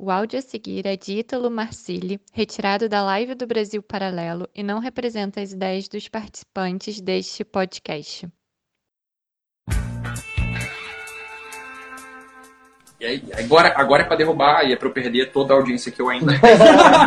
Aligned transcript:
O 0.00 0.12
áudio 0.12 0.38
a 0.38 0.42
seguir 0.42 0.86
é 0.86 0.96
de 0.96 1.18
Ítalo 1.18 1.50
Marcilli, 1.50 2.20
retirado 2.32 2.88
da 2.88 3.02
live 3.02 3.34
do 3.34 3.48
Brasil 3.48 3.82
Paralelo 3.82 4.48
e 4.54 4.62
não 4.62 4.78
representa 4.78 5.40
as 5.40 5.50
ideias 5.50 5.88
dos 5.88 6.06
participantes 6.06 7.00
deste 7.00 7.44
podcast. 7.44 8.28
E 13.00 13.04
aí, 13.04 13.24
agora, 13.36 13.74
agora 13.76 14.02
é 14.02 14.06
para 14.06 14.14
derrubar 14.14 14.64
e 14.64 14.72
é 14.72 14.76
para 14.76 14.86
eu 14.86 14.92
perder 14.92 15.32
toda 15.32 15.52
a 15.52 15.56
audiência 15.56 15.90
que 15.90 16.00
eu 16.00 16.08
ainda 16.08 16.38
tenho. 16.38 16.58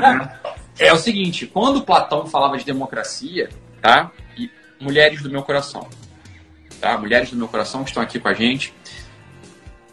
né? 0.01 0.39
é 0.77 0.91
o 0.91 0.97
seguinte, 0.97 1.47
quando 1.47 1.85
Platão 1.85 2.27
falava 2.27 2.57
de 2.57 2.65
democracia, 2.65 3.47
tá? 3.81 4.11
E 4.37 4.51
mulheres 4.81 5.21
do 5.21 5.29
meu 5.29 5.43
coração, 5.43 5.87
tá? 6.81 6.97
Mulheres 6.97 7.29
do 7.29 7.37
meu 7.37 7.47
coração 7.47 7.85
que 7.85 7.91
estão 7.91 8.03
aqui 8.03 8.19
com 8.19 8.27
a 8.27 8.33
gente, 8.33 8.73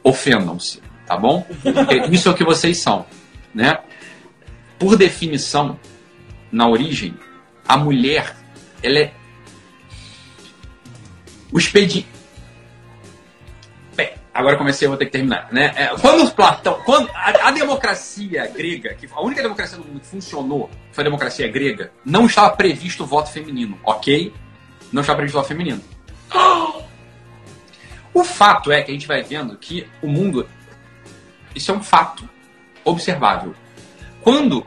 ofendam-se 0.03 0.88
tá 1.09 1.17
bom? 1.17 1.45
Porque 1.63 1.97
isso 2.11 2.29
é 2.29 2.33
o 2.33 2.35
que 2.35 2.45
vocês 2.45 2.77
são, 2.79 3.07
né? 3.55 3.79
Por 4.79 4.97
definição, 4.97 5.81
na 6.53 6.69
origem, 6.69 7.15
a 7.67 7.77
mulher, 7.77 8.37
ela 8.83 8.99
é 8.99 9.13
o 11.51 11.59
expediente. 11.59 12.07
Agora 14.39 14.57
comecei, 14.57 14.87
eu 14.87 14.91
vou 14.91 14.97
ter 14.99 15.07
que 15.07 15.11
terminar, 15.11 15.49
né? 15.51 15.73
É, 15.75 15.89
quando 16.01 16.31
Platão, 16.31 16.81
quando 16.85 17.11
a, 17.13 17.49
a, 17.49 17.51
democracia 17.51 18.47
grega, 18.47 18.95
que 18.95 19.09
a 19.13 19.21
única 19.21 19.43
democracia 19.43 19.77
do 19.77 19.85
mundo 19.85 19.99
que 19.99 20.07
funcionou 20.07 20.71
foi 20.93 21.03
a 21.03 21.07
democracia 21.07 21.49
grega, 21.49 21.91
não 22.05 22.27
estava 22.27 22.55
previsto 22.55 23.03
o 23.03 23.07
voto 23.07 23.33
feminino, 23.33 23.77
ok? 23.83 24.33
Não 24.93 25.01
estava 25.01 25.17
previsto 25.17 25.37
o 25.37 25.41
voto 25.41 25.49
feminino. 25.49 25.83
O 28.15 28.25
fato 28.25 28.73
é 28.73 28.83
que 28.83 28.91
a 28.91 28.95
gente 28.95 29.07
vai 29.07 29.23
vendo 29.23 29.57
que 29.57 29.87
o 30.03 30.09
mundo 30.09 30.49
isso 31.55 31.71
é 31.71 31.75
um 31.75 31.83
fato 31.83 32.29
observável. 32.85 33.55
Quando 34.23 34.65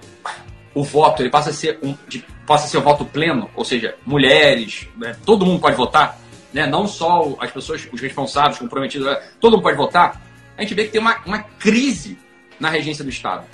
o 0.74 0.84
voto 0.84 1.22
ele 1.22 1.30
passa 1.30 1.50
a 1.50 1.54
ser 1.54 1.80
um 1.82 1.96
de, 2.08 2.26
passa 2.46 2.66
a 2.66 2.68
ser 2.68 2.78
o 2.78 2.82
voto 2.82 3.06
pleno, 3.06 3.50
ou 3.56 3.66
seja, 3.66 3.96
mulheres, 4.06 4.88
né, 4.98 5.16
todo 5.26 5.46
mundo 5.46 5.60
pode 5.60 5.76
votar, 5.76 6.18
né, 6.54 6.66
não 6.68 6.88
só 6.88 7.36
as 7.40 7.52
pessoas, 7.52 7.88
os 7.92 8.02
responsáveis, 8.02 8.58
comprometidos, 8.58 9.08
né, 9.08 9.16
todo 9.40 9.54
mundo 9.54 9.64
pode 9.64 9.78
votar, 9.78 10.22
a 10.58 10.62
gente 10.62 10.74
vê 10.74 10.86
que 10.86 10.92
tem 10.92 11.02
uma, 11.02 11.18
uma 11.26 11.40
crise 11.40 12.18
na 12.60 12.70
regência 12.70 13.04
do 13.04 13.10
Estado. 13.10 13.46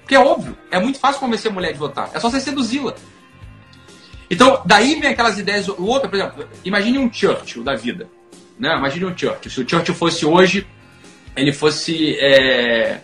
Porque 0.00 0.14
é 0.14 0.18
óbvio, 0.18 0.56
é 0.70 0.78
muito 0.78 0.98
fácil 0.98 1.20
convencer 1.20 1.50
a 1.50 1.54
mulher 1.54 1.72
de 1.72 1.78
votar, 1.78 2.10
é 2.14 2.20
só 2.20 2.30
você 2.30 2.40
seduzi-la. 2.40 2.94
Então, 4.30 4.62
daí 4.64 5.00
vem 5.00 5.10
aquelas 5.10 5.38
ideias. 5.38 5.66
O 5.66 5.84
outro, 5.86 6.08
por 6.08 6.16
exemplo, 6.16 6.48
imagine 6.64 6.98
um 6.98 7.12
Churchill 7.12 7.64
da 7.64 7.74
vida. 7.74 8.08
Né? 8.56 8.72
Imagine 8.76 9.06
um 9.06 9.18
Churchill. 9.18 9.50
Se 9.50 9.60
o 9.60 9.68
Churchill 9.68 9.94
fosse 9.94 10.24
hoje 10.24 10.68
ele 11.36 11.52
fosse 11.52 12.16
é, 12.18 13.00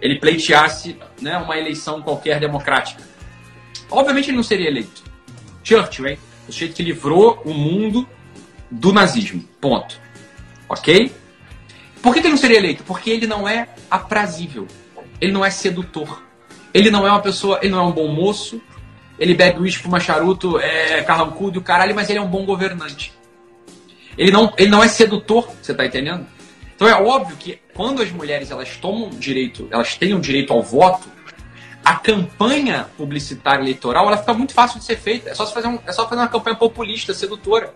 ele 0.00 0.18
pleiteasse 0.18 0.96
né, 1.20 1.36
uma 1.36 1.56
eleição 1.58 2.02
qualquer 2.02 2.40
democrática. 2.40 3.02
Obviamente 3.90 4.30
ele 4.30 4.36
não 4.36 4.42
seria 4.42 4.68
eleito. 4.68 5.02
Churchill, 5.62 6.08
hein? 6.08 6.18
O 6.48 6.52
sujeito 6.52 6.74
que 6.74 6.82
livrou 6.82 7.40
o 7.44 7.52
mundo 7.52 8.08
do 8.70 8.92
nazismo. 8.92 9.42
Ponto. 9.60 10.00
Ok? 10.68 11.12
Por 12.02 12.14
que, 12.14 12.20
que 12.20 12.26
ele 12.26 12.34
não 12.34 12.40
seria 12.40 12.58
eleito? 12.58 12.82
Porque 12.84 13.10
ele 13.10 13.26
não 13.26 13.48
é 13.48 13.68
aprazível. 13.90 14.66
Ele 15.20 15.32
não 15.32 15.44
é 15.44 15.50
sedutor. 15.50 16.22
Ele 16.72 16.90
não 16.90 17.06
é 17.06 17.10
uma 17.10 17.20
pessoa. 17.20 17.58
Ele 17.62 17.72
não 17.72 17.80
é 17.80 17.82
um 17.82 17.92
bom 17.92 18.08
moço. 18.08 18.60
Ele 19.18 19.34
bebe 19.34 19.60
uísque, 19.60 19.82
fuma 19.82 20.00
charuto, 20.00 20.58
é 20.58 21.02
carrancudo 21.02 21.58
e 21.58 21.60
o 21.60 21.62
caralho, 21.62 21.94
mas 21.94 22.08
ele 22.08 22.18
é 22.18 22.22
um 22.22 22.28
bom 22.28 22.46
governante. 22.46 23.12
Ele 24.16 24.30
não, 24.30 24.50
ele 24.56 24.70
não 24.70 24.82
é 24.82 24.88
sedutor, 24.88 25.54
você 25.60 25.74
tá 25.74 25.84
entendendo? 25.84 26.26
Então 26.74 26.88
é 26.88 26.94
óbvio 26.94 27.36
que 27.36 27.58
quando 27.80 28.02
as 28.02 28.10
mulheres 28.10 28.50
elas 28.50 28.76
tomam 28.76 29.08
direito, 29.08 29.66
elas 29.70 29.96
têm 29.96 30.12
o 30.12 30.20
direito 30.20 30.52
ao 30.52 30.62
voto, 30.62 31.08
a 31.82 31.96
campanha 31.96 32.90
publicitária 32.94 33.62
eleitoral 33.62 34.06
ela 34.06 34.18
fica 34.18 34.34
muito 34.34 34.52
fácil 34.52 34.78
de 34.78 34.84
ser 34.84 34.98
feita. 34.98 35.30
É 35.30 35.34
só 35.34 35.46
fazer, 35.46 35.66
um, 35.66 35.78
é 35.86 35.90
só 35.90 36.06
fazer 36.06 36.20
uma 36.20 36.28
campanha 36.28 36.56
populista, 36.56 37.14
sedutora. 37.14 37.72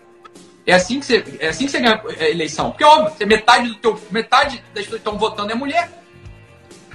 É 0.63 0.75
assim 0.75 0.99
que 0.99 1.07
você, 1.07 1.23
é 1.39 1.47
assim 1.47 1.65
que 1.65 1.71
você 1.71 1.79
ganha 1.79 1.99
a 2.19 2.29
eleição. 2.29 2.69
Porque, 2.69 2.83
óbvio, 2.83 3.27
metade, 3.27 3.69
do 3.69 3.75
teu, 3.77 3.99
metade 4.11 4.63
das 4.75 4.83
pessoas 4.83 5.01
que 5.01 5.09
estão 5.09 5.17
votando 5.17 5.51
é 5.51 5.55
mulher. 5.55 5.89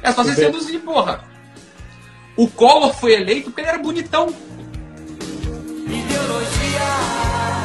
É 0.05 0.13
só 0.13 0.23
você 0.23 0.37
seduzir, 0.37 0.79
porra. 0.79 1.25
O 2.37 2.47
Collor 2.47 2.95
foi 2.95 3.15
eleito 3.15 3.47
porque 3.51 3.61
ele 3.61 3.71
era 3.71 3.79
bonitão. 3.79 4.33
Ideologia 5.89 7.60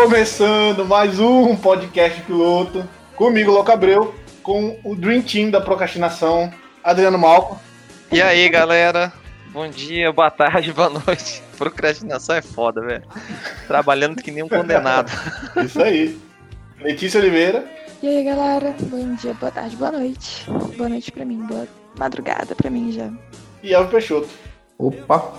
Começando 0.00 0.86
mais 0.86 1.18
um 1.18 1.56
podcast 1.56 2.22
piloto. 2.22 2.88
Comigo, 3.16 3.50
Louco 3.50 3.72
Abreu, 3.72 4.14
com 4.44 4.78
o 4.84 4.94
Dream 4.94 5.22
Team 5.22 5.50
da 5.50 5.60
procrastinação, 5.60 6.52
Adriano 6.84 7.18
Malco. 7.18 7.60
E 8.12 8.22
aí, 8.22 8.48
galera? 8.48 9.12
Bom 9.48 9.68
dia, 9.68 10.12
boa 10.12 10.30
tarde, 10.30 10.70
boa 10.72 10.88
noite. 10.88 11.42
Procrastinação 11.58 12.36
é 12.36 12.40
foda, 12.40 12.80
velho. 12.80 13.02
Trabalhando 13.66 14.22
que 14.22 14.30
nem 14.30 14.44
um 14.44 14.48
condenado. 14.48 15.10
Isso 15.66 15.82
aí. 15.82 16.16
Letícia 16.80 17.18
Oliveira. 17.18 17.66
E 18.00 18.06
aí, 18.06 18.22
galera? 18.22 18.76
Bom 18.80 19.16
dia, 19.16 19.34
boa 19.34 19.50
tarde, 19.50 19.74
boa 19.74 19.90
noite. 19.90 20.48
Boa 20.76 20.88
noite 20.88 21.10
pra 21.10 21.24
mim, 21.24 21.44
boa 21.44 21.66
madrugada 21.98 22.54
pra 22.54 22.70
mim 22.70 22.92
já. 22.92 23.10
E 23.64 23.74
Elvio 23.74 23.90
Peixoto. 23.90 24.28
Opa! 24.78 25.34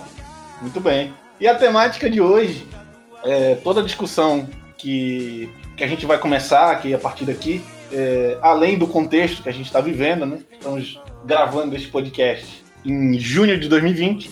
Muito 0.60 0.78
bem. 0.82 1.14
E 1.40 1.48
a 1.48 1.54
temática 1.54 2.10
de 2.10 2.20
hoje 2.20 2.68
é, 3.24 3.54
toda 3.56 3.80
a 3.80 3.84
discussão 3.84 4.48
que, 4.76 5.50
que 5.76 5.84
a 5.84 5.86
gente 5.86 6.06
vai 6.06 6.18
começar 6.18 6.70
aqui 6.70 6.94
a 6.94 6.98
partir 6.98 7.24
daqui, 7.24 7.62
é, 7.92 8.38
além 8.40 8.78
do 8.78 8.86
contexto 8.86 9.42
que 9.42 9.48
a 9.48 9.52
gente 9.52 9.66
está 9.66 9.80
vivendo, 9.80 10.24
né? 10.24 10.38
Estamos 10.52 11.00
gravando 11.24 11.74
esse 11.76 11.86
podcast 11.86 12.64
em 12.84 13.18
junho 13.18 13.58
de 13.58 13.68
2020, 13.68 14.30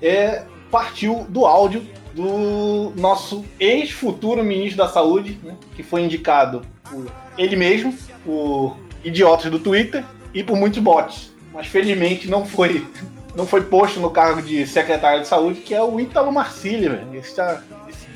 é, 0.00 0.44
partiu 0.70 1.26
do 1.28 1.44
áudio 1.44 1.86
do 2.14 2.92
nosso 2.96 3.44
ex-futuro 3.58 4.42
ministro 4.44 4.78
da 4.78 4.88
Saúde, 4.88 5.38
né, 5.42 5.56
que 5.74 5.82
foi 5.82 6.02
indicado 6.02 6.62
por 6.90 7.06
ele 7.38 7.56
mesmo, 7.56 7.96
por 8.24 8.76
idiotas 9.04 9.50
do 9.50 9.58
Twitter 9.58 10.04
e 10.34 10.42
por 10.42 10.56
muitos 10.56 10.78
bots. 10.78 11.32
Mas 11.52 11.66
felizmente 11.66 12.28
não 12.28 12.44
foi 12.44 12.86
não 13.34 13.46
foi 13.46 13.62
posto 13.62 13.98
no 13.98 14.10
cargo 14.10 14.42
de 14.42 14.66
secretário 14.66 15.22
de 15.22 15.28
saúde, 15.28 15.60
que 15.60 15.74
é 15.74 15.82
o 15.82 15.98
Ítalo 15.98 16.30
Marcílio, 16.30 17.00
esse, 17.14 17.34
esse 17.34 17.40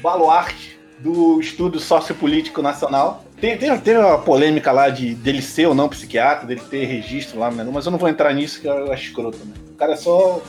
baluarte 0.07 0.79
do 1.01 1.41
estudo 1.41 1.81
sociopolítico 1.81 2.63
nacional. 2.63 3.25
Tem, 3.41 3.59
tem, 3.59 3.77
tem 3.79 3.99
uma 3.99 4.19
polêmica 4.19 4.71
lá 4.71 4.89
de 4.89 5.15
dele 5.17 5.43
ser 5.43 5.67
ou 5.67 5.75
não 5.75 5.89
psiquiatra, 5.89 6.47
dele 6.47 6.63
ter 6.71 6.85
registro 6.85 7.41
lá, 7.41 7.51
mas 7.51 7.85
eu 7.85 7.91
não 7.91 7.99
vou 7.99 8.09
entrar 8.09 8.33
nisso 8.33 8.61
que 8.61 8.69
eu 8.69 8.93
acho 8.93 9.03
escroto. 9.03 9.39
Né? 9.39 9.53
O 9.73 9.75
cara 9.75 9.93
é 9.93 9.97
só 9.97 10.41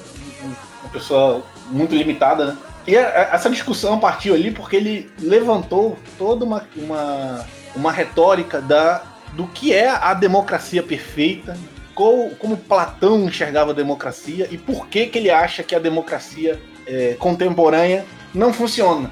uma 0.81 0.89
pessoa 0.91 1.43
muito 1.71 1.95
limitada, 1.95 2.45
né? 2.45 2.57
E 2.85 2.95
essa 2.95 3.49
discussão 3.49 3.99
partiu 3.99 4.33
ali 4.33 4.51
porque 4.51 4.77
ele 4.77 5.11
levantou 5.19 5.97
toda 6.17 6.45
uma, 6.45 6.65
uma, 6.77 7.45
uma 7.75 7.91
retórica 7.91 8.61
da, 8.61 9.03
do 9.33 9.45
que 9.47 9.73
é 9.73 9.89
a 9.89 10.13
democracia 10.13 10.81
perfeita, 10.81 11.57
como, 11.93 12.29
como 12.35 12.55
Platão 12.55 13.25
enxergava 13.25 13.71
a 13.71 13.73
democracia 13.73 14.47
e 14.49 14.57
por 14.57 14.87
que, 14.87 15.07
que 15.07 15.17
ele 15.17 15.29
acha 15.29 15.63
que 15.63 15.75
a 15.75 15.79
democracia 15.79 16.61
é, 16.85 17.15
contemporânea 17.19 18.05
não 18.33 18.53
funciona. 18.53 19.11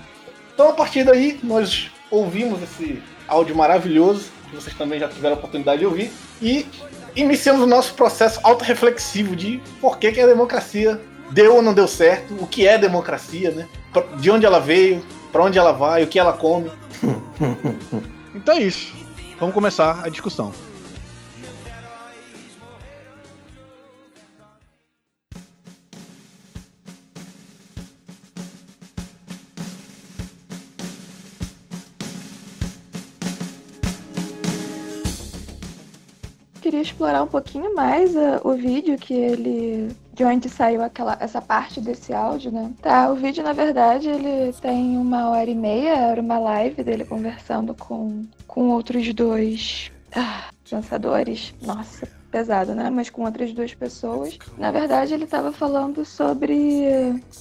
Então, 0.56 0.70
a 0.70 0.74
partir 0.74 1.04
daí, 1.04 1.38
nós 1.44 1.92
ouvimos 2.10 2.64
esse 2.64 3.04
áudio 3.28 3.54
maravilhoso, 3.54 4.32
que 4.50 4.56
vocês 4.56 4.74
também 4.78 4.98
já 4.98 5.10
tiveram 5.10 5.36
a 5.36 5.38
oportunidade 5.38 5.80
de 5.80 5.86
ouvir, 5.86 6.14
e 6.42 6.66
iniciamos 7.14 7.62
o 7.62 7.68
nosso 7.68 7.94
processo 7.94 8.40
autorreflexivo 8.42 9.36
de 9.36 9.62
por 9.82 10.00
que, 10.00 10.14
que 10.14 10.22
a 10.22 10.26
democracia 10.26 11.02
deu 11.32 11.56
ou 11.56 11.62
não 11.62 11.74
deu 11.74 11.90
certo, 11.90 12.36
o 12.36 12.48
que 12.48 12.66
é 12.66 12.78
democracia, 12.78 13.52
né? 13.52 13.68
de 14.18 14.32
onde 14.32 14.46
ela 14.46 14.62
veio, 14.62 15.04
para 15.30 15.44
onde 15.44 15.60
ela 15.60 15.74
vai, 15.74 16.04
o 16.04 16.08
que 16.08 16.18
ela 16.18 16.32
come. 16.32 16.72
então 18.34 18.56
é 18.56 18.62
isso. 18.62 18.94
Vamos 19.38 19.54
começar 19.54 20.06
a 20.06 20.10
discussão. 20.10 20.54
Queria 36.75 36.81
explorar 36.81 37.24
um 37.24 37.27
pouquinho 37.27 37.74
mais 37.74 38.13
uh, 38.16 38.42
o 38.44 38.54
vídeo 38.54 38.98
que 38.98 39.13
ele 39.13 39.95
de 40.13 40.24
onde 40.24 40.50
saiu 40.50 40.81
aquela 40.81 41.18
essa 41.19 41.42
parte 41.42 41.80
desse 41.80 42.13
áudio, 42.13 42.51
né? 42.51 42.72
Tá, 42.81 43.10
o 43.10 43.16
vídeo 43.16 43.44
na 43.44 43.54
verdade 43.54 44.10
ele 44.10 44.51
tem 44.54 44.98
uma 44.98 45.30
hora 45.30 45.50
e 45.50 45.56
meia, 45.56 45.95
era 45.95 46.22
uma 46.22 46.38
live 46.38 46.83
dele 46.83 47.06
conversando 47.06 47.74
com 47.74 48.25
com 48.48 48.69
outros 48.69 49.13
dois 49.13 49.92
ah, 50.13 50.50
pensadores. 50.69 51.54
Nossa, 51.62 52.07
pesado, 52.36 52.76
né? 52.76 52.90
Mas 52.90 53.10
com 53.10 53.24
outras 53.24 53.54
duas 53.54 53.74
pessoas. 53.74 54.38
Na 54.58 54.70
verdade, 54.70 55.14
ele 55.14 55.24
estava 55.24 55.54
falando 55.54 56.04
sobre 56.04 56.54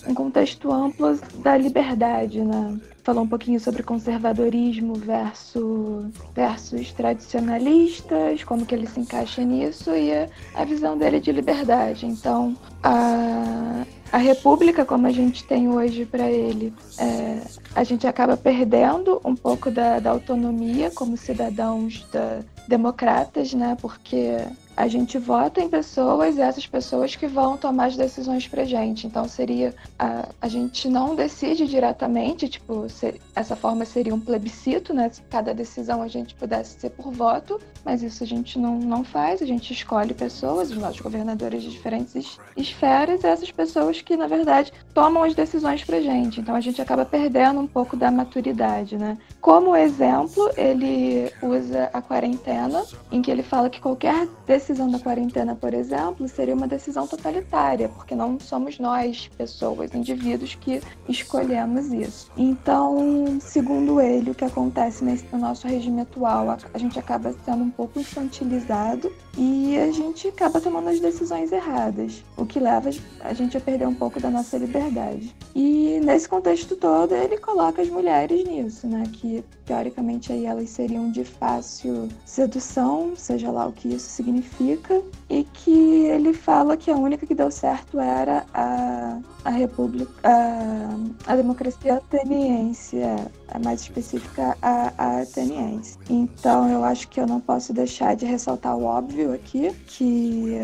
um 0.07 0.15
contexto 0.15 0.73
amplo 0.73 1.19
da 1.43 1.57
liberdade, 1.57 2.41
né? 2.41 2.79
Falou 3.03 3.25
um 3.25 3.29
pouquinho 3.29 3.59
sobre 3.59 3.83
conservadorismo 3.83 4.95
versus, 4.95 6.07
versus 6.33 6.93
tradicionalistas, 6.93 8.45
como 8.45 8.65
que 8.65 8.73
ele 8.73 8.87
se 8.87 9.01
encaixa 9.01 9.43
nisso 9.43 9.91
e 9.91 10.13
a 10.55 10.65
visão 10.65 10.97
dele 10.97 11.19
de 11.19 11.33
liberdade. 11.33 12.07
Então, 12.07 12.57
a, 12.81 13.85
a 14.13 14.17
república 14.17 14.85
como 14.85 15.09
a 15.09 15.11
gente 15.11 15.45
tem 15.45 15.69
hoje 15.69 16.07
para 16.07 16.31
ele, 16.31 16.73
é, 16.99 17.41
a 17.75 17.83
gente 17.83 18.07
acaba 18.07 18.37
perdendo 18.37 19.21
um 19.25 19.35
pouco 19.35 19.73
da, 19.73 19.99
da 19.99 20.13
autonomia 20.13 20.91
como 20.91 21.17
cidadãos 21.17 22.07
da, 22.13 22.41
democratas, 22.67 23.53
né? 23.53 23.77
Porque 23.81 24.39
a 24.77 24.89
gente 24.89 25.19
vota 25.19 25.61
em 25.61 25.69
pessoas 25.69 26.37
e 26.37 26.41
essas 26.41 26.67
pessoas 26.67 27.15
que 27.17 27.27
vão 27.27 27.57
tomar 27.57 27.87
as 27.87 27.97
decisões 27.97 28.47
pra 28.49 28.65
gente. 28.65 29.07
Então 29.07 29.29
seria 29.29 29.75
a, 29.99 30.29
a 30.41 30.49
gente 30.49 30.89
não 30.89 31.15
decide 31.15 31.67
diretamente, 31.67 32.49
tipo, 32.49 32.89
ser, 32.89 33.21
essa 33.35 33.55
forma 33.55 33.85
seria 33.85 34.15
um 34.15 34.21
plebiscito, 34.21 34.93
né? 34.93 35.09
Se 35.11 35.23
cada 35.23 35.55
decisão 35.55 36.03
a 36.03 36.09
gente 36.09 36.35
pudesse 36.35 36.81
ser 36.81 36.91
por 36.91 37.13
voto, 37.13 37.61
mas 37.85 38.03
isso 38.03 38.23
a 38.25 38.27
gente 38.27 38.59
não, 38.59 38.79
não 38.79 39.05
faz, 39.05 39.41
a 39.41 39.47
gente 39.47 39.73
escolhe 39.73 40.13
pessoas, 40.13 40.71
os 40.71 40.79
nossos 40.79 41.01
governadores 41.01 41.63
de 41.63 41.71
diferentes 41.71 42.39
esferas, 42.57 43.23
e 43.23 43.27
essas 43.27 43.51
pessoas 43.51 44.01
que, 44.01 44.17
na 44.17 44.27
verdade, 44.27 44.73
tomam 44.93 45.23
as 45.23 45.35
decisões 45.35 45.85
pra 45.85 46.01
gente. 46.01 46.41
Então 46.41 46.55
a 46.55 46.61
gente 46.61 46.81
acaba 46.83 47.05
perdendo 47.05 47.61
um 47.61 47.67
pouco 47.67 47.97
da 47.97 48.11
maturidade, 48.11 48.97
né? 48.97 49.17
Como 49.41 49.77
exemplo, 49.77 50.51
ele 50.57 51.31
usa 51.43 51.91
a 51.93 52.03
quarentena, 52.03 52.83
em 53.13 53.23
que 53.23 53.31
ele 53.31 53.43
fala 53.43 53.71
que 53.71 53.81
qualquer 53.81 54.27
decisão 54.47 54.64
decisão 54.65 54.91
da 54.91 54.99
quarentena, 54.99 55.55
por 55.55 55.75
exemplo, 55.75 56.27
seria 56.27 56.55
uma 56.55 56.67
decisão 56.67 57.07
totalitária, 57.07 57.87
porque 57.91 58.15
não 58.15 58.41
somos 58.41 58.79
nós, 58.79 59.29
pessoas, 59.37 59.95
indivíduos, 59.95 60.55
que 60.55 60.81
escolhemos 61.07 61.93
isso. 61.93 62.31
Então, 62.35 63.39
segundo 63.41 64.01
ele, 64.01 64.31
o 64.31 64.35
que 64.35 64.45
acontece 64.45 65.05
nesse, 65.05 65.27
no 65.31 65.39
nosso 65.39 65.69
regime 65.69 66.01
atual, 66.01 66.49
a, 66.73 66.79
gente 66.79 66.99
acaba 66.99 67.35
sendo 67.45 67.63
um 67.63 67.71
pouco 67.71 68.01
infantilizado 68.01 69.13
e 69.37 69.77
a 69.77 69.93
gente 69.93 70.29
acaba 70.29 70.61
tomando 70.61 70.89
as 70.89 70.99
decisões 70.99 71.53
erradas, 71.53 72.25
o 72.35 72.47
que 72.47 72.59
leva 72.59 72.89
a 73.21 73.35
gente 73.35 73.57
a 73.59 73.61
perder 73.61 73.87
um 73.87 73.95
pouco 73.95 74.19
da 74.19 74.31
nossa 74.31 74.57
liberdade. 74.57 75.35
E 75.55 76.01
nesse 76.03 76.27
contexto 76.27 76.75
todo, 76.75 77.15
ele 77.15 77.37
coloca 77.37 77.83
as 77.83 77.91
mulheres 77.91 78.45
nisso, 78.45 78.87
né? 78.87 79.05
Que 79.13 79.45
teoricamente 79.65 80.33
aí 80.33 80.47
elas 80.47 80.71
seriam 80.71 81.11
de 81.11 81.25
fácil 81.25 82.09
sedução, 82.25 83.15
seja 83.17 83.51
lá 83.51 83.67
o 83.67 83.73
que 83.73 83.89
isso 83.89 84.09
significa, 84.11 85.03
e 85.29 85.45
que 85.45 86.05
ele 86.07 86.33
fala 86.33 86.77
que 86.77 86.91
a 86.91 86.97
única 86.97 87.27
que 87.27 87.35
deu 87.35 87.51
certo 87.51 87.99
era 87.99 88.45
a, 88.53 89.19
a 89.45 89.51
República, 89.51 90.13
a, 90.23 91.33
a 91.33 91.37
democracia 91.37 91.95
ateniense, 91.95 92.99
é, 92.99 93.27
a 93.49 93.59
mais 93.59 93.83
específica, 93.83 94.57
a, 94.61 94.93
a 94.99 95.23
ateniense. 95.23 95.99
Então 96.09 96.69
eu 96.69 96.85
acho 96.85 97.09
que 97.09 97.21
eu 97.21 97.27
não 97.27 97.41
posso 97.41 97.73
deixar 97.73 98.15
de 98.17 98.27
ressaltar 98.27 98.77
o 98.77 98.85
óbvio 98.85 99.33
aqui, 99.33 99.73
que 99.87 100.55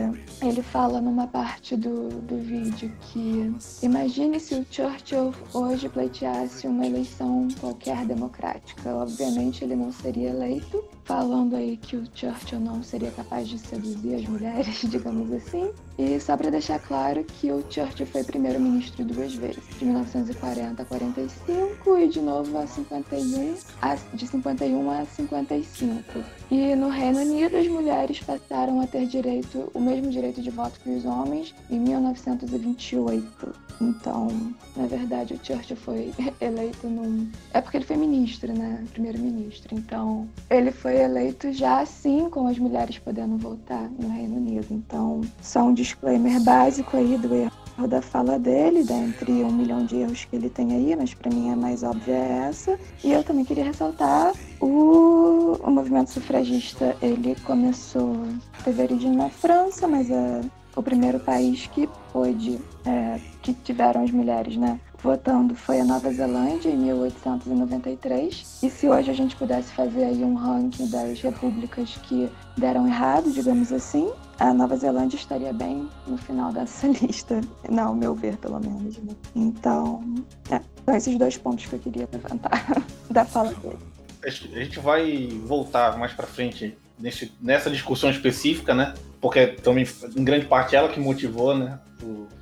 ele 0.43 0.63
fala 0.63 1.01
numa 1.01 1.27
parte 1.27 1.77
do, 1.77 2.09
do 2.09 2.37
vídeo 2.39 2.93
que 3.01 3.55
imagine 3.83 4.39
se 4.39 4.55
o 4.55 4.67
Churchill 4.71 5.33
hoje 5.53 5.89
pleiteasse 5.89 6.67
uma 6.67 6.87
eleição 6.87 7.49
qualquer 7.61 8.05
democrática. 8.05 8.90
Obviamente 8.95 9.65
ele 9.65 9.77
não 9.77 9.93
seria 9.93 10.31
eleito, 10.31 10.85
falando 11.11 11.57
aí 11.57 11.77
que 11.77 11.97
o 11.97 12.05
Churchill 12.15 12.61
não 12.61 12.85
seria 12.85 13.11
capaz 13.11 13.49
de 13.49 13.59
seduzir 13.59 14.15
as 14.15 14.29
mulheres, 14.29 14.81
digamos 14.89 15.33
assim. 15.33 15.73
E 15.99 16.21
só 16.21 16.37
para 16.37 16.51
deixar 16.51 16.79
claro 16.79 17.25
que 17.25 17.51
o 17.51 17.65
Churchill 17.69 18.07
foi 18.07 18.23
primeiro-ministro 18.23 19.05
duas 19.05 19.35
vezes, 19.35 19.63
de 19.77 19.85
1940 19.85 20.81
a 20.81 20.85
45 20.85 21.99
e 21.99 22.09
de 22.09 22.21
novo 22.21 22.57
a 22.57 22.67
51, 22.67 23.57
a, 23.83 23.97
de 24.15 24.27
51 24.27 24.91
a 24.91 25.05
55. 25.05 26.25
E 26.49 26.77
no 26.77 26.89
Reino 26.89 27.19
Unido 27.19 27.57
as 27.57 27.67
mulheres 27.67 28.21
passaram 28.21 28.81
a 28.81 28.87
ter 28.87 29.07
direito, 29.07 29.69
o 29.75 29.81
mesmo 29.81 30.11
direito 30.11 30.41
de 30.41 30.51
voto 30.51 30.79
que 30.79 30.91
os 30.91 31.05
homens 31.05 31.53
em 31.69 31.81
1928. 31.81 33.71
Então, 33.81 34.29
na 34.77 34.87
verdade, 34.87 35.35
o 35.35 35.41
Churchill 35.43 35.77
foi 35.77 36.13
eleito 36.41 36.87
num. 36.87 37.31
É 37.53 37.61
porque 37.61 37.79
ele 37.79 37.85
foi 37.85 37.97
ministro, 37.97 38.53
né? 38.53 38.85
Primeiro-ministro. 38.93 39.75
Então, 39.75 40.29
ele 40.51 40.71
foi 40.71 41.00
eleito 41.01 41.53
já 41.53 41.81
assim, 41.81 42.29
com 42.31 42.47
as 42.47 42.59
mulheres 42.59 42.99
podendo 42.99 43.37
votar 43.37 43.91
no 43.99 44.09
Reino 44.09 44.37
Unido. 44.37 44.67
Então, 44.71 45.21
só 45.43 45.63
um 45.63 45.75
disclaimer 45.75 46.41
básico 46.43 46.97
aí 46.97 47.17
do 47.17 47.35
erro 47.35 47.61
da 47.89 48.03
fala 48.03 48.39
dele, 48.39 48.85
dentre 48.85 49.33
um 49.33 49.53
milhão 49.53 49.85
de 49.85 49.97
erros 49.97 50.25
que 50.25 50.37
ele 50.37 50.51
tem 50.51 50.73
aí, 50.73 50.95
mas 50.95 51.15
para 51.15 51.31
mim 51.31 51.51
a 51.51 51.57
mais 51.57 51.83
óbvia 51.83 52.15
é 52.15 52.47
essa. 52.49 52.79
E 53.03 53.13
eu 53.13 53.25
também 53.25 53.45
queria 53.45 53.65
ressaltar 53.65 54.33
o, 54.61 55.57
o 55.63 55.71
movimento 55.71 56.11
sufragista, 56.11 56.97
ele 57.01 57.35
começou, 57.45 58.17
teve 58.65 58.83
origem 58.83 59.13
na 59.13 59.31
França, 59.31 59.89
mas 59.89 60.11
é 60.11 60.43
o 60.77 60.83
primeiro 60.83 61.19
país 61.21 61.67
que 61.67 61.89
pôde, 62.13 62.59
é, 62.85 63.19
que 63.43 63.53
tiveram 63.55 64.05
as 64.05 64.11
mulheres, 64.11 64.57
né, 64.57 64.79
votando 65.03 65.55
foi 65.55 65.81
a 65.81 65.85
Nova 65.85 66.13
Zelândia 66.13 66.71
em 66.71 66.77
1893. 66.77 68.59
E 68.63 68.71
se 68.71 68.89
hoje 68.89 69.11
a 69.11 69.15
gente 69.15 69.37
pudesse 69.37 69.73
fazer 69.73 70.05
aí 70.05 70.23
um 70.23 70.35
ranking 70.35 70.89
das 70.89 71.21
repúblicas 71.21 71.99
que 72.05 72.31
deram 72.57 72.87
errado, 72.87 73.31
digamos 73.33 73.73
assim, 73.73 74.11
a 74.39 74.53
Nova 74.53 74.77
Zelândia 74.77 75.17
estaria 75.17 75.53
bem 75.53 75.89
no 76.07 76.17
final 76.17 76.53
dessa 76.53 76.87
lista, 77.03 77.41
não, 77.69 77.89
ao 77.89 77.95
meu 77.95 78.15
ver, 78.15 78.37
pelo 78.37 78.61
menos. 78.61 78.99
Né? 78.99 79.15
Então, 79.35 80.05
é, 80.51 80.61
são 80.85 80.97
esses 80.97 81.19
dois 81.19 81.37
pontos 81.37 81.67
que 81.67 81.75
eu 81.75 81.79
queria 81.79 82.09
levantar 82.13 82.85
da 83.11 83.25
fala 83.25 83.53
dele. 83.55 83.79
A 84.23 84.31
gente 84.31 84.79
vai 84.79 85.29
voltar 85.47 85.99
mais 85.99 86.13
para 86.13 86.27
frente 86.27 86.77
nesse, 86.99 87.33
nessa 87.41 87.71
discussão 87.71 88.11
específica, 88.11 88.75
né? 88.75 88.93
Porque 89.19 89.47
também, 89.47 89.87
em 90.15 90.25
grande 90.25 90.45
parte, 90.45 90.77
ela 90.77 90.91
que 90.91 91.01
motivou, 91.01 91.57
né? 91.57 91.79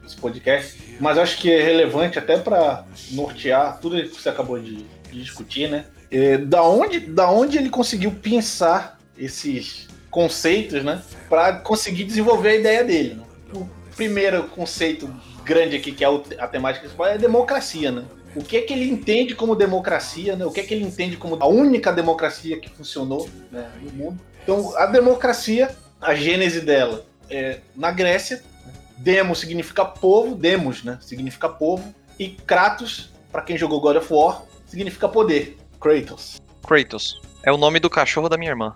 Esse 0.08 0.16
podcast. 0.16 0.96
Mas 0.98 1.18
acho 1.18 1.38
que 1.38 1.52
é 1.52 1.62
relevante 1.62 2.18
até 2.18 2.38
para 2.38 2.84
nortear 3.12 3.78
tudo 3.80 4.02
que 4.02 4.08
você 4.08 4.28
acabou 4.28 4.58
de, 4.58 4.84
de 5.10 5.22
discutir, 5.22 5.68
né? 5.68 5.84
É, 6.10 6.38
da, 6.38 6.62
onde, 6.62 7.00
da 7.00 7.30
onde 7.30 7.58
ele 7.58 7.68
conseguiu 7.68 8.10
pensar 8.12 8.98
esses 9.16 9.86
conceitos, 10.10 10.82
né? 10.82 11.02
Para 11.28 11.54
conseguir 11.54 12.04
desenvolver 12.04 12.48
a 12.50 12.54
ideia 12.56 12.84
dele. 12.84 13.14
Né? 13.14 13.24
O 13.52 13.68
primeiro 13.94 14.44
conceito 14.44 15.12
grande 15.44 15.76
aqui, 15.76 15.92
que 15.92 16.04
é 16.04 16.08
a 16.38 16.46
temática 16.46 16.80
principal, 16.80 17.06
é 17.06 17.14
a 17.14 17.18
democracia, 17.18 17.90
né? 17.92 18.04
O 18.34 18.42
que 18.42 18.56
é 18.56 18.62
que 18.62 18.72
ele 18.72 18.88
entende 18.88 19.34
como 19.34 19.56
democracia, 19.56 20.36
né? 20.36 20.44
O 20.44 20.50
que 20.50 20.60
é 20.60 20.62
que 20.62 20.74
ele 20.74 20.84
entende 20.84 21.16
como 21.16 21.36
a 21.40 21.46
única 21.46 21.92
democracia 21.92 22.58
que 22.58 22.68
funcionou 22.68 23.28
né, 23.50 23.70
no 23.82 23.90
mundo. 23.92 24.20
Então, 24.42 24.76
a 24.76 24.86
democracia, 24.86 25.74
a 26.00 26.14
gênese 26.14 26.60
dela 26.60 27.04
é 27.30 27.58
na 27.74 27.90
Grécia. 27.90 28.42
Demos 28.98 29.38
significa 29.38 29.84
povo, 29.84 30.34
demos, 30.34 30.82
né? 30.82 30.98
Significa 31.00 31.48
povo. 31.48 31.94
E 32.18 32.30
Kratos, 32.30 33.12
para 33.30 33.42
quem 33.42 33.56
jogou 33.56 33.80
God 33.80 33.96
of 33.96 34.12
War, 34.12 34.42
significa 34.66 35.08
poder. 35.08 35.56
Kratos. 35.80 36.42
Kratos. 36.66 37.20
É 37.44 37.52
o 37.52 37.56
nome 37.56 37.78
do 37.78 37.88
cachorro 37.88 38.28
da 38.28 38.36
minha 38.36 38.50
irmã. 38.50 38.74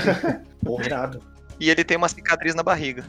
Porra, 0.64 1.10
E 1.60 1.68
ele 1.68 1.84
tem 1.84 1.96
uma 1.96 2.08
cicatriz 2.08 2.54
na 2.54 2.62
barriga. 2.62 3.04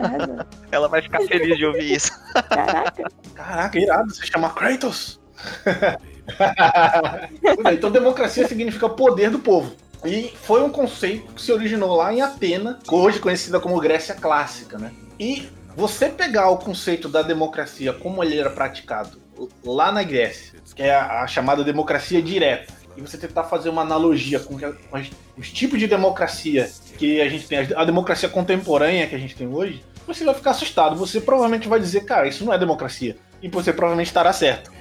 Ela 0.70 0.88
vai 0.88 1.00
ficar 1.00 1.22
feliz 1.22 1.56
de 1.56 1.64
ouvir 1.64 1.94
isso. 1.94 2.12
Caraca. 2.48 3.04
Caraca, 3.34 3.78
irado, 3.78 4.14
você 4.14 4.26
chama 4.26 4.50
Kratos. 4.50 5.18
então 7.72 7.90
democracia 7.90 8.46
significa 8.46 8.88
poder 8.88 9.30
do 9.30 9.38
povo. 9.38 9.74
E 10.04 10.32
foi 10.42 10.62
um 10.62 10.70
conceito 10.70 11.32
que 11.32 11.42
se 11.42 11.50
originou 11.50 11.96
lá 11.96 12.12
em 12.12 12.20
Atena, 12.20 12.78
hoje 12.88 13.18
conhecida 13.18 13.58
como 13.58 13.80
Grécia 13.80 14.14
Clássica, 14.14 14.78
né? 14.78 14.92
E 15.18 15.48
você 15.78 16.08
pegar 16.08 16.50
o 16.50 16.56
conceito 16.56 17.08
da 17.08 17.22
democracia 17.22 17.92
como 17.92 18.24
ele 18.24 18.36
era 18.36 18.50
praticado 18.50 19.22
lá 19.64 19.92
na 19.92 20.02
Grécia, 20.02 20.58
que 20.74 20.82
é 20.82 20.92
a, 20.92 21.22
a 21.22 21.26
chamada 21.28 21.62
democracia 21.62 22.20
direta, 22.20 22.74
e 22.96 23.00
você 23.00 23.16
tentar 23.16 23.44
fazer 23.44 23.68
uma 23.68 23.82
analogia 23.82 24.40
com, 24.40 24.58
com 24.58 25.02
os 25.36 25.52
tipos 25.52 25.78
de 25.78 25.86
democracia 25.86 26.68
que 26.98 27.20
a 27.20 27.28
gente 27.28 27.46
tem, 27.46 27.58
a 27.76 27.84
democracia 27.84 28.28
contemporânea 28.28 29.06
que 29.06 29.14
a 29.14 29.18
gente 29.18 29.36
tem 29.36 29.46
hoje, 29.46 29.84
você 30.04 30.24
vai 30.24 30.34
ficar 30.34 30.50
assustado. 30.50 30.96
Você 30.96 31.20
provavelmente 31.20 31.68
vai 31.68 31.78
dizer, 31.78 32.00
cara, 32.00 32.26
isso 32.26 32.44
não 32.44 32.52
é 32.52 32.58
democracia. 32.58 33.16
E 33.40 33.48
você 33.48 33.72
provavelmente 33.72 34.08
estará 34.08 34.32
certo. 34.32 34.72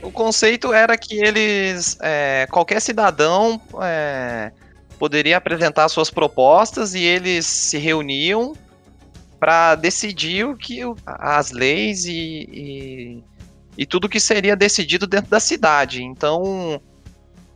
O 0.00 0.12
conceito 0.12 0.72
era 0.72 0.96
que 0.96 1.18
eles. 1.18 1.98
É, 2.00 2.46
qualquer 2.48 2.80
cidadão 2.80 3.60
é, 3.82 4.52
poderia 5.00 5.36
apresentar 5.36 5.88
suas 5.88 6.10
propostas 6.10 6.94
e 6.94 7.02
eles 7.02 7.44
se 7.44 7.76
reuniam 7.76 8.54
para 9.38 9.74
decidir 9.74 10.46
o 10.46 10.56
que 10.56 10.80
as 11.06 11.50
leis 11.50 12.04
e, 12.04 12.48
e, 12.50 13.24
e, 13.76 13.86
tudo 13.86 14.08
que 14.08 14.18
seria 14.18 14.56
decidido 14.56 15.06
dentro 15.06 15.30
da 15.30 15.40
cidade. 15.40 16.02
Então 16.02 16.80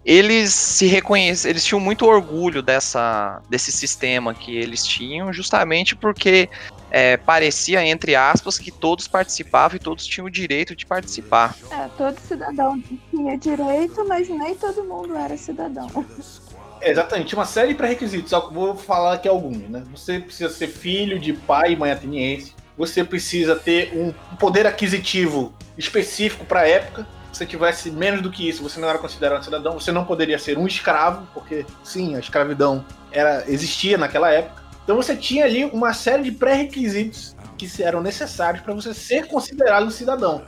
eles 0.05 0.53
se 0.53 0.87
reconhecem, 0.87 1.51
eles 1.51 1.65
tinham 1.65 1.81
muito 1.81 2.05
orgulho 2.07 2.61
dessa, 2.61 3.41
desse 3.49 3.71
sistema 3.71 4.35
que 4.35 4.57
eles 4.57 4.85
tinham, 4.85 5.33
justamente 5.33 5.95
porque 5.95 6.49
é, 6.91 7.17
parecia, 7.17 7.85
entre 7.87 8.17
aspas, 8.17 8.59
que 8.59 8.71
todos 8.71 9.07
participavam 9.07 9.77
e 9.77 9.79
todos 9.79 10.05
tinham 10.05 10.27
o 10.27 10.31
direito 10.31 10.75
de 10.75 10.85
participar. 10.85 11.57
É, 11.71 11.89
todo 11.97 12.19
cidadão 12.19 12.83
tinha 13.11 13.39
direito, 13.39 14.07
mas 14.09 14.29
nem 14.29 14.57
todo 14.57 14.85
mundo 14.85 15.17
era 15.17 15.37
cidadão. 15.37 15.89
Exatamente, 16.85 17.35
uma 17.35 17.45
série 17.45 17.69
de 17.69 17.75
pré-requisitos, 17.75 18.33
vou 18.51 18.77
falar 18.77 19.15
aqui 19.15 19.29
alguns, 19.29 19.69
né? 19.69 19.85
Você 19.93 20.19
precisa 20.19 20.51
ser 20.51 20.67
filho 20.67 21.19
de 21.19 21.33
pai 21.33 21.73
e 21.73 21.77
mãe 21.77 21.93
ateniense, 21.93 22.55
você 22.77 23.05
precisa 23.05 23.55
ter 23.55 23.93
um 23.95 24.13
poder 24.37 24.67
aquisitivo 24.67 25.55
específico 25.79 26.45
para 26.45 26.61
a 26.61 26.69
época, 26.69 27.07
se 27.33 27.39
você 27.39 27.47
tivesse 27.47 27.91
menos 27.91 28.21
do 28.21 28.31
que 28.31 28.47
isso, 28.47 28.63
você 28.63 28.79
não 28.79 28.89
era 28.89 28.99
considerado 28.99 29.43
cidadão, 29.43 29.79
você 29.79 29.91
não 29.91 30.05
poderia 30.05 30.39
ser 30.39 30.59
um 30.59 30.67
escravo, 30.67 31.27
porque 31.33 31.65
sim, 31.83 32.15
a 32.15 32.19
escravidão 32.19 32.85
era 33.11 33.45
existia 33.49 33.97
naquela 33.97 34.31
época. 34.31 34.63
Então 34.85 34.97
você 34.97 35.17
tinha 35.17 35.45
ali 35.45 35.65
uma 35.65 35.95
série 35.95 36.25
de 36.25 36.33
pré-requisitos 36.33 37.35
que 37.57 37.83
eram 37.83 38.03
necessários 38.03 38.63
para 38.63 38.75
você 38.75 38.93
ser 38.93 39.29
considerado 39.29 39.87
um 39.87 39.91
cidadão. 39.91 40.43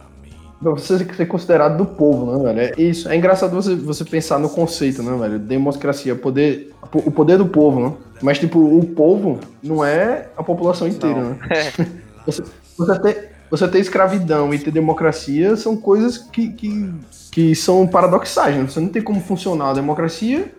Pra 0.64 0.72
você 0.72 0.98
ser 0.98 1.26
considerado 1.26 1.76
do 1.76 1.84
povo, 1.84 2.38
né, 2.38 2.42
velho? 2.54 2.74
É 2.74 2.80
isso. 2.80 3.06
É 3.06 3.14
engraçado 3.14 3.54
você, 3.54 3.74
você 3.74 4.02
pensar 4.02 4.38
no 4.38 4.48
conceito, 4.48 5.02
né, 5.02 5.14
velho? 5.14 5.38
Democracia, 5.38 6.14
poder, 6.14 6.72
o 6.80 7.10
poder 7.10 7.36
do 7.36 7.44
povo, 7.44 7.80
né? 7.80 7.92
Mas, 8.22 8.38
tipo, 8.38 8.58
o 8.58 8.82
povo 8.86 9.40
não 9.62 9.84
é 9.84 10.28
a 10.34 10.42
população 10.42 10.88
inteira, 10.88 11.20
não. 11.20 11.30
né? 11.32 11.38
Você, 12.24 12.42
você, 12.78 12.98
ter, 13.00 13.32
você 13.50 13.68
ter 13.68 13.78
escravidão 13.80 14.54
e 14.54 14.58
ter 14.58 14.70
democracia 14.70 15.54
são 15.56 15.76
coisas 15.76 16.16
que, 16.16 16.48
que, 16.54 16.94
que 17.30 17.54
são 17.54 17.86
paradoxais, 17.86 18.56
né? 18.56 18.62
Você 18.66 18.80
não 18.80 18.88
tem 18.88 19.02
como 19.02 19.20
funcionar 19.20 19.68
a 19.68 19.74
democracia 19.74 20.50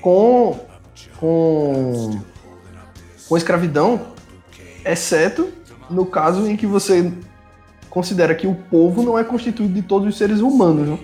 com, 0.00 0.58
com, 1.18 2.18
com 3.28 3.36
escravidão, 3.36 4.00
exceto 4.82 5.48
no 5.90 6.06
caso 6.06 6.46
em 6.46 6.56
que 6.56 6.66
você 6.66 7.12
considera 7.90 8.34
que 8.34 8.46
o 8.46 8.54
povo 8.54 9.02
não 9.02 9.18
é 9.18 9.24
constituído 9.24 9.74
de 9.74 9.82
todos 9.82 10.08
os 10.08 10.16
seres 10.16 10.40
humanos, 10.40 10.88
né? 10.88 10.98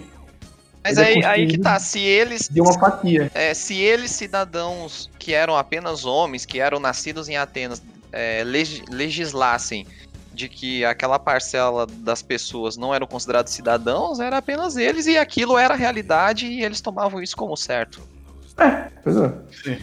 Mas 0.83 0.99
aí, 0.99 1.19
é 1.19 1.26
aí 1.26 1.47
que 1.49 1.59
tá, 1.59 1.78
se 1.81 1.99
eles. 1.99 2.49
De 2.49 2.61
uma 2.61 2.73
fatia. 2.78 3.31
É, 3.35 3.52
se 3.52 3.76
eles, 3.76 4.12
cidadãos 4.12 5.11
que 5.19 5.35
eram 5.35 5.57
apenas 5.57 6.05
homens, 6.05 6.47
que 6.47 6.61
eram 6.61 6.78
nascidos 6.78 7.28
em 7.28 7.37
Atenas, 7.37 7.83
é, 8.12 8.45
leg 8.45 8.85
legislassem 8.88 9.85
de 10.33 10.49
que 10.49 10.85
aquela 10.85 11.19
parcela 11.19 11.87
das 11.87 12.23
pessoas 12.23 12.76
não 12.76 12.95
eram 12.95 13.07
considerados 13.07 13.52
cidadãos, 13.52 14.21
era 14.21 14.37
apenas 14.37 14.76
eles, 14.76 15.07
e 15.07 15.16
aquilo 15.16 15.59
era 15.59 15.75
a 15.75 15.76
realidade 15.76 16.47
e 16.47 16.62
eles 16.62 16.81
tomavam 16.81 17.23
isso 17.23 17.37
como 17.37 17.57
certo. 17.57 18.00
É, 18.59 18.90
pois 19.02 19.16
é. 19.16 19.33
Sim. 19.64 19.78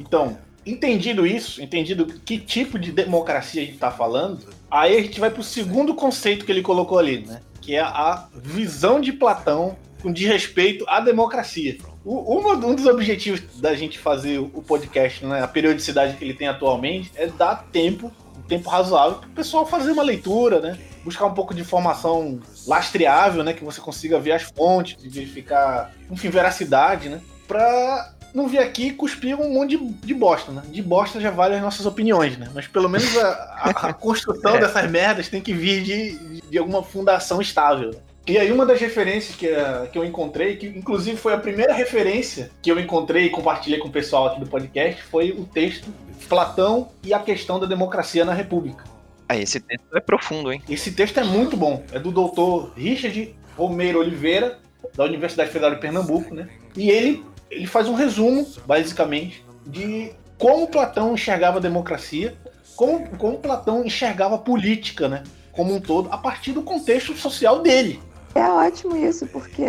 Então, 0.00 0.36
entendido 0.66 1.24
isso, 1.24 1.62
entendido 1.62 2.06
que 2.06 2.38
tipo 2.38 2.78
de 2.78 2.90
democracia 2.90 3.62
a 3.62 3.64
gente 3.64 3.74
está 3.74 3.90
falando, 3.90 4.40
aí 4.72 4.96
a 4.96 5.02
gente 5.02 5.20
vai 5.20 5.30
para 5.30 5.40
o 5.40 5.44
segundo 5.44 5.94
conceito 5.94 6.44
que 6.46 6.50
ele 6.50 6.62
colocou 6.62 6.98
ali, 6.98 7.24
né? 7.26 7.40
Que 7.60 7.76
é 7.76 7.80
a 7.80 8.26
visão 8.34 9.00
de 9.00 9.12
Platão 9.12 9.76
com 10.00 10.12
desrespeito 10.12 10.84
à 10.88 10.98
democracia. 10.98 11.78
O, 12.04 12.36
um 12.36 12.74
dos 12.74 12.86
objetivos 12.86 13.40
da 13.60 13.74
gente 13.74 13.98
fazer 13.98 14.38
o 14.38 14.62
podcast, 14.62 15.24
né, 15.24 15.40
a 15.40 15.46
periodicidade 15.46 16.16
que 16.16 16.24
ele 16.24 16.34
tem 16.34 16.48
atualmente, 16.48 17.12
é 17.14 17.28
dar 17.28 17.68
tempo 17.70 18.10
tempo 18.48 18.68
razoável 18.68 19.18
para 19.18 19.28
o 19.28 19.32
pessoal 19.32 19.66
fazer 19.66 19.92
uma 19.92 20.02
leitura, 20.02 20.60
né? 20.60 20.78
Buscar 21.04 21.26
um 21.26 21.34
pouco 21.34 21.54
de 21.54 21.60
informação 21.60 22.40
lastreável, 22.66 23.42
né? 23.42 23.52
Que 23.52 23.64
você 23.64 23.80
consiga 23.80 24.18
ver 24.18 24.32
as 24.32 24.42
fontes, 24.42 24.96
verificar, 25.02 25.92
enfim, 26.10 26.28
veracidade, 26.28 27.08
né? 27.08 27.20
Para 27.48 28.11
não 28.34 28.48
vir 28.48 28.58
aqui 28.58 28.88
e 28.88 28.92
cuspir 28.92 29.38
um 29.38 29.52
monte 29.52 29.76
de, 29.76 29.84
de, 29.84 30.14
bosta, 30.14 30.52
né? 30.52 30.62
De 30.68 30.82
bosta 30.82 31.20
já 31.20 31.30
vale 31.30 31.54
as 31.54 31.62
nossas 31.62 31.86
opiniões, 31.86 32.38
né? 32.38 32.48
Mas 32.54 32.66
pelo 32.66 32.88
menos 32.88 33.16
a, 33.18 33.28
a, 33.28 33.70
a 33.88 33.92
construção 33.94 34.56
é. 34.56 34.60
dessas 34.60 34.90
merdas 34.90 35.28
tem 35.28 35.40
que 35.40 35.52
vir 35.52 35.82
de, 35.82 36.40
de 36.40 36.58
alguma 36.58 36.82
fundação 36.82 37.40
estável. 37.40 37.94
E 38.26 38.38
aí 38.38 38.52
uma 38.52 38.64
das 38.64 38.80
referências 38.80 39.34
que, 39.34 39.48
uh, 39.48 39.88
que 39.90 39.98
eu 39.98 40.04
encontrei, 40.04 40.56
que 40.56 40.66
inclusive 40.66 41.16
foi 41.16 41.32
a 41.32 41.38
primeira 41.38 41.74
referência 41.74 42.50
que 42.62 42.70
eu 42.70 42.78
encontrei 42.78 43.26
e 43.26 43.30
compartilhei 43.30 43.80
com 43.80 43.88
o 43.88 43.92
pessoal 43.92 44.28
aqui 44.28 44.40
do 44.40 44.46
podcast, 44.46 45.02
foi 45.02 45.32
o 45.32 45.44
texto 45.44 45.92
Platão 46.28 46.88
e 47.02 47.12
a 47.12 47.18
questão 47.18 47.58
da 47.58 47.66
democracia 47.66 48.24
na 48.24 48.32
República. 48.32 48.84
Ah, 49.28 49.36
esse 49.36 49.58
texto 49.60 49.84
é 49.94 50.00
profundo, 50.00 50.52
hein? 50.52 50.62
Esse 50.68 50.92
texto 50.92 51.18
é 51.18 51.24
muito 51.24 51.56
bom. 51.56 51.82
É 51.92 51.98
do 51.98 52.12
doutor 52.12 52.72
Richard 52.76 53.34
Romeiro 53.56 53.98
Oliveira, 53.98 54.58
da 54.94 55.04
Universidade 55.04 55.50
Federal 55.50 55.74
de 55.74 55.80
Pernambuco, 55.80 56.34
né? 56.34 56.48
E 56.76 56.90
ele, 56.90 57.24
ele 57.52 57.66
faz 57.66 57.86
um 57.86 57.94
resumo, 57.94 58.46
basicamente, 58.66 59.44
de 59.66 60.10
como 60.38 60.66
Platão 60.66 61.12
enxergava 61.12 61.58
a 61.58 61.60
democracia, 61.60 62.34
como, 62.74 63.06
como 63.16 63.38
Platão 63.38 63.84
enxergava 63.84 64.36
a 64.36 64.38
política, 64.38 65.08
né? 65.08 65.22
Como 65.52 65.74
um 65.74 65.80
todo, 65.80 66.08
a 66.10 66.16
partir 66.16 66.52
do 66.52 66.62
contexto 66.62 67.14
social 67.14 67.60
dele. 67.60 68.00
É 68.34 68.42
ótimo 68.42 68.96
isso, 68.96 69.26
porque 69.26 69.64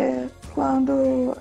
quando 0.53 0.91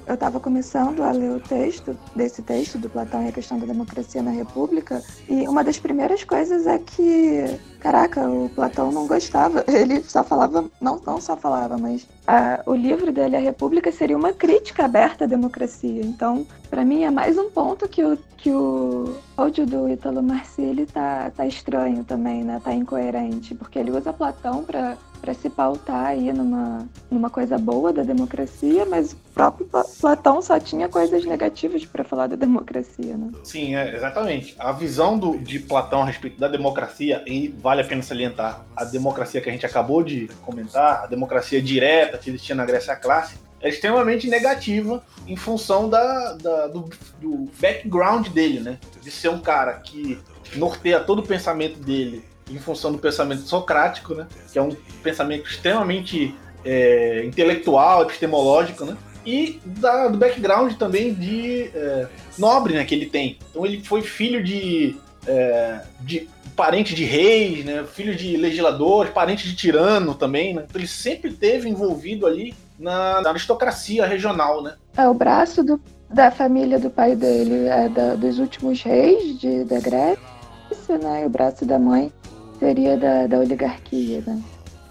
eu 0.07 0.15
estava 0.15 0.41
começando 0.41 1.03
a 1.03 1.13
ler 1.13 1.31
o 1.31 1.41
texto, 1.41 1.97
desse 2.17 2.43
texto 2.43 2.79
do 2.79 2.89
Platão 2.89 3.23
e 3.23 3.29
a 3.29 3.33
questão 3.33 3.59
da 3.59 3.67
democracia 3.67 4.23
na 4.23 4.31
República, 4.31 5.03
e 5.29 5.47
uma 5.47 5.63
das 5.63 5.79
primeiras 5.79 6.25
coisas 6.25 6.67
é 6.67 6.79
que, 6.79 7.59
caraca, 7.79 8.29
o 8.29 8.49
Platão 8.49 8.91
não 8.91 9.07
gostava, 9.07 9.65
ele 9.69 10.03
só 10.03 10.25
falava, 10.25 10.65
não, 10.81 11.01
não 11.07 11.21
só 11.21 11.37
falava, 11.37 11.77
mas 11.77 12.07
a, 12.27 12.63
o 12.67 12.75
livro 12.75 13.13
dele, 13.13 13.37
A 13.37 13.41
República, 13.41 13.91
seria 13.91 14.17
uma 14.17 14.33
crítica 14.33 14.85
aberta 14.85 15.25
à 15.25 15.27
democracia. 15.27 16.01
Então, 16.05 16.47
para 16.71 16.85
mim, 16.85 17.03
é 17.03 17.11
mais 17.11 17.37
um 17.37 17.51
ponto 17.51 17.89
que 17.89 18.05
o, 18.05 18.17
que 18.37 18.51
o 18.51 19.17
áudio 19.37 19.67
do 19.67 19.89
Italo 19.89 20.23
Marcilli 20.23 20.87
tá, 20.87 21.31
tá 21.37 21.47
estranho 21.47 22.05
também, 22.05 22.45
né? 22.45 22.61
Tá 22.63 22.73
incoerente, 22.73 23.55
porque 23.55 23.79
ele 23.79 23.91
usa 23.91 24.13
Platão 24.13 24.63
para 24.63 24.97
para 25.23 25.33
se 25.35 25.49
pautar 25.49 26.07
aí 26.07 26.33
numa, 26.33 26.89
numa 27.09 27.31
coisa 27.31 27.57
boa 27.57 27.93
da 27.93 28.03
democracia, 28.03 28.85
mas 28.85 29.13
o 29.13 29.17
próprio 29.33 29.71
Platão 30.01 30.43
só 30.43 30.59
tinha 30.59 30.89
coisas 30.89 31.25
negativas 31.25 31.85
para 31.87 32.03
falar 32.03 32.27
da 32.27 32.35
democracia, 32.35 33.17
né? 33.17 33.31
Sim, 33.45 33.77
é, 33.77 33.95
exatamente. 33.95 34.57
A 34.59 34.73
visão 34.73 35.17
do, 35.17 35.39
de 35.39 35.61
Platão 35.61 36.03
a 36.03 36.07
respeito 36.07 36.41
da 36.41 36.49
democracia, 36.49 37.23
e 37.25 37.55
vale 37.63 37.83
a 37.83 37.85
pena 37.85 38.03
salientar, 38.03 38.67
a 38.77 38.85
democracia 38.85 39.41
que 39.41 39.49
a 39.49 39.53
gente 39.53 39.65
acabou 39.65 40.03
de 40.03 40.29
comentar, 40.43 41.05
a 41.05 41.07
democracia 41.07 41.63
direta 41.63 42.19
que 42.19 42.29
existia 42.29 42.57
na 42.57 42.67
Grécia 42.67 42.97
clássica, 42.97 43.41
é 43.61 43.69
extremamente 43.69 44.29
negativa 44.29 45.05
em 45.25 45.37
função 45.37 45.89
da, 45.89 46.33
da 46.33 46.67
do, 46.67 46.91
do 47.21 47.49
background 47.61 48.27
dele, 48.31 48.59
né? 48.59 48.77
De 49.01 49.09
ser 49.09 49.29
um 49.29 49.39
cara 49.39 49.75
que 49.75 50.19
norteia 50.57 50.99
todo 50.99 51.21
o 51.21 51.23
pensamento 51.23 51.79
dele 51.79 52.25
em 52.51 52.59
função 52.59 52.93
do 52.93 52.99
pensamento 52.99 53.43
socrático, 53.43 54.15
né? 54.15 54.27
Que 54.53 54.59
é 54.59 54.63
um 54.63 54.75
pensamento 55.03 55.49
extremamente 55.49 56.35
é, 56.65 57.25
intelectual, 57.25 58.03
epistemológico, 58.03 58.85
né? 58.85 58.97
E 59.25 59.61
da, 59.65 60.09
do 60.09 60.19
background 60.19 60.75
também 60.75 61.15
de 61.15 61.71
é, 61.75 62.09
nobre, 62.39 62.75
né? 62.75 62.85
Que 62.85 62.95
ele 62.95 63.07
tem. 63.07 63.39
Então 63.51 63.65
ele 63.65 63.83
foi 63.83 64.03
filho 64.03 64.43
de, 64.43 64.97
é, 65.27 65.81
de 66.01 66.29
parente 66.57 66.95
de 66.95 67.05
reis, 67.05 67.65
né? 67.65 67.85
Filho 67.93 68.15
de 68.15 68.37
legisladores, 68.37 69.13
parente 69.13 69.49
de 69.49 69.55
tirano 69.55 70.15
também, 70.15 70.55
né? 70.55 70.65
Então 70.69 70.81
ele 70.81 70.89
sempre 70.89 71.33
teve 71.33 71.69
envolvido 71.69 72.27
ali 72.27 72.55
na, 72.79 73.21
na 73.21 73.31
aristocracia 73.31 74.07
regional, 74.07 74.63
né? 74.63 74.75
É 74.97 75.07
o 75.09 75.15
braço 75.15 75.63
do, 75.63 75.81
da 76.11 76.31
família 76.31 76.79
do 76.79 76.91
pai 76.91 77.15
dele 77.15 77.67
é 77.67 77.89
da, 77.89 78.15
dos 78.15 78.39
últimos 78.39 78.83
reis 78.83 79.39
de, 79.39 79.65
da 79.65 79.79
Grécia, 79.79 80.99
né? 81.01 81.23
E 81.23 81.27
o 81.27 81.31
braço 81.31 81.65
da 81.65 81.79
mãe 81.79 82.13
seria 82.63 82.97
da, 82.97 83.27
da 83.27 83.39
oligarquia, 83.39 84.23
né? 84.25 84.41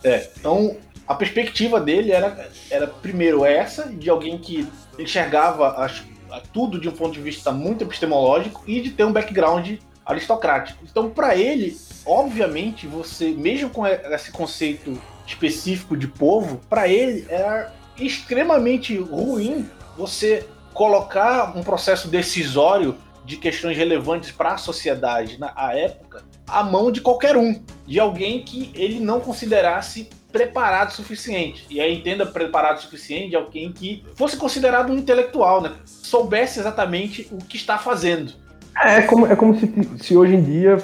É, 0.03 0.29
então 0.37 0.75
a 1.07 1.15
perspectiva 1.15 1.79
dele 1.79 2.11
era, 2.11 2.49
era 2.69 2.87
primeiro 2.87 3.45
essa, 3.45 3.87
de 3.87 4.09
alguém 4.09 4.37
que 4.37 4.67
enxergava 4.99 5.83
as, 5.83 6.03
tudo 6.51 6.79
de 6.79 6.89
um 6.89 6.91
ponto 6.91 7.13
de 7.13 7.21
vista 7.21 7.51
muito 7.51 7.83
epistemológico 7.83 8.61
e 8.67 8.81
de 8.81 8.91
ter 8.91 9.05
um 9.05 9.13
background 9.13 9.77
aristocrático. 10.05 10.83
Então, 10.89 11.09
para 11.09 11.35
ele, 11.35 11.77
obviamente, 12.05 12.87
você, 12.87 13.31
mesmo 13.31 13.69
com 13.69 13.87
esse 13.87 14.31
conceito 14.31 14.99
específico 15.25 15.95
de 15.95 16.07
povo, 16.07 16.59
para 16.69 16.87
ele 16.87 17.25
era 17.29 17.73
extremamente 17.97 18.97
ruim 18.97 19.69
você 19.97 20.45
colocar 20.73 21.55
um 21.57 21.63
processo 21.63 22.07
decisório 22.07 22.97
de 23.23 23.37
questões 23.37 23.77
relevantes 23.77 24.31
para 24.31 24.53
a 24.53 24.57
sociedade 24.57 25.39
na 25.39 25.53
época 25.73 26.23
à 26.51 26.63
mão 26.63 26.91
de 26.91 27.01
qualquer 27.01 27.37
um, 27.37 27.61
de 27.85 27.99
alguém 27.99 28.43
que 28.43 28.71
ele 28.75 28.99
não 28.99 29.19
considerasse 29.19 30.09
preparado 30.31 30.89
o 30.89 30.93
suficiente. 30.93 31.65
E 31.69 31.81
aí 31.81 31.97
entenda 31.97 32.25
preparado 32.25 32.77
o 32.77 32.81
suficiente 32.81 33.29
de 33.29 33.35
alguém 33.35 33.71
que 33.71 34.03
fosse 34.15 34.37
considerado 34.37 34.91
um 34.91 34.97
intelectual, 34.97 35.61
né? 35.61 35.73
Soubesse 35.85 36.59
exatamente 36.59 37.27
o 37.31 37.37
que 37.37 37.57
está 37.57 37.77
fazendo. 37.77 38.33
É, 38.81 38.99
é 38.99 39.01
como, 39.01 39.25
é 39.27 39.35
como 39.35 39.59
se, 39.59 39.89
se 39.99 40.15
hoje 40.15 40.35
em 40.35 40.43
dia 40.43 40.77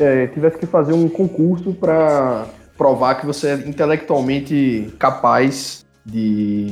é, 0.00 0.26
tivesse 0.28 0.58
que 0.58 0.66
fazer 0.66 0.92
um 0.92 1.08
concurso 1.08 1.72
para 1.72 2.46
provar 2.76 3.14
que 3.16 3.26
você 3.26 3.50
é 3.50 3.54
intelectualmente 3.54 4.92
capaz 4.98 5.86
de, 6.04 6.66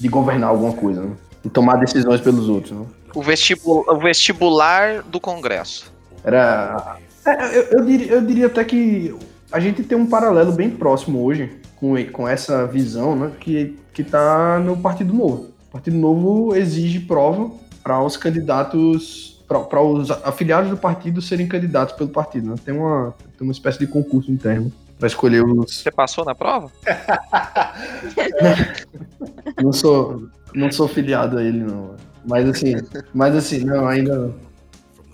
de 0.00 0.08
governar 0.08 0.50
alguma 0.50 0.72
coisa. 0.72 1.02
Né? 1.02 1.16
e 1.46 1.48
tomar 1.48 1.76
decisões 1.76 2.20
pelos 2.20 2.48
outros. 2.48 2.72
Né? 2.72 2.84
O, 3.14 3.22
vestibul- 3.22 3.84
o 3.88 3.98
vestibular 3.98 5.02
do 5.02 5.20
Congresso. 5.20 5.92
Era. 6.24 6.96
É, 7.26 7.58
eu, 7.58 7.78
eu 7.78 7.84
diria, 7.84 8.12
eu 8.12 8.20
diria 8.22 8.46
até 8.46 8.64
que 8.64 9.14
a 9.50 9.60
gente 9.60 9.82
tem 9.82 9.96
um 9.96 10.06
paralelo 10.06 10.52
bem 10.52 10.70
próximo 10.70 11.22
hoje 11.22 11.50
com, 11.76 11.94
com 12.12 12.28
essa 12.28 12.66
visão, 12.66 13.16
né? 13.16 13.32
Que, 13.40 13.78
que 13.92 14.02
tá 14.02 14.58
no 14.58 14.76
Partido 14.76 15.12
Novo. 15.12 15.50
O 15.68 15.72
Partido 15.72 15.96
Novo 15.96 16.54
exige 16.54 17.00
prova 17.00 17.50
para 17.82 18.02
os 18.02 18.16
candidatos, 18.16 19.44
para 19.46 19.80
os 19.80 20.10
afiliados 20.10 20.70
do 20.70 20.76
partido 20.76 21.22
serem 21.22 21.46
candidatos 21.46 21.94
pelo 21.94 22.10
partido. 22.10 22.50
Né? 22.50 22.56
Tem, 22.64 22.74
uma, 22.74 23.14
tem 23.38 23.46
uma 23.46 23.52
espécie 23.52 23.78
de 23.78 23.86
concurso 23.86 24.32
interno 24.32 24.72
para 24.98 25.06
escolher 25.06 25.44
os. 25.44 25.82
Você 25.82 25.90
passou 25.90 26.24
na 26.24 26.34
prova? 26.34 26.70
Não 29.62 29.72
sou, 29.72 30.28
não 30.54 30.70
sou 30.70 30.86
filiado 30.86 31.38
a 31.38 31.42
ele, 31.42 31.60
não. 31.60 31.94
Mas 32.26 32.48
assim, 32.48 32.74
mas 33.14 33.34
assim, 33.34 33.64
não, 33.64 33.86
ainda 33.86 34.18
não. 34.18 34.34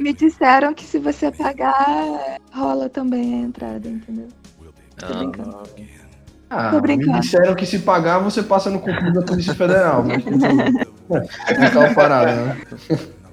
Me 0.03 0.13
disseram 0.13 0.75
que 0.75 0.85
se 0.85 0.99
você 0.99 1.31
pagar, 1.31 2.39
rola 2.53 2.89
também 2.89 3.35
a 3.35 3.39
entrada, 3.39 3.89
entendeu? 3.89 4.29
Tô 4.99 5.15
brincando. 5.15 5.59
Ah, 6.51 6.71
Tô 6.71 6.77
me 6.77 6.83
brincando. 6.83 7.21
disseram 7.21 7.55
que 7.55 7.65
se 7.65 7.79
pagar, 7.79 8.19
você 8.19 8.43
passa 8.43 8.69
no 8.69 8.81
concurso 8.81 9.13
da 9.13 9.23
Polícia 9.23 9.55
Federal. 9.55 10.05
Mas 10.05 11.59
é 11.61 11.71
tal 11.71 11.95
parada, 11.95 12.35
né? 12.45 12.57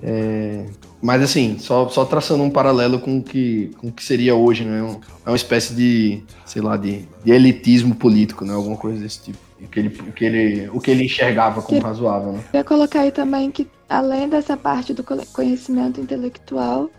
É, 0.01 0.65
mas 1.01 1.21
assim, 1.21 1.57
só, 1.59 1.89
só 1.89 2.05
traçando 2.05 2.43
um 2.43 2.49
paralelo 2.49 2.99
com 2.99 3.17
o 3.17 3.23
que, 3.23 3.71
com 3.77 3.87
o 3.87 3.91
que 3.91 4.03
seria 4.03 4.35
hoje, 4.35 4.63
né? 4.63 4.81
Um- 4.81 4.99
É 5.25 5.29
uma 5.29 5.35
espécie 5.35 5.73
de, 5.73 6.23
sei 6.45 6.61
lá, 6.61 6.77
de, 6.77 7.05
de 7.23 7.31
elitismo 7.31 7.93
político, 7.95 8.45
né? 8.45 8.53
Alguma 8.53 8.77
coisa 8.77 9.01
desse 9.01 9.21
tipo. 9.23 9.37
O 9.61 9.67
que 9.67 9.79
ele, 9.79 9.87
o 10.07 10.11
que 10.13 10.23
ele, 10.25 10.69
o 10.69 10.79
que 10.79 10.91
ele 10.91 11.03
enxergava 11.03 11.61
como 11.61 11.81
razoável, 11.81 12.31
né? 12.31 12.39
Eu 12.53 12.59
ia 12.59 12.63
colocar 12.63 13.01
aí 13.01 13.11
também 13.11 13.51
que, 13.51 13.67
além 13.89 14.29
dessa 14.29 14.55
parte 14.55 14.93
do 14.93 15.03
conhecimento 15.33 15.99
intelectual, 15.99 16.89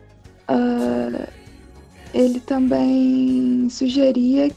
ah, 0.49 1.29
ele 2.13 2.41
também 2.41 3.69
sugeria 3.71 4.51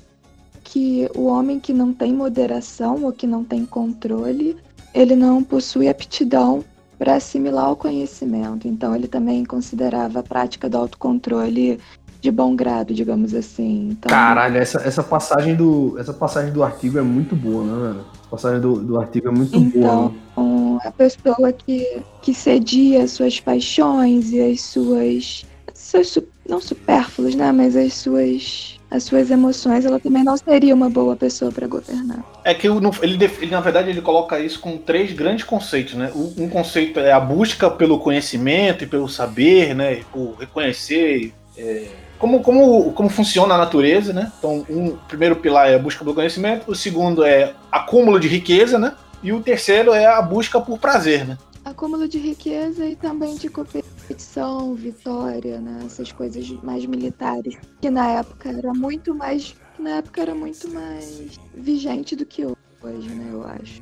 que 0.63 1.07
o 1.15 1.25
homem 1.25 1.59
que 1.59 1.71
não 1.71 1.93
tem 1.93 2.11
moderação 2.11 3.03
ou 3.03 3.11
que 3.11 3.27
não 3.27 3.43
tem 3.43 3.65
controle, 3.65 4.57
ele 4.93 5.15
não 5.15 5.43
possui 5.43 5.87
aptidão 5.87 6.63
para 6.97 7.15
assimilar 7.15 7.71
o 7.71 7.75
conhecimento. 7.75 8.67
Então, 8.67 8.95
ele 8.95 9.07
também 9.07 9.43
considerava 9.43 10.19
a 10.19 10.23
prática 10.23 10.69
do 10.69 10.77
autocontrole 10.77 11.79
de 12.24 12.32
bom 12.32 12.56
grado, 12.56 12.94
digamos 12.94 13.36
assim. 13.36 13.89
Então, 13.92 14.10
Caralho, 14.10 14.56
essa, 14.56 14.80
essa, 14.80 15.03
passagem 15.03 15.56
do, 15.56 15.98
essa 16.00 16.13
passagem 16.13 16.53
do 16.53 16.63
artigo 16.63 16.98
é 16.98 17.01
muito 17.01 17.36
boa, 17.36 17.65
né, 17.65 17.88
velho? 17.89 18.06
Essa 18.22 18.30
passagem 18.30 18.62
do, 18.62 18.75
do 18.82 18.98
artigo 18.98 19.27
é 19.27 19.32
muito 19.32 19.60
boa, 19.60 20.06
né? 20.06 20.12
Então, 20.32 20.80
a 20.86 20.92
pessoa 20.92 21.51
que, 21.51 22.01
que 22.22 22.34
cedia 22.34 23.03
as 23.03 23.12
suas 23.12 23.42
paixões 23.42 24.32
e 24.32 24.42
as 24.42 24.62
suas, 24.62 25.46
suas 25.74 26.08
su- 26.08 26.24
não 26.48 26.62
supérfluas, 26.62 27.36
né, 27.36 27.51
mas 27.51 27.75
as 27.75 27.94
suas 27.94 28.80
as 28.89 29.06
suas 29.06 29.32
emoções, 29.32 29.86
ela 29.86 30.00
também 30.00 30.24
não 30.24 30.38
seria 30.38 30.75
uma 30.75 30.88
boa 30.88 31.15
pessoa 31.15 31.51
para 31.51 31.65
governar. 31.65 32.24
É 32.44 32.53
que 32.53 32.68
ele, 32.68 33.18
def- 33.18 33.42
ele, 33.42 33.50
na 33.50 33.60
verdade, 33.60 33.89
ele 33.89 34.01
coloca 34.03 34.39
isso 34.39 34.60
com 34.60 34.77
três 34.77 35.12
grandes 35.12 35.44
conceitos, 35.44 35.96
né? 35.96 36.12
Um 36.13 36.48
conceito 36.48 37.00
é 37.00 37.12
a 37.12 37.20
busca 37.20 37.72
pelo 37.72 37.98
conhecimento 37.98 38.84
e 38.84 38.88
pelo 38.88 39.10
saber, 39.10 39.74
né? 39.74 39.96
E 39.96 40.03
por 40.03 40.36
reconhecer 40.39 41.34
é, 41.58 41.88
como, 42.17 42.41
como, 42.41 42.93
como 42.93 43.10
funciona 43.10 43.55
a 43.55 43.58
natureza, 43.58 44.13
né? 44.13 44.32
Então, 44.38 44.65
um 44.70 44.88
o 44.89 44.98
primeiro 45.08 45.36
pilar 45.36 45.70
é 45.70 45.75
a 45.75 45.79
busca 45.79 46.03
pelo 46.03 46.15
conhecimento, 46.15 46.70
o 46.70 46.75
segundo 46.75 47.24
é 47.24 47.53
acúmulo 47.72 48.20
de 48.20 48.27
riqueza, 48.27 48.79
né? 48.79 48.96
E 49.22 49.32
o 49.32 49.41
terceiro 49.41 49.93
é 49.93 50.05
a 50.05 50.22
busca 50.22 50.60
por 50.60 50.77
prazer, 50.77 51.25
né? 51.25 51.38
Acúmulo 51.63 52.08
de 52.08 52.17
riqueza 52.17 52.86
e 52.86 52.96
também 52.96 53.36
de 53.36 53.48
competição, 53.48 54.74
vitória, 54.75 55.62
né, 55.62 55.84
essas 55.86 56.12
coisas 56.12 56.50
mais 56.62 56.86
militares, 56.86 57.55
que 57.79 57.89
na 57.89 58.20
época 58.20 58.50
era 58.50 58.74
muito 58.74 59.15
mais, 59.15 59.55
na 59.79 59.91
época 59.91 60.22
era 60.22 60.36
muito 60.36 60.70
mais 60.70 61.39
vigente 61.55 62.17
do 62.17 62.25
que 62.25 62.46
hoje, 62.46 63.10
né, 63.10 63.29
eu 63.32 63.46
acho. 63.46 63.82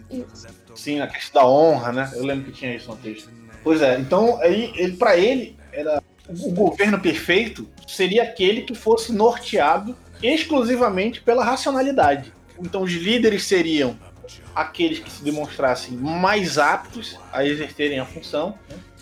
Sim, 0.76 1.02
a 1.02 1.08
questão 1.08 1.42
da 1.42 1.48
honra, 1.48 1.92
né? 1.92 2.12
Eu 2.14 2.24
lembro 2.24 2.46
que 2.46 2.52
tinha 2.52 2.76
isso 2.76 2.88
no 2.92 2.98
texto. 2.98 3.32
Pois 3.64 3.82
é, 3.82 4.00
então 4.00 4.40
aí 4.42 4.72
ele 4.76 4.96
para 4.96 5.18
ele 5.18 5.58
era 5.72 6.02
o 6.30 6.52
governo 6.52 7.00
perfeito 7.00 7.68
seria 7.88 8.24
aquele 8.24 8.62
que 8.62 8.76
fosse 8.76 9.12
norteado 9.12 9.96
exclusivamente 10.22 11.22
pela 11.22 11.44
racionalidade. 11.44 12.32
Então 12.60 12.84
os 12.84 12.92
líderes 12.92 13.44
seriam 13.44 13.98
aqueles 14.56 15.00
que 15.00 15.12
se 15.12 15.24
demonstrassem 15.24 15.98
mais 15.98 16.58
aptos 16.58 17.18
a 17.32 17.46
exercerem 17.46 18.00
a 18.00 18.06
função 18.06 18.58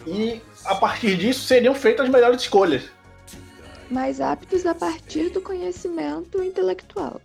e 0.08 0.42
a 0.66 0.76
partir 0.76 1.18
disso 1.18 1.42
seriam 1.46 1.76
feitas 1.76 2.06
as 2.06 2.12
melhores 2.12 2.42
escolhas. 2.42 2.84
Mais 3.90 4.22
aptos 4.22 4.66
a 4.66 4.76
partir 4.76 5.30
do 5.30 5.42
conhecimento 5.42 6.42
intelectual. 6.44 7.20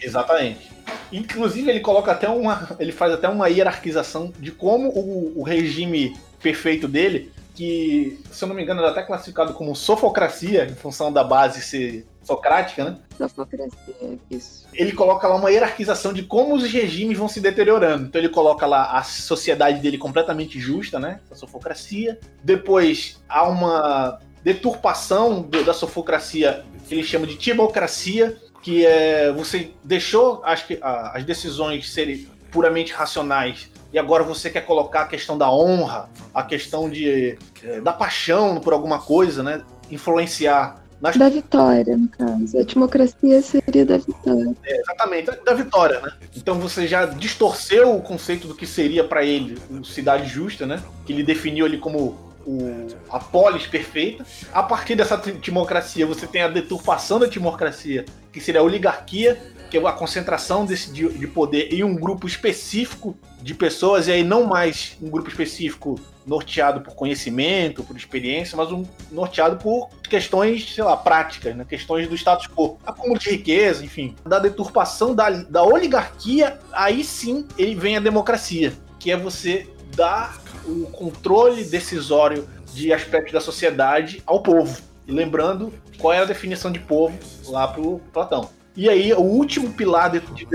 Exatamente. 0.00 0.70
Inclusive 1.12 1.70
ele 1.70 1.80
coloca 1.80 2.12
até 2.12 2.28
uma, 2.28 2.76
ele 2.78 2.92
faz 2.92 3.12
até 3.12 3.28
uma 3.28 3.48
hierarquização 3.48 4.32
de 4.38 4.50
como 4.50 4.88
o, 4.90 5.40
o 5.40 5.42
regime 5.42 6.16
perfeito 6.40 6.86
dele, 6.86 7.32
que 7.58 8.20
se 8.30 8.44
eu 8.44 8.48
não 8.48 8.54
me 8.54 8.62
engano 8.62 8.80
era 8.80 8.92
até 8.92 9.02
classificado 9.02 9.52
como 9.52 9.74
sofocracia 9.74 10.64
em 10.64 10.76
função 10.76 11.12
da 11.12 11.24
base 11.24 11.60
ser 11.60 12.06
socrática, 12.22 12.84
né? 12.84 12.98
Sofocracia, 13.18 14.18
isso. 14.30 14.68
Ele 14.72 14.92
coloca 14.92 15.26
lá 15.26 15.34
uma 15.34 15.50
hierarquização 15.50 16.12
de 16.12 16.22
como 16.22 16.54
os 16.54 16.62
regimes 16.62 17.18
vão 17.18 17.26
se 17.26 17.40
deteriorando. 17.40 18.04
Então 18.06 18.20
ele 18.20 18.28
coloca 18.28 18.64
lá 18.64 18.96
a 18.96 19.02
sociedade 19.02 19.80
dele 19.80 19.98
completamente 19.98 20.60
justa, 20.60 21.00
né? 21.00 21.18
A 21.32 21.34
sofocracia. 21.34 22.20
Depois 22.44 23.20
há 23.28 23.42
uma 23.48 24.20
deturpação 24.44 25.42
do- 25.42 25.64
da 25.64 25.74
sofocracia 25.74 26.64
que 26.88 26.94
ele 26.94 27.02
chama 27.02 27.26
de 27.26 27.36
timocracia, 27.36 28.36
que 28.62 28.86
é 28.86 29.32
você 29.32 29.72
deixou 29.82 30.40
as, 30.44 30.64
as 31.12 31.24
decisões 31.24 31.90
serem 31.92 32.28
puramente 32.52 32.92
racionais 32.92 33.68
e 33.92 33.98
agora 33.98 34.22
você 34.22 34.50
quer 34.50 34.62
colocar 34.66 35.02
a 35.02 35.06
questão 35.06 35.36
da 35.38 35.50
honra, 35.50 36.08
a 36.34 36.42
questão 36.42 36.88
de 36.90 37.38
eh, 37.62 37.80
da 37.80 37.92
paixão 37.92 38.60
por 38.60 38.72
alguma 38.72 38.98
coisa, 38.98 39.42
né? 39.42 39.62
Influenciar 39.90 40.82
nas 41.00 41.16
Da 41.16 41.28
vitória, 41.28 41.96
no 41.96 42.08
caso. 42.08 42.58
A 42.58 42.62
democracia 42.62 43.40
seria 43.40 43.86
da 43.86 43.98
vitória. 43.98 44.54
Exatamente, 44.66 45.30
da- 45.44 45.54
vitória, 45.54 46.00
né? 46.00 46.12
Então 46.36 46.56
você 46.58 46.86
já 46.88 47.06
distorceu 47.06 47.94
o 47.96 48.02
conceito 48.02 48.48
do 48.48 48.54
que 48.54 48.66
seria 48.66 49.04
para 49.04 49.24
ele 49.24 49.56
cidade 49.84 50.28
justa, 50.28 50.66
né? 50.66 50.82
Que 51.06 51.12
ele 51.12 51.22
definiu 51.22 51.64
ali 51.66 51.78
como 51.78 52.16
o, 52.44 52.86
a 53.10 53.18
polis 53.20 53.66
perfeita. 53.66 54.24
A 54.52 54.62
partir 54.62 54.96
dessa 54.96 55.16
ti- 55.16 55.32
timocracia, 55.40 56.04
você 56.06 56.26
tem 56.26 56.42
a 56.42 56.48
deturpação 56.48 57.18
da 57.20 57.28
timocracia, 57.28 58.04
que 58.32 58.40
seria 58.40 58.60
a 58.60 58.64
oligarquia, 58.64 59.40
que 59.68 59.76
é 59.76 59.86
a 59.86 59.92
concentração 59.92 60.64
desse, 60.64 60.92
de, 60.92 61.08
de 61.08 61.26
poder 61.26 61.72
em 61.72 61.84
um 61.84 61.94
grupo 61.94 62.26
específico 62.26 63.16
de 63.40 63.54
pessoas, 63.54 64.08
e 64.08 64.12
aí 64.12 64.24
não 64.24 64.44
mais 64.44 64.96
um 65.00 65.08
grupo 65.08 65.28
específico 65.28 66.00
norteado 66.26 66.82
por 66.82 66.94
conhecimento, 66.94 67.82
por 67.82 67.96
experiência, 67.96 68.56
mas 68.56 68.70
um 68.70 68.84
norteado 69.10 69.56
por 69.56 69.88
questões, 70.08 70.74
sei 70.74 70.84
lá, 70.84 70.96
práticas, 70.96 71.56
né? 71.56 71.64
questões 71.66 72.06
do 72.08 72.14
status 72.14 72.46
quo, 72.46 72.78
acúmulo 72.86 73.18
de 73.18 73.30
riqueza, 73.30 73.84
enfim. 73.84 74.14
Da 74.26 74.38
deturpação 74.38 75.14
da, 75.14 75.30
da 75.30 75.64
oligarquia, 75.64 76.58
aí 76.72 77.02
sim 77.02 77.46
ele 77.56 77.74
vem 77.74 77.96
a 77.96 78.00
democracia, 78.00 78.72
que 78.98 79.10
é 79.10 79.16
você 79.16 79.66
dar 79.96 80.38
o 80.66 80.86
controle 80.90 81.64
decisório 81.64 82.46
de 82.74 82.92
aspectos 82.92 83.32
da 83.32 83.40
sociedade 83.40 84.22
ao 84.26 84.42
povo. 84.42 84.80
E 85.06 85.12
lembrando 85.12 85.72
qual 85.98 86.12
era 86.12 86.24
a 86.24 86.28
definição 86.28 86.70
de 86.70 86.78
povo 86.78 87.18
lá 87.46 87.66
pro 87.66 88.00
Platão. 88.12 88.50
E 88.78 88.88
aí, 88.88 89.12
o 89.12 89.20
último 89.20 89.72
pilar 89.72 90.08
de 90.08 90.20
de 90.20 90.46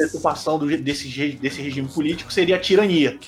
do- 0.58 0.78
desse, 0.78 1.10
desse 1.34 1.62
regime 1.62 1.90
político 1.90 2.32
seria 2.32 2.56
a 2.56 2.60
tirania, 2.60 3.20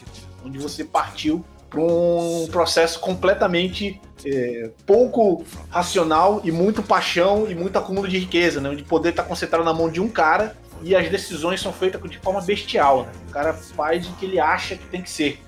onde 0.46 0.58
você 0.58 0.86
partiu 0.86 1.44
para 1.70 1.82
um 1.82 2.48
processo 2.50 2.98
completamente 3.02 4.00
é, 4.26 4.70
pouco 4.86 5.44
racional 5.70 6.40
e 6.46 6.52
muito 6.52 6.82
paixão 6.82 7.46
e 7.52 7.54
muito 7.54 7.78
acúmulo 7.78 8.08
de 8.08 8.18
riqueza, 8.18 8.62
né? 8.62 8.70
onde 8.70 8.84
o 8.84 8.86
poder 8.86 9.10
está 9.10 9.22
concentrado 9.22 9.66
na 9.66 9.74
mão 9.74 9.90
de 9.90 10.00
um 10.00 10.08
cara 10.08 10.56
e 10.82 10.96
as 10.96 11.10
decisões 11.10 11.60
são 11.60 11.74
feitas 11.74 12.02
de 12.10 12.18
forma 12.20 12.40
bestial. 12.40 13.04
Né? 13.04 13.12
O 13.28 13.32
cara 13.34 13.54
faz 13.54 14.08
o 14.08 14.14
que 14.14 14.26
ele 14.26 14.40
acha 14.40 14.78
que 14.78 14.86
tem 14.86 15.02
que 15.02 15.10
ser. 15.10 15.42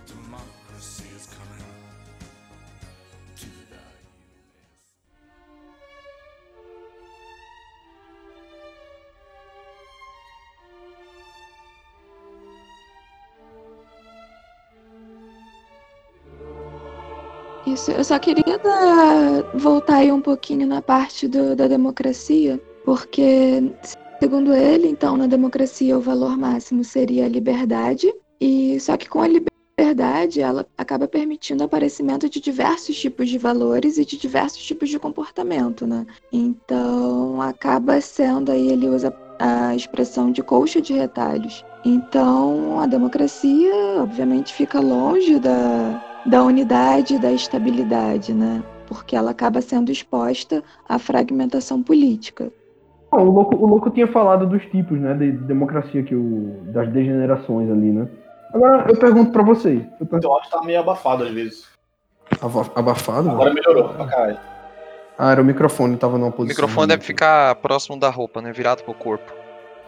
Isso, 17.68 17.92
eu 17.92 18.04
só 18.04 18.18
queria 18.18 18.58
dar- 18.58 19.44
voltar 19.54 19.98
aí 19.98 20.10
um 20.10 20.22
pouquinho 20.22 20.66
na 20.66 20.82
parte 20.82 21.28
do- 21.28 21.54
da 21.54 21.68
democracia, 21.68 22.58
porque, 22.86 23.74
segundo 24.22 24.54
ele, 24.54 24.88
então, 24.88 25.18
na 25.18 25.28
democracia 25.28 25.98
o 25.98 26.02
valor 26.02 26.38
máximo 26.38 26.82
seria 26.86 27.26
a 27.26 27.30
liberdade, 27.30 28.14
e 28.40 28.80
só 28.80 28.96
que 28.96 29.10
com 29.10 29.20
a 29.22 29.28
liberdade 29.28 30.40
ela 30.40 30.66
acaba 30.78 31.10
permitindo 31.10 31.62
o 31.62 31.66
aparecimento 31.66 32.30
de 32.30 32.40
diversos 32.40 32.98
tipos 32.98 33.28
de 33.28 33.38
valores 33.38 33.98
e 33.98 34.06
de 34.06 34.18
diversos 34.18 34.64
tipos 34.64 34.88
de 34.88 34.98
comportamento, 34.98 35.86
né? 35.86 36.06
Então, 36.32 37.42
acaba 37.42 38.00
sendo 38.00 38.50
aí, 38.50 38.70
ele 38.72 38.88
usa 38.88 39.14
a 39.40 39.76
expressão 39.76 40.32
de 40.32 40.42
colcha 40.42 40.82
de 40.82 40.94
retalhos. 40.94 41.66
Então, 41.84 42.80
a 42.80 42.88
democracia, 42.88 43.74
obviamente, 44.02 44.54
fica 44.54 44.80
longe 44.80 45.38
da, 45.38 46.02
da 46.28 46.44
unidade, 46.44 47.18
da 47.20 47.32
estabilidade, 47.32 48.34
né? 48.34 48.62
Porque 48.88 49.16
ela 49.16 49.32
acaba 49.32 49.62
sendo 49.62 49.92
exposta 49.92 50.64
à 50.88 51.00
fragmentação 51.00 51.82
política. 51.82 52.52
o, 53.12 53.24
louco, 53.24 53.56
o 53.56 53.66
louco 53.66 53.90
tinha 53.90 54.08
falado 54.08 54.46
dos 54.46 54.64
tipos, 54.66 55.00
né, 55.00 55.14
de 55.14 55.32
democracia, 55.32 56.04
que 56.04 56.16
o, 56.16 56.60
das 56.74 56.90
degenerações 56.90 57.70
ali, 57.70 57.92
né? 57.92 58.08
Agora, 58.54 58.86
eu 58.90 58.98
pergunto 58.98 59.32
pra 59.32 59.44
vocês. 59.44 59.82
Eu 60.00 60.06
pergunto... 60.06 60.28
Eu 60.28 60.38
acho 60.38 60.50
que 60.50 60.58
tá 60.58 60.64
meio 60.64 60.80
abafado 60.80 61.24
às 61.24 61.32
vezes. 61.32 61.66
Abafado? 62.76 63.30
Agora 63.30 63.54
melhorou 63.54 63.90
pra 63.90 64.06
caralho. 64.06 64.38
Ah, 65.18 65.32
era 65.32 65.42
o 65.42 65.46
microfone, 65.46 65.98
tava 65.98 66.18
numa 66.18 66.30
O 66.30 66.32
posição. 66.32 66.64
microfone 66.64 66.88
deve 66.88 67.04
ficar 67.04 67.56
próximo 67.56 68.00
da 68.00 68.10
roupa, 68.10 68.42
né? 68.42 68.52
Virado 68.54 68.84
pro 68.84 68.94
corpo. 68.94 69.34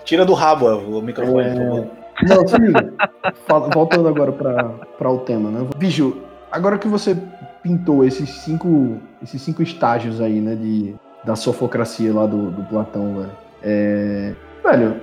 Tira 0.04 0.26
do 0.26 0.34
rabo 0.34 0.66
o 0.68 1.02
microfone, 1.02 1.48
É. 1.48 2.26
Não, 2.28 2.46
se 2.48 2.58
liga. 2.58 2.94
Fala- 3.46 3.70
Voltando 3.70 4.08
agora 4.10 4.32
para 4.32 5.10
o 5.12 5.20
tema, 5.20 5.50
né? 5.52 5.66
Bicho, 5.78 6.18
agora 6.52 6.78
que 6.78 6.88
você 6.88 7.16
pintou 7.64 8.06
esses 8.06 8.30
cinco, 8.30 8.98
esses 9.22 9.42
cinco 9.42 9.62
estágios 9.62 10.22
aí, 10.22 10.40
né, 10.40 10.56
de, 10.56 10.96
da 11.26 11.36
sofocracia 11.36 12.14
lá 12.14 12.26
do, 12.26 12.52
do 12.52 12.64
Platão, 12.64 13.16
velho. 13.18 13.32
É, 13.62 14.34
velho, 14.64 14.96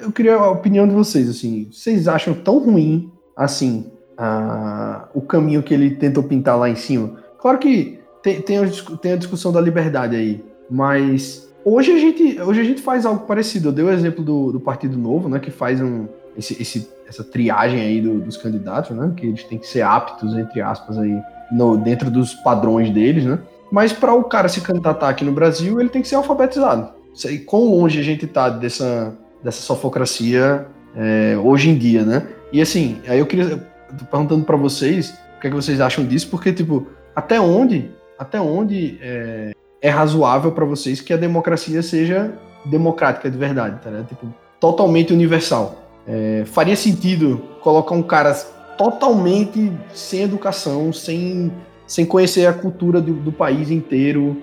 eu 0.00 0.12
queria 0.12 0.36
a 0.36 0.50
opinião 0.50 0.86
de 0.86 0.94
vocês, 0.94 1.28
assim. 1.28 1.68
Vocês 1.70 2.06
acham 2.08 2.32
tão 2.34 2.58
ruim, 2.58 3.10
assim, 3.36 3.90
a- 4.16 5.08
o 5.14 5.20
caminho 5.20 5.62
que 5.62 5.74
ele 5.74 5.90
tentou 5.96 6.22
pintar 6.22 6.58
lá 6.58 6.68
em 6.70 6.76
cima? 6.76 7.16
Claro 7.38 7.58
que 7.58 7.98
tem, 8.22 8.40
tem, 8.40 8.58
a, 8.58 8.62
tem 9.00 9.12
a 9.12 9.16
discussão 9.16 9.52
da 9.52 9.60
liberdade 9.60 10.16
aí, 10.16 10.44
mas 10.70 11.48
hoje 11.64 11.92
a 11.92 11.98
gente, 11.98 12.40
hoje 12.40 12.60
a 12.60 12.64
gente 12.64 12.80
faz 12.82 13.04
algo 13.04 13.26
parecido. 13.26 13.68
Eu 13.68 13.72
dei 13.72 13.84
o 13.84 13.90
exemplo 13.90 14.24
do, 14.24 14.52
do 14.52 14.60
Partido 14.60 14.96
Novo, 14.96 15.28
né, 15.28 15.38
que 15.38 15.50
faz 15.50 15.80
um, 15.80 16.06
esse, 16.36 16.60
esse- 16.60 16.88
essa 17.08 17.22
triagem 17.24 17.80
aí 17.80 18.00
do- 18.00 18.20
dos 18.20 18.36
candidatos, 18.36 18.96
né? 18.96 19.12
Que 19.16 19.26
eles 19.26 19.44
têm 19.44 19.58
que 19.58 19.66
ser 19.66 19.82
aptos, 19.82 20.36
entre 20.36 20.60
aspas, 20.60 20.98
aí, 20.98 21.20
no, 21.50 21.76
dentro 21.76 22.10
dos 22.10 22.34
padrões 22.34 22.90
deles, 22.90 23.24
né? 23.24 23.38
Mas 23.70 23.92
para 23.92 24.14
o 24.14 24.24
cara 24.24 24.48
se 24.48 24.60
candidatar 24.60 25.08
aqui 25.08 25.24
no 25.24 25.32
Brasil, 25.32 25.80
ele 25.80 25.88
tem 25.88 26.02
que 26.02 26.08
ser 26.08 26.16
alfabetizado. 26.16 26.88
Sei 27.14 27.38
quão 27.38 27.64
longe 27.64 27.98
a 27.98 28.02
gente 28.02 28.26
tá 28.26 28.48
dessa, 28.48 29.14
dessa 29.42 29.62
sofocracia 29.62 30.66
é, 30.94 31.36
hoje 31.42 31.70
em 31.70 31.76
dia, 31.76 32.04
né? 32.04 32.26
E 32.52 32.60
assim, 32.60 33.00
aí 33.08 33.18
eu 33.18 33.26
queria. 33.26 33.58
tô 33.98 34.04
perguntando 34.04 34.44
para 34.44 34.56
vocês 34.56 35.10
o 35.36 35.40
que, 35.40 35.46
é 35.46 35.50
que 35.50 35.56
vocês 35.56 35.80
acham 35.80 36.04
disso, 36.04 36.28
porque, 36.28 36.52
tipo, 36.52 36.86
até 37.14 37.40
onde, 37.40 37.90
até 38.18 38.40
onde 38.40 38.98
é, 39.00 39.52
é 39.80 39.90
razoável 39.90 40.52
para 40.52 40.64
vocês 40.64 41.00
que 41.00 41.12
a 41.12 41.16
democracia 41.16 41.82
seja 41.82 42.32
democrática 42.64 43.30
de 43.30 43.36
verdade, 43.36 43.78
tá 43.82 43.90
ligado? 43.90 44.08
Tipo, 44.08 44.26
totalmente 44.60 45.12
universal. 45.12 45.85
É, 46.06 46.44
faria 46.46 46.76
sentido 46.76 47.38
colocar 47.60 47.94
um 47.94 48.02
cara 48.02 48.32
totalmente 48.76 49.72
sem 49.92 50.22
educação, 50.22 50.92
sem, 50.92 51.52
sem 51.86 52.06
conhecer 52.06 52.46
a 52.46 52.52
cultura 52.52 53.00
do, 53.00 53.14
do 53.14 53.32
país 53.32 53.70
inteiro, 53.70 54.40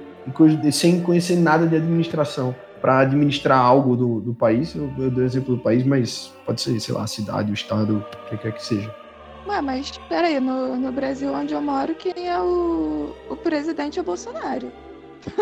sem 0.71 1.01
conhecer 1.01 1.37
nada 1.37 1.65
de 1.67 1.75
administração, 1.75 2.55
para 2.81 2.99
administrar 2.99 3.59
algo 3.59 3.95
do, 3.95 4.19
do 4.19 4.33
país. 4.33 4.75
Eu, 4.75 4.91
eu 4.97 5.09
dei 5.09 5.23
o 5.23 5.25
exemplo 5.25 5.55
do 5.55 5.61
país, 5.61 5.85
mas 5.85 6.33
pode 6.45 6.61
ser, 6.61 6.77
sei 6.79 6.93
lá, 6.93 7.03
a 7.03 7.07
cidade, 7.07 7.51
o 7.51 7.53
estado, 7.53 7.97
o 7.97 8.29
que 8.29 8.37
quer 8.37 8.51
que 8.51 8.65
seja. 8.65 8.93
Ué, 9.47 9.61
mas 9.61 9.91
peraí, 10.09 10.39
no, 10.39 10.77
no 10.77 10.91
Brasil 10.91 11.31
onde 11.33 11.53
eu 11.53 11.61
moro, 11.61 11.93
quem 11.95 12.27
é 12.27 12.39
o, 12.39 13.13
o 13.29 13.35
presidente 13.35 13.99
é 13.99 14.01
o 14.01 14.05
Bolsonaro. 14.05 14.71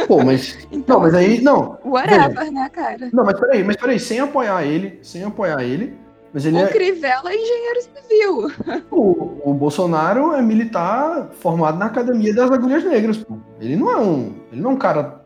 Pô, 0.08 0.24
mas. 0.24 0.58
Então, 0.72 0.98
Não, 0.98 1.04
mas 1.04 1.14
aí. 1.14 1.42
Não, 1.42 1.78
whatever, 1.84 2.52
né, 2.52 2.70
cara? 2.70 3.10
não, 3.12 3.26
mas 3.26 3.40
peraí, 3.40 3.64
mas 3.64 3.76
peraí, 3.76 4.00
sem 4.00 4.20
apoiar 4.20 4.64
ele, 4.64 5.00
sem 5.02 5.24
apoiar 5.24 5.64
ele. 5.64 6.01
Mas 6.34 6.46
ele 6.46 6.58
O 6.58 6.66
é. 6.66 6.68
Crivella 6.68 7.32
é 7.32 7.36
engenheiro 7.36 7.82
civil. 7.82 8.84
O, 8.90 9.52
o 9.52 9.54
Bolsonaro 9.54 10.34
é 10.34 10.42
militar 10.42 11.30
formado 11.34 11.78
na 11.78 11.88
Academia 11.88 12.34
das 12.34 12.50
Agulhas 12.52 12.84
Negras, 12.84 13.18
pô. 13.18 13.38
Ele 13.60 13.76
não 13.76 13.92
é 13.92 13.98
um. 13.98 14.34
Ele 14.52 14.62
não 14.62 14.72
é 14.72 14.74
um 14.74 14.78
cara 14.78 15.26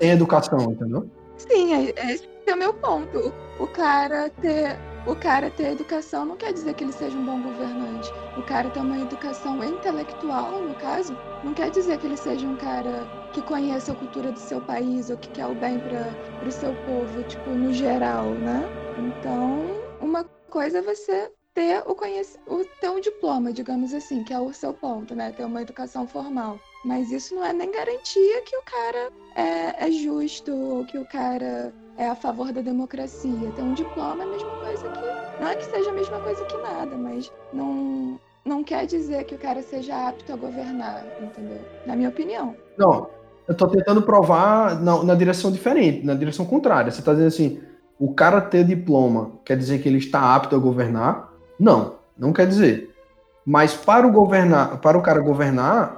sem 0.00 0.10
educação, 0.10 0.58
entendeu? 0.60 1.06
Sim, 1.36 1.74
é- 1.74 1.94
é 1.96 2.12
esse 2.12 2.28
é 2.46 2.54
o 2.54 2.58
meu 2.58 2.72
ponto. 2.74 3.32
O 3.60 3.66
cara 3.66 4.30
ter. 4.40 4.78
O 5.06 5.14
cara 5.16 5.48
ter 5.50 5.72
educação 5.72 6.26
não 6.26 6.36
quer 6.36 6.52
dizer 6.52 6.74
que 6.74 6.84
ele 6.84 6.92
seja 6.92 7.16
um 7.16 7.24
bom 7.24 7.40
governante. 7.40 8.12
O 8.36 8.42
cara 8.42 8.68
ter 8.68 8.80
uma 8.80 8.98
educação 8.98 9.62
intelectual, 9.64 10.60
no 10.60 10.74
caso, 10.74 11.16
não 11.42 11.54
quer 11.54 11.70
dizer 11.70 11.96
que 11.98 12.06
ele 12.06 12.16
seja 12.16 12.46
um 12.46 12.56
cara 12.56 13.06
que 13.32 13.40
conheça 13.40 13.92
a 13.92 13.94
cultura 13.94 14.32
do 14.32 14.38
seu 14.38 14.60
país 14.60 15.08
ou 15.08 15.16
que 15.16 15.28
quer 15.30 15.46
o 15.46 15.54
bem 15.54 15.78
para 15.78 16.12
o 16.46 16.52
seu 16.52 16.74
povo, 16.84 17.22
tipo, 17.22 17.48
no 17.50 17.72
geral, 17.72 18.26
né? 18.32 18.68
Então, 18.98 19.64
uma 20.00 20.26
coisa 20.48 20.78
é 20.78 20.82
você 20.82 21.30
ter 21.54 21.82
o 21.86 21.94
conhecimento, 21.94 22.68
ter 22.80 22.88
um 22.88 23.00
diploma, 23.00 23.52
digamos 23.52 23.92
assim, 23.92 24.22
que 24.22 24.32
é 24.32 24.38
o 24.38 24.52
seu 24.52 24.72
ponto, 24.72 25.14
né? 25.14 25.32
Ter 25.36 25.44
uma 25.44 25.62
educação 25.62 26.06
formal. 26.06 26.58
Mas 26.84 27.10
isso 27.10 27.34
não 27.34 27.44
é 27.44 27.52
nem 27.52 27.70
garantia 27.70 28.42
que 28.42 28.56
o 28.56 28.62
cara 28.62 29.10
é, 29.34 29.88
é 29.88 29.90
justo 29.90 30.52
ou 30.52 30.84
que 30.84 30.96
o 30.96 31.04
cara 31.06 31.72
é 31.96 32.08
a 32.08 32.14
favor 32.14 32.52
da 32.52 32.60
democracia. 32.60 33.52
Ter 33.56 33.62
um 33.62 33.74
diploma 33.74 34.22
é 34.22 34.26
a 34.26 34.30
mesma 34.30 34.50
coisa 34.50 34.88
que. 34.88 35.42
Não 35.42 35.48
é 35.48 35.56
que 35.56 35.64
seja 35.64 35.90
a 35.90 35.92
mesma 35.92 36.20
coisa 36.20 36.44
que 36.44 36.56
nada, 36.58 36.96
mas 36.96 37.32
não, 37.52 38.20
não 38.44 38.62
quer 38.62 38.86
dizer 38.86 39.24
que 39.24 39.34
o 39.34 39.38
cara 39.38 39.60
seja 39.62 40.08
apto 40.08 40.32
a 40.32 40.36
governar, 40.36 41.04
entendeu? 41.20 41.60
Na 41.86 41.96
minha 41.96 42.08
opinião. 42.08 42.54
Não, 42.76 43.08
eu 43.48 43.54
tô 43.56 43.66
tentando 43.66 44.02
provar 44.02 44.80
na, 44.80 45.02
na 45.02 45.14
direção 45.14 45.50
diferente, 45.50 46.06
na 46.06 46.14
direção 46.14 46.46
contrária. 46.46 46.92
Você 46.92 47.02
tá 47.02 47.12
dizendo 47.12 47.28
assim, 47.28 47.60
o 47.98 48.12
cara 48.12 48.40
ter 48.40 48.64
diploma 48.64 49.32
quer 49.44 49.56
dizer 49.56 49.78
que 49.80 49.88
ele 49.88 49.98
está 49.98 50.34
apto 50.34 50.54
a 50.54 50.58
governar? 50.58 51.32
Não, 51.58 51.96
não 52.16 52.32
quer 52.32 52.46
dizer. 52.46 52.94
Mas 53.44 53.74
para 53.74 54.06
o 54.06 54.12
governar, 54.12 54.78
para 54.78 54.96
o 54.96 55.02
cara 55.02 55.20
governar, 55.20 55.96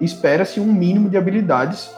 espera-se 0.00 0.60
um 0.60 0.72
mínimo 0.72 1.08
de 1.08 1.16
habilidades 1.16 1.90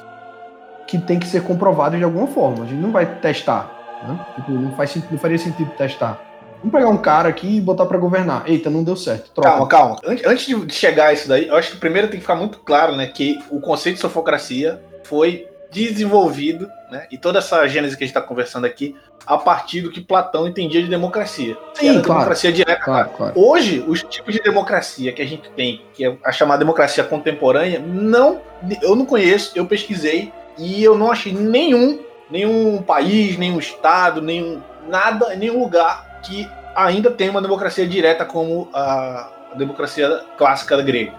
que 0.86 0.98
tem 0.98 1.18
que 1.18 1.26
ser 1.26 1.42
comprovadas 1.42 1.98
de 1.98 2.04
alguma 2.04 2.26
forma. 2.26 2.64
A 2.64 2.66
gente 2.66 2.80
não 2.80 2.92
vai 2.92 3.06
testar, 3.20 3.70
né? 4.06 4.26
Tipo, 4.36 4.52
não 4.52 4.72
faz 4.72 4.94
não 5.10 5.18
faria 5.18 5.38
sentido 5.38 5.70
testar. 5.70 6.20
Vamos 6.58 6.72
pegar 6.72 6.88
um 6.88 6.98
cara 6.98 7.28
aqui 7.28 7.56
e 7.56 7.60
botar 7.60 7.86
para 7.86 7.96
governar. 7.96 8.42
Eita, 8.46 8.68
não 8.68 8.84
deu 8.84 8.94
certo. 8.94 9.30
Troca. 9.30 9.50
Calma, 9.50 9.66
calma. 9.66 9.96
Antes, 10.04 10.26
antes 10.26 10.46
de 10.46 10.74
chegar 10.74 11.06
a 11.06 11.12
isso 11.12 11.26
daí, 11.26 11.48
eu 11.48 11.56
acho 11.56 11.72
que 11.72 11.78
primeiro 11.78 12.08
tem 12.08 12.16
que 12.16 12.22
ficar 12.22 12.36
muito 12.36 12.58
claro, 12.58 12.94
né, 12.94 13.06
que 13.06 13.42
o 13.50 13.60
conceito 13.60 13.96
de 13.96 14.02
sofocracia 14.02 14.82
foi 15.04 15.46
desenvolvido, 15.70 16.70
né, 16.90 17.06
e 17.10 17.16
toda 17.16 17.38
essa 17.38 17.66
gênese 17.66 17.96
que 17.96 18.04
a 18.04 18.06
gente 18.06 18.16
está 18.16 18.20
conversando 18.20 18.64
aqui, 18.64 18.96
a 19.26 19.38
partir 19.38 19.82
do 19.82 19.90
que 19.90 20.00
Platão 20.00 20.48
entendia 20.48 20.82
de 20.82 20.88
democracia. 20.88 21.56
Sim, 21.74 22.00
claro. 22.00 22.20
democracia 22.20 22.52
direta. 22.52 22.82
Claro, 22.82 23.10
claro. 23.10 23.32
Hoje, 23.36 23.84
os 23.86 24.02
tipos 24.02 24.34
de 24.34 24.42
democracia 24.42 25.12
que 25.12 25.22
a 25.22 25.26
gente 25.26 25.48
tem, 25.50 25.82
que 25.94 26.04
é 26.04 26.16
a 26.24 26.32
chamada 26.32 26.58
democracia 26.58 27.04
contemporânea, 27.04 27.78
não, 27.78 28.40
eu 28.82 28.96
não 28.96 29.06
conheço, 29.06 29.52
eu 29.54 29.66
pesquisei 29.66 30.32
e 30.58 30.82
eu 30.82 30.96
não 30.96 31.10
achei 31.10 31.32
nenhum, 31.32 32.00
nenhum 32.30 32.82
país, 32.82 33.36
nenhum 33.36 33.58
estado, 33.58 34.20
nenhum 34.20 34.60
nada, 34.88 35.36
nenhum 35.36 35.60
lugar 35.60 36.20
que 36.22 36.48
ainda 36.74 37.10
tem 37.10 37.28
uma 37.28 37.42
democracia 37.42 37.86
direta 37.86 38.24
como 38.24 38.68
a 38.72 39.30
democracia 39.56 40.22
clássica 40.36 40.80
grega. 40.82 41.12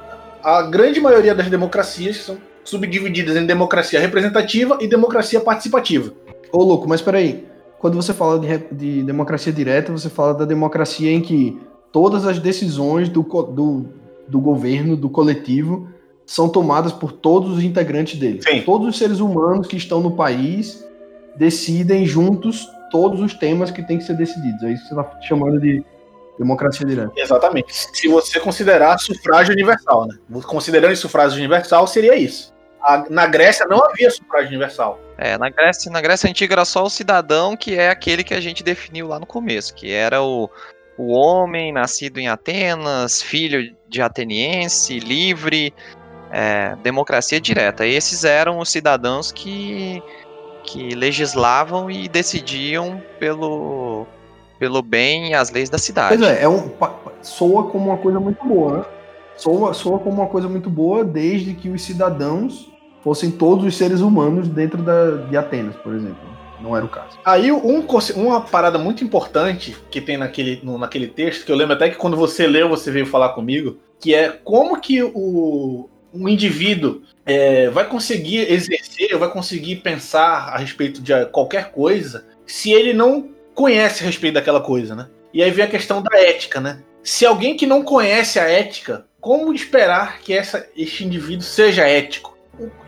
A 0.44 0.64
grande 0.64 1.00
maioria 1.00 1.36
das 1.36 1.50
democracias 1.50 2.18
são 2.18 2.38
subdivididas 2.63 3.36
em 3.36 3.45
democracia 3.45 4.00
representativa 4.00 4.78
e 4.82 4.88
democracia 4.88 5.39
participativa. 5.39 6.12
Ô, 6.52 6.63
louco, 6.63 6.88
mas 6.88 7.02
peraí. 7.02 7.45
Quando 7.80 7.95
você 7.95 8.13
fala 8.13 8.39
de, 8.39 8.58
de 8.71 9.04
democracia 9.04 9.52
direta, 9.52 9.91
você 9.91 10.10
fala 10.10 10.34
da 10.34 10.45
democracia 10.45 11.12
em 11.12 11.21
que 11.21 11.60
todas 11.91 12.26
as 12.28 12.39
decisões 12.39 13.10
do, 13.10 13.24
do, 13.24 13.86
do 14.28 14.39
governo, 14.39 14.95
do 14.95 15.10
coletivo, 15.10 15.88
são 16.26 16.47
tomadas 16.47 16.91
por 16.91 17.12
todos 17.12 17.58
os 17.58 17.63
integrantes 17.63 18.19
dele. 18.19 18.39
Sim. 18.41 18.62
Todos 18.62 18.88
os 18.88 18.97
seres 18.97 19.19
humanos 19.19 19.67
que 19.67 19.76
estão 19.76 20.00
no 20.00 20.12
país 20.12 20.86
decidem 21.36 22.06
juntos 22.06 22.69
todos 22.91 23.19
os 23.19 23.34
temas 23.34 23.71
que 23.71 23.82
têm 23.82 23.97
que 23.97 24.04
ser 24.04 24.15
decididos. 24.15 24.62
É 24.63 24.71
isso 24.71 24.84
que 24.84 24.93
você 24.93 25.02
está 25.02 25.21
chamando 25.21 25.60
de 25.60 25.84
democracia 26.38 26.86
direta. 26.86 27.12
Exatamente. 27.15 27.67
Se 27.71 28.08
você 28.08 28.39
considerar 28.39 28.97
sufrágio 28.97 29.54
universal, 29.54 30.08
né? 30.08 30.17
Considerando 30.43 30.95
sufrágio 30.95 31.38
universal, 31.38 31.88
seria 31.88 32.15
isso. 32.15 32.51
A- 32.84 33.06
na 33.10 33.28
Grécia 33.28 33.65
não 33.65 33.84
havia 33.84 34.10
sufrágio 34.10 34.50
universal. 34.50 35.00
É, 35.17 35.38
na 35.38 35.50
Grécia, 35.50 35.91
na 35.91 36.02
Grécia 36.02 36.30
Antiga 36.30 36.56
era 36.56 36.65
só 36.65 36.84
o 36.84 36.89
cidadão, 36.89 37.56
que 37.56 37.78
é 37.78 37.89
aquele 37.89 38.24
que 38.24 38.34
a 38.34 38.41
gente 38.41 38.63
definiu 38.63 39.08
lá 39.08 39.20
no 39.20 39.26
começo, 39.26 39.74
que 39.74 39.91
era 39.91 40.22
o, 40.22 40.50
o 40.98 41.12
homem 41.12 41.72
nascido 41.72 42.17
em 42.17 42.28
Atenas, 42.28 43.22
filho 43.22 43.76
de 43.88 44.02
ateniense, 44.02 45.00
livre, 45.00 45.74
é, 46.32 46.76
democracia 46.82 47.39
direta. 47.39 47.86
Esses 47.86 48.24
eram 48.24 48.58
os 48.58 48.70
cidadãos 48.70 49.32
que, 49.32 50.02
que 50.63 50.96
legislavam 50.96 51.91
e 51.91 52.08
decidiam 52.08 53.02
pelo, 53.20 54.08
pelo 54.58 54.82
bem 54.82 55.32
e 55.32 55.34
as 55.36 55.52
leis 55.52 55.70
da 55.70 55.78
cidade. 55.78 56.17
Pois 56.17 56.32
é, 56.32 56.44
é 56.44 56.50
um, 56.50 56.72
soa 57.22 57.70
como 57.70 57.89
uma 57.89 57.98
coisa 57.98 58.20
muito 58.20 58.44
boa, 58.44 58.78
né? 58.80 58.86
soa, 59.36 59.74
soa 59.74 60.00
como 60.00 60.22
uma 60.22 60.28
coisa 60.28 60.48
muito 60.48 60.70
boa 60.70 61.04
desde 61.04 61.54
que 61.54 61.70
os 61.70 61.84
cidadãos 61.84 62.71
fossem 63.04 63.32
todos 63.32 63.66
os 63.66 63.76
seres 63.76 64.02
humanos 64.02 64.48
dentro 64.48 64.82
da, 64.82 65.18
de 65.18 65.38
Atenas, 65.38 65.76
por 65.78 65.94
exemplo. 65.94 66.32
Não 66.62 66.76
era 66.78 66.86
o 66.86 66.90
caso. 66.90 67.18
Aí 67.26 67.52
um, 67.52 67.86
uma 68.16 68.42
parada 68.42 68.78
muito 68.78 69.04
importante 69.04 69.76
que 69.90 70.00
tem 70.00 70.16
naquele, 70.18 70.60
no- 70.64 70.78
naquele 70.78 71.08
texto, 71.08 71.44
que 71.46 71.52
eu 71.52 71.56
lembro 71.56 71.74
até 71.74 71.90
que 71.90 71.96
quando 71.96 72.16
você 72.16 72.46
leu, 72.46 72.70
você 72.70 72.92
veio 72.92 73.06
falar 73.08 73.30
comigo, 73.30 73.80
que 74.00 74.14
é 74.14 74.30
como 74.30 74.80
que 74.80 75.02
o, 75.02 75.90
um 76.14 76.30
indivíduo 76.30 77.02
é, 77.26 77.70
vai 77.70 77.88
conseguir 77.88 78.52
exercer, 78.52 79.18
vai 79.18 79.30
conseguir 79.30 79.78
pensar 79.78 80.50
a 80.54 80.58
respeito 80.58 81.02
de 81.02 81.26
qualquer 81.28 81.72
coisa 81.72 82.26
se 82.46 82.72
ele 82.72 82.94
não 82.94 83.30
conhece 83.56 84.04
a 84.04 84.06
respeito 84.06 84.36
daquela 84.36 84.62
coisa, 84.62 84.96
né? 84.96 85.08
E 85.34 85.42
aí 85.42 85.50
vem 85.50 85.66
a 85.66 85.70
questão 85.70 86.02
da 86.02 86.16
ética, 86.18 86.60
né? 86.60 86.84
Se 87.04 87.26
alguém 87.26 87.56
que 87.56 87.66
não 87.66 87.84
conhece 87.84 88.38
a 88.38 88.44
ética, 88.44 89.06
como 89.20 89.54
esperar 89.54 90.20
que 90.20 90.34
essa, 90.34 90.68
este 90.76 91.06
indivíduo 91.06 91.44
seja 91.44 91.88
ético? 91.88 92.31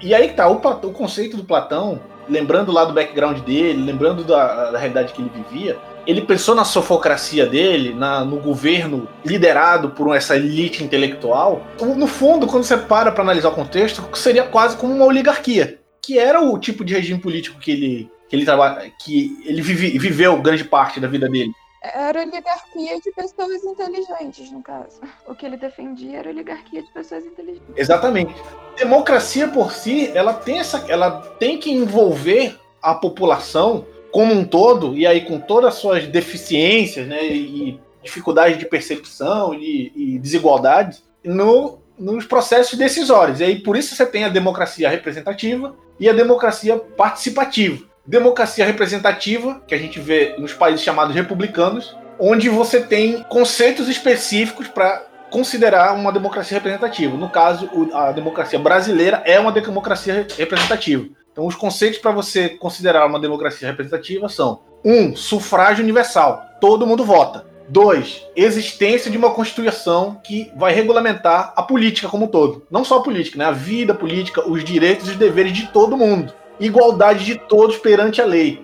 E 0.01 0.13
aí 0.13 0.27
que 0.29 0.35
tá, 0.35 0.47
o, 0.47 0.55
o 0.55 0.91
conceito 0.91 1.37
do 1.37 1.43
Platão, 1.43 1.99
lembrando 2.29 2.71
lá 2.71 2.85
do 2.85 2.93
background 2.93 3.39
dele, 3.39 3.83
lembrando 3.83 4.23
da, 4.23 4.71
da 4.71 4.77
realidade 4.77 5.13
que 5.13 5.21
ele 5.21 5.31
vivia, 5.49 5.77
ele 6.05 6.21
pensou 6.21 6.53
na 6.53 6.65
sofocracia 6.65 7.45
dele, 7.45 7.93
na- 7.93 8.23
no 8.25 8.37
governo 8.37 9.07
liderado 9.25 9.91
por 9.91 10.13
essa 10.15 10.35
elite 10.35 10.83
intelectual. 10.83 11.61
No 11.81 12.07
fundo, 12.07 12.45
quando 12.47 12.63
você 12.63 12.77
para 12.77 13.11
para 13.11 13.23
analisar 13.23 13.49
o 13.49 13.53
contexto, 13.55 14.03
seria 14.13 14.43
quase 14.43 14.75
como 14.77 14.93
uma 14.93 15.05
oligarquia, 15.05 15.79
que 16.01 16.19
era 16.19 16.41
o 16.41 16.57
tipo 16.57 16.83
de 16.83 16.93
regime 16.93 17.19
político 17.19 17.59
que 17.59 17.71
ele 17.71 18.09
que 18.29 18.37
ele 18.37 18.45
trabalha, 18.45 18.91
que 19.03 19.37
ele 19.45 19.61
vive- 19.61 19.95
viveu 19.99 20.41
grande 20.41 20.63
parte 20.63 20.99
da 20.99 21.07
vida 21.07 21.29
dele. 21.29 21.51
Era 21.83 22.21
oligarquia 22.21 22.97
de 23.01 23.11
pessoas 23.11 23.61
inteligentes, 23.61 24.49
no 24.49 24.63
caso. 24.63 25.01
O 25.27 25.35
que 25.35 25.45
ele 25.45 25.57
defendia 25.57 26.19
era 26.19 26.29
oligarquia 26.29 26.81
de 26.81 26.91
pessoas 26.93 27.25
inteligentes. 27.25 27.67
Exatamente. 27.75 28.33
Democracia 28.77 29.47
por 29.49 29.73
si, 29.73 30.09
ela 30.15 30.33
tem 30.33 30.59
essa, 30.59 30.85
ela 30.89 31.21
tem 31.39 31.57
que 31.57 31.71
envolver 31.71 32.57
a 32.81 32.95
população 32.95 33.85
como 34.11 34.33
um 34.33 34.45
todo 34.45 34.95
e 34.95 35.07
aí 35.07 35.21
com 35.21 35.39
todas 35.39 35.73
as 35.73 35.81
suas 35.81 36.07
deficiências, 36.07 37.07
né, 37.07 37.25
e 37.25 37.79
dificuldades 38.01 38.57
de 38.57 38.65
percepção 38.65 39.53
e, 39.53 39.91
e 39.95 40.19
desigualdades 40.19 41.03
no, 41.23 41.79
nos 41.97 42.25
processos 42.25 42.77
decisórios. 42.77 43.39
E 43.39 43.43
aí 43.43 43.59
por 43.59 43.75
isso 43.75 43.95
você 43.95 44.05
tem 44.05 44.23
a 44.23 44.29
democracia 44.29 44.89
representativa 44.89 45.75
e 45.99 46.07
a 46.07 46.13
democracia 46.13 46.77
participativa. 46.77 47.83
Democracia 48.05 48.65
representativa, 48.65 49.61
que 49.65 49.73
a 49.73 49.77
gente 49.77 49.99
vê 49.99 50.35
nos 50.37 50.53
países 50.53 50.81
chamados 50.81 51.15
republicanos, 51.15 51.95
onde 52.19 52.49
você 52.49 52.81
tem 52.81 53.23
conceitos 53.23 53.87
específicos 53.87 54.67
para 54.67 55.03
considerar 55.31 55.93
uma 55.95 56.11
democracia 56.11 56.57
representativa. 56.57 57.15
No 57.15 57.29
caso, 57.29 57.69
a 57.93 58.11
democracia 58.11 58.59
brasileira 58.59 59.23
é 59.25 59.39
uma 59.39 59.53
democracia 59.53 60.13
re- 60.13 60.27
representativa. 60.37 61.05
Então, 61.31 61.47
os 61.47 61.55
conceitos 61.55 61.97
para 61.97 62.11
você 62.11 62.49
considerar 62.49 63.07
uma 63.07 63.19
democracia 63.19 63.67
representativa 63.69 64.27
são: 64.27 64.59
um, 64.83 65.15
sufrágio 65.15 65.81
universal, 65.81 66.43
todo 66.59 66.85
mundo 66.85 67.05
vota. 67.05 67.45
Dois, 67.69 68.21
existência 68.35 69.09
de 69.09 69.17
uma 69.17 69.31
constituição 69.31 70.19
que 70.21 70.51
vai 70.57 70.73
regulamentar 70.73 71.53
a 71.55 71.63
política 71.63 72.09
como 72.09 72.25
um 72.25 72.27
todo. 72.27 72.67
Não 72.69 72.83
só 72.83 72.97
a 72.97 73.03
política, 73.03 73.37
né? 73.37 73.45
A 73.45 73.51
vida 73.51 73.93
política, 73.93 74.47
os 74.47 74.63
direitos 74.63 75.07
e 75.07 75.11
os 75.11 75.15
deveres 75.17 75.53
de 75.53 75.67
todo 75.67 75.97
mundo. 75.97 76.33
Igualdade 76.65 77.25
de 77.25 77.35
todos 77.35 77.77
perante 77.77 78.21
a 78.21 78.25
lei 78.25 78.63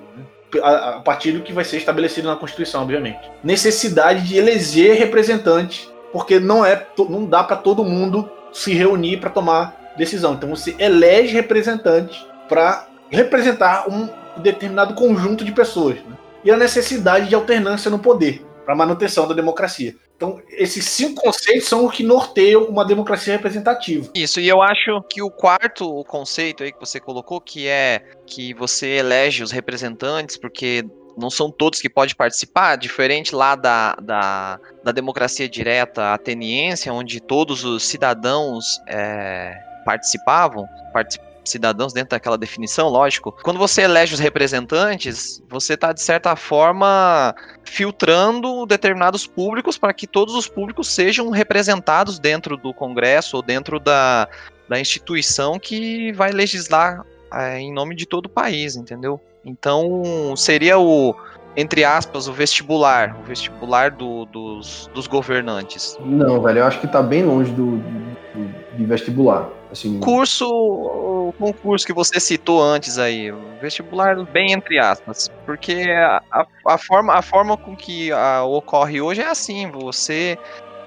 a, 0.63 0.97
a 0.97 0.99
partir 1.01 1.33
do 1.33 1.41
que 1.41 1.53
vai 1.53 1.63
ser 1.63 1.77
estabelecido 1.77 2.27
na 2.27 2.35
Constituição, 2.35 2.81
obviamente. 2.81 3.19
Necessidade 3.43 4.27
de 4.27 4.38
eleger 4.38 4.97
representantes, 4.97 5.91
porque 6.12 6.39
não 6.39 6.65
é 6.65 6.88
não 7.09 7.25
dá 7.25 7.43
para 7.43 7.57
todo 7.57 7.83
mundo 7.83 8.29
se 8.51 8.73
reunir 8.73 9.17
para 9.17 9.29
tomar 9.29 9.93
decisão. 9.97 10.33
Então 10.33 10.49
você 10.49 10.75
elege 10.79 11.33
representantes 11.33 12.25
para 12.47 12.88
representar 13.09 13.88
um 13.89 14.09
determinado 14.38 14.93
conjunto 14.93 15.43
de 15.43 15.51
pessoas. 15.51 15.95
né? 15.97 16.17
E 16.43 16.51
a 16.51 16.57
necessidade 16.57 17.27
de 17.27 17.35
alternância 17.35 17.91
no 17.91 17.99
poder 17.99 18.45
para 18.65 18.75
manutenção 18.75 19.27
da 19.27 19.33
democracia. 19.33 19.95
Então 20.19 20.41
esses 20.49 20.84
cinco 20.84 21.21
conceitos 21.21 21.69
são 21.69 21.86
o 21.86 21.89
que 21.89 22.03
norteiam 22.03 22.65
uma 22.65 22.84
democracia 22.84 23.32
representativa. 23.32 24.12
Isso, 24.13 24.41
e 24.41 24.49
eu 24.49 24.62
acho 24.62 25.01
que 25.10 25.21
o 25.21 25.32
quarto 25.32 26.03
conceito 26.03 26.62
aí 26.62 26.73
que 26.73 26.79
você 26.79 26.99
colocou, 26.99 27.39
que 27.39 27.69
é 27.69 28.03
que 28.27 28.53
você 28.53 28.97
elege 28.97 29.41
os 29.41 29.49
representantes, 29.49 30.36
porque 30.36 30.84
não 31.17 31.29
são 31.29 31.49
todos 31.49 31.79
que 31.79 31.89
podem 31.89 32.13
participar, 32.13 32.75
diferente 32.75 33.34
lá 33.34 33.55
da, 33.55 33.95
da, 33.95 34.60
da 34.84 34.91
democracia 34.91 35.47
direta 35.47 36.13
ateniense, 36.13 36.89
onde 36.89 37.21
todos 37.21 37.63
os 37.63 37.84
cidadãos 37.84 38.77
é, 38.89 39.53
participavam, 39.86 40.65
partic- 40.91 41.21
cidadãos 41.49 41.93
dentro 41.93 42.09
daquela 42.12 42.38
definição, 42.38 42.88
lógico. 42.89 43.35
Quando 43.43 43.57
você 43.57 43.81
elege 43.83 44.13
os 44.13 44.19
representantes, 44.19 45.41
você 45.49 45.73
está, 45.73 45.91
de 45.91 46.01
certa 46.01 46.35
forma, 46.35 47.33
filtrando 47.63 48.65
determinados 48.65 49.25
públicos 49.25 49.77
para 49.77 49.93
que 49.93 50.07
todos 50.07 50.35
os 50.35 50.47
públicos 50.47 50.88
sejam 50.88 51.29
representados 51.29 52.19
dentro 52.19 52.57
do 52.57 52.73
Congresso 52.73 53.38
ou 53.38 53.41
dentro 53.43 53.79
da, 53.79 54.27
da 54.67 54.79
instituição 54.79 55.57
que 55.59 56.12
vai 56.13 56.31
legislar 56.31 57.05
é, 57.33 57.59
em 57.59 57.73
nome 57.73 57.95
de 57.95 58.05
todo 58.05 58.25
o 58.25 58.29
país, 58.29 58.75
entendeu? 58.75 59.19
Então 59.45 60.35
seria 60.35 60.77
o, 60.77 61.15
entre 61.55 61.83
aspas, 61.85 62.27
o 62.27 62.33
vestibular, 62.33 63.15
o 63.19 63.23
vestibular 63.23 63.91
do- 63.91 64.25
dos, 64.25 64.89
dos 64.93 65.07
governantes. 65.07 65.97
Não, 66.01 66.41
velho, 66.41 66.59
eu 66.59 66.65
acho 66.65 66.79
que 66.81 66.88
tá 66.88 67.01
bem 67.01 67.23
longe 67.23 67.51
do, 67.51 67.77
do- 67.77 68.55
de 68.79 68.85
vestibular. 68.85 69.49
Assim, 69.71 69.99
Curso, 69.99 70.47
o 70.49 71.33
concurso 71.37 71.85
que 71.85 71.93
você 71.93 72.19
citou 72.19 72.63
antes 72.63 72.97
aí, 72.97 73.31
vestibular 73.61 74.15
bem 74.25 74.53
entre 74.53 74.79
aspas, 74.79 75.29
porque 75.45 75.73
a, 75.91 76.21
a- 76.31 76.47
a 76.65 76.77
forma, 76.77 77.13
a 77.13 77.21
forma 77.21 77.57
com 77.57 77.75
que 77.75 78.11
ah, 78.11 78.43
ocorre 78.45 79.01
hoje 79.01 79.21
é 79.21 79.27
assim, 79.27 79.69
você 79.69 80.37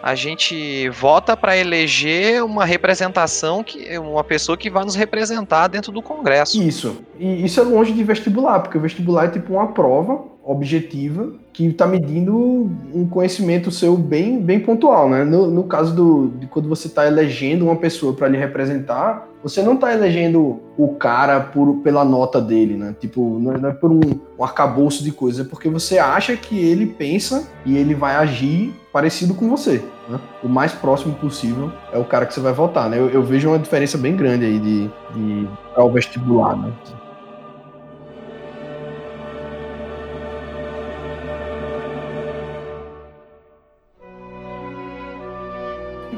a 0.03 0.15
gente 0.17 0.88
vota 0.88 1.37
para 1.37 1.57
eleger 1.57 2.45
uma 2.45 2.65
representação 2.65 3.62
que 3.62 3.97
uma 3.99 4.25
pessoa 4.25 4.59
que 4.59 4.69
vai 4.69 4.85
nos 4.85 4.97
representar 4.97 5.69
dentro 5.69 5.93
do 5.93 6.03
Congresso. 6.03 6.61
Isso. 6.61 6.97
E 7.19 7.45
isso 7.45 7.61
é 7.61 7.62
longe 7.62 7.93
de 7.93 8.03
vestibular, 8.03 8.61
porque 8.61 8.77
o 8.77 8.81
vestibular 8.81 9.27
é 9.27 9.29
tipo 9.29 9.53
uma 9.53 9.69
prova 9.69 10.33
objetiva 10.45 11.33
que 11.53 11.67
está 11.67 11.87
medindo 11.87 12.69
um 12.93 13.07
conhecimento 13.09 13.71
seu 13.71 13.97
bem, 13.97 14.41
bem 14.41 14.59
pontual, 14.59 15.09
né? 15.09 15.23
No, 15.23 15.49
no 15.49 15.65
caso 15.65 15.95
do, 15.95 16.33
de 16.37 16.49
quando 16.49 16.69
você 16.69 16.88
está 16.88 17.07
elegendo 17.07 17.67
uma 17.67 17.77
pessoa 17.77 18.12
para 18.12 18.27
lhe 18.27 18.37
representar, 18.37 19.29
você 19.41 19.62
não 19.62 19.75
está 19.75 19.93
elegendo 19.93 20.61
o 20.77 20.88
cara 20.95 21.41
por, 21.41 21.77
pela 21.77 22.05
nota 22.05 22.41
dele, 22.41 22.75
né? 22.75 22.95
Tipo, 22.99 23.38
não 23.38 23.53
é, 23.53 23.59
não 23.59 23.69
é 23.69 23.73
por 23.73 23.93
um, 23.93 24.01
um 24.37 24.43
arcabouço 24.43 25.05
de 25.05 25.12
coisas, 25.12 25.47
é 25.47 25.49
porque 25.49 25.69
você 25.69 25.99
acha 25.99 26.37
que 26.37 26.59
ele 26.59 26.87
pensa 26.87 27.49
e 27.65 27.77
ele 27.77 27.95
vai 27.95 28.17
agir 28.17 28.75
parecido 28.92 29.35
com 29.35 29.48
você. 29.48 29.85
né? 30.09 30.20
O 30.42 30.48
mais 30.48 30.72
próximo 30.72 31.14
possível 31.14 31.72
é 31.92 31.98
o 31.98 32.05
cara 32.05 32.26
que 32.26 32.35
você 32.35 32.40
vai 32.40 32.52
votar, 32.52 32.90
né? 32.90 32.98
Eu, 32.98 33.09
eu 33.09 33.22
vejo 33.22 33.48
uma 33.48 33.59
diferença 33.59 33.96
bem 33.96 34.14
grande 34.14 34.44
aí 34.44 34.59
de, 34.59 34.90
de 35.14 35.48
para 35.72 35.85
o 35.85 35.90
vestibular, 35.90 36.57
né? 36.57 36.72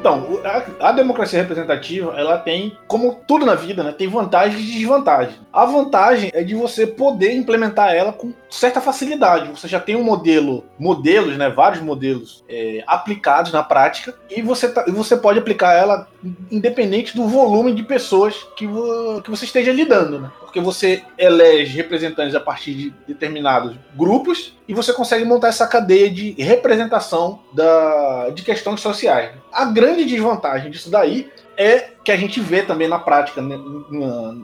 Então, 0.05 0.39
a, 0.45 0.89
a 0.91 0.93
democracia 0.93 1.41
representativa, 1.41 2.13
ela 2.15 2.37
tem, 2.37 2.77
como 2.87 3.23
tudo 3.27 3.47
na 3.47 3.55
vida, 3.55 3.83
né, 3.83 3.91
tem 3.91 4.07
vantagens 4.07 4.61
e 4.63 4.73
desvantagens. 4.79 5.41
A 5.51 5.65
vantagem 5.65 6.31
é 6.35 6.45
de 6.45 6.55
você 6.55 6.87
poder 6.87 7.33
implementar 7.35 7.95
ela 7.95 8.13
com 8.13 8.31
certa 8.51 8.83
facilidade. 8.83 9.51
Você 9.51 9.67
já 9.67 9.81
tem 9.81 9.97
um 9.97 10.05
modelo, 10.05 10.63
modelos, 10.79 11.39
né, 11.39 11.49
vários 11.49 11.81
modelos 11.83 12.45
é, 12.47 12.85
aplicados 12.87 13.51
na 13.51 13.63
prática, 13.63 14.15
e 14.29 14.43
você, 14.43 14.69
tá- 14.69 14.85
você 14.89 15.17
pode 15.17 15.39
aplicar 15.39 15.73
ela 15.73 16.07
independente 16.51 17.17
do 17.17 17.27
volume 17.27 17.73
de 17.73 17.83
pessoas 17.83 18.47
que, 18.57 18.67
vo- 18.67 19.23
que 19.23 19.31
você 19.31 19.47
esteja 19.47 19.73
lidando, 19.73 20.21
né? 20.21 20.31
Porque 20.55 20.65
você 20.65 21.03
elege 21.19 21.77
representantes 21.77 22.33
a 22.33 22.39
partir 22.39 22.75
de 22.75 22.95
determinados 23.09 23.75
grupos 23.97 24.57
e 24.69 24.73
você 24.73 24.93
consegue 24.93 25.25
montar 25.25 25.49
essa 25.49 25.67
cadeia 25.67 26.09
de 26.09 26.31
representação 26.41 27.41
da, 27.53 28.31
de 28.31 28.45
questões 28.45 28.81
sociais. 28.81 29.33
A 29.53 29.65
grande 29.65 30.05
desvantagem 30.05 30.71
disso 30.71 30.93
daí 30.93 31.29
é 31.57 31.94
que 32.05 32.13
a 32.13 32.17
gente 32.17 32.39
vê 32.41 32.63
também 32.63 32.87
na 32.87 32.99
prática, 32.99 33.41
né, 33.41 33.59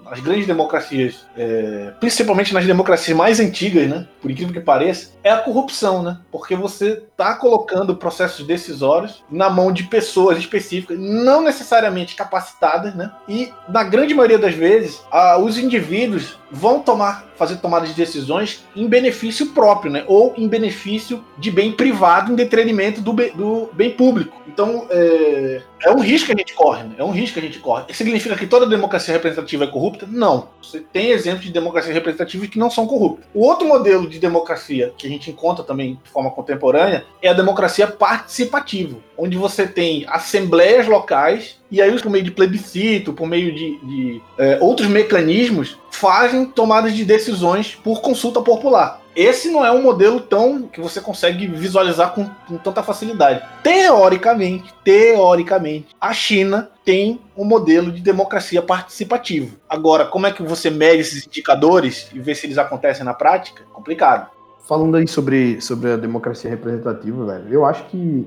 nas 0.05 0.21
grandes 0.21 0.47
democracias, 0.47 1.27
é, 1.37 1.93
principalmente 2.01 2.55
nas 2.55 2.65
democracias 2.65 3.17
mais 3.17 3.39
antigas, 3.39 3.87
né, 3.87 4.09
por 4.23 4.31
incrível 4.31 4.55
que 4.55 4.61
pareça, 4.61 5.13
é 5.23 5.31
a 5.31 5.39
corrupção, 5.39 6.03
né? 6.03 6.19
Porque 6.31 6.55
você 6.55 7.03
está 7.11 7.35
colocando 7.35 7.97
processos 7.97 8.47
decisórios 8.47 9.23
na 9.31 9.51
mão 9.51 9.73
de 9.73 9.85
pessoas 9.85 10.39
específicas, 10.39 10.99
não 10.99 11.43
necessariamente 11.43 12.15
capacitadas, 12.15 12.95
né? 12.95 13.11
E 13.29 13.53
na 13.69 13.83
grande 13.83 14.15
maioria 14.15 14.39
das 14.39 14.55
vezes, 14.55 15.03
a, 15.11 15.39
os 15.39 15.59
indivíduos 15.59 16.39
vão 16.51 16.81
tomar, 16.81 17.27
fazer 17.37 17.57
tomadas 17.57 17.91
de 17.91 17.95
decisões 17.95 18.65
em 18.75 18.87
benefício 18.87 19.49
próprio, 19.49 19.93
né? 19.93 20.05
Ou 20.07 20.35
em 20.37 20.49
benefício 20.49 21.25
de 21.39 21.51
bem 21.51 21.73
privado, 21.73 22.33
em 22.33 22.35
detrimento 22.35 23.01
do, 23.01 23.13
do 23.13 23.71
bem 23.73 23.91
público. 23.91 24.41
Então, 24.47 24.87
é, 24.91 25.63
é 25.83 25.91
um 25.91 26.01
risco 26.01 26.27
que 26.27 26.33
a 26.33 26.39
gente 26.39 26.55
corre, 26.55 26.83
né? 26.85 26.95
É 26.99 27.05
um 27.05 27.11
risco 27.11 27.35
que 27.35 27.41
a 27.41 27.49
gente 27.49 27.50
corre. 27.59 27.93
Significa 27.93 28.37
que 28.37 28.47
toda 28.47 28.67
democracia 28.67 29.15
representativa 29.15 29.65
é 29.65 29.67
corrupta? 29.67 30.07
Não. 30.09 30.49
Você 30.63 30.81
tem 30.81 31.11
exemplos 31.11 31.45
de 31.45 31.53
democracia 31.53 31.93
representativa 31.93 32.47
que 32.47 32.59
não 32.59 32.71
são 32.71 32.87
corruptas. 32.87 33.27
O 33.35 33.45
outro 33.45 33.67
modelo 33.67 34.09
de 34.09 34.19
democracia 34.19 34.93
que 34.97 35.07
a 35.07 35.11
gente 35.11 35.31
encontra 35.31 35.65
também 35.65 35.99
de 36.03 36.11
forma 36.11 36.31
contemporânea 36.31 37.05
é 37.23 37.29
a 37.29 37.35
democracia 37.35 37.87
participativa, 37.87 38.97
onde 39.17 39.37
você 39.37 39.67
tem 39.67 40.05
assembleias 40.09 40.87
locais 40.87 41.61
e 41.71 41.81
aí, 41.81 42.01
por 42.01 42.11
meio 42.11 42.25
de 42.25 42.33
plebiscito, 42.33 43.13
por 43.13 43.29
meio 43.29 43.55
de, 43.55 43.79
de 43.79 44.23
é, 44.37 44.59
outros 44.61 44.89
mecanismos, 44.89 45.79
fazem 45.93 46.45
tomadas 46.45 46.95
de 46.95 47.05
decisões 47.05 47.77
por 47.77 48.01
consulta 48.01 48.43
popular. 48.43 49.01
Esse 49.21 49.51
não 49.51 49.63
é 49.63 49.71
um 49.71 49.83
modelo 49.83 50.19
tão 50.19 50.63
que 50.63 50.81
você 50.81 50.99
consegue 50.99 51.47
visualizar 51.47 52.15
com, 52.15 52.25
com 52.49 52.57
tanta 52.57 52.83
facilidade. 52.83 53.47
Teoricamente, 53.63 54.73
teoricamente, 54.83 55.89
a 56.01 56.11
China 56.15 56.71
tem 56.87 57.21
um 57.37 57.45
modelo 57.45 57.93
de 57.93 58.01
democracia 58.01 58.63
participativa. 58.63 59.55
Agora, 59.69 60.07
como 60.07 60.27
é 60.27 60.33
que 60.33 60.43
você 60.43 60.71
mede 60.71 61.03
esses 61.03 61.27
indicadores 61.27 62.09
e 62.15 62.19
vê 62.19 62.35
se 62.35 62.47
eles 62.47 62.57
acontecem 62.57 63.05
na 63.05 63.13
prática? 63.13 63.63
Complicado. 63.75 64.31
Falando 64.67 64.97
aí 64.97 65.07
sobre, 65.07 65.61
sobre 65.61 65.93
a 65.93 65.97
democracia 65.99 66.49
representativa, 66.49 67.27
velho, 67.27 67.53
eu 67.53 67.67
acho 67.67 67.85
que 67.89 68.27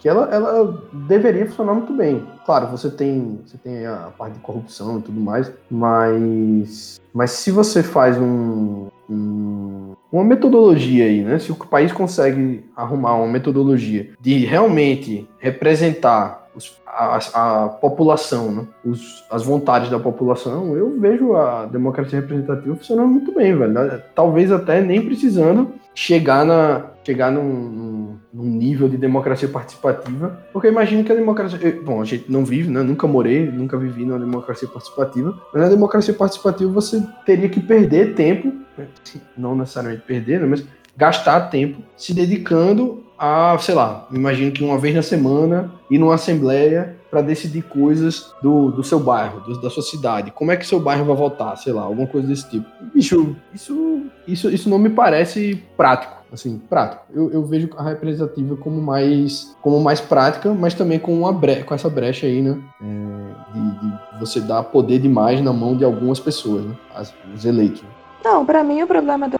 que 0.00 0.08
ela, 0.08 0.34
ela 0.34 0.82
deveria 0.92 1.46
funcionar 1.46 1.74
muito 1.74 1.92
bem. 1.92 2.26
Claro, 2.46 2.68
você 2.68 2.90
tem, 2.90 3.38
você 3.46 3.58
tem 3.58 3.86
a 3.86 4.10
parte 4.16 4.34
de 4.34 4.40
corrupção 4.40 4.98
e 4.98 5.02
tudo 5.02 5.20
mais, 5.20 5.52
mas, 5.70 6.98
mas 7.12 7.32
se 7.32 7.50
você 7.50 7.82
faz 7.82 8.16
um, 8.16 8.22
um, 8.22 8.90
uma 9.10 10.24
metodologia 10.24 11.04
aí, 11.04 11.22
né? 11.22 11.38
Se 11.38 11.50
o 11.50 11.56
país 11.56 11.92
consegue 11.92 12.64
arrumar 12.76 13.16
uma 13.16 13.26
metodologia 13.26 14.10
de 14.20 14.44
realmente 14.44 15.28
representar 15.38 16.48
os, 16.54 16.80
a, 16.86 17.18
a, 17.34 17.68
população, 17.68 18.52
né? 18.52 18.66
Os, 18.84 19.24
as 19.30 19.44
vontades 19.44 19.90
da 19.90 19.98
população, 19.98 20.76
eu 20.76 20.98
vejo 20.98 21.34
a 21.34 21.66
democracia 21.66 22.20
representativa 22.20 22.76
funcionando 22.76 23.08
muito 23.08 23.32
bem, 23.34 23.56
velho. 23.56 24.02
Talvez 24.14 24.52
até 24.52 24.80
nem 24.80 25.04
precisando 25.04 25.72
chegar 25.94 26.44
na 26.44 26.90
chegar 27.02 27.32
num, 27.32 27.42
num, 28.32 28.44
nível 28.44 28.88
de 28.88 28.96
democracia 28.96 29.48
participativa, 29.48 30.40
porque 30.52 30.68
eu 30.68 30.72
imagino 30.72 31.04
que 31.04 31.12
a 31.12 31.14
democracia, 31.14 31.80
bom, 31.82 32.00
a 32.00 32.04
gente 32.04 32.30
não 32.30 32.44
vive, 32.44 32.70
né? 32.70 32.82
Nunca 32.82 33.06
morei, 33.06 33.50
nunca 33.50 33.76
vivi 33.76 34.04
numa 34.04 34.18
democracia 34.18 34.68
participativa, 34.68 35.38
mas 35.52 35.62
na 35.62 35.68
democracia 35.68 36.14
participativa 36.14 36.70
você 36.70 37.02
teria 37.24 37.48
que 37.48 37.60
perder 37.60 38.14
tempo, 38.14 38.52
né? 38.76 38.86
não 39.36 39.56
necessariamente 39.56 40.02
perder, 40.02 40.40
né? 40.40 40.46
mas 40.46 40.64
gastar 40.96 41.48
tempo 41.48 41.82
se 41.96 42.12
dedicando 42.12 43.02
a, 43.18 43.56
sei 43.58 43.74
lá, 43.74 44.06
imagino 44.12 44.50
que 44.52 44.64
uma 44.64 44.78
vez 44.78 44.94
na 44.94 45.02
semana 45.02 45.72
ir 45.90 45.98
numa 45.98 46.14
assembleia 46.14 46.96
para 47.10 47.22
decidir 47.22 47.62
coisas 47.62 48.32
do, 48.42 48.70
do 48.70 48.84
seu 48.84 49.00
bairro, 49.00 49.40
do, 49.40 49.60
da 49.60 49.68
sua 49.68 49.82
cidade. 49.82 50.30
Como 50.30 50.52
é 50.52 50.56
que 50.56 50.66
seu 50.66 50.78
bairro 50.78 51.04
vai 51.04 51.16
votar, 51.16 51.56
sei 51.58 51.72
lá, 51.72 51.82
alguma 51.82 52.06
coisa 52.06 52.28
desse 52.28 52.48
tipo. 52.48 52.66
Bicho, 52.94 53.36
isso, 53.52 54.02
isso, 54.26 54.50
isso 54.50 54.70
não 54.70 54.78
me 54.78 54.90
parece 54.90 55.62
prático 55.76 56.20
assim, 56.32 56.58
prático. 56.58 57.02
Eu, 57.12 57.30
eu, 57.30 57.44
vejo 57.44 57.68
a 57.76 57.82
representativa 57.82 58.56
como 58.56 58.80
mais, 58.80 59.56
como 59.60 59.80
mais 59.80 60.00
prática, 60.00 60.54
mas 60.54 60.74
também 60.74 60.98
com, 60.98 61.12
uma 61.12 61.32
bre 61.32 61.64
com 61.64 61.74
essa 61.74 61.90
brecha 61.90 62.26
aí, 62.26 62.40
né? 62.40 62.56
É, 62.80 63.52
de, 63.52 63.80
de, 63.80 64.20
você 64.20 64.40
dar 64.40 64.62
poder 64.62 64.98
demais 64.98 65.40
na 65.40 65.52
mão 65.52 65.76
de 65.76 65.84
algumas 65.84 66.20
pessoas, 66.20 66.64
né? 66.64 66.76
As, 66.94 67.12
os 67.34 67.44
eleitos. 67.44 67.82
Não, 68.22 68.44
para 68.44 68.62
mim 68.62 68.82
o 68.82 68.86
problema 68.86 69.28
da 69.28 69.38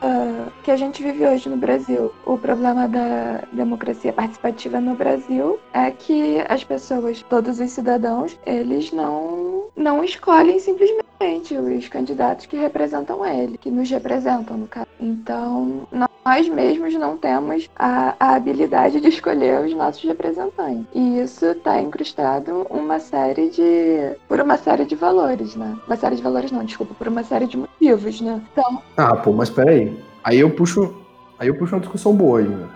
que 0.62 0.71
a 0.71 0.77
gente 0.77 1.03
vive 1.03 1.27
hoje 1.27 1.49
no 1.49 1.57
Brasil, 1.57 2.12
o 2.25 2.38
problema 2.38 2.88
da 2.88 3.45
democracia 3.53 4.12
participativa 4.12 4.81
no 4.81 4.95
Brasil 4.95 5.59
é 5.73 5.90
que 5.90 6.43
as 6.49 6.64
pessoas, 6.64 7.23
todos 7.23 7.61
os 7.61 7.71
cidadãos, 7.71 8.38
eles 8.47 8.90
não 8.90 9.66
não 9.77 10.03
escolhem 10.03 10.59
simplesmente 10.59 11.10
os 11.22 11.88
candidatos 11.88 12.46
que 12.46 12.56
representam 12.56 13.24
ele, 13.26 13.59
que 13.59 13.70
nos 13.70 13.90
representam 13.90 14.56
no 14.56 14.66
caso. 14.66 14.87
Então, 14.98 15.87
nós 16.24 16.48
mesmos 16.48 16.94
não 16.94 17.16
temos 17.16 17.68
a, 17.76 18.14
a 18.18 18.35
habilidade 18.37 19.00
de 19.00 19.09
escolher 19.09 19.61
os 19.64 19.74
nossos 19.74 20.02
representantes. 20.02 20.87
E 20.94 21.20
isso 21.20 21.44
está 21.44 21.80
incrustado 21.80 22.66
uma 22.70 22.98
série 22.98 23.50
de. 23.50 24.16
por 24.26 24.40
uma 24.40 24.56
série 24.56 24.87
de 24.87 24.94
valores, 24.94 25.54
né? 25.56 25.76
Uma 25.87 25.96
série 25.96 26.16
de 26.16 26.22
valores 26.22 26.50
não, 26.50 26.64
desculpa, 26.64 26.94
por 26.94 27.09
uma 27.09 27.22
série 27.22 27.46
de 27.46 27.59
motivos, 27.59 28.20
né? 28.20 28.40
Então. 28.52 28.83
Ah, 28.96 29.16
pô, 29.16 29.33
mas 29.33 29.50
peraí. 29.50 29.94
Aí 30.24 30.40
eu 30.40 30.50
puxo. 30.50 30.94
Aí 31.38 31.48
eu 31.48 31.56
puxo 31.56 31.74
uma 31.74 31.80
discussão 31.80 32.14
boa 32.14 32.38
aí, 32.38 32.48
né? 32.48 32.68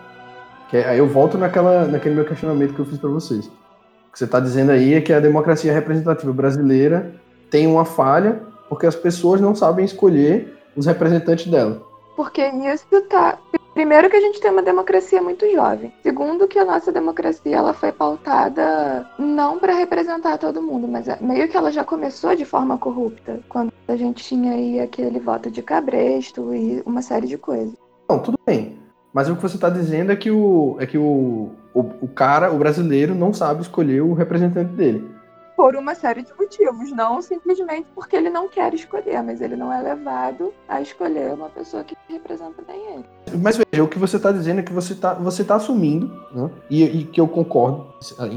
Que 0.70 0.76
aí 0.78 0.98
eu 0.98 1.06
volto 1.06 1.38
naquela, 1.38 1.86
naquele 1.86 2.14
meu 2.14 2.24
questionamento 2.24 2.74
que 2.74 2.80
eu 2.80 2.86
fiz 2.86 2.98
para 2.98 3.10
vocês. 3.10 3.46
O 3.46 4.12
que 4.12 4.18
você 4.18 4.24
está 4.24 4.38
dizendo 4.38 4.70
aí 4.70 4.94
é 4.94 5.00
que 5.00 5.12
a 5.12 5.20
democracia 5.20 5.72
representativa 5.72 6.32
brasileira 6.32 7.14
tem 7.54 7.68
uma 7.68 7.84
falha 7.84 8.42
porque 8.68 8.84
as 8.84 8.96
pessoas 8.96 9.40
não 9.40 9.54
sabem 9.54 9.84
escolher 9.84 10.58
os 10.74 10.86
representantes 10.86 11.46
dela. 11.46 11.80
Porque 12.16 12.42
isso 12.42 12.84
tá. 13.08 13.38
Primeiro 13.72 14.10
que 14.10 14.16
a 14.16 14.20
gente 14.20 14.40
tem 14.40 14.50
uma 14.50 14.62
democracia 14.62 15.22
muito 15.22 15.48
jovem. 15.52 15.92
Segundo 16.02 16.48
que 16.48 16.58
a 16.58 16.64
nossa 16.64 16.90
democracia 16.90 17.56
ela 17.56 17.72
foi 17.72 17.92
pautada 17.92 19.08
não 19.16 19.60
para 19.60 19.72
representar 19.72 20.36
todo 20.38 20.60
mundo, 20.60 20.88
mas 20.88 21.06
é, 21.06 21.16
meio 21.20 21.48
que 21.48 21.56
ela 21.56 21.70
já 21.70 21.84
começou 21.84 22.34
de 22.34 22.44
forma 22.44 22.76
corrupta, 22.76 23.38
quando 23.48 23.72
a 23.86 23.94
gente 23.94 24.24
tinha 24.24 24.52
aí 24.52 24.80
aquele 24.80 25.20
voto 25.20 25.48
de 25.48 25.62
cabresto 25.62 26.52
e 26.52 26.82
uma 26.84 27.02
série 27.02 27.28
de 27.28 27.38
coisas. 27.38 27.74
Não, 28.10 28.18
tudo 28.18 28.38
bem. 28.44 28.80
Mas 29.12 29.28
o 29.28 29.36
que 29.36 29.42
você 29.42 29.54
está 29.54 29.70
dizendo 29.70 30.10
é 30.10 30.16
que 30.16 30.28
o 30.30 30.76
é 30.80 30.86
que 30.86 30.98
o, 30.98 31.52
o, 31.72 31.80
o 32.02 32.08
cara, 32.08 32.52
o 32.52 32.58
brasileiro, 32.58 33.14
não 33.14 33.32
sabe 33.32 33.62
escolher 33.62 34.00
o 34.00 34.12
representante 34.12 34.72
dele 34.72 35.13
por 35.56 35.76
uma 35.76 35.94
série 35.94 36.22
de 36.22 36.32
motivos, 36.38 36.90
não 36.92 37.22
simplesmente 37.22 37.86
porque 37.94 38.16
ele 38.16 38.30
não 38.30 38.48
quer 38.48 38.72
escolher, 38.74 39.22
mas 39.22 39.40
ele 39.40 39.56
não 39.56 39.72
é 39.72 39.80
levado 39.80 40.52
a 40.68 40.80
escolher 40.80 41.32
uma 41.32 41.48
pessoa 41.48 41.84
que 41.84 41.96
representa 42.08 42.62
bem 42.66 42.80
ele. 42.94 43.04
Mas 43.40 43.56
veja, 43.56 43.82
o 43.82 43.88
que 43.88 43.98
você 43.98 44.16
está 44.16 44.32
dizendo 44.32 44.60
é 44.60 44.62
que 44.62 44.72
você 44.72 44.92
está 44.92 45.14
você 45.14 45.44
tá 45.44 45.56
assumindo, 45.56 46.06
né, 46.32 46.50
e, 46.68 46.82
e, 46.84 47.04
que 47.04 47.20
eu 47.20 47.28
concordo 47.28 47.86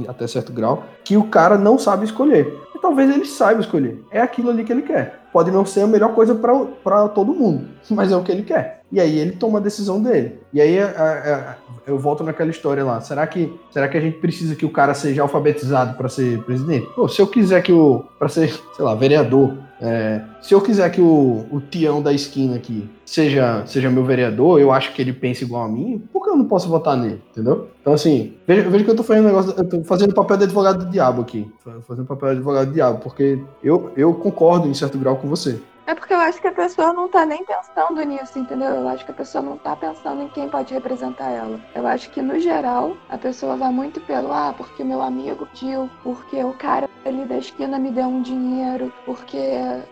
até 0.07 0.27
certo 0.27 0.53
grau, 0.53 0.83
que 1.03 1.17
o 1.17 1.27
cara 1.27 1.57
não 1.57 1.77
sabe 1.77 2.05
escolher. 2.05 2.53
E 2.75 2.79
talvez 2.79 3.09
ele 3.09 3.25
saiba 3.25 3.61
escolher. 3.61 4.03
É 4.11 4.21
aquilo 4.21 4.49
ali 4.49 4.63
que 4.63 4.71
ele 4.71 4.83
quer. 4.83 5.26
Pode 5.31 5.51
não 5.51 5.65
ser 5.65 5.81
a 5.81 5.87
melhor 5.87 6.13
coisa 6.13 6.33
para 6.35 7.09
todo 7.09 7.33
mundo, 7.33 7.67
mas 7.91 8.11
é 8.11 8.15
o 8.15 8.23
que 8.23 8.31
ele 8.31 8.43
quer. 8.43 8.81
E 8.91 8.99
aí 8.99 9.19
ele 9.19 9.33
toma 9.33 9.59
a 9.59 9.61
decisão 9.61 10.01
dele. 10.01 10.39
E 10.53 10.61
aí 10.61 10.79
a, 10.79 10.87
a, 10.87 11.55
eu 11.85 11.97
volto 11.97 12.23
naquela 12.23 12.49
história 12.49 12.83
lá. 12.83 13.01
Será 13.01 13.25
que, 13.27 13.53
será 13.71 13.87
que 13.87 13.97
a 13.97 14.01
gente 14.01 14.17
precisa 14.19 14.55
que 14.55 14.65
o 14.65 14.69
cara 14.69 14.93
seja 14.93 15.21
alfabetizado 15.21 15.97
para 15.97 16.09
ser 16.09 16.41
presidente? 16.43 16.87
Pô, 16.95 17.07
se 17.07 17.21
eu 17.21 17.27
quiser 17.27 17.61
que 17.61 17.71
o. 17.71 18.05
para 18.17 18.29
ser, 18.29 18.49
sei 18.75 18.85
lá, 18.85 18.95
vereador. 18.95 19.53
É, 19.79 20.21
se 20.41 20.55
eu 20.55 20.61
quiser 20.61 20.89
que 20.89 20.99
o, 20.99 21.45
o 21.51 21.61
Tião 21.61 22.01
da 22.01 22.11
esquina 22.11 22.55
aqui 22.55 22.89
seja, 23.05 23.63
seja 23.67 23.91
meu 23.91 24.03
vereador, 24.03 24.59
eu 24.59 24.71
acho 24.71 24.91
que 24.91 25.01
ele 25.01 25.13
pensa 25.13 25.43
igual 25.43 25.63
a 25.63 25.69
mim, 25.69 26.03
por 26.11 26.23
que 26.23 26.31
eu 26.31 26.35
não 26.35 26.45
posso 26.45 26.67
votar 26.67 26.97
nele? 26.97 27.21
Entendeu? 27.29 27.67
Então, 27.79 27.93
assim, 27.93 28.33
veja, 28.47 28.67
veja 28.69 28.83
que 28.83 28.89
eu 28.89 28.95
tô 28.95 29.03
fazendo 29.03 29.25
negócio. 29.25 29.53
Eu 29.55 29.63
tô 29.63 29.83
fazendo 29.83 30.13
papel 30.15 30.37
de 30.37 30.43
advogado 30.45 30.85
do 30.85 30.91
diabo 30.91 31.21
aqui. 31.21 31.47
Fazendo 31.87 32.07
papel 32.07 32.29
de 32.29 32.35
advogado 32.37 32.67
do 32.67 32.73
diabo, 32.73 32.99
porque 32.99 33.39
eu, 33.63 33.91
eu 33.95 34.13
concordo 34.15 34.67
em 34.67 34.73
certo 34.73 34.97
grau 34.97 35.16
com 35.17 35.27
você. 35.27 35.61
É 35.87 35.95
porque 35.95 36.13
eu 36.13 36.19
acho 36.19 36.41
que 36.41 36.47
a 36.49 36.51
pessoa 36.51 36.91
não 36.91 37.07
tá 37.07 37.25
nem 37.25 37.45
pensando 37.45 38.03
nisso, 38.03 38.37
entendeu? 38.37 38.67
Eu 38.67 38.89
acho 38.89 39.05
que 39.05 39.11
a 39.11 39.13
pessoa 39.13 39.41
não 39.41 39.57
tá 39.57 39.73
pensando 39.73 40.21
em 40.21 40.27
quem 40.27 40.49
pode 40.49 40.73
representar 40.73 41.29
ela. 41.31 41.61
Eu 41.73 41.87
acho 41.87 42.09
que, 42.09 42.21
no 42.21 42.37
geral, 42.41 42.97
a 43.07 43.17
pessoa 43.17 43.55
vai 43.55 43.71
muito 43.71 44.01
pelo, 44.01 44.33
ah, 44.33 44.53
porque 44.57 44.83
meu 44.83 45.01
amigo 45.01 45.47
pediu, 45.47 45.89
porque 46.03 46.43
o 46.43 46.51
cara 46.55 46.89
ali 47.05 47.23
da 47.23 47.37
esquina 47.37 47.79
me 47.79 47.89
deu 47.89 48.05
um 48.05 48.21
dinheiro, 48.21 48.91
porque. 49.05 49.37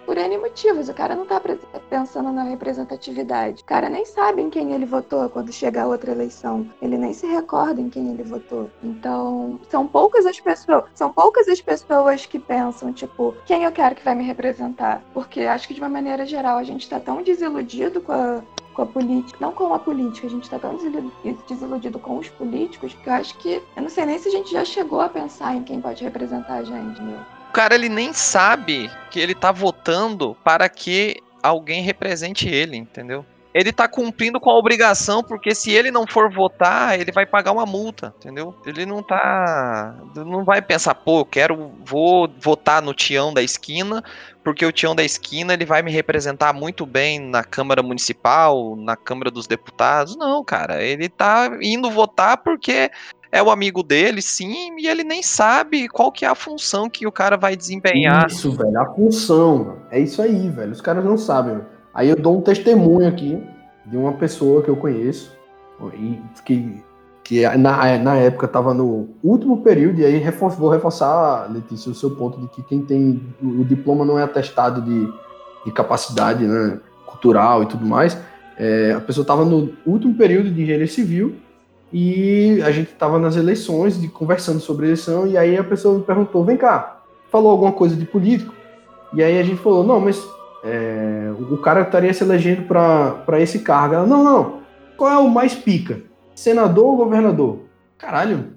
Por 0.05 0.17
N 0.17 0.37
motivos, 0.37 0.89
o 0.89 0.93
cara 0.93 1.15
não 1.15 1.25
tá 1.25 1.41
pensando 1.89 2.29
na 2.29 2.43
representatividade. 2.43 3.61
O 3.61 3.65
cara 3.65 3.87
nem 3.89 4.05
sabe 4.05 4.41
em 4.41 4.49
quem 4.49 4.73
ele 4.73 4.85
votou 4.85 5.29
quando 5.29 5.53
chegar 5.53 5.87
outra 5.87 6.11
eleição. 6.11 6.69
Ele 6.81 6.97
nem 6.97 7.13
se 7.13 7.25
recorda 7.25 7.79
em 7.79 7.89
quem 7.89 8.11
ele 8.11 8.23
votou. 8.23 8.69
Então, 8.83 9.61
são 9.69 9.87
poucas 9.87 10.25
as 10.25 10.41
pessoas, 10.41 10.83
são 10.93 11.13
poucas 11.13 11.47
as 11.47 11.61
pessoas 11.61 12.25
que 12.25 12.37
pensam, 12.37 12.91
tipo, 12.91 13.33
quem 13.45 13.63
eu 13.63 13.71
quero 13.71 13.95
que 13.95 14.03
vai 14.03 14.13
me 14.13 14.25
representar. 14.25 15.01
Porque 15.13 15.43
acho 15.43 15.69
que 15.69 15.73
de 15.73 15.84
uma 15.85 15.89
maneira 15.89 16.25
geral, 16.25 16.57
a 16.57 16.63
gente 16.63 16.81
está 16.81 16.99
tão 16.99 17.21
desiludido 17.21 18.01
com 18.01 18.11
a, 18.11 18.41
com 18.73 18.81
a 18.81 18.85
política, 18.85 19.37
não 19.39 19.51
com 19.51 19.73
a 19.73 19.79
política, 19.79 20.27
a 20.27 20.29
gente 20.29 20.43
está 20.43 20.59
tão 20.59 20.77
desiludido 21.47 21.99
com 21.99 22.17
os 22.17 22.27
políticos 22.29 22.95
que 23.03 23.07
eu 23.07 23.13
acho 23.13 23.37
que, 23.37 23.61
eu 23.75 23.83
não 23.83 23.89
sei 23.89 24.05
nem 24.05 24.17
se 24.17 24.27
a 24.27 24.31
gente 24.31 24.51
já 24.51 24.65
chegou 24.65 24.99
a 24.99 25.09
pensar 25.09 25.55
em 25.55 25.63
quem 25.63 25.79
pode 25.79 26.03
representar 26.03 26.55
a 26.55 26.63
gente, 26.63 27.01
meu. 27.01 27.19
cara 27.53 27.75
ele 27.75 27.89
nem 27.89 28.11
sabe 28.13 28.89
que 29.11 29.19
ele 29.19 29.35
tá 29.35 29.51
votando 29.51 30.35
para 30.43 30.67
que 30.67 31.17
alguém 31.41 31.83
represente 31.83 32.49
ele, 32.49 32.75
entendeu? 32.75 33.23
Ele 33.53 33.71
tá 33.71 33.87
cumprindo 33.87 34.37
com 34.37 34.49
a 34.49 34.57
obrigação, 34.57 35.23
porque 35.23 35.55
se 35.55 35.71
ele 35.71 35.89
não 35.89 36.05
for 36.05 36.29
votar, 36.29 36.99
ele 36.99 37.09
vai 37.09 37.25
pagar 37.25 37.53
uma 37.53 37.65
multa, 37.65 38.13
entendeu? 38.17 38.53
Ele 38.65 38.85
não 38.85 39.01
tá. 39.01 39.95
Não 40.13 40.43
vai 40.43 40.61
pensar, 40.61 40.93
pô, 40.93 41.23
quero. 41.23 41.71
Vou 41.85 42.29
votar 42.37 42.81
no 42.81 42.93
Tião 42.93 43.33
da 43.33 43.41
esquina, 43.41 44.03
porque 44.45 44.63
o 44.63 44.71
Tião 44.71 44.95
da 44.95 45.03
esquina 45.03 45.53
ele 45.53 45.65
vai 45.65 45.81
me 45.81 45.91
representar 45.91 46.53
muito 46.53 46.85
bem 46.85 47.19
na 47.19 47.43
Câmara 47.43 47.81
Municipal, 47.81 48.75
na 48.75 48.95
Câmara 48.95 49.31
dos 49.31 49.47
Deputados. 49.47 50.15
Não, 50.15 50.43
cara. 50.43 50.83
Ele 50.83 51.09
tá 51.09 51.49
indo 51.59 51.89
votar 51.89 52.37
porque 52.37 52.91
é 53.31 53.41
o 53.41 53.49
amigo 53.49 53.81
dele, 53.81 54.21
sim, 54.21 54.77
e 54.77 54.87
ele 54.87 55.03
nem 55.03 55.23
sabe 55.23 55.89
qual 55.89 56.11
que 56.11 56.23
é 56.23 56.27
a 56.27 56.35
função 56.35 56.87
que 56.87 57.07
o 57.07 57.11
cara 57.11 57.35
vai 57.35 57.55
desempenhar. 57.55 58.27
Isso, 58.27 58.51
velho, 58.51 58.79
a 58.79 58.85
função. 58.93 59.79
É 59.89 59.99
isso 59.99 60.21
aí, 60.21 60.47
velho. 60.47 60.71
Os 60.71 60.79
caras 60.79 61.03
não 61.03 61.17
sabem. 61.17 61.59
Aí 61.91 62.07
eu 62.07 62.15
dou 62.15 62.37
um 62.37 62.41
testemunho 62.41 63.07
aqui 63.07 63.43
de 63.83 63.97
uma 63.97 64.13
pessoa 64.13 64.61
que 64.61 64.69
eu 64.69 64.77
conheço, 64.77 65.35
e 65.95 66.21
que, 66.45 66.83
que 67.25 67.41
na, 67.57 67.97
na 67.97 68.15
época 68.17 68.45
estava 68.45 68.71
no 68.71 69.09
último 69.23 69.63
período, 69.63 69.99
e 69.99 70.05
aí 70.05 70.17
refor 70.17 70.51
vou 70.51 70.69
reforçar, 70.69 71.51
Letícia, 71.51 71.91
o 71.91 71.95
seu 71.95 72.11
ponto 72.11 72.39
de 72.39 72.47
que 72.49 72.61
quem 72.61 72.81
tem 72.81 73.19
o, 73.41 73.61
o 73.61 73.65
diploma 73.65 74.05
não 74.05 74.17
é 74.19 74.21
atestado 74.21 74.79
de, 74.79 75.11
de 75.65 75.71
capacidade 75.71 76.45
né, 76.45 76.79
cultural 77.03 77.63
e 77.63 77.65
tudo 77.65 77.83
mais. 77.83 78.15
É, 78.55 78.93
a 78.95 79.01
pessoa 79.01 79.23
estava 79.23 79.43
no 79.43 79.73
último 79.87 80.13
período 80.13 80.51
de 80.51 80.61
engenharia 80.61 80.87
civil 80.87 81.35
e 81.91 82.61
a 82.61 82.69
gente 82.69 82.91
estava 82.91 83.17
nas 83.17 83.35
eleições, 83.35 83.99
de, 83.99 84.07
conversando 84.07 84.59
sobre 84.59 84.85
eleição, 84.85 85.25
e 85.25 85.35
aí 85.35 85.57
a 85.57 85.63
pessoa 85.63 85.97
me 85.97 86.03
perguntou: 86.03 86.45
vem 86.45 86.57
cá, 86.57 87.01
falou 87.31 87.49
alguma 87.49 87.71
coisa 87.71 87.95
de 87.95 88.05
político? 88.05 88.53
E 89.15 89.23
aí 89.23 89.39
a 89.39 89.43
gente 89.43 89.59
falou: 89.61 89.83
não, 89.83 89.99
mas 89.99 90.23
é, 90.63 91.31
o 91.49 91.57
cara 91.57 91.81
estaria 91.81 92.13
se 92.13 92.23
elegendo 92.23 92.67
para 92.67 93.41
esse 93.41 93.59
cargo. 93.59 93.95
Ela, 93.95 94.05
não, 94.05 94.23
não. 94.23 94.59
Qual 94.95 95.11
é 95.11 95.17
o 95.17 95.27
mais 95.27 95.55
pica? 95.55 95.99
Senador 96.35 96.85
ou 96.85 96.97
governador? 96.97 97.59
Caralho. 97.97 98.53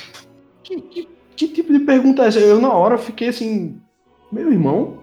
que, 0.62 0.80
que, 0.80 1.08
que, 1.36 1.48
tipo 1.48 1.72
de 1.72 1.80
pergunta 1.80 2.22
é 2.22 2.28
essa? 2.28 2.38
Eu, 2.38 2.60
na 2.60 2.72
hora, 2.72 2.96
fiquei 2.96 3.28
assim. 3.28 3.80
Meu 4.30 4.52
irmão, 4.52 4.98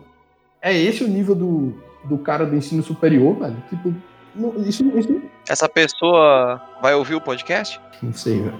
é 0.61 0.75
esse 0.75 1.03
o 1.03 1.07
nível 1.07 1.35
do, 1.35 1.73
do 2.05 2.17
cara 2.17 2.45
do 2.45 2.55
ensino 2.55 2.81
superior, 2.81 3.37
velho? 3.37 3.57
Tipo, 3.69 3.93
isso, 4.65 4.83
isso... 4.97 5.21
Essa 5.47 5.67
pessoa 5.67 6.61
vai 6.81 6.93
ouvir 6.93 7.15
o 7.15 7.21
podcast? 7.21 7.79
Não 8.01 8.13
sei, 8.13 8.41
velho. 8.41 8.59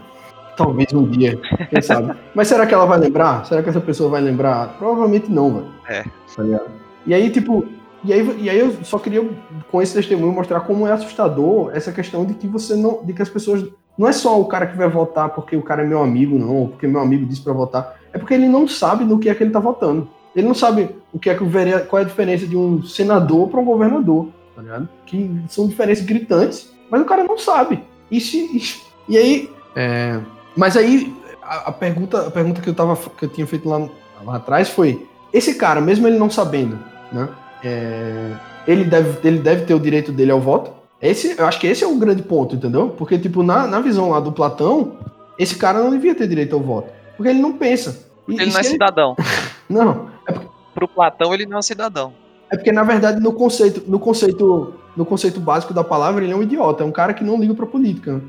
Talvez 0.58 0.92
um 0.94 1.10
dia, 1.10 1.38
quem 1.70 1.82
sabe. 1.82 2.18
Mas 2.34 2.48
será 2.48 2.66
que 2.66 2.74
ela 2.74 2.86
vai 2.86 2.98
lembrar? 2.98 3.46
Será 3.46 3.62
que 3.62 3.70
essa 3.70 3.82
pessoa 3.82 4.10
vai 4.10 4.22
lembrar? 4.22 4.78
Provavelmente 4.78 5.30
não, 5.30 5.54
velho. 5.54 5.72
É. 5.88 6.04
Tá 6.36 6.44
ligado? 6.44 6.72
E 7.06 7.14
aí, 7.14 7.30
tipo, 7.30 7.68
e 8.06 8.14
aí, 8.14 8.42
e 8.42 8.50
aí 8.50 8.60
eu 8.60 8.72
só 8.84 9.00
queria, 9.00 9.28
com 9.72 9.82
esse 9.82 9.94
testemunho, 9.94 10.32
mostrar 10.32 10.62
como 10.62 10.88
é 10.88 10.92
assustador 10.92 11.72
essa 11.74 11.92
questão 11.92 12.26
de 12.26 12.34
que 12.34 12.48
você 12.48 12.76
não. 12.76 13.04
de 13.04 13.14
que 13.14 13.22
as 13.22 13.30
pessoas. 13.30 13.66
Não 13.98 14.08
é 14.08 14.12
só 14.12 14.40
o 14.40 14.46
cara 14.46 14.68
que 14.68 14.76
vai 14.76 14.90
votar 14.90 15.30
porque 15.30 15.56
o 15.56 15.62
cara 15.62 15.82
é 15.82 15.88
meu 15.88 16.04
amigo, 16.04 16.38
não, 16.38 16.56
ou 16.56 16.68
porque 16.68 16.86
meu 16.86 17.00
amigo 17.00 17.26
disse 17.26 17.42
para 17.42 17.54
votar. 17.54 17.98
É 18.12 18.18
porque 18.18 18.34
ele 18.34 18.48
não 18.48 18.68
sabe 18.68 19.06
no 19.06 19.18
que 19.18 19.30
é 19.30 19.36
que 19.36 19.42
ele 19.42 19.52
tá 19.52 19.60
votando. 19.60 20.10
Ele 20.36 20.46
não 20.46 20.54
sabe 20.54 20.90
o 21.14 21.18
que 21.18 21.30
é 21.30 21.36
que 21.36 21.44
o 21.44 21.48
vereador, 21.48 21.88
qual 21.88 22.02
é 22.02 22.04
a 22.04 22.08
diferença 22.08 22.46
de 22.46 22.58
um 22.58 22.84
senador 22.84 23.48
para 23.48 23.60
um 23.60 23.66
governador, 23.66 24.28
tá 24.54 24.62
ligado? 24.62 24.90
Que 25.06 25.32
são 25.48 25.66
diferenças 25.66 26.06
gritantes, 26.06 26.74
mas 26.92 27.02
o 27.02 27.06
cara 27.06 27.24
não 27.24 27.38
sabe. 27.38 27.82
E, 28.12 28.20
se, 28.20 28.82
e 29.08 29.18
aí. 29.18 29.50
É, 29.76 30.20
mas 30.58 30.76
aí 30.76 31.16
a, 31.42 31.70
a, 31.70 31.72
pergunta, 31.72 32.28
a 32.28 32.32
pergunta 32.32 32.62
que 32.62 32.70
eu, 32.70 32.74
tava, 32.74 32.98
que 32.98 33.26
eu 33.26 33.30
tinha 33.30 33.48
feito 33.48 33.70
lá, 33.70 33.88
lá 34.26 34.36
atrás 34.36 34.70
foi: 34.70 35.08
esse 35.32 35.56
cara, 35.56 35.80
mesmo 35.80 36.06
ele 36.06 36.18
não 36.18 36.30
sabendo, 36.30 36.78
né? 37.12 37.30
É, 37.64 38.32
ele, 38.68 38.84
deve, 38.84 39.28
ele 39.28 39.40
deve 39.40 39.66
ter 39.66 39.74
o 39.74 39.80
direito 39.80 40.12
dele 40.12 40.32
ao 40.32 40.40
voto. 40.40 40.72
Esse, 41.02 41.38
eu 41.38 41.46
acho 41.46 41.60
que 41.60 41.68
esse 41.68 41.84
é 41.84 41.88
o 41.88 41.98
grande 41.98 42.24
ponto, 42.24 42.56
entendeu? 42.56 42.90
Porque, 42.90 43.18
tipo, 43.18 43.44
na, 43.44 43.68
na 43.68 43.80
visão 43.80 44.10
lá 44.10 44.20
do 44.20 44.32
Platão, 44.32 44.98
esse 45.38 45.56
cara 45.56 45.80
não 45.80 45.92
devia 45.92 46.16
ter 46.16 46.28
direito 46.28 46.56
ao 46.56 46.62
voto. 46.62 46.90
Porque 47.16 47.30
ele 47.30 47.42
não 47.42 47.54
pensa. 47.54 48.06
E, 48.28 48.34
ele 48.34 48.52
não 48.52 48.58
é 48.58 48.62
ele... 48.62 48.70
cidadão. 48.70 49.16
não. 49.70 50.10
É 50.28 50.32
porque... 50.32 50.48
Pro 50.74 50.88
Platão, 50.88 51.34
ele 51.34 51.46
não 51.46 51.58
é 51.58 51.60
um 51.60 51.64
cidadão. 51.64 52.14
É 52.50 52.58
porque, 52.58 52.72
na 52.72 52.84
verdade, 52.84 53.22
no 53.22 53.34
conceito, 53.34 53.84
no 53.88 54.00
conceito, 54.00 54.74
no 54.96 55.06
conceito 55.06 55.40
básico 55.40 55.74
da 55.74 55.84
palavra, 55.84 56.24
ele 56.24 56.34
é 56.34 56.36
um 56.36 56.44
idiota. 56.44 56.84
É 56.84 56.86
um 56.86 56.92
cara 56.92 57.14
que 57.14 57.24
não 57.24 57.40
liga 57.40 57.54
pra 57.54 57.66
política. 57.66 58.14
Né? 58.14 58.22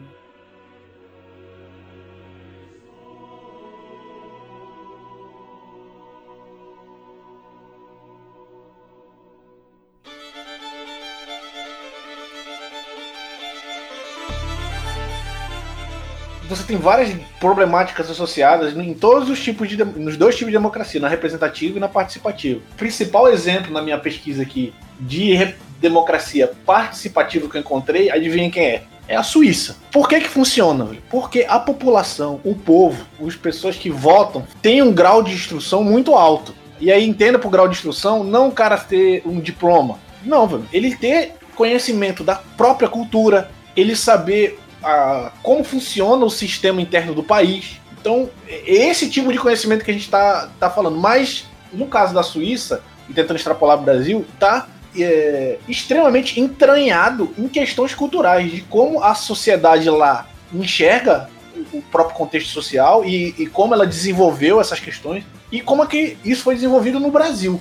Você 16.57 16.64
tem 16.64 16.76
várias 16.76 17.14
problemáticas 17.38 18.11
associadas 18.11 18.76
em 18.76 18.94
todos 18.94 19.28
os 19.28 19.42
tipos 19.42 19.68
de 19.68 19.76
nos 19.76 20.16
dois 20.16 20.34
tipos 20.34 20.50
de 20.50 20.59
democracia, 20.59 21.00
na 21.00 21.09
representativa 21.09 21.76
e 21.76 21.80
na 21.80 21.88
participativa. 21.88 22.61
Principal 22.76 23.28
exemplo 23.28 23.72
na 23.72 23.82
minha 23.82 23.98
pesquisa 23.98 24.42
aqui 24.42 24.72
de 24.98 25.54
democracia 25.80 26.50
participativa 26.64 27.48
que 27.48 27.57
eu 27.57 27.61
encontrei, 27.61 28.11
adivinha 28.11 28.50
quem 28.50 28.66
é? 28.66 28.82
É 29.09 29.14
a 29.14 29.22
Suíça. 29.22 29.76
Por 29.92 30.09
que 30.09 30.20
que 30.20 30.28
funciona? 30.28 30.88
Porque 31.09 31.46
a 31.48 31.61
população, 31.61 32.40
o 32.42 32.54
povo, 32.54 33.07
as 33.24 33.36
pessoas 33.36 33.76
que 33.76 33.88
votam, 33.88 34.44
têm 34.61 34.82
um 34.82 34.92
grau 34.92 35.22
de 35.22 35.32
instrução 35.32 35.84
muito 35.84 36.14
alto. 36.14 36.52
E 36.80 36.90
aí 36.90 37.09
entenda 37.09 37.38
por 37.38 37.50
grau 37.50 37.68
de 37.68 37.74
instrução, 37.74 38.24
não 38.24 38.48
o 38.48 38.52
cara 38.52 38.76
ter 38.76 39.22
um 39.24 39.38
diploma. 39.38 39.98
Não, 40.24 40.46
velho. 40.46 40.66
Ele 40.72 40.96
ter 40.96 41.34
conhecimento 41.54 42.24
da 42.24 42.34
própria 42.34 42.88
cultura, 42.88 43.48
ele 43.76 43.94
saber 43.94 44.59
a, 44.83 45.33
como 45.43 45.64
funciona 45.64 46.24
o 46.24 46.31
sistema 46.31 46.81
interno 46.81 47.14
do 47.14 47.22
país. 47.22 47.81
Então, 48.01 48.31
é 48.49 48.89
esse 48.89 49.11
tipo 49.11 49.33
de 49.33 49.39
conhecimento 49.39 49.85
que 49.85 49.91
a 49.91 49.95
gente 49.95 50.05
está 50.05 50.49
tá 50.61 50.70
falando. 50.70 50.97
Mas, 50.97 51.47
no 51.72 51.87
caso 51.87 52.14
da 52.14 52.22
Suíça, 52.22 52.83
e 53.09 53.12
tentando 53.12 53.37
extrapolar 53.37 53.79
o 53.79 53.83
Brasil, 53.83 54.24
está 54.33 54.68
é, 54.97 55.59
extremamente 55.68 56.41
entranhado 56.41 57.33
em 57.37 57.49
questões 57.49 57.95
culturais, 57.95 58.51
de 58.51 58.61
como 58.62 59.03
a 59.03 59.14
sociedade 59.14 59.89
lá 59.91 60.29
enxerga 60.53 61.29
o 61.72 61.83
próprio 61.83 62.16
contexto 62.16 62.49
social 62.49 63.05
e, 63.05 63.35
e, 63.39 63.47
como 63.47 63.74
ela 63.74 63.87
desenvolveu 63.87 64.61
essas 64.61 64.79
questões 64.79 65.24
e 65.51 65.61
como 65.61 65.83
é 65.83 65.87
que 65.87 66.18
isso 66.24 66.43
foi 66.43 66.55
desenvolvido 66.55 67.01
no 67.01 67.11
Brasil. 67.11 67.61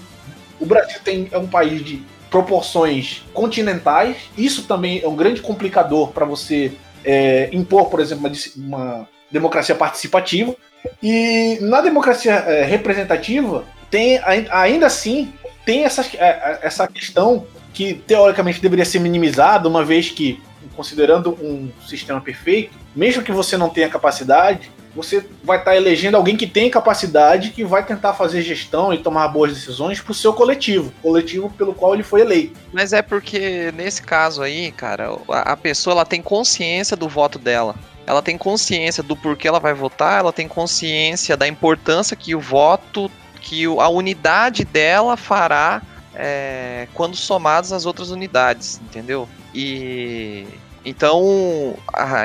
O 0.59 0.65
Brasil 0.65 0.99
tem, 1.03 1.27
é 1.31 1.37
um 1.37 1.47
país 1.47 1.83
de 1.83 2.03
proporções 2.29 3.23
continentais, 3.33 4.17
isso 4.37 4.63
também 4.63 5.01
é 5.01 5.07
um 5.07 5.15
grande 5.15 5.41
complicador 5.41 6.09
para 6.09 6.25
você 6.25 6.73
é, 7.05 7.49
impor, 7.53 7.89
por 7.89 7.99
exemplo, 7.99 8.27
uma, 8.27 8.77
uma, 8.77 9.09
democracia 9.31 9.75
participativa. 9.75 10.55
E 11.01 11.57
na 11.61 11.81
democracia 11.81 12.33
é, 12.33 12.63
representativa, 12.63 13.63
tem 13.89 14.19
ainda 14.51 14.85
assim 14.85 15.33
tem 15.65 15.83
essa, 15.83 16.05
é, 16.17 16.59
essa 16.61 16.87
questão 16.87 17.45
que 17.73 17.95
teoricamente 17.95 18.61
deveria 18.61 18.85
ser 18.85 18.99
minimizada, 18.99 19.67
uma 19.67 19.83
vez 19.83 20.09
que, 20.09 20.41
considerando 20.75 21.31
um 21.41 21.69
sistema 21.85 22.21
perfeito, 22.21 22.77
mesmo 22.95 23.23
que 23.23 23.31
você 23.31 23.57
não 23.57 23.67
tenha 23.67 23.89
capacidade, 23.89 24.71
você 24.95 25.25
vai 25.43 25.59
estar 25.59 25.75
elegendo 25.75 26.15
alguém 26.15 26.37
que 26.37 26.47
tem 26.47 26.69
capacidade, 26.69 27.51
que 27.51 27.63
vai 27.63 27.85
tentar 27.85 28.13
fazer 28.13 28.41
gestão 28.41 28.93
e 28.93 28.97
tomar 28.97 29.27
boas 29.27 29.53
decisões 29.53 29.99
para 29.99 30.11
o 30.11 30.15
seu 30.15 30.33
coletivo, 30.33 30.93
coletivo 31.01 31.49
pelo 31.49 31.73
qual 31.73 31.93
ele 31.93 32.03
foi 32.03 32.21
eleito. 32.21 32.57
Mas 32.71 32.93
é 32.93 33.01
porque 33.01 33.71
nesse 33.75 34.01
caso 34.01 34.41
aí, 34.41 34.71
cara, 34.71 35.17
a 35.29 35.57
pessoa 35.57 35.95
ela 35.95 36.05
tem 36.05 36.21
consciência 36.21 36.95
do 36.95 37.09
voto 37.09 37.37
dela. 37.37 37.75
Ela 38.07 38.21
tem 38.21 38.37
consciência 38.37 39.03
do 39.03 39.15
porquê 39.15 39.47
ela 39.47 39.59
vai 39.59 39.73
votar, 39.73 40.19
ela 40.19 40.31
tem 40.31 40.47
consciência 40.47 41.35
da 41.35 41.47
importância 41.47 42.15
que 42.15 42.35
o 42.35 42.39
voto, 42.39 43.11
que 43.41 43.65
a 43.65 43.89
unidade 43.89 44.63
dela 44.63 45.17
fará 45.17 45.81
é, 46.13 46.87
quando 46.93 47.15
somadas 47.15 47.73
as 47.73 47.85
outras 47.85 48.11
unidades, 48.11 48.79
entendeu? 48.83 49.27
E 49.53 50.45
então, 50.85 51.75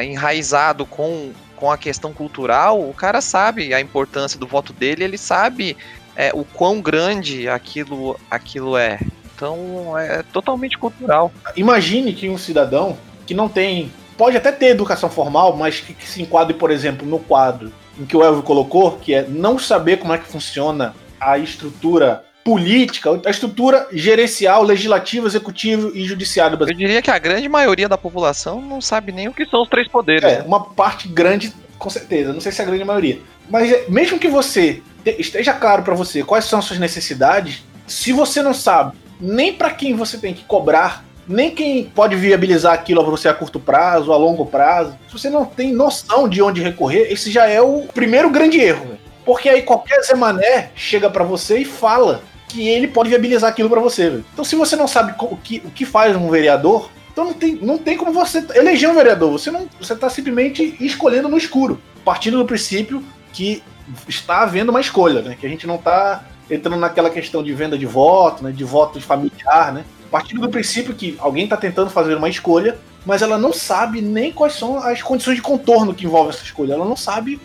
enraizado 0.05 0.85
com 0.85 1.33
com 1.61 1.71
a 1.71 1.77
questão 1.77 2.13
cultural, 2.13 2.81
o 2.81 2.95
cara 2.95 3.21
sabe 3.21 3.75
a 3.75 3.81
importância 3.81 4.41
do 4.41 4.47
voto 4.47 4.73
dele, 4.73 5.05
ele 5.05 5.19
sabe 5.19 5.77
é, 6.17 6.31
o 6.33 6.43
quão 6.43 6.81
grande 6.81 7.49
aquilo, 7.49 8.19
aquilo 8.31 8.79
é. 8.79 8.99
Então 9.37 9.97
é 9.97 10.23
totalmente 10.23 10.79
cultural. 10.79 11.31
Imagine 11.55 12.15
que 12.15 12.29
um 12.29 12.39
cidadão 12.39 12.97
que 13.27 13.35
não 13.35 13.49
tem, 13.49 13.93
pode 14.17 14.37
até 14.37 14.51
ter 14.51 14.69
educação 14.69 15.11
formal, 15.11 15.55
mas 15.55 15.81
que, 15.81 15.93
que 15.93 16.09
se 16.09 16.23
enquadre, 16.23 16.55
por 16.55 16.71
exemplo, 16.71 17.07
no 17.07 17.19
quadro 17.19 17.71
em 17.99 18.07
que 18.07 18.17
o 18.17 18.25
Elvio 18.25 18.43
colocou, 18.43 18.93
que 18.93 19.13
é 19.13 19.23
não 19.23 19.59
saber 19.59 19.99
como 19.99 20.15
é 20.15 20.19
que 20.19 20.27
funciona 20.27 20.95
a 21.21 21.37
estrutura 21.37 22.25
política, 22.45 23.11
a 23.25 23.31
estrutura 23.31 23.87
gerencial, 23.93 24.63
legislativa, 24.63 25.27
executiva 25.27 25.91
e 25.95 26.05
judiciário. 26.05 26.59
Eu 26.61 26.67
diria 26.75 27.03
que 27.03 27.11
a 27.11 27.19
grande 27.19 27.49
maioria 27.49 27.89
da 27.89 27.99
população 27.99 28.61
não 28.61 28.81
sabe 28.81 29.13
nem 29.13 29.29
o 29.29 29.33
que 29.33 29.47
são 29.47 29.63
os 29.63 29.69
três 29.69 29.87
poderes. 29.89 30.25
É, 30.25 30.43
uma 30.43 30.65
parte 30.65 31.07
grande, 31.09 31.53
com 31.79 31.91
certeza. 31.91 32.33
Não 32.33 32.41
sei 32.41 32.53
se 32.53 32.61
é 32.61 32.65
a 32.65 32.67
grande 32.67 32.85
maioria. 32.85 33.19
Mas 33.49 33.71
é, 33.71 33.85
mesmo 33.89 34.19
que 34.19 34.29
você 34.29 34.83
te- 35.05 35.17
esteja 35.19 35.53
claro 35.53 35.83
para 35.83 35.95
você 35.95 36.23
quais 36.23 36.45
são 36.45 36.59
as 36.59 36.65
suas 36.65 36.79
necessidades, 36.79 37.63
se 37.87 38.13
você 38.13 38.43
não 38.43 38.55
sabe 38.55 38.97
nem 39.21 39.53
para 39.53 39.71
quem 39.71 39.95
você 39.95 40.17
tem 40.17 40.33
que 40.33 40.45
cobrar, 40.45 41.05
nem 41.29 41.51
quem 41.51 41.85
pode 41.85 42.17
viabilizar 42.17 42.73
aquilo 42.73 43.03
para 43.03 43.11
você 43.11 43.29
a 43.29 43.35
curto 43.35 43.61
prazo, 43.61 44.13
a 44.13 44.17
longo 44.17 44.47
prazo, 44.47 44.97
se 45.07 45.13
você 45.13 45.29
não 45.29 45.45
tem 45.45 45.73
noção 45.73 46.29
de 46.29 46.41
onde 46.41 46.63
recorrer, 46.63 47.13
esse 47.13 47.31
já 47.31 47.47
é 47.47 47.61
o 47.61 47.83
primeiro 47.93 48.31
grande 48.31 48.59
erro. 48.59 48.99
Porque 49.25 49.49
aí 49.49 49.63
qualquer 49.63 50.03
Zé 50.03 50.15
Mané 50.15 50.71
chega 50.75 51.11
para 51.11 51.23
você 51.23 51.59
e 51.59 51.65
fala 51.65 52.23
que 52.51 52.69
ele 52.69 52.89
pode 52.89 53.09
viabilizar 53.09 53.51
aquilo 53.51 53.71
para 53.71 53.81
você. 53.81 54.11
velho. 54.11 54.25
Então 54.33 54.45
se 54.45 54.57
você 54.57 54.77
não 54.77 54.89
sabe 54.89 55.15
o 55.19 55.37
que, 55.37 55.63
o 55.65 55.71
que 55.71 55.85
faz 55.85 56.17
um 56.17 56.29
vereador, 56.29 56.91
então 57.13 57.25
não 57.25 57.33
tem, 57.33 57.55
não 57.57 57.79
tem 57.79 57.97
como 57.97 58.13
você 58.13 58.45
eleger 58.55 58.89
um 58.89 58.95
vereador. 58.95 59.33
Você 59.33 59.51
não, 59.51 59.69
você 59.81 59.93
está 59.93 60.09
simplesmente 60.09 60.77
escolhendo 60.81 61.29
no 61.29 61.37
escuro, 61.37 61.81
partindo 62.05 62.39
do 62.39 62.45
princípio 62.45 63.03
que 63.33 63.63
está 64.09 64.43
havendo 64.43 64.71
uma 64.71 64.81
escolha, 64.81 65.23
né? 65.23 65.37
Que 65.39 65.47
a 65.47 65.49
gente 65.49 65.67
não 65.67 65.77
está 65.77 66.25
entrando 66.51 66.79
naquela 66.79 67.11
questão 67.11 67.43
de 67.43 67.53
venda 67.53 67.77
de 67.77 67.87
voto, 67.87 68.45
né? 68.45 68.53
De 68.53 68.65
voto 68.65 68.99
de 68.99 69.05
familiar, 69.05 69.73
né? 69.73 69.85
Partindo 70.11 70.41
do 70.41 70.49
princípio 70.49 70.95
que 70.95 71.17
alguém 71.19 71.45
está 71.45 71.57
tentando 71.57 71.91
fazer 71.91 72.15
uma 72.17 72.29
escolha, 72.29 72.79
mas 73.07 73.23
ela 73.23 73.39
não 73.39 73.53
sabe 73.53 74.01
nem 74.01 74.33
quais 74.33 74.55
são 74.55 74.79
as 74.79 75.03
condições 75.03 75.37
de 75.37 75.43
contorno 75.43 75.95
que 75.95 76.05
envolvem 76.05 76.31
essa 76.31 76.45
escolha. 76.45 76.75
Ela 76.75 76.85
não 76.85 76.97
sabe 76.97 77.41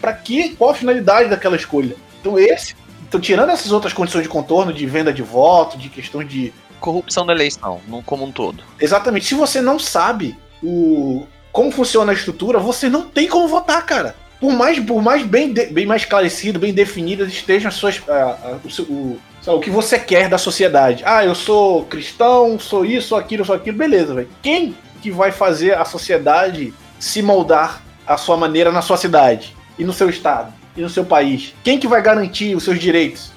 para 0.00 0.12
que, 0.12 0.50
qual 0.50 0.70
a 0.70 0.74
finalidade 0.74 1.28
daquela 1.28 1.56
escolha. 1.56 1.94
Então 2.20 2.38
esse, 2.38 2.74
então 3.08 3.18
tirando 3.18 3.50
essas 3.50 3.72
outras 3.72 3.92
condições 3.92 4.22
de 4.22 4.28
contorno, 4.28 4.72
de 4.72 4.84
venda 4.86 5.12
de 5.12 5.22
voto, 5.22 5.76
de 5.78 5.88
questões 5.88 6.28
de 6.28 6.52
Corrupção 6.80 7.26
da 7.26 7.32
eleição, 7.32 7.80
no, 7.88 8.02
como 8.04 8.24
um 8.24 8.30
todo. 8.30 8.62
Exatamente. 8.80 9.26
Se 9.26 9.34
você 9.34 9.60
não 9.60 9.80
sabe 9.80 10.38
o 10.62 11.26
como 11.50 11.72
funciona 11.72 12.12
a 12.12 12.14
estrutura, 12.14 12.58
você 12.60 12.88
não 12.88 13.02
tem 13.02 13.26
como 13.26 13.48
votar, 13.48 13.84
cara. 13.84 14.14
Por 14.40 14.52
mais, 14.52 14.78
por 14.78 15.02
mais 15.02 15.24
bem, 15.26 15.52
de- 15.52 15.66
bem 15.66 15.84
mais 15.86 16.02
esclarecido, 16.02 16.60
bem 16.60 16.72
definidas 16.72 17.26
estejam 17.32 17.68
as 17.68 17.74
suas, 17.74 18.00
ah, 18.08 18.58
o, 18.64 18.82
o- 18.82 19.20
lá, 19.44 19.54
o 19.54 19.60
que 19.60 19.70
você 19.70 19.98
quer 19.98 20.28
da 20.28 20.38
sociedade. 20.38 21.02
Ah, 21.04 21.24
eu 21.24 21.34
sou 21.34 21.84
cristão, 21.86 22.60
sou 22.60 22.84
isso, 22.84 23.08
sou 23.08 23.18
aquilo, 23.18 23.44
sou 23.44 23.56
aquilo, 23.56 23.76
beleza, 23.76 24.14
velho. 24.14 24.28
Quem 24.40 24.76
que 25.02 25.10
vai 25.10 25.32
fazer 25.32 25.76
a 25.76 25.84
sociedade 25.84 26.72
se 27.00 27.22
moldar 27.22 27.82
à 28.06 28.16
sua 28.16 28.36
maneira 28.36 28.70
na 28.70 28.82
sua 28.82 28.96
cidade 28.96 29.56
e 29.76 29.82
no 29.84 29.92
seu 29.92 30.08
estado 30.08 30.52
e 30.78 30.82
no 30.82 30.88
seu 30.88 31.04
país? 31.04 31.52
Quem 31.64 31.78
que 31.78 31.88
vai 31.88 32.00
garantir 32.00 32.54
os 32.54 32.62
seus 32.62 32.78
direitos? 32.78 33.32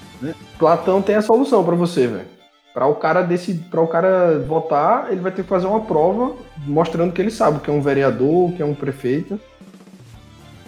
Platão 0.58 1.02
tem 1.02 1.16
a 1.16 1.22
solução 1.22 1.64
pra 1.64 1.74
você, 1.74 2.06
velho. 2.06 2.32
Pra 2.72 2.86
o 2.86 2.94
cara 2.94 3.20
desse, 3.22 3.54
para 3.54 3.80
o 3.82 3.86
cara 3.88 4.38
votar, 4.46 5.08
ele 5.10 5.20
vai 5.20 5.32
ter 5.32 5.42
que 5.42 5.48
fazer 5.48 5.66
uma 5.66 5.80
prova 5.80 6.36
mostrando 6.64 7.12
que 7.12 7.20
ele 7.20 7.30
sabe 7.30 7.58
o 7.58 7.60
que 7.60 7.68
é 7.68 7.72
um 7.72 7.82
vereador, 7.82 8.48
o 8.48 8.52
que 8.52 8.62
é 8.62 8.64
um 8.64 8.74
prefeito. 8.74 9.38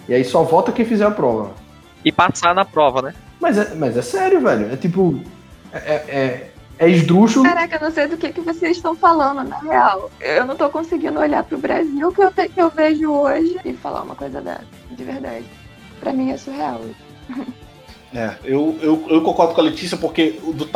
E 0.07 0.13
aí 0.13 0.23
só 0.23 0.43
vota 0.43 0.71
quem 0.71 0.85
fizer 0.85 1.05
a 1.05 1.11
prova. 1.11 1.51
E 2.03 2.11
passar 2.11 2.53
na 2.53 2.63
prova, 2.65 3.01
né? 3.01 3.15
Mas 3.39 3.57
é, 3.57 3.73
mas 3.73 3.97
é 3.97 4.01
sério, 4.03 4.39
velho. 4.41 4.71
É 4.71 4.75
tipo. 4.75 5.19
É, 5.73 5.77
é, 5.77 5.93
é, 6.07 6.51
é 6.77 6.89
esdrúxulo. 6.89 7.45
Caraca, 7.47 7.77
eu 7.77 7.81
não 7.81 7.91
sei 7.91 8.07
do 8.07 8.17
que, 8.17 8.31
que 8.31 8.41
vocês 8.41 8.77
estão 8.77 8.95
falando, 8.95 9.43
na 9.47 9.57
real. 9.57 10.11
Eu 10.19 10.45
não 10.45 10.55
tô 10.55 10.69
conseguindo 10.69 11.19
olhar 11.19 11.43
pro 11.43 11.57
Brasil 11.57 12.11
que 12.11 12.21
eu, 12.21 12.31
te- 12.31 12.49
que 12.49 12.61
eu 12.61 12.69
vejo 12.69 13.11
hoje 13.11 13.57
e 13.65 13.73
falar 13.73 14.03
uma 14.03 14.13
coisa 14.15 14.41
dessa, 14.41 14.63
de 14.91 15.03
verdade. 15.03 15.45
Pra 15.99 16.13
mim 16.13 16.31
é 16.31 16.37
surreal. 16.37 16.81
É, 18.13 18.35
eu, 18.45 18.77
eu, 18.81 19.05
eu 19.09 19.21
concordo 19.21 19.53
com 19.53 19.61
a 19.61 19.63
Letícia 19.63 19.97
porque 19.97 20.39
o 20.43 20.53
do 20.53 20.69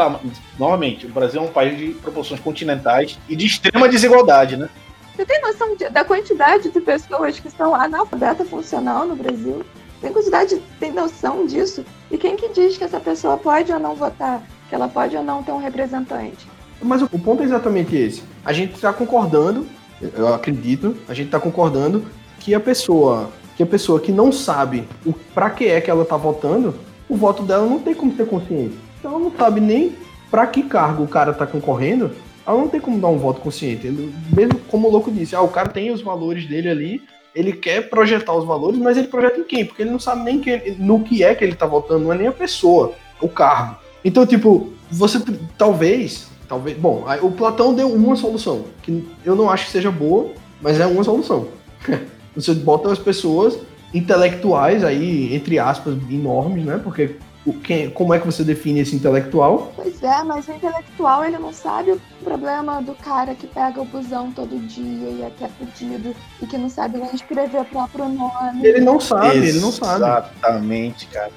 novamente, 0.57 1.05
o 1.05 1.09
Brasil 1.09 1.39
é 1.39 1.43
um 1.43 1.51
país 1.51 1.78
de 1.78 1.88
proporções 2.01 2.39
continentais 2.41 3.17
e 3.30 3.36
de 3.36 3.45
extrema 3.45 3.88
desigualdade, 3.88 4.57
né? 4.57 4.67
Você 5.15 5.26
tem 5.26 5.41
noção 5.41 5.76
de- 5.76 5.89
da 5.89 6.03
quantidade 6.03 6.70
de 6.70 6.82
pessoas 6.82 7.39
que 7.39 7.49
são 7.49 7.74
analfabeta 7.76 8.43
funcional 8.43 9.05
no 9.05 9.15
Brasil? 9.15 9.63
Tem 10.01 10.11
quantidade, 10.11 10.61
tem 10.80 10.91
noção 10.91 11.45
disso? 11.45 11.86
E 12.11 12.17
quem 12.17 12.36
que 12.36 12.49
diz 12.49 12.78
que 12.78 12.84
essa 12.84 12.99
pessoa 12.99 13.38
pode 13.38 13.72
ou 13.72 13.80
não 13.80 13.95
votar? 13.95 14.41
Que 14.67 14.76
ela 14.76 14.88
pode 14.88 15.15
ou 15.15 15.24
não 15.24 15.43
ter 15.43 15.51
um 15.51 15.59
representante? 15.59 16.47
Mas 16.82 17.01
o 17.01 17.09
o 17.11 17.20
ponto 17.20 17.41
é 17.41 17.45
exatamente 17.45 17.95
esse. 17.95 18.24
A 18.43 18.51
gente 18.53 18.76
está 18.76 18.91
concordando, 18.93 19.67
eu 20.01 20.34
acredito, 20.34 20.95
a 21.07 21.13
gente 21.13 21.28
está 21.28 21.39
concordando 21.39 22.05
que 22.39 22.53
a 22.55 22.59
pessoa 22.59 23.30
que 23.60 23.64
a 23.64 23.66
pessoa 23.66 23.99
que 23.99 24.10
não 24.10 24.32
sabe 24.32 24.86
o 25.05 25.12
para 25.12 25.49
que 25.49 25.66
é 25.68 25.82
que 25.82 25.91
ela 25.91 26.05
tá 26.05 26.16
votando, 26.16 26.74
o 27.10 27.18
voto 27.18 27.43
dela 27.43 27.68
não 27.68 27.78
tem 27.78 27.93
como 27.93 28.14
ter 28.14 28.26
consciência. 28.26 28.78
Então 28.97 29.12
ela 29.12 29.20
não 29.20 29.34
sabe 29.38 29.60
nem 29.60 29.97
para 30.32 30.47
que 30.47 30.64
cargo 30.64 31.03
o 31.03 31.07
cara 31.10 31.34
tá 31.34 31.45
concorrendo, 31.45 32.10
ela 32.47 32.57
não 32.57 32.70
tem 32.70 32.80
como 32.80 32.97
dar 33.01 33.10
um 33.10 33.18
voto 33.18 33.41
consciente. 33.41 33.86
Mesmo 34.34 34.57
como 34.70 34.88
o 34.88 34.91
louco 34.91 35.12
disse, 35.12 35.36
ah, 35.36 35.41
o 35.41 35.49
cara 35.49 35.68
tem 35.68 35.91
os 35.91 36.01
valores 36.01 36.47
dele 36.47 36.70
ali, 36.70 37.01
ele 37.36 37.51
quer 37.51 37.89
projetar 37.89 38.34
os 38.34 38.45
valores, 38.45 38.80
mas 38.80 38.95
ele 38.95 39.07
projeta 39.10 39.41
em 39.41 39.43
quem? 39.43 39.66
Porque 39.66 39.82
ele 39.82 39.91
não 39.91 39.99
sabe 39.99 40.24
nem 40.24 40.39
que- 40.39 40.78
no 40.80 41.01
que 41.03 41.22
é 41.22 41.36
que 41.36 41.43
ele 41.43 41.53
tá 41.53 41.66
votando, 41.66 42.05
não 42.05 42.14
é 42.14 42.18
nem 42.18 42.28
a 42.28 42.32
pessoa, 42.32 42.93
o 43.20 43.28
cargo. 43.28 43.76
Então, 44.05 44.26
tipo, 44.26 44.72
você 44.89 45.22
talvez, 45.57 46.30
talvez, 46.47 46.78
bom, 46.78 47.03
o 47.22 47.30
Platão 47.30 47.74
deu 47.74 47.91
uma 47.91 48.16
solução, 48.16 48.64
que 48.82 49.05
eu 49.26 49.36
não 49.36 49.49
acho 49.49 49.66
que 49.66 49.72
seja 49.74 49.91
boa, 49.91 50.30
mas 50.62 50.80
é 50.80 50.86
uma 50.86 51.03
solução. 51.03 51.47
você 52.41 52.53
bota 52.53 52.91
as 52.91 52.99
pessoas 52.99 53.57
intelectuais 53.93 54.83
aí, 54.83 55.33
entre 55.35 55.57
aspas, 55.57 55.95
enormes, 56.09 56.65
né? 56.65 56.79
Porque 56.83 57.15
o, 57.45 57.53
quem, 57.53 57.89
como 57.89 58.13
é 58.13 58.19
que 58.19 58.25
você 58.25 58.43
define 58.43 58.81
esse 58.81 58.95
intelectual? 58.95 59.71
Pois 59.75 60.03
é, 60.03 60.23
mas 60.23 60.47
o 60.47 60.51
intelectual 60.51 61.23
ele 61.23 61.37
não 61.37 61.53
sabe 61.53 61.91
o 61.91 62.01
problema 62.23 62.81
do 62.81 62.93
cara 62.93 63.33
que 63.33 63.47
pega 63.47 63.81
o 63.81 63.85
busão 63.85 64.31
todo 64.31 64.59
dia 64.67 65.09
e 65.09 65.21
é 65.23 65.31
que 65.35 65.43
é 65.43 65.47
fudido 65.47 66.15
e 66.41 66.45
que 66.45 66.57
não 66.57 66.69
sabe 66.69 66.97
nem 66.97 67.13
escrever 67.15 67.61
o 67.61 67.65
próprio 67.65 68.09
nome. 68.09 68.65
Ele 68.65 68.81
não 68.81 68.99
sabe, 68.99 69.37
ele 69.37 69.59
não 69.59 69.71
sabe. 69.71 70.03
Exatamente, 70.03 71.07
cara. 71.07 71.31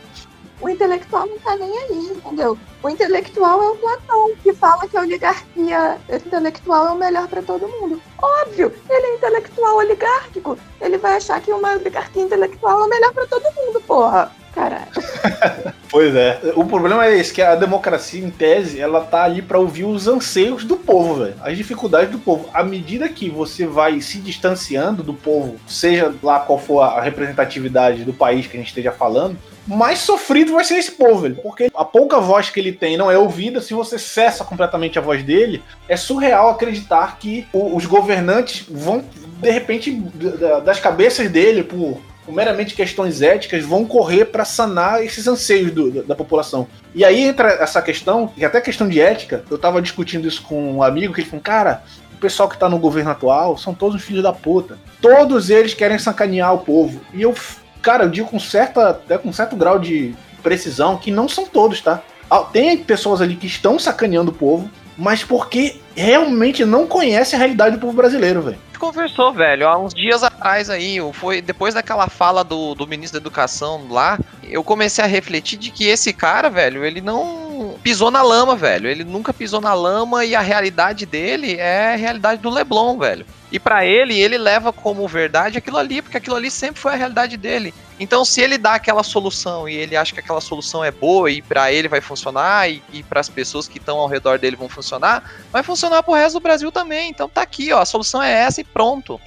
O 0.62 0.68
intelectual 0.68 1.26
não 1.26 1.38
tá 1.40 1.56
nem 1.56 1.76
aí, 1.76 2.12
entendeu? 2.14 2.56
O 2.80 2.88
intelectual 2.88 3.60
é 3.62 3.70
o 3.70 3.76
Platão, 3.76 4.30
que 4.42 4.54
fala 4.54 4.86
que 4.86 4.96
a 4.96 5.00
oligarquia 5.00 5.98
intelectual 6.08 6.86
é 6.86 6.90
o 6.92 6.98
melhor 6.98 7.26
pra 7.26 7.42
todo 7.42 7.66
mundo. 7.66 8.00
Óbvio, 8.16 8.72
ele 8.88 9.06
é 9.06 9.14
intelectual 9.16 9.78
oligárquico. 9.78 10.56
Ele 10.80 10.98
vai 10.98 11.16
achar 11.16 11.40
que 11.40 11.52
uma 11.52 11.72
oligarquia 11.72 12.22
intelectual 12.22 12.82
é 12.82 12.84
o 12.84 12.88
melhor 12.88 13.12
pra 13.12 13.26
todo 13.26 13.42
mundo, 13.56 13.80
porra. 13.82 14.30
Caralho. 14.54 14.86
Pois 15.92 16.16
é. 16.16 16.40
O 16.56 16.64
problema 16.64 17.04
é 17.04 17.18
esse, 17.18 17.34
que 17.34 17.42
a 17.42 17.54
democracia, 17.54 18.24
em 18.24 18.30
tese, 18.30 18.80
ela 18.80 19.02
tá 19.02 19.24
ali 19.24 19.42
pra 19.42 19.58
ouvir 19.58 19.84
os 19.84 20.08
anseios 20.08 20.64
do 20.64 20.74
povo, 20.74 21.16
velho. 21.16 21.34
As 21.42 21.54
dificuldades 21.54 22.10
do 22.10 22.18
povo. 22.18 22.48
À 22.54 22.64
medida 22.64 23.06
que 23.10 23.28
você 23.28 23.66
vai 23.66 24.00
se 24.00 24.16
distanciando 24.16 25.02
do 25.02 25.12
povo, 25.12 25.56
seja 25.66 26.14
lá 26.22 26.40
qual 26.40 26.58
for 26.58 26.80
a 26.80 26.98
representatividade 27.02 28.04
do 28.04 28.14
país 28.14 28.46
que 28.46 28.56
a 28.56 28.60
gente 28.60 28.70
esteja 28.70 28.90
falando, 28.90 29.36
mais 29.66 30.00
sofrido 30.00 30.52
vai 30.52 30.64
ser 30.64 30.76
esse 30.76 30.92
povo, 30.92 31.20
velho. 31.22 31.36
Porque 31.36 31.70
a 31.74 31.84
pouca 31.84 32.18
voz 32.20 32.50
que 32.50 32.58
ele 32.58 32.72
tem 32.72 32.96
não 32.96 33.10
é 33.10 33.16
ouvida. 33.16 33.60
Se 33.60 33.74
você 33.74 33.98
cessa 33.98 34.44
completamente 34.44 34.98
a 34.98 35.02
voz 35.02 35.22
dele, 35.22 35.62
é 35.88 35.96
surreal 35.96 36.50
acreditar 36.50 37.18
que 37.18 37.46
o- 37.52 37.76
os 37.76 37.86
governantes 37.86 38.66
vão, 38.68 39.04
de 39.40 39.50
repente, 39.50 39.90
da- 39.92 40.60
das 40.60 40.80
cabeças 40.80 41.30
dele, 41.30 41.62
por 41.62 42.00
meramente 42.28 42.74
questões 42.74 43.20
éticas, 43.20 43.64
vão 43.64 43.84
correr 43.84 44.26
para 44.26 44.44
sanar 44.44 45.04
esses 45.04 45.26
anseios 45.26 45.70
do- 45.72 45.90
da, 45.90 46.02
da 46.02 46.14
população. 46.14 46.66
E 46.94 47.04
aí 47.04 47.20
entra 47.22 47.48
essa 47.48 47.82
questão, 47.82 48.32
e 48.36 48.44
até 48.44 48.60
questão 48.60 48.88
de 48.88 49.00
ética, 49.00 49.44
eu 49.50 49.58
tava 49.58 49.82
discutindo 49.82 50.26
isso 50.28 50.42
com 50.42 50.72
um 50.76 50.82
amigo, 50.82 51.12
que 51.12 51.20
ele 51.20 51.28
falou, 51.28 51.42
cara, 51.42 51.82
o 52.14 52.16
pessoal 52.18 52.48
que 52.48 52.56
tá 52.56 52.68
no 52.68 52.78
governo 52.78 53.10
atual 53.10 53.58
são 53.58 53.74
todos 53.74 54.00
filhos 54.02 54.22
da 54.22 54.32
puta. 54.32 54.78
Todos 55.00 55.50
eles 55.50 55.74
querem 55.74 55.98
sacanear 55.98 56.54
o 56.54 56.58
povo. 56.58 57.00
E 57.12 57.22
eu, 57.22 57.34
cara, 57.82 58.04
eu 58.04 58.08
digo 58.08 58.28
com, 58.28 58.38
certa, 58.38 58.90
até 58.90 59.18
com 59.18 59.32
certo 59.32 59.56
grau 59.56 59.78
de 59.78 60.14
precisão 60.42 60.96
que 60.96 61.10
não 61.10 61.28
são 61.28 61.44
todos, 61.46 61.80
tá? 61.80 62.00
Ah, 62.30 62.40
Tem 62.40 62.76
pessoas 62.78 63.20
ali 63.20 63.36
que 63.36 63.46
estão 63.46 63.78
sacaneando 63.78 64.30
o 64.30 64.34
povo, 64.34 64.70
mas 64.96 65.22
porque 65.22 65.80
realmente 65.94 66.64
não 66.64 66.86
conhecem 66.86 67.36
a 67.36 67.40
realidade 67.40 67.76
do 67.76 67.80
povo 67.80 67.92
brasileiro, 67.94 68.40
velho. 68.42 68.58
conversou, 68.78 69.32
velho, 69.32 69.68
há 69.68 69.78
uns 69.78 69.94
dias 69.94 70.22
atrás 70.22 70.70
aí, 70.70 70.98
foi 71.12 71.40
depois 71.40 71.74
daquela 71.74 72.08
fala 72.08 72.42
do, 72.42 72.74
do 72.74 72.86
ministro 72.86 73.20
da 73.20 73.22
Educação 73.22 73.86
lá, 73.90 74.18
eu 74.42 74.64
comecei 74.64 75.04
a 75.04 75.06
refletir 75.06 75.58
de 75.58 75.70
que 75.70 75.84
esse 75.86 76.12
cara, 76.12 76.48
velho, 76.48 76.84
ele 76.84 77.00
não 77.00 77.51
pisou 77.82 78.10
na 78.10 78.22
lama, 78.22 78.56
velho. 78.56 78.88
Ele 78.88 79.04
nunca 79.04 79.32
pisou 79.32 79.60
na 79.60 79.74
lama 79.74 80.24
e 80.24 80.34
a 80.34 80.40
realidade 80.40 81.06
dele 81.06 81.56
é 81.56 81.94
a 81.94 81.96
realidade 81.96 82.40
do 82.40 82.50
Leblon, 82.50 82.98
velho. 82.98 83.26
E 83.52 83.58
pra 83.58 83.84
ele, 83.84 84.18
ele 84.18 84.38
leva 84.38 84.72
como 84.72 85.06
verdade 85.06 85.58
aquilo 85.58 85.76
ali, 85.76 86.00
porque 86.00 86.16
aquilo 86.16 86.36
ali 86.36 86.50
sempre 86.50 86.80
foi 86.80 86.92
a 86.92 86.96
realidade 86.96 87.36
dele. 87.36 87.74
Então, 88.00 88.24
se 88.24 88.40
ele 88.40 88.56
dá 88.56 88.74
aquela 88.74 89.02
solução 89.02 89.68
e 89.68 89.74
ele 89.74 89.94
acha 89.94 90.14
que 90.14 90.20
aquela 90.20 90.40
solução 90.40 90.82
é 90.82 90.90
boa 90.90 91.30
e 91.30 91.42
pra 91.42 91.70
ele 91.70 91.86
vai 91.86 92.00
funcionar 92.00 92.70
e, 92.70 92.82
e 92.92 93.02
para 93.02 93.20
as 93.20 93.28
pessoas 93.28 93.68
que 93.68 93.76
estão 93.78 93.98
ao 93.98 94.08
redor 94.08 94.38
dele 94.38 94.56
vão 94.56 94.68
funcionar, 94.68 95.30
vai 95.52 95.62
funcionar 95.62 96.02
pro 96.02 96.14
resto 96.14 96.34
do 96.34 96.42
Brasil 96.42 96.72
também. 96.72 97.10
Então 97.10 97.28
tá 97.28 97.42
aqui, 97.42 97.72
ó, 97.72 97.80
a 97.80 97.84
solução 97.84 98.22
é 98.22 98.32
essa 98.32 98.62
e 98.62 98.64
pronto. 98.64 99.20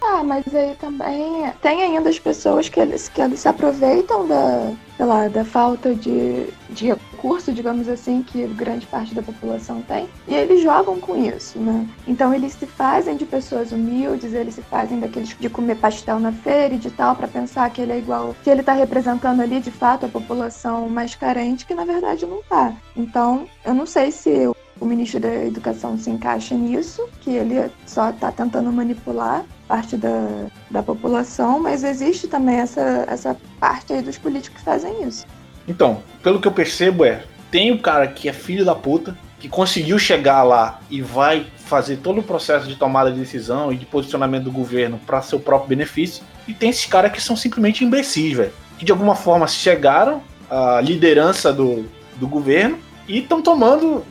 Tá, 0.11 0.25
mas 0.25 0.43
aí 0.53 0.75
também 0.75 1.49
tem 1.61 1.83
ainda 1.83 2.09
as 2.09 2.19
pessoas 2.19 2.67
que 2.67 2.81
eles, 2.81 3.07
que 3.07 3.21
eles 3.21 3.39
se 3.39 3.47
aproveitam 3.47 4.27
da, 4.27 4.73
sei 4.97 5.05
lá, 5.05 5.29
da 5.29 5.45
falta 5.45 5.95
de, 5.95 6.47
de 6.69 6.87
recurso, 6.87 7.53
digamos 7.53 7.87
assim, 7.87 8.21
que 8.21 8.45
grande 8.47 8.85
parte 8.85 9.15
da 9.15 9.21
população 9.21 9.81
tem, 9.81 10.09
e 10.27 10.35
eles 10.35 10.61
jogam 10.61 10.99
com 10.99 11.15
isso, 11.15 11.57
né? 11.59 11.87
Então 12.05 12.33
eles 12.33 12.51
se 12.51 12.65
fazem 12.65 13.15
de 13.15 13.25
pessoas 13.25 13.71
humildes, 13.71 14.33
eles 14.33 14.55
se 14.55 14.61
fazem 14.61 14.99
daqueles 14.99 15.33
de 15.39 15.49
comer 15.49 15.77
pastel 15.77 16.19
na 16.19 16.33
feira 16.33 16.73
e 16.73 16.77
de 16.77 16.91
tal, 16.91 17.15
para 17.15 17.29
pensar 17.29 17.69
que 17.69 17.81
ele 17.81 17.93
é 17.93 17.97
igual, 17.97 18.35
que 18.43 18.49
ele 18.49 18.63
tá 18.63 18.73
representando 18.73 19.39
ali 19.39 19.61
de 19.61 19.71
fato 19.71 20.05
a 20.05 20.09
população 20.09 20.89
mais 20.89 21.15
carente, 21.15 21.65
que 21.65 21.73
na 21.73 21.85
verdade 21.85 22.25
não 22.25 22.43
tá. 22.43 22.73
Então, 22.97 23.45
eu 23.63 23.73
não 23.73 23.85
sei 23.85 24.11
se 24.11 24.51
o 24.81 24.85
ministro 24.85 25.19
da 25.19 25.45
Educação 25.45 25.95
se 25.97 26.09
encaixa 26.09 26.55
nisso, 26.55 27.07
que 27.21 27.29
ele 27.29 27.71
só 27.85 28.09
está 28.09 28.31
tentando 28.31 28.71
manipular 28.73 29.45
parte 29.67 29.95
da, 29.95 30.47
da 30.69 30.81
população, 30.81 31.59
mas 31.59 31.83
existe 31.83 32.27
também 32.27 32.55
essa, 32.57 33.05
essa 33.07 33.37
parte 33.59 33.93
aí 33.93 34.01
dos 34.01 34.17
políticos 34.17 34.57
que 34.57 34.65
fazem 34.65 35.03
isso. 35.03 35.25
Então, 35.67 36.01
pelo 36.23 36.41
que 36.41 36.47
eu 36.47 36.51
percebo 36.51 37.05
é, 37.05 37.23
tem 37.51 37.71
o 37.71 37.79
cara 37.79 38.07
que 38.07 38.27
é 38.27 38.33
filho 38.33 38.65
da 38.65 38.73
puta, 38.73 39.15
que 39.39 39.47
conseguiu 39.47 39.99
chegar 39.99 40.43
lá 40.43 40.81
e 40.89 40.99
vai 40.99 41.45
fazer 41.57 41.97
todo 41.97 42.19
o 42.19 42.23
processo 42.23 42.67
de 42.67 42.75
tomada 42.75 43.11
de 43.11 43.19
decisão 43.19 43.71
e 43.71 43.77
de 43.77 43.85
posicionamento 43.85 44.45
do 44.45 44.51
governo 44.51 44.99
para 45.05 45.21
seu 45.21 45.39
próprio 45.39 45.69
benefício, 45.69 46.23
e 46.47 46.53
tem 46.53 46.71
esses 46.71 46.87
caras 46.87 47.11
que 47.11 47.21
são 47.21 47.35
simplesmente 47.35 47.85
imbecis, 47.85 48.35
velho, 48.35 48.53
que 48.79 48.83
de 48.83 48.91
alguma 48.91 49.15
forma 49.15 49.47
chegaram 49.47 50.23
à 50.49 50.81
liderança 50.81 51.53
do, 51.53 51.85
do 52.15 52.27
governo 52.27 52.79
e 53.07 53.19
estão 53.19 53.41
tomando 53.41 54.03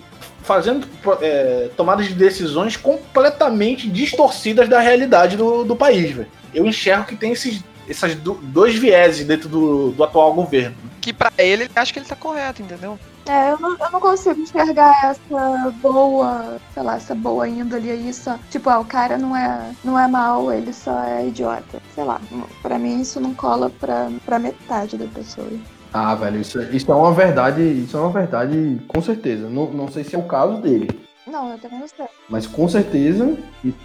fazendo 0.43 0.87
é, 1.21 1.71
tomadas 1.77 2.09
de 2.09 2.15
decisões 2.15 2.77
completamente 2.77 3.89
distorcidas 3.89 4.69
da 4.69 4.81
realidade 4.81 5.37
do, 5.37 5.65
do 5.65 5.77
país, 5.77 6.11
velho. 6.11 6.29
Eu 6.53 6.67
enxergo 6.67 7.07
que 7.07 7.17
tem 7.17 7.33
esses, 7.33 7.63
esses 7.89 8.15
dois 8.15 8.75
vieses 8.75 9.27
dentro 9.27 9.49
do, 9.49 9.91
do 9.93 10.05
atual 10.05 10.33
governo. 10.33 10.77
Que 11.01 11.13
para 11.13 11.33
ele, 11.39 11.65
ele 11.65 11.73
acha 11.75 11.93
que 11.93 11.99
ele 11.99 12.07
tá 12.07 12.17
correto, 12.17 12.63
entendeu? 12.63 12.99
É, 13.27 13.53
eu 13.53 13.59
não, 13.59 13.77
eu 13.79 13.91
não 13.91 14.01
consigo 14.01 14.41
enxergar 14.41 15.05
essa 15.05 15.71
boa, 15.81 16.59
sei 16.75 16.83
lá, 16.83 16.97
essa 16.97 17.15
boa 17.15 17.49
índole 17.49 17.91
aí 17.91 18.13
só. 18.13 18.39
Tipo, 18.51 18.71
ah, 18.71 18.81
o 18.81 18.85
cara 18.85 19.17
não 19.19 19.37
é, 19.37 19.73
não 19.85 19.99
é 19.99 20.09
mal, 20.09 20.53
ele 20.53 20.73
só 20.73 21.05
é 21.05 21.29
idiota. 21.29 21.81
Sei 21.95 22.03
lá, 22.03 22.21
pra 22.63 22.79
mim 22.79 23.01
isso 23.01 23.21
não 23.21 23.35
cola 23.35 23.71
pra, 23.71 24.11
pra 24.25 24.39
metade 24.39 24.97
da 24.97 25.07
pessoa. 25.07 25.49
Ah, 25.93 26.15
velho, 26.15 26.41
isso, 26.41 26.61
isso 26.63 26.91
é 26.91 26.95
uma 26.95 27.13
verdade, 27.13 27.63
isso 27.63 27.97
é 27.97 28.01
uma 28.01 28.11
verdade, 28.11 28.81
com 28.87 29.03
certeza. 29.03 29.49
Não, 29.49 29.71
não 29.73 29.89
sei 29.89 30.05
se 30.05 30.15
é 30.15 30.19
o 30.19 30.23
caso 30.23 30.59
dele. 30.59 30.89
Não, 31.27 31.51
eu 31.53 31.59
também 31.59 31.81
não 31.81 31.89
sei. 31.89 32.07
Mas 32.29 32.47
com 32.47 32.69
certeza, 32.69 33.37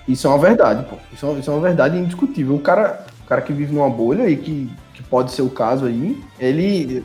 isso 0.07 0.27
é 0.27 0.29
uma 0.29 0.39
verdade, 0.39 0.85
pô. 0.89 0.95
Isso, 1.13 1.25
é 1.25 1.33
isso 1.33 1.49
é 1.49 1.53
uma 1.53 1.61
verdade 1.61 1.97
indiscutível. 1.97 2.55
O 2.55 2.59
cara, 2.59 3.05
o 3.23 3.27
cara 3.27 3.41
que 3.41 3.53
vive 3.53 3.73
numa 3.73 3.89
bolha 3.89 4.29
e 4.29 4.37
que 4.37 4.69
pode 5.09 5.31
ser 5.31 5.41
o 5.41 5.49
caso 5.49 5.85
aí, 5.85 6.21
ele. 6.39 7.03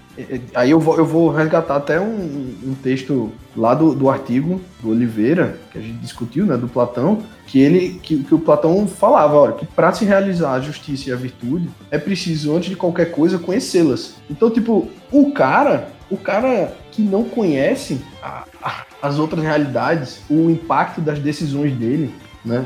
Aí 0.54 0.70
eu 0.70 0.80
vou, 0.80 0.96
eu 0.96 1.04
vou 1.04 1.30
resgatar 1.30 1.76
até 1.76 2.00
um, 2.00 2.54
um 2.64 2.74
texto 2.82 3.32
lá 3.56 3.74
do, 3.74 3.94
do 3.94 4.08
artigo 4.08 4.60
do 4.82 4.90
Oliveira, 4.90 5.58
que 5.70 5.78
a 5.78 5.80
gente 5.80 5.98
discutiu, 5.98 6.46
né, 6.46 6.56
do 6.56 6.68
Platão, 6.68 7.22
que 7.46 7.58
ele 7.60 8.00
que, 8.02 8.22
que 8.22 8.34
o 8.34 8.38
Platão 8.38 8.86
falava, 8.86 9.36
olha, 9.36 9.52
que 9.52 9.66
para 9.66 9.92
se 9.92 10.04
realizar 10.04 10.52
a 10.54 10.60
justiça 10.60 11.10
e 11.10 11.12
a 11.12 11.16
virtude, 11.16 11.68
é 11.90 11.98
preciso, 11.98 12.54
antes 12.54 12.70
de 12.70 12.76
qualquer 12.76 13.10
coisa, 13.10 13.38
conhecê-las. 13.38 14.14
Então, 14.28 14.50
tipo, 14.50 14.88
o 15.10 15.32
cara, 15.32 15.88
o 16.10 16.16
cara 16.16 16.74
que 16.90 17.02
não 17.02 17.24
conhece 17.24 18.00
a, 18.22 18.44
a, 18.62 18.84
as 19.02 19.18
outras 19.18 19.42
realidades, 19.42 20.22
o 20.28 20.50
impacto 20.50 21.00
das 21.00 21.18
decisões 21.18 21.74
dele, 21.74 22.14
né, 22.44 22.64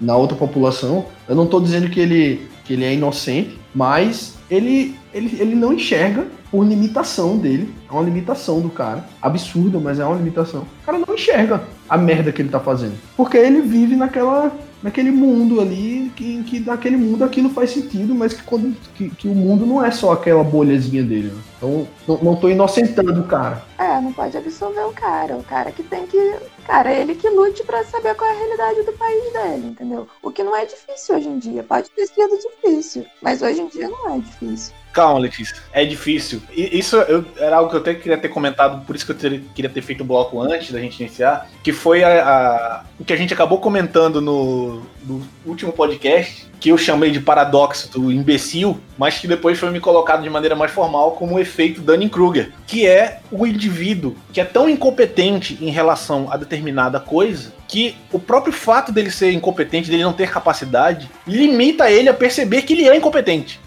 na 0.00 0.16
outra 0.16 0.36
população, 0.36 1.06
eu 1.28 1.34
não 1.34 1.44
estou 1.44 1.60
dizendo 1.60 1.90
que 1.90 2.00
ele, 2.00 2.48
que 2.64 2.74
ele 2.74 2.84
é 2.84 2.94
inocente, 2.94 3.58
mas 3.74 4.34
ele, 4.52 4.94
ele, 5.14 5.36
ele 5.40 5.54
não 5.54 5.72
enxerga 5.72 6.26
por 6.50 6.66
limitação 6.66 7.38
dele. 7.38 7.72
É 7.88 7.92
uma 7.92 8.02
limitação 8.02 8.60
do 8.60 8.68
cara. 8.68 9.04
Absurda, 9.20 9.78
mas 9.78 9.98
é 9.98 10.04
uma 10.04 10.16
limitação. 10.16 10.66
O 10.82 10.84
cara 10.84 10.98
não 10.98 11.14
enxerga 11.14 11.62
a 11.88 11.96
merda 11.96 12.30
que 12.30 12.42
ele 12.42 12.50
tá 12.50 12.60
fazendo. 12.60 12.92
Porque 13.16 13.38
ele 13.38 13.62
vive 13.62 13.96
naquela 13.96 14.52
naquele 14.82 15.12
mundo 15.12 15.60
ali, 15.60 16.10
que, 16.16 16.42
que 16.42 16.58
naquele 16.58 16.96
mundo 16.96 17.22
aquilo 17.22 17.48
faz 17.50 17.70
sentido, 17.70 18.16
mas 18.16 18.32
que, 18.32 18.42
quando, 18.42 18.76
que, 18.96 19.10
que 19.10 19.28
o 19.28 19.34
mundo 19.34 19.64
não 19.64 19.82
é 19.82 19.92
só 19.92 20.12
aquela 20.12 20.42
bolhazinha 20.42 21.04
dele. 21.04 21.28
Né? 21.28 21.40
Então, 21.62 21.86
não, 22.08 22.18
não 22.18 22.36
tô 22.36 22.48
inocentando 22.48 23.20
o 23.20 23.28
cara. 23.28 23.62
É, 23.78 24.00
não 24.00 24.12
pode 24.12 24.36
absolver 24.36 24.84
o 24.84 24.92
cara. 24.92 25.36
O 25.36 25.44
cara 25.44 25.70
que 25.70 25.84
tem 25.84 26.04
que. 26.08 26.18
Cara, 26.66 26.92
ele 26.92 27.14
que 27.14 27.28
lute 27.28 27.62
para 27.62 27.84
saber 27.84 28.16
qual 28.16 28.28
é 28.28 28.34
a 28.34 28.36
realidade 28.36 28.82
do 28.82 28.92
país 28.94 29.32
dele, 29.32 29.66
entendeu? 29.68 30.08
O 30.20 30.32
que 30.32 30.42
não 30.42 30.56
é 30.56 30.66
difícil 30.66 31.16
hoje 31.16 31.28
em 31.28 31.38
dia. 31.38 31.62
Pode 31.62 31.88
ter 31.90 32.06
sido 32.06 32.36
difícil, 32.36 33.06
mas 33.20 33.42
hoje 33.42 33.60
em 33.60 33.68
dia 33.68 33.88
não 33.88 34.10
é 34.10 34.18
difícil. 34.18 34.74
Calma, 34.92 35.18
Letícia. 35.18 35.56
É 35.72 35.84
difícil. 35.84 36.42
Isso 36.54 36.96
eu, 36.96 37.24
era 37.36 37.56
algo 37.56 37.70
que 37.70 37.76
eu 37.76 37.80
até 37.80 37.94
queria 37.94 38.18
ter 38.18 38.28
comentado, 38.28 38.84
por 38.84 38.94
isso 38.94 39.06
que 39.06 39.12
eu 39.12 39.16
ter, 39.16 39.42
queria 39.54 39.70
ter 39.70 39.80
feito 39.80 40.02
o 40.02 40.04
bloco 40.04 40.40
antes 40.40 40.70
da 40.70 40.80
gente 40.80 41.00
iniciar, 41.00 41.48
que 41.62 41.72
foi 41.72 42.04
a, 42.04 42.22
a, 42.22 42.84
o 43.00 43.04
que 43.04 43.12
a 43.12 43.16
gente 43.16 43.32
acabou 43.32 43.58
comentando 43.58 44.20
no, 44.20 44.82
no 45.04 45.26
último 45.46 45.72
podcast, 45.72 46.46
que 46.60 46.68
eu 46.68 46.78
chamei 46.78 47.10
de 47.10 47.20
paradoxo 47.20 47.90
do 47.90 48.12
imbecil, 48.12 48.78
mas 48.96 49.18
que 49.18 49.26
depois 49.26 49.58
foi 49.58 49.70
me 49.70 49.80
colocado 49.80 50.22
de 50.22 50.30
maneira 50.30 50.54
mais 50.54 50.70
formal 50.70 51.12
como 51.12 51.34
o 51.34 51.40
efeito 51.40 51.80
Dunning-Kruger, 51.80 52.52
que 52.66 52.86
é 52.86 53.20
o 53.32 53.46
indivíduo 53.46 54.14
que 54.32 54.40
é 54.40 54.44
tão 54.44 54.68
incompetente 54.68 55.58
em 55.60 55.70
relação 55.70 56.28
a 56.30 56.36
determinada 56.36 57.00
coisa 57.00 57.52
que 57.72 57.96
o 58.12 58.18
próprio 58.18 58.52
fato 58.52 58.92
dele 58.92 59.10
ser 59.10 59.32
incompetente, 59.32 59.90
dele 59.90 60.02
não 60.02 60.12
ter 60.12 60.30
capacidade, 60.30 61.10
limita 61.26 61.90
ele 61.90 62.10
a 62.10 62.12
perceber 62.12 62.60
que 62.60 62.74
ele 62.74 62.86
é 62.86 62.94
incompetente 62.94 63.58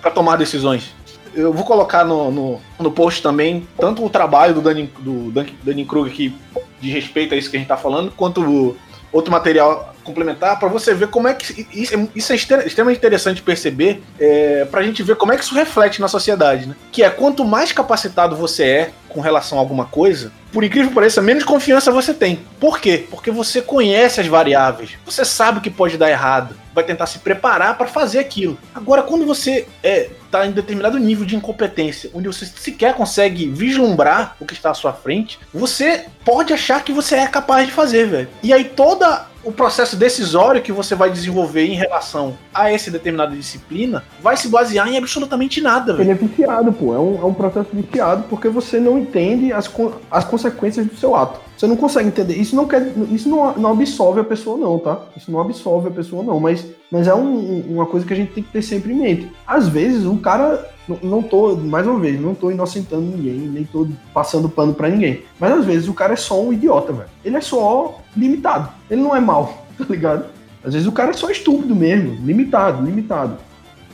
para 0.00 0.12
tomar 0.12 0.36
decisões. 0.36 0.94
Eu 1.34 1.52
vou 1.52 1.64
colocar 1.64 2.04
no, 2.04 2.30
no, 2.30 2.60
no, 2.78 2.92
post 2.92 3.20
também 3.20 3.66
tanto 3.76 4.04
o 4.04 4.08
trabalho 4.08 4.54
do 4.54 4.60
Dunning, 4.60 4.88
do 5.00 5.32
Dunning 5.64 5.84
Kruger 5.84 6.12
que 6.12 6.32
de 6.80 6.90
respeito 6.90 7.34
a 7.34 7.36
isso 7.36 7.50
que 7.50 7.56
a 7.56 7.58
gente 7.58 7.66
está 7.66 7.76
falando, 7.76 8.12
quanto 8.12 8.40
o 8.40 8.76
outro 9.12 9.32
material 9.32 9.96
complementar 10.10 10.58
para 10.58 10.68
você 10.68 10.94
ver 10.94 11.08
como 11.08 11.28
é 11.28 11.34
que 11.34 11.66
isso, 12.14 12.32
é, 12.32 12.36
extremamente 12.36 12.98
interessante 12.98 13.42
perceber 13.42 14.02
é, 14.18 14.64
para 14.64 14.80
a 14.80 14.82
gente 14.82 15.02
ver 15.02 15.16
como 15.16 15.32
é 15.32 15.36
que 15.36 15.44
isso 15.44 15.54
reflete 15.54 16.00
na 16.00 16.08
sociedade, 16.08 16.66
né? 16.66 16.74
Que 16.92 17.02
é 17.02 17.10
quanto 17.10 17.44
mais 17.44 17.72
capacitado 17.72 18.36
você 18.36 18.64
é 18.64 18.90
com 19.08 19.20
relação 19.20 19.58
a 19.58 19.60
alguma 19.60 19.84
coisa, 19.84 20.32
por 20.52 20.64
incrível 20.64 20.88
que 20.88 20.94
pareça, 20.94 21.20
menos 21.20 21.44
confiança 21.44 21.90
você 21.90 22.14
tem. 22.14 22.40
Por 22.58 22.78
quê? 22.80 23.06
Porque 23.10 23.30
você 23.30 23.60
conhece 23.60 24.20
as 24.20 24.26
variáveis, 24.26 24.92
você 25.04 25.24
sabe 25.24 25.58
o 25.58 25.60
que 25.60 25.70
pode 25.70 25.98
dar 25.98 26.10
errado, 26.10 26.54
vai 26.72 26.84
tentar 26.84 27.06
se 27.06 27.18
preparar 27.18 27.76
para 27.76 27.86
fazer 27.86 28.18
aquilo. 28.18 28.56
Agora, 28.74 29.02
quando 29.02 29.26
você 29.26 29.66
é, 29.82 30.10
tá 30.30 30.46
em 30.46 30.52
determinado 30.52 30.98
nível 30.98 31.26
de 31.26 31.36
incompetência, 31.36 32.10
onde 32.14 32.28
você 32.28 32.46
sequer 32.46 32.94
consegue 32.94 33.48
vislumbrar 33.48 34.36
o 34.40 34.46
que 34.46 34.54
está 34.54 34.70
à 34.70 34.74
sua 34.74 34.92
frente, 34.92 35.38
você 35.52 36.06
pode 36.24 36.52
achar 36.52 36.82
que 36.84 36.92
você 36.92 37.16
é 37.16 37.26
capaz 37.26 37.66
de 37.66 37.72
fazer, 37.72 38.06
velho. 38.06 38.28
E 38.42 38.52
aí 38.52 38.64
toda 38.64 39.26
o 39.42 39.50
processo 39.50 39.96
decisório 39.96 40.60
que 40.60 40.72
você 40.72 40.94
vai 40.94 41.10
desenvolver 41.10 41.64
em 41.64 41.74
relação 41.74 42.36
a 42.52 42.70
essa 42.70 42.90
determinada 42.90 43.34
disciplina 43.34 44.04
vai 44.22 44.36
se 44.36 44.48
basear 44.48 44.88
em 44.88 44.98
absolutamente 44.98 45.60
nada, 45.60 45.94
velho. 45.94 46.04
Ele 46.04 46.10
é 46.10 46.14
viciado, 46.14 46.72
pô. 46.72 46.94
É 46.94 46.98
um, 46.98 47.20
é 47.22 47.24
um 47.24 47.34
processo 47.34 47.68
viciado 47.72 48.24
porque 48.28 48.48
você 48.48 48.78
não 48.78 48.98
entende 48.98 49.52
as, 49.52 49.70
as 50.10 50.24
consequências 50.24 50.86
do 50.86 50.96
seu 50.96 51.14
ato. 51.16 51.40
Você 51.60 51.66
não 51.66 51.76
consegue 51.76 52.08
entender. 52.08 52.36
Isso 52.36 52.56
não 52.56 52.66
quer. 52.66 52.90
Isso 53.10 53.28
não, 53.28 53.54
não 53.54 53.72
absolve 53.72 54.18
a 54.18 54.24
pessoa, 54.24 54.56
não, 54.56 54.78
tá? 54.78 54.98
Isso 55.14 55.30
não 55.30 55.38
absolve 55.38 55.88
a 55.88 55.90
pessoa, 55.90 56.22
não. 56.22 56.40
Mas, 56.40 56.64
mas 56.90 57.06
é 57.06 57.14
um, 57.14 57.60
uma 57.68 57.84
coisa 57.84 58.06
que 58.06 58.14
a 58.14 58.16
gente 58.16 58.32
tem 58.32 58.42
que 58.42 58.50
ter 58.50 58.62
sempre 58.62 58.94
em 58.94 58.96
mente. 58.96 59.30
Às 59.46 59.68
vezes, 59.68 60.06
o 60.06 60.16
cara. 60.16 60.66
Não, 60.88 60.98
não 61.02 61.22
tô, 61.22 61.54
mais 61.56 61.86
uma 61.86 62.00
vez, 62.00 62.18
não 62.18 62.34
tô 62.34 62.50
inocentando 62.50 63.02
ninguém, 63.02 63.34
nem 63.34 63.64
tô 63.64 63.86
passando 64.14 64.48
pano 64.48 64.72
para 64.72 64.88
ninguém. 64.88 65.22
Mas 65.38 65.52
às 65.52 65.66
vezes 65.66 65.86
o 65.86 65.92
cara 65.92 66.14
é 66.14 66.16
só 66.16 66.42
um 66.42 66.50
idiota, 66.50 66.94
velho. 66.94 67.10
Ele 67.22 67.36
é 67.36 67.40
só 67.42 68.00
limitado. 68.16 68.72
Ele 68.90 69.02
não 69.02 69.14
é 69.14 69.20
mal, 69.20 69.66
tá 69.76 69.84
ligado? 69.84 70.24
Às 70.64 70.72
vezes 70.72 70.88
o 70.88 70.92
cara 70.92 71.10
é 71.10 71.12
só 71.12 71.28
estúpido 71.28 71.76
mesmo, 71.76 72.18
limitado, 72.24 72.82
limitado. 72.82 73.36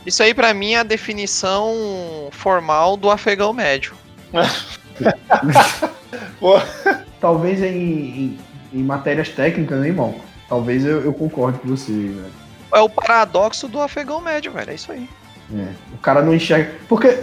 Isso 0.06 0.22
aí 0.22 0.32
para 0.32 0.54
mim 0.54 0.74
é 0.74 0.78
a 0.78 0.84
definição 0.84 1.74
formal 2.30 2.96
do 2.96 3.10
afegão 3.10 3.52
médio. 3.52 3.94
Talvez 7.20 7.62
em, 7.62 7.66
em, 7.66 8.38
em, 8.72 8.82
matérias 8.82 9.28
técnicas, 9.28 9.80
né, 9.80 9.88
irmão? 9.88 10.14
Talvez 10.48 10.84
eu, 10.84 11.02
eu 11.02 11.12
concorde 11.12 11.58
com 11.58 11.68
você, 11.68 11.92
velho. 11.92 12.24
É 12.74 12.80
o 12.80 12.88
paradoxo 12.88 13.68
do 13.68 13.80
afegão 13.80 14.20
médio, 14.20 14.52
velho. 14.52 14.70
É 14.70 14.74
isso 14.74 14.92
aí. 14.92 15.08
É, 15.54 15.68
o 15.94 15.98
cara 15.98 16.22
não 16.22 16.34
enxerga. 16.34 16.72
Porque 16.88 17.18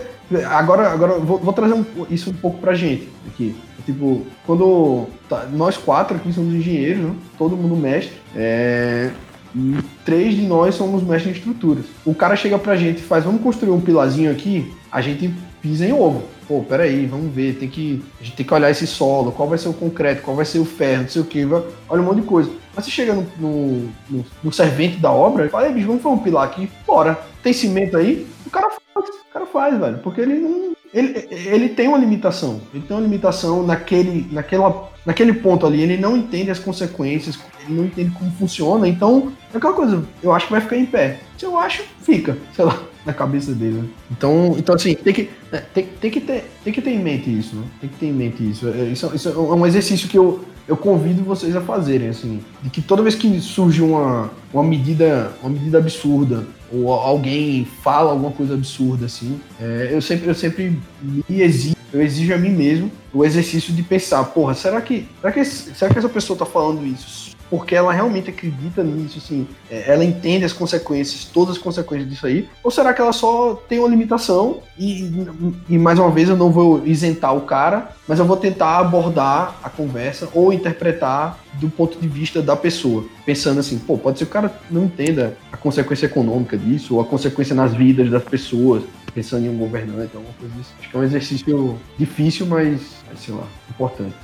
agora, 0.49 0.89
agora 0.89 1.19
vou, 1.19 1.37
vou 1.37 1.53
trazer 1.53 1.73
um, 1.73 1.85
isso 2.09 2.29
um 2.29 2.33
pouco 2.33 2.59
pra 2.59 2.73
gente 2.73 3.09
aqui. 3.27 3.55
Tipo, 3.85 4.25
quando 4.45 5.07
tá, 5.27 5.45
nós 5.51 5.77
quatro 5.77 6.15
aqui 6.15 6.31
somos 6.31 6.53
engenheiros, 6.53 7.03
né? 7.03 7.15
todo 7.37 7.57
mundo 7.57 7.75
mestre, 7.75 8.13
é, 8.35 9.11
e 9.53 9.77
três 10.05 10.35
de 10.35 10.43
nós 10.43 10.75
somos 10.75 11.03
mestres 11.03 11.35
em 11.35 11.37
estruturas. 11.37 11.85
O 12.05 12.15
cara 12.15 12.35
chega 12.35 12.57
pra 12.57 12.75
gente 12.75 12.99
e 12.99 13.03
faz, 13.03 13.25
vamos 13.25 13.41
construir 13.41 13.71
um 13.71 13.81
pilarzinho 13.81 14.31
aqui, 14.31 14.73
a 14.91 15.01
gente 15.01 15.33
pisa 15.63 15.85
em 15.85 15.93
ovo. 15.93 16.23
Pô, 16.45 16.61
peraí, 16.61 17.05
vamos 17.05 17.33
ver, 17.33 17.55
tem 17.55 17.69
que, 17.69 18.03
a 18.19 18.23
gente 18.23 18.35
tem 18.35 18.45
que 18.45 18.53
olhar 18.53 18.69
esse 18.69 18.85
solo, 18.85 19.31
qual 19.31 19.47
vai 19.47 19.57
ser 19.57 19.69
o 19.69 19.73
concreto, 19.73 20.21
qual 20.21 20.35
vai 20.35 20.43
ser 20.43 20.59
o 20.59 20.65
ferro, 20.65 21.03
não 21.03 21.09
sei 21.09 21.21
o 21.21 21.25
que, 21.25 21.45
olha 21.45 22.01
um 22.01 22.03
monte 22.03 22.19
de 22.19 22.27
coisa. 22.27 22.51
Mas 22.75 22.83
você 22.83 22.91
chega 22.91 23.13
no, 23.13 23.25
no, 23.39 23.89
no, 24.09 24.25
no 24.43 24.51
servente 24.51 24.97
da 24.97 25.09
obra 25.09 25.45
e 25.45 25.49
fala, 25.49 25.69
bicho, 25.69 25.87
vamos 25.87 26.03
fazer 26.03 26.15
um 26.15 26.19
pilar 26.19 26.43
aqui, 26.43 26.69
bora. 26.85 27.17
Tem 27.41 27.53
cimento 27.53 27.95
aí? 27.95 28.27
O 28.45 28.49
cara 28.49 28.69
faz, 28.69 29.09
o 29.09 29.33
cara 29.33 29.45
faz, 29.45 29.79
velho, 29.79 29.99
porque 29.99 30.21
ele 30.21 30.35
não. 30.35 30.73
Ele, 30.93 31.27
ele 31.31 31.69
tem 31.69 31.87
uma 31.87 31.97
limitação. 31.97 32.61
Ele 32.73 32.83
tem 32.83 32.95
uma 32.95 33.01
limitação 33.01 33.63
naquele, 33.63 34.27
naquela, 34.31 34.91
naquele 35.05 35.33
ponto 35.33 35.65
ali. 35.65 35.81
Ele 35.81 35.97
não 35.97 36.15
entende 36.15 36.51
as 36.51 36.59
consequências, 36.59 37.39
ele 37.63 37.77
não 37.77 37.85
entende 37.85 38.11
como 38.11 38.31
funciona. 38.31 38.87
Então, 38.87 39.33
é 39.53 39.57
aquela 39.57 39.73
coisa, 39.73 40.03
eu 40.21 40.31
acho 40.31 40.45
que 40.45 40.51
vai 40.51 40.61
ficar 40.61 40.77
em 40.77 40.85
pé. 40.85 41.19
Se 41.37 41.45
eu 41.45 41.57
acho, 41.57 41.83
fica, 42.01 42.37
sei 42.55 42.65
lá, 42.65 42.79
na 43.05 43.13
cabeça 43.13 43.53
dele. 43.53 43.89
Então, 44.11 44.55
então 44.57 44.75
assim, 44.75 44.95
tem 44.95 45.13
que, 45.13 45.29
né, 45.51 45.63
tem, 45.73 45.85
tem, 45.99 46.11
que 46.11 46.21
ter, 46.21 46.49
tem 46.63 46.73
que 46.73 46.81
ter 46.81 46.91
em 46.91 46.99
mente 46.99 47.29
isso, 47.29 47.55
né? 47.55 47.63
Tem 47.81 47.89
que 47.89 47.97
ter 47.97 48.05
em 48.07 48.13
mente 48.13 48.49
isso. 48.49 48.67
É, 48.69 48.83
isso, 48.85 49.11
isso 49.13 49.29
é 49.29 49.31
um 49.31 49.65
exercício 49.65 50.07
que 50.07 50.17
eu, 50.17 50.43
eu 50.67 50.77
convido 50.77 51.23
vocês 51.23 51.55
a 51.55 51.61
fazerem, 51.61 52.09
assim, 52.09 52.41
de 52.61 52.69
que 52.69 52.81
toda 52.81 53.01
vez 53.01 53.15
que 53.15 53.39
surge 53.41 53.81
uma, 53.81 54.31
uma 54.53 54.63
medida, 54.63 55.33
uma 55.41 55.49
medida 55.49 55.77
absurda, 55.77 56.45
ou 56.71 56.91
alguém 56.91 57.67
fala 57.83 58.11
alguma 58.11 58.31
coisa 58.31 58.53
absurda, 58.53 59.05
assim, 59.05 59.39
é, 59.59 59.89
eu 59.91 60.01
sempre, 60.01 60.27
eu 60.27 60.35
sempre 60.35 60.79
me 61.01 61.41
exijo, 61.41 61.75
eu 61.93 62.01
exijo 62.01 62.33
a 62.33 62.37
mim 62.37 62.49
mesmo 62.49 62.91
o 63.13 63.23
exercício 63.23 63.73
de 63.73 63.83
pensar, 63.83 64.23
porra, 64.25 64.55
será 64.55 64.81
que, 64.81 65.05
será 65.21 65.31
que, 65.31 65.45
será 65.45 65.91
que 65.91 65.99
essa 65.99 66.09
pessoa 66.09 66.39
tá 66.39 66.45
falando 66.45 66.85
isso 66.85 67.22
porque 67.53 67.75
ela 67.75 67.93
realmente 67.93 68.31
acredita 68.31 68.83
nisso, 68.83 69.19
assim, 69.19 69.47
é, 69.69 69.83
ela 69.93 70.03
entende 70.03 70.43
as 70.43 70.51
consequências, 70.51 71.25
todas 71.25 71.55
as 71.55 71.61
consequências 71.61 72.09
disso 72.09 72.25
aí, 72.25 72.49
ou 72.63 72.71
será 72.71 72.91
que 72.95 72.99
ela 72.99 73.13
só 73.13 73.53
tem 73.69 73.77
uma 73.77 73.87
limitação 73.87 74.57
e, 74.75 75.27
e 75.69 75.77
mais 75.77 75.99
uma 75.99 76.09
vez 76.09 76.29
eu 76.29 76.35
não 76.35 76.51
vou 76.51 76.83
isentar 76.83 77.37
o 77.37 77.41
cara, 77.41 77.91
mas 78.07 78.17
eu 78.17 78.25
vou 78.25 78.37
tentar 78.37 78.79
abordar 78.79 79.59
a 79.61 79.69
conversa 79.69 80.27
ou 80.33 80.51
interpretar 80.51 81.37
do 81.59 81.69
ponto 81.69 81.99
de 81.99 82.07
vista 82.07 82.41
da 82.41 82.55
pessoa, 82.55 83.05
pensando 83.23 83.59
assim, 83.59 83.77
pô, 83.77 83.99
pode 83.99 84.17
ser 84.17 84.25
que 84.25 84.31
o 84.31 84.33
cara 84.33 84.51
não 84.71 84.85
entenda 84.85 85.37
a 85.51 85.55
consequência 85.55 86.07
econômica 86.07 86.57
disso, 86.57 86.95
ou 86.95 87.01
a 87.01 87.05
consequência 87.05 87.53
nas 87.53 87.71
vidas 87.71 88.09
das 88.09 88.23
pessoas, 88.23 88.81
pensando 89.13 89.45
em 89.45 89.49
um 89.49 89.57
governante, 89.59 90.09
alguma 90.15 90.33
coisa 90.39 90.55
disso. 90.55 90.73
Acho 90.79 90.89
que 90.89 90.97
é 90.97 90.99
um 90.99 91.03
exercício 91.03 91.79
difícil, 91.99 92.47
mas, 92.47 92.81
sei 93.15 93.35
lá, 93.35 93.45
importante. 93.69 94.15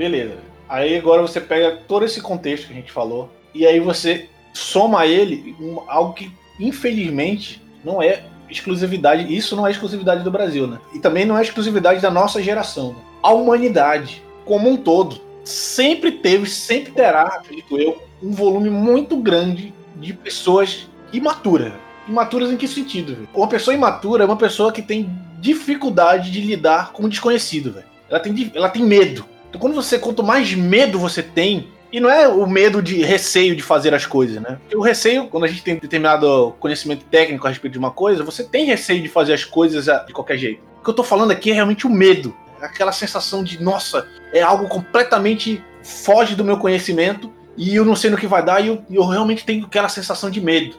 Beleza. 0.00 0.38
Aí 0.66 0.96
agora 0.96 1.20
você 1.20 1.38
pega 1.38 1.78
todo 1.86 2.06
esse 2.06 2.22
contexto 2.22 2.68
que 2.68 2.72
a 2.72 2.76
gente 2.76 2.90
falou 2.90 3.30
e 3.54 3.66
aí 3.66 3.78
você 3.78 4.30
soma 4.54 5.04
ele 5.04 5.54
um, 5.60 5.78
algo 5.86 6.14
que 6.14 6.32
infelizmente 6.58 7.62
não 7.84 8.02
é 8.02 8.22
exclusividade, 8.48 9.36
isso 9.36 9.54
não 9.54 9.66
é 9.66 9.70
exclusividade 9.70 10.24
do 10.24 10.30
Brasil, 10.30 10.66
né? 10.66 10.78
E 10.94 10.98
também 10.98 11.26
não 11.26 11.36
é 11.36 11.42
exclusividade 11.42 12.00
da 12.00 12.10
nossa 12.10 12.42
geração. 12.42 12.94
Né? 12.94 13.00
A 13.22 13.30
humanidade 13.34 14.22
como 14.46 14.70
um 14.70 14.76
todo 14.78 15.20
sempre 15.44 16.12
teve, 16.12 16.48
sempre 16.48 16.92
terá, 16.92 17.24
acredito 17.24 17.76
eu, 17.76 18.02
um 18.22 18.32
volume 18.32 18.70
muito 18.70 19.18
grande 19.18 19.74
de 19.96 20.14
pessoas 20.14 20.88
imaturas. 21.12 21.74
Imaturas 22.08 22.50
em 22.50 22.56
que 22.56 22.66
sentido? 22.66 23.16
Véio? 23.16 23.28
Uma 23.34 23.48
pessoa 23.48 23.74
imatura 23.74 24.24
é 24.24 24.26
uma 24.26 24.36
pessoa 24.36 24.72
que 24.72 24.80
tem 24.80 25.10
dificuldade 25.38 26.30
de 26.30 26.40
lidar 26.40 26.90
com 26.92 27.02
o 27.02 27.08
desconhecido, 27.08 27.70
velho. 27.70 27.86
Ela 28.08 28.18
tem, 28.18 28.50
ela 28.54 28.70
tem 28.70 28.82
medo. 28.82 29.26
Então, 29.50 29.60
quando 29.60 29.74
você, 29.74 29.98
quanto 29.98 30.22
mais 30.22 30.54
medo 30.54 30.98
você 30.98 31.22
tem, 31.22 31.68
e 31.92 31.98
não 31.98 32.08
é 32.08 32.28
o 32.28 32.46
medo 32.46 32.80
de 32.80 33.02
receio 33.02 33.56
de 33.56 33.62
fazer 33.62 33.92
as 33.92 34.06
coisas, 34.06 34.40
né? 34.40 34.58
Porque 34.60 34.76
o 34.76 34.80
receio, 34.80 35.26
quando 35.26 35.44
a 35.44 35.48
gente 35.48 35.62
tem 35.62 35.74
determinado 35.76 36.54
conhecimento 36.60 37.04
técnico 37.04 37.46
a 37.46 37.50
respeito 37.50 37.72
de 37.72 37.78
uma 37.78 37.90
coisa, 37.90 38.22
você 38.22 38.44
tem 38.44 38.64
receio 38.64 39.02
de 39.02 39.08
fazer 39.08 39.34
as 39.34 39.44
coisas 39.44 39.86
de 40.06 40.12
qualquer 40.12 40.38
jeito. 40.38 40.62
O 40.80 40.84
que 40.84 40.90
eu 40.90 40.94
tô 40.94 41.02
falando 41.02 41.32
aqui 41.32 41.50
é 41.50 41.54
realmente 41.54 41.86
o 41.86 41.90
medo. 41.90 42.34
Aquela 42.60 42.92
sensação 42.92 43.42
de, 43.42 43.60
nossa, 43.60 44.06
é 44.32 44.40
algo 44.40 44.68
completamente 44.68 45.62
foge 45.82 46.36
do 46.36 46.44
meu 46.44 46.58
conhecimento 46.58 47.32
e 47.56 47.74
eu 47.74 47.84
não 47.84 47.96
sei 47.96 48.10
no 48.10 48.16
que 48.16 48.26
vai 48.26 48.44
dar 48.44 48.60
e 48.60 48.68
eu, 48.68 48.82
eu 48.88 49.04
realmente 49.04 49.44
tenho 49.44 49.66
aquela 49.66 49.88
sensação 49.88 50.30
de 50.30 50.40
medo. 50.40 50.76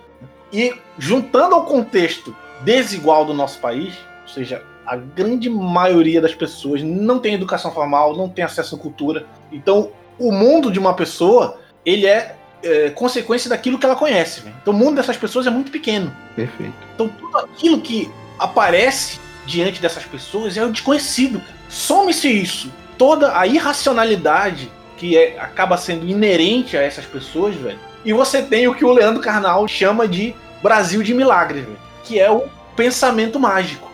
E 0.54 0.74
juntando 0.98 1.56
ao 1.56 1.66
contexto 1.66 2.34
desigual 2.64 3.26
do 3.26 3.34
nosso 3.34 3.60
país, 3.60 3.94
ou 4.22 4.28
seja, 4.28 4.64
a 4.92 4.96
grande 4.98 5.50
maioria 5.50 6.20
das 6.20 6.36
pessoas 6.36 6.84
não 6.84 7.18
tem 7.18 7.34
educação 7.34 7.72
formal, 7.72 8.14
não 8.14 8.28
tem 8.28 8.44
acesso 8.44 8.76
à 8.76 8.78
cultura. 8.78 9.26
Então, 9.50 9.90
o 10.20 10.34
mundo 10.34 10.70
de 10.70 10.80
uma 10.80 10.94
pessoa, 10.94 11.58
ele 11.86 12.06
é, 12.06 12.36
é 12.62 12.90
consequência 12.90 13.50
daquilo 13.50 13.80
que 13.80 13.86
ela 13.86 13.96
conhece. 13.96 14.42
Véio. 14.42 14.54
Então, 14.62 14.74
o 14.74 14.78
mundo 14.78 14.98
dessas 14.98 15.16
pessoas 15.16 15.48
é 15.48 15.50
muito 15.50 15.72
pequeno. 15.72 16.14
Perfeito. 16.36 16.74
Então, 16.94 17.08
tudo 17.08 17.38
aquilo 17.38 17.80
que 17.80 18.12
aparece 18.38 19.18
diante 19.46 19.82
dessas 19.82 20.04
pessoas 20.04 20.58
é 20.58 20.66
o 20.66 20.70
desconhecido. 20.70 21.42
Some-se 21.70 22.28
isso, 22.28 22.70
toda 22.98 23.40
a 23.40 23.48
irracionalidade 23.48 24.70
que 24.98 25.18
é, 25.18 25.40
acaba 25.40 25.78
sendo 25.78 26.06
inerente 26.06 26.76
a 26.76 26.82
essas 26.82 27.06
pessoas, 27.06 27.56
velho. 27.56 27.80
E 28.04 28.12
você 28.12 28.42
tem 28.42 28.68
o 28.68 28.76
que 28.76 28.84
o 28.84 28.92
Leandro 28.92 29.22
Carnal 29.22 29.66
chama 29.70 30.06
de 30.06 30.36
Brasil 30.62 31.02
de 31.02 31.14
milagres, 31.14 31.64
velho, 31.64 31.80
que 32.04 32.20
é 32.20 32.30
o 32.30 32.44
pensamento 32.76 33.40
mágico. 33.40 33.91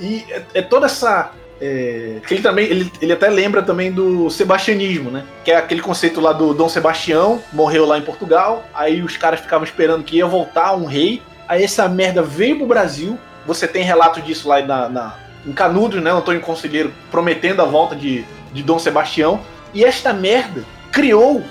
E 0.00 0.24
é, 0.30 0.42
é 0.54 0.62
toda 0.62 0.86
essa. 0.86 1.32
É, 1.60 2.20
ele 2.30 2.42
também 2.42 2.66
ele, 2.66 2.92
ele 3.00 3.12
até 3.12 3.30
lembra 3.30 3.62
também 3.62 3.90
do 3.90 4.28
sebastianismo, 4.28 5.10
né? 5.10 5.24
Que 5.44 5.52
é 5.52 5.56
aquele 5.56 5.80
conceito 5.80 6.20
lá 6.20 6.32
do 6.32 6.52
Dom 6.52 6.68
Sebastião, 6.68 7.42
morreu 7.52 7.86
lá 7.86 7.96
em 7.96 8.02
Portugal, 8.02 8.64
aí 8.74 9.02
os 9.02 9.16
caras 9.16 9.40
ficavam 9.40 9.64
esperando 9.64 10.04
que 10.04 10.16
ia 10.16 10.26
voltar 10.26 10.76
um 10.76 10.84
rei, 10.84 11.22
aí 11.48 11.64
essa 11.64 11.88
merda 11.88 12.22
veio 12.22 12.58
pro 12.58 12.66
Brasil. 12.66 13.18
Você 13.46 13.66
tem 13.66 13.82
relato 13.82 14.20
disso 14.20 14.48
lá 14.48 14.60
na, 14.60 14.88
na 14.88 15.18
em 15.46 15.52
Canudos, 15.52 16.02
né? 16.02 16.10
Antônio 16.10 16.40
Conselheiro 16.40 16.92
prometendo 17.10 17.62
a 17.62 17.64
volta 17.64 17.94
de, 17.94 18.24
de 18.52 18.62
Dom 18.62 18.78
Sebastião. 18.78 19.40
E 19.72 19.84
esta 19.84 20.12
merda 20.12 20.62
criou 20.90 21.42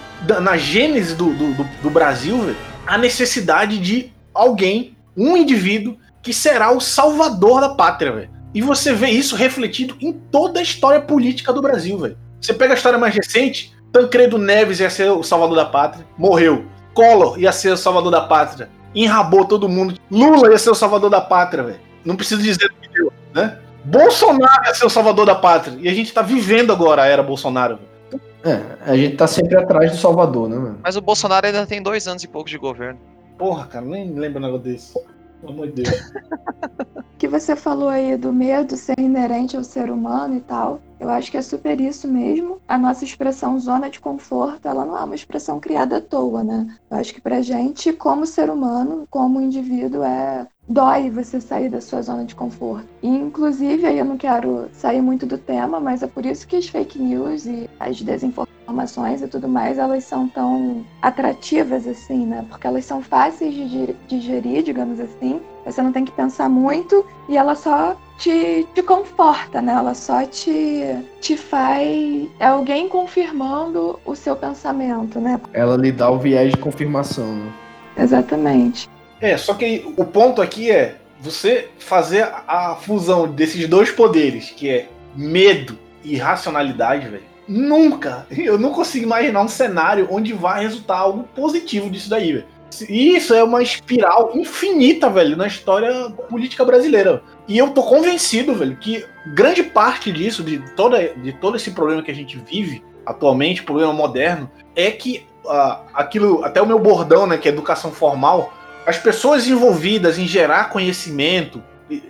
na 0.41 0.57
gênese 0.57 1.15
do, 1.15 1.33
do, 1.33 1.63
do 1.81 1.89
Brasil 1.89 2.39
véio, 2.39 2.57
a 2.85 2.97
necessidade 2.97 3.77
de 3.77 4.11
alguém, 4.33 4.95
um 5.15 5.37
indivíduo, 5.37 5.97
que 6.25 6.33
será 6.33 6.71
o 6.71 6.81
salvador 6.81 7.61
da 7.61 7.69
pátria, 7.69 8.11
velho. 8.11 8.29
E 8.51 8.59
você 8.59 8.91
vê 8.91 9.09
isso 9.09 9.35
refletido 9.35 9.95
em 10.01 10.11
toda 10.11 10.59
a 10.59 10.63
história 10.63 10.99
política 10.99 11.53
do 11.53 11.61
Brasil, 11.61 11.99
velho. 11.99 12.17
Você 12.41 12.51
pega 12.51 12.73
a 12.73 12.75
história 12.75 12.97
mais 12.97 13.13
recente, 13.13 13.75
Tancredo 13.91 14.39
Neves 14.39 14.79
ia 14.79 14.89
ser 14.89 15.11
o 15.11 15.21
salvador 15.21 15.55
da 15.55 15.65
pátria, 15.65 16.03
morreu. 16.17 16.65
Collor 16.95 17.39
ia 17.39 17.51
ser 17.51 17.73
o 17.73 17.77
salvador 17.77 18.11
da 18.11 18.21
pátria, 18.21 18.69
enrabou 18.95 19.45
todo 19.45 19.69
mundo. 19.69 19.99
Lula 20.09 20.49
ia 20.49 20.57
ser 20.57 20.71
o 20.71 20.75
salvador 20.75 21.11
da 21.11 21.21
pátria, 21.21 21.63
velho. 21.63 21.79
Não 22.03 22.15
preciso 22.15 22.41
dizer 22.41 22.65
o 22.65 22.81
que 22.81 22.89
deu, 22.89 23.13
né? 23.31 23.59
Bolsonaro 23.83 24.65
ia 24.65 24.73
ser 24.73 24.85
o 24.87 24.89
salvador 24.89 25.27
da 25.27 25.35
pátria. 25.35 25.77
E 25.79 25.87
a 25.87 25.93
gente 25.93 26.11
tá 26.11 26.23
vivendo 26.23 26.73
agora 26.73 27.03
a 27.03 27.05
era 27.05 27.21
Bolsonaro, 27.21 27.77
velho. 27.77 28.21
É, 28.43 28.91
a 28.91 28.95
gente 28.95 29.15
tá 29.15 29.27
sempre 29.27 29.55
atrás 29.57 29.91
do 29.91 29.97
Salvador, 29.97 30.47
né, 30.47 30.55
mano? 30.55 30.79
Mas 30.83 30.95
o 30.95 31.01
Bolsonaro 31.01 31.47
ainda 31.47 31.65
tem 31.65 31.81
dois 31.81 32.07
anos 32.07 32.23
e 32.23 32.27
pouco 32.27 32.47
de 32.47 32.59
governo. 32.59 32.99
Porra, 33.39 33.65
cara, 33.65 33.83
nem 33.83 34.13
lembro 34.13 34.39
um 34.39 34.45
negócio 34.45 34.63
desse. 34.63 34.93
Pelo 35.41 35.53
amor 35.53 35.67
de 35.67 35.83
Deus. 35.83 35.95
que 37.17 37.27
você 37.27 37.55
falou 37.55 37.89
aí 37.89 38.17
do 38.17 38.31
medo 38.31 38.75
ser 38.75 38.99
inerente 38.99 39.55
ao 39.55 39.63
ser 39.63 39.89
humano 39.89 40.35
e 40.35 40.41
tal. 40.41 40.81
Eu 40.99 41.09
acho 41.09 41.31
que 41.31 41.37
é 41.37 41.41
super 41.41 41.79
isso 41.79 42.07
mesmo. 42.07 42.61
A 42.67 42.77
nossa 42.77 43.03
expressão 43.03 43.59
zona 43.59 43.89
de 43.89 43.99
conforto, 43.99 44.67
ela 44.67 44.85
não 44.85 44.97
é 44.97 45.03
uma 45.03 45.15
expressão 45.15 45.59
criada 45.59 45.97
à 45.97 46.01
toa, 46.01 46.43
né? 46.43 46.67
Eu 46.89 46.97
acho 46.97 47.13
que 47.13 47.21
pra 47.21 47.41
gente, 47.41 47.93
como 47.93 48.25
ser 48.25 48.49
humano, 48.49 49.07
como 49.09 49.41
indivíduo, 49.41 50.03
é 50.03 50.47
dói 50.67 51.09
você 51.09 51.39
sair 51.39 51.69
da 51.69 51.79
sua 51.79 52.01
zona 52.01 52.25
de 52.25 52.35
conforto. 52.35 52.87
E, 53.01 53.07
inclusive, 53.07 53.85
aí 53.85 53.99
eu 53.99 54.05
não 54.05 54.17
quero 54.17 54.67
sair 54.73 55.01
muito 55.01 55.25
do 55.25 55.37
tema, 55.37 55.79
mas 55.79 56.01
é 56.03 56.07
por 56.07 56.25
isso 56.25 56.47
que 56.47 56.55
as 56.55 56.67
fake 56.67 56.99
news 56.99 57.45
e 57.45 57.69
as 57.79 58.01
desinformações 58.01 59.21
e 59.21 59.27
tudo 59.27 59.47
mais, 59.47 59.77
elas 59.77 60.03
são 60.03 60.27
tão 60.27 60.85
atrativas 61.01 61.87
assim, 61.87 62.25
né? 62.25 62.45
Porque 62.49 62.65
elas 62.65 62.85
são 62.85 63.01
fáceis 63.01 63.53
de 63.53 63.95
digerir, 64.07 64.63
digamos 64.63 64.99
assim. 64.99 65.39
Você 65.65 65.81
não 65.81 65.91
tem 65.91 66.05
que 66.05 66.11
pensar 66.11 66.49
muito 66.49 67.05
e 67.27 67.37
ela 67.37 67.55
só 67.55 67.95
te, 68.17 68.67
te 68.73 68.83
conforta, 68.83 69.61
né? 69.61 69.73
Ela 69.73 69.93
só 69.93 70.25
te, 70.25 70.83
te 71.21 71.37
faz. 71.37 72.27
É 72.39 72.47
alguém 72.47 72.87
confirmando 72.89 73.99
o 74.05 74.15
seu 74.15 74.35
pensamento, 74.35 75.19
né? 75.19 75.39
Ela 75.53 75.75
lhe 75.75 75.91
dá 75.91 76.09
o 76.09 76.19
viés 76.19 76.51
de 76.51 76.57
confirmação, 76.57 77.35
né? 77.35 77.53
Exatamente. 77.97 78.89
É, 79.25 79.37
só 79.37 79.55
que 79.55 79.91
o 79.97 80.05
ponto 80.05 80.39
aqui 80.39 80.69
é 80.69 80.97
você 81.19 81.69
fazer 81.79 82.31
a 82.47 82.75
fusão 82.75 83.27
desses 83.27 83.67
dois 83.67 83.89
poderes, 83.89 84.51
que 84.51 84.69
é 84.69 84.87
medo 85.15 85.79
e 86.03 86.15
racionalidade, 86.15 87.07
velho. 87.07 87.23
Nunca, 87.47 88.27
eu 88.37 88.59
não 88.59 88.69
consigo 88.69 89.03
imaginar 89.03 89.41
um 89.41 89.47
cenário 89.47 90.07
onde 90.11 90.31
vai 90.31 90.61
resultar 90.61 90.99
algo 90.99 91.23
positivo 91.35 91.89
disso 91.89 92.07
daí, 92.07 92.33
velho. 92.33 92.45
Isso 92.87 93.33
é 93.33 93.43
uma 93.43 93.63
espiral 93.63 94.31
infinita, 94.35 95.09
velho, 95.09 95.35
na 95.35 95.47
história 95.47 96.07
política 96.29 96.63
brasileira. 96.63 97.23
E 97.47 97.57
eu 97.57 97.71
tô 97.71 97.81
convencido, 97.81 98.53
velho, 98.53 98.75
que 98.75 99.03
grande 99.33 99.63
parte 99.63 100.11
disso, 100.11 100.43
de, 100.43 100.59
toda, 100.75 101.01
de 101.15 101.33
todo 101.33 101.55
esse 101.55 101.71
problema 101.71 102.03
que 102.03 102.11
a 102.11 102.15
gente 102.15 102.37
vive 102.37 102.83
atualmente, 103.03 103.63
problema 103.63 103.91
moderno, 103.91 104.51
é 104.75 104.91
que 104.91 105.25
ah, 105.47 105.81
aquilo, 105.95 106.43
até 106.43 106.61
o 106.61 106.67
meu 106.67 106.77
bordão, 106.77 107.25
né, 107.25 107.37
que 107.37 107.47
é 107.47 107.51
educação 107.51 107.91
formal, 107.91 108.53
as 108.85 108.97
pessoas 108.97 109.47
envolvidas 109.47 110.17
em 110.17 110.27
gerar 110.27 110.69
conhecimento, 110.69 111.61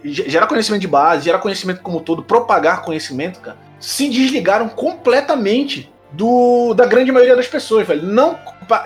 gerar 0.03 0.47
conhecimento 0.47 0.81
de 0.81 0.87
base, 0.87 1.25
gerar 1.25 1.39
conhecimento 1.39 1.81
como 1.81 2.01
todo, 2.01 2.23
propagar 2.23 2.81
conhecimento, 2.81 3.39
cara, 3.39 3.57
se 3.79 4.09
desligaram 4.09 4.67
completamente 4.69 5.91
do 6.11 6.73
da 6.73 6.85
grande 6.85 7.11
maioria 7.11 7.35
das 7.35 7.47
pessoas, 7.47 7.87
velho. 7.87 8.03
Não, 8.03 8.37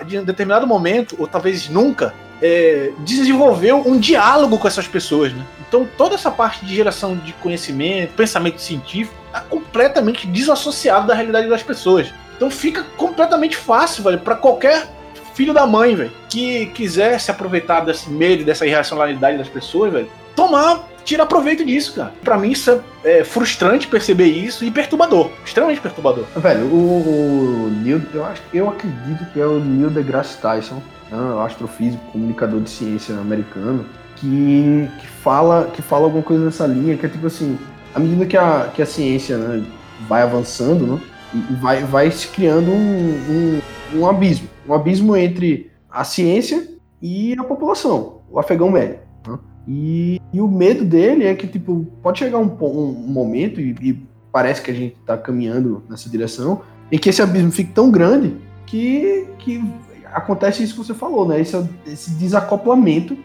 de 0.06 0.18
um 0.18 0.24
determinado 0.24 0.66
momento, 0.66 1.16
ou 1.18 1.26
talvez 1.26 1.68
nunca, 1.68 2.14
é, 2.42 2.92
desenvolveu 3.00 3.82
um 3.86 3.98
diálogo 3.98 4.58
com 4.58 4.66
essas 4.66 4.88
pessoas, 4.88 5.32
né? 5.32 5.44
Então 5.68 5.86
toda 5.96 6.14
essa 6.14 6.30
parte 6.30 6.64
de 6.64 6.74
geração 6.74 7.16
de 7.16 7.32
conhecimento, 7.34 8.14
pensamento 8.14 8.60
científico, 8.60 9.14
está 9.26 9.40
completamente 9.40 10.26
desassociado 10.26 11.06
da 11.06 11.14
realidade 11.14 11.48
das 11.48 11.62
pessoas. 11.62 12.12
Então 12.36 12.50
fica 12.50 12.84
completamente 12.96 13.56
fácil, 13.56 14.02
velho, 14.02 14.18
para 14.18 14.34
qualquer 14.34 14.88
filho 15.34 15.52
da 15.52 15.66
mãe, 15.66 15.94
velho, 15.94 16.12
que 16.28 16.66
quiser 16.66 17.18
se 17.20 17.30
aproveitar 17.30 17.80
desse 17.80 18.10
medo, 18.10 18.44
dessa 18.44 18.66
irracionalidade 18.66 19.38
das 19.38 19.48
pessoas, 19.48 19.92
velho, 19.92 20.08
tomar, 20.34 20.88
tirar 21.04 21.26
proveito 21.26 21.64
disso, 21.64 21.94
cara. 21.94 22.12
Para 22.22 22.38
mim 22.38 22.50
isso 22.50 22.70
é, 23.04 23.18
é, 23.20 23.24
frustrante 23.24 23.86
perceber 23.86 24.26
isso 24.26 24.64
e 24.64 24.70
perturbador, 24.70 25.30
extremamente 25.44 25.80
perturbador. 25.80 26.24
Velho, 26.36 26.66
o, 26.66 27.66
o 27.66 27.70
Neil, 27.82 28.02
eu 28.14 28.24
acho, 28.24 28.42
eu 28.52 28.68
acredito 28.68 29.24
que 29.32 29.40
é 29.40 29.46
o 29.46 29.58
Neil 29.58 29.90
deGrasse 29.90 30.38
Tyson, 30.38 30.82
né, 31.10 31.44
astrofísico, 31.44 32.02
comunicador 32.12 32.60
de 32.60 32.70
ciência 32.70 33.14
americano, 33.16 33.84
que, 34.16 34.88
que 35.00 35.06
fala 35.06 35.70
que 35.72 35.82
fala 35.82 36.04
alguma 36.04 36.22
coisa 36.22 36.44
nessa 36.44 36.66
linha, 36.66 36.96
que 36.96 37.06
é 37.06 37.08
tipo 37.08 37.26
assim, 37.26 37.58
à 37.94 37.98
medida 37.98 38.26
que 38.26 38.36
a, 38.36 38.68
que 38.74 38.82
a 38.82 38.86
ciência 38.86 39.36
né, 39.36 39.64
vai 40.08 40.22
avançando, 40.22 40.86
né, 40.86 41.00
vai, 41.60 41.84
vai 41.84 42.10
se 42.10 42.28
criando 42.28 42.70
um, 42.70 43.60
um, 43.94 44.00
um, 44.00 44.06
abismo. 44.06 44.48
Um 44.68 44.74
abismo 44.74 45.16
entre 45.16 45.70
a 45.90 46.04
ciência 46.04 46.68
e 47.00 47.34
a 47.38 47.44
população, 47.44 48.20
o 48.30 48.38
afegão 48.38 48.70
médio. 48.70 48.98
Né? 49.26 49.38
E, 49.66 50.20
e, 50.32 50.40
o 50.40 50.48
medo 50.48 50.84
dele 50.84 51.24
é 51.24 51.34
que, 51.34 51.46
tipo, 51.46 51.86
pode 52.02 52.18
chegar 52.18 52.38
um, 52.38 52.56
um 52.60 52.92
momento, 52.92 53.60
e, 53.60 53.74
e, 53.80 54.02
parece 54.32 54.62
que 54.62 54.70
a 54.70 54.74
gente 54.74 54.96
está 55.00 55.16
caminhando 55.16 55.82
nessa 55.88 56.08
direção, 56.08 56.62
em 56.90 56.98
que 56.98 57.08
esse 57.08 57.22
abismo 57.22 57.50
fique 57.50 57.72
tão 57.72 57.90
grande 57.90 58.36
que, 58.66 59.26
que 59.38 59.62
acontece 60.12 60.62
isso 60.62 60.74
que 60.74 60.86
você 60.86 60.94
falou, 60.94 61.26
né? 61.26 61.40
Esse, 61.40 61.68
esse 61.86 62.10
desacoplamento 62.12 63.16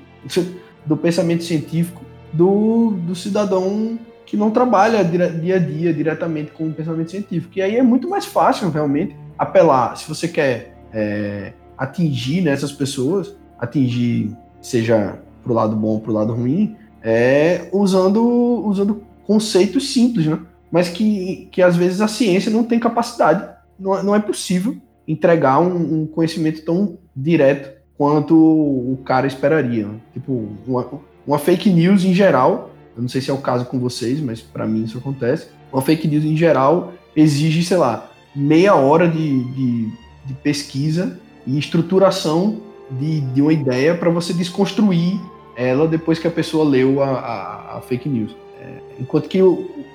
do 0.86 0.98
pensamento 0.98 1.44
científico 1.44 2.02
do, 2.34 2.92
do 2.92 3.16
cidadão 3.16 3.98
que 4.26 4.36
não 4.36 4.52
trabalha 4.52 5.04
dia 5.04 5.56
a 5.56 5.60
dia 5.60 5.94
diretamente 5.94 6.52
com 6.52 6.68
o 6.68 6.74
pensamento 6.74 7.12
científico. 7.12 7.54
E 7.58 7.62
aí 7.62 7.76
é 7.76 7.84
muito 7.84 8.10
mais 8.10 8.26
fácil, 8.26 8.70
realmente, 8.70 9.16
apelar, 9.38 9.96
se 9.96 10.08
você 10.08 10.28
quer 10.28 10.76
é, 10.92 11.54
atingir 11.78 12.42
né, 12.42 12.52
essas 12.52 12.72
pessoas, 12.72 13.36
atingir, 13.60 14.36
seja 14.62 15.20
pro 15.44 15.54
lado 15.54 15.76
bom 15.76 15.90
ou 15.90 16.00
pro 16.00 16.14
lado 16.14 16.34
ruim, 16.34 16.76
é 17.04 17.70
usando, 17.72 18.22
usando 18.66 19.04
conceitos 19.26 19.94
simples, 19.94 20.26
né? 20.26 20.40
Mas 20.72 20.90
que, 20.90 21.48
que 21.52 21.62
às 21.62 21.76
vezes 21.76 22.02
a 22.02 22.08
ciência 22.08 22.52
não 22.52 22.64
tem 22.64 22.80
capacidade, 22.80 23.48
não, 23.80 24.02
não 24.04 24.16
é 24.16 24.20
possível 24.20 24.76
entregar 25.08 25.60
um, 25.60 26.02
um 26.02 26.08
conhecimento 26.08 26.66
tão 26.66 26.98
direto 27.16 27.76
quanto 27.98 28.36
o 28.36 28.98
cara 29.06 29.28
esperaria. 29.28 29.86
Né? 29.86 29.96
Tipo, 30.14 30.50
uma, 30.68 30.88
uma 31.26 31.40
fake 31.40 31.70
news 31.70 32.04
em 32.04 32.14
geral 32.14 32.72
eu 32.96 33.02
não 33.02 33.10
sei 33.10 33.22
se 33.22 33.30
é 33.30 33.34
o 33.34 33.38
caso 33.38 33.66
com 33.66 33.78
vocês, 33.80 34.22
mas 34.22 34.42
para 34.42 34.66
mim 34.66 34.84
isso 34.84 34.98
acontece. 34.98 35.48
Uma 35.72 35.82
fake 35.82 36.08
news 36.08 36.24
em 36.24 36.38
geral 36.38 36.94
exige, 37.16 37.64
sei 37.64 37.78
lá, 37.78 38.10
meia 38.36 38.76
hora 38.76 39.08
de, 39.08 39.44
de, 39.44 39.90
de 40.26 40.34
pesquisa 40.42 41.20
e 41.46 41.60
estruturação 41.60 42.62
de, 42.92 43.22
de 43.22 43.42
uma 43.42 43.52
ideia 43.52 43.96
para 43.96 44.10
você 44.10 44.34
desconstruir 44.34 45.20
ela 45.58 45.88
depois 45.88 46.20
que 46.20 46.28
a 46.28 46.32
pessoa 46.32 46.64
leu 46.64 47.02
a, 47.02 47.08
a, 47.08 47.78
a 47.78 47.82
fake 47.82 48.08
news. 48.08 48.36
É, 48.62 48.78
enquanto 49.00 49.28
que 49.28 49.40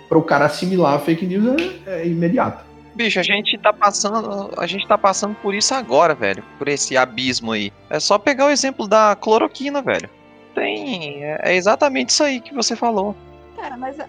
para 0.09 0.19
o 0.19 0.23
cara 0.23 0.47
assimilar 0.47 0.95
a 0.95 0.99
fake 0.99 1.25
news 1.27 1.63
é, 1.87 2.03
é, 2.03 2.07
imediato. 2.07 2.65
Bicho, 2.95 3.21
a 3.21 3.23
gente 3.23 3.57
tá 3.57 3.73
passando, 3.73 4.51
a 4.59 4.67
gente 4.67 4.87
tá 4.87 4.99
passando 4.99 5.35
por 5.37 5.55
isso 5.55 5.73
agora, 5.73 6.15
velho, 6.15 6.43
por 6.59 6.69
esse 6.69 6.97
abismo 6.97 7.53
aí. 7.53 7.73
É 7.89 8.01
só 8.01 8.19
pegar 8.19 8.47
o 8.47 8.51
exemplo 8.51 8.87
da 8.87 9.17
cloroquina, 9.17 9.81
velho 9.81 10.09
tem. 10.55 11.25
É, 11.25 11.41
é 11.43 11.55
exatamente 11.55 12.11
isso 12.11 12.23
aí 12.23 12.41
que 12.41 12.55
você 12.55 12.77
falou. 12.77 13.15
Cara, 13.57 13.77
mas 13.77 13.99
a, 14.01 14.09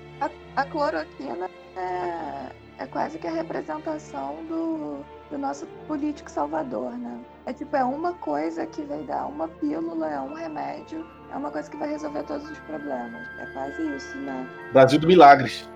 a, 0.55 0.63
cloroquina 0.65 1.49
é, 1.75 2.83
é 2.83 2.85
quase 2.87 3.17
que 3.17 3.27
a 3.27 3.31
representação 3.31 4.35
do, 4.47 5.03
do 5.29 5.37
nosso 5.37 5.65
político 5.87 6.29
salvador, 6.31 6.91
né? 6.97 7.19
É 7.45 7.53
tipo, 7.53 7.75
é 7.75 7.83
uma 7.83 8.13
coisa 8.13 8.65
que 8.65 8.81
vai 8.83 9.03
dar 9.03 9.25
uma 9.25 9.47
pílula, 9.47 10.07
é 10.07 10.19
um 10.19 10.33
remédio, 10.33 11.05
é 11.33 11.35
uma 11.35 11.51
coisa 11.51 11.69
que 11.69 11.77
vai 11.77 11.89
resolver 11.89 12.23
todos 12.23 12.49
os 12.49 12.59
problemas. 12.59 13.21
É 13.39 13.45
quase 13.53 13.95
isso, 13.95 14.17
né? 14.19 14.47
Brasil 14.71 14.99
do 14.99 15.07
Milagres. 15.07 15.69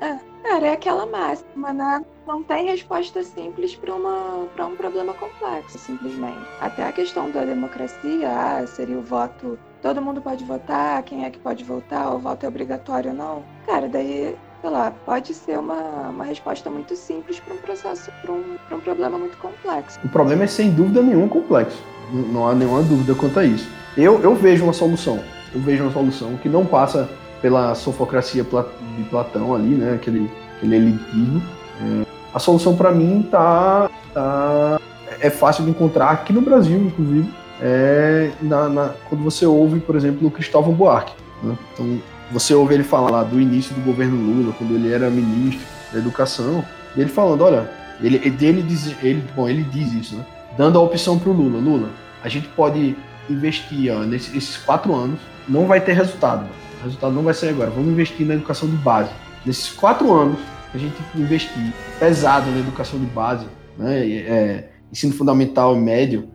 É, 0.00 0.18
cara, 0.42 0.66
é 0.66 0.72
aquela 0.72 1.06
máxima, 1.06 1.72
né? 1.72 2.04
Não 2.26 2.42
tem 2.42 2.66
resposta 2.66 3.22
simples 3.22 3.74
para 3.76 4.66
um 4.66 4.76
problema 4.76 5.14
complexo, 5.14 5.78
simplesmente. 5.78 6.46
Até 6.60 6.84
a 6.84 6.92
questão 6.92 7.30
da 7.30 7.44
democracia, 7.44 8.28
ah, 8.28 8.66
seria 8.66 8.98
o 8.98 9.02
voto 9.02 9.58
todo 9.86 10.02
mundo 10.02 10.20
pode 10.20 10.44
votar, 10.44 11.00
quem 11.04 11.24
é 11.24 11.30
que 11.30 11.38
pode 11.38 11.62
votar, 11.62 12.12
o 12.12 12.18
voto 12.18 12.44
é 12.44 12.48
obrigatório 12.48 13.10
ou 13.12 13.16
não. 13.16 13.42
Cara, 13.64 13.88
daí, 13.88 14.34
sei 14.60 14.70
lá, 14.70 14.92
pode 15.04 15.32
ser 15.32 15.60
uma, 15.60 16.08
uma 16.08 16.24
resposta 16.24 16.68
muito 16.68 16.96
simples 16.96 17.38
para 17.38 17.54
um 17.54 17.58
processo, 17.58 18.10
para 18.20 18.32
um, 18.32 18.56
um 18.72 18.80
problema 18.80 19.16
muito 19.16 19.36
complexo. 19.38 20.00
O 20.04 20.08
problema 20.08 20.42
é 20.42 20.48
sem 20.48 20.72
dúvida 20.72 21.00
nenhuma 21.00 21.28
complexo. 21.28 21.80
Não 22.12 22.48
há 22.48 22.54
nenhuma 22.54 22.82
dúvida 22.82 23.14
quanto 23.14 23.38
a 23.38 23.44
isso. 23.44 23.70
Eu, 23.96 24.20
eu 24.22 24.34
vejo 24.34 24.64
uma 24.64 24.72
solução. 24.72 25.20
Eu 25.54 25.60
vejo 25.60 25.84
uma 25.84 25.92
solução 25.92 26.36
que 26.38 26.48
não 26.48 26.66
passa 26.66 27.08
pela 27.40 27.72
sofocracia 27.76 28.42
de 28.42 29.04
Platão 29.04 29.54
ali, 29.54 29.68
né? 29.68 29.94
Aquele, 29.94 30.28
aquele 30.56 30.76
elitismo. 30.76 31.40
É, 31.80 32.06
a 32.34 32.40
solução 32.40 32.76
para 32.76 32.90
mim 32.90 33.26
tá, 33.30 33.88
tá 34.12 34.80
é 35.20 35.30
fácil 35.30 35.62
de 35.64 35.70
encontrar 35.70 36.10
aqui 36.10 36.32
no 36.32 36.40
Brasil, 36.40 36.76
inclusive 36.76 37.45
é 37.60 38.30
na, 38.40 38.68
na, 38.68 38.94
quando 39.08 39.22
você 39.22 39.46
ouve, 39.46 39.80
por 39.80 39.96
exemplo, 39.96 40.26
o 40.26 40.30
Cristóvão 40.30 40.72
Buarque. 40.72 41.14
Né? 41.42 41.56
Então, 41.72 41.98
você 42.30 42.54
ouve 42.54 42.74
ele 42.74 42.82
falar 42.82 43.10
lá 43.10 43.22
do 43.22 43.40
início 43.40 43.74
do 43.74 43.80
governo 43.82 44.16
Lula, 44.16 44.52
quando 44.58 44.74
ele 44.74 44.92
era 44.92 45.08
ministro 45.08 45.66
da 45.92 45.98
Educação, 45.98 46.64
ele 46.96 47.08
falando, 47.08 47.42
olha, 47.42 47.70
ele, 48.00 48.16
ele, 48.16 48.62
diz, 48.62 48.94
ele, 49.02 49.22
bom, 49.34 49.48
ele 49.48 49.62
diz 49.62 49.92
isso, 49.92 50.16
né? 50.16 50.24
dando 50.56 50.78
a 50.78 50.82
opção 50.82 51.18
para 51.18 51.30
o 51.30 51.32
Lula, 51.32 51.58
Lula, 51.58 51.90
a 52.22 52.28
gente 52.28 52.48
pode 52.48 52.96
investir 53.28 53.92
ó, 53.92 54.00
nesses 54.00 54.56
quatro 54.58 54.94
anos, 54.94 55.20
não 55.48 55.66
vai 55.66 55.80
ter 55.80 55.92
resultado, 55.92 56.46
o 56.80 56.84
resultado 56.84 57.12
não 57.12 57.22
vai 57.22 57.34
sair 57.34 57.50
agora, 57.50 57.70
vamos 57.70 57.90
investir 57.90 58.26
na 58.26 58.34
educação 58.34 58.68
de 58.68 58.76
base. 58.76 59.10
Nesses 59.44 59.70
quatro 59.70 60.12
anos, 60.12 60.38
a 60.74 60.78
gente 60.78 60.96
investir 61.14 61.72
pesado 61.98 62.50
na 62.50 62.58
educação 62.58 62.98
de 62.98 63.06
base, 63.06 63.46
né? 63.78 64.00
É, 64.08 64.68
ensino 64.90 65.12
fundamental 65.12 65.76
e 65.76 65.80
médio, 65.80 66.28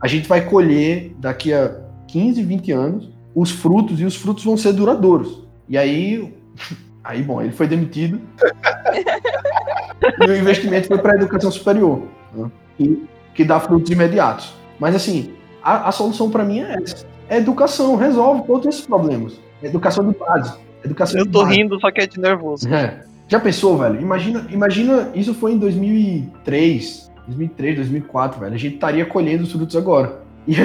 a 0.00 0.06
gente 0.06 0.28
vai 0.28 0.44
colher 0.44 1.14
daqui 1.18 1.52
a 1.52 1.74
15, 2.08 2.42
20 2.42 2.72
anos 2.72 3.08
os 3.34 3.50
frutos 3.50 4.00
e 4.00 4.04
os 4.04 4.16
frutos 4.16 4.44
vão 4.44 4.56
ser 4.56 4.72
duradouros. 4.72 5.46
E 5.68 5.76
aí, 5.76 6.34
aí 7.04 7.22
bom, 7.22 7.40
ele 7.40 7.52
foi 7.52 7.66
demitido 7.66 8.20
e 10.26 10.30
o 10.30 10.36
investimento 10.36 10.88
foi 10.88 10.98
para 10.98 11.12
a 11.12 11.16
educação 11.16 11.50
superior, 11.50 12.02
né? 12.34 12.50
que, 12.76 13.08
que 13.34 13.44
dá 13.44 13.60
frutos 13.60 13.90
imediatos. 13.90 14.54
Mas 14.78 14.94
assim, 14.94 15.34
a, 15.62 15.88
a 15.88 15.92
solução 15.92 16.30
para 16.30 16.44
mim 16.44 16.60
é 16.60 16.76
essa. 16.82 17.06
É 17.28 17.36
educação, 17.36 17.94
resolve 17.96 18.42
todos 18.46 18.66
esses 18.66 18.86
problemas. 18.86 19.38
É 19.62 19.66
educação 19.66 20.08
de 20.08 20.16
base. 20.16 20.54
Educação 20.84 21.20
Eu 21.20 21.26
tô 21.26 21.42
base. 21.42 21.56
rindo, 21.56 21.78
só 21.80 21.90
que 21.90 22.00
é 22.00 22.06
de 22.06 22.18
nervoso. 22.18 22.72
É. 22.72 23.04
Já 23.28 23.38
pensou, 23.38 23.76
velho? 23.76 24.00
Imagina, 24.00 24.46
imagina, 24.48 25.10
isso 25.14 25.34
foi 25.34 25.52
em 25.52 25.58
2003, 25.58 27.07
2003, 27.28 27.76
2004, 27.76 28.40
velho. 28.40 28.54
A 28.54 28.58
gente 28.58 28.74
estaria 28.74 29.04
colhendo 29.04 29.44
os 29.44 29.52
frutos 29.52 29.76
agora. 29.76 30.22
E, 30.46 30.56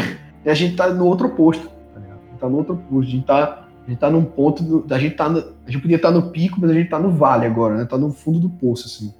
a 0.49 0.53
gente 0.53 0.75
tá 0.75 0.89
no 0.89 1.05
outro 1.05 1.27
oposto. 1.27 1.67
Tá 1.67 1.99
a 1.99 2.31
gente 2.31 2.39
tá 2.39 2.49
no 2.49 2.57
outro 2.57 2.73
oposto. 2.73 3.07
A 3.07 3.11
gente 3.11 3.25
tá, 3.25 3.67
a 3.85 3.89
gente 3.89 3.99
tá 3.99 4.09
num 4.09 4.23
ponto. 4.23 4.63
Do, 4.63 4.93
a, 4.93 4.97
gente 4.97 5.15
tá 5.15 5.29
no, 5.29 5.39
a 5.39 5.71
gente 5.71 5.81
podia 5.81 5.97
estar 5.97 6.11
tá 6.11 6.15
no 6.15 6.29
pico, 6.31 6.57
mas 6.59 6.71
a 6.71 6.73
gente 6.73 6.89
tá 6.89 6.99
no 6.99 7.11
vale 7.11 7.45
agora, 7.45 7.75
né? 7.75 7.85
Tá 7.85 7.97
no 7.97 8.11
fundo 8.11 8.39
do 8.39 8.49
poço, 8.49 8.87
assim. 8.87 9.13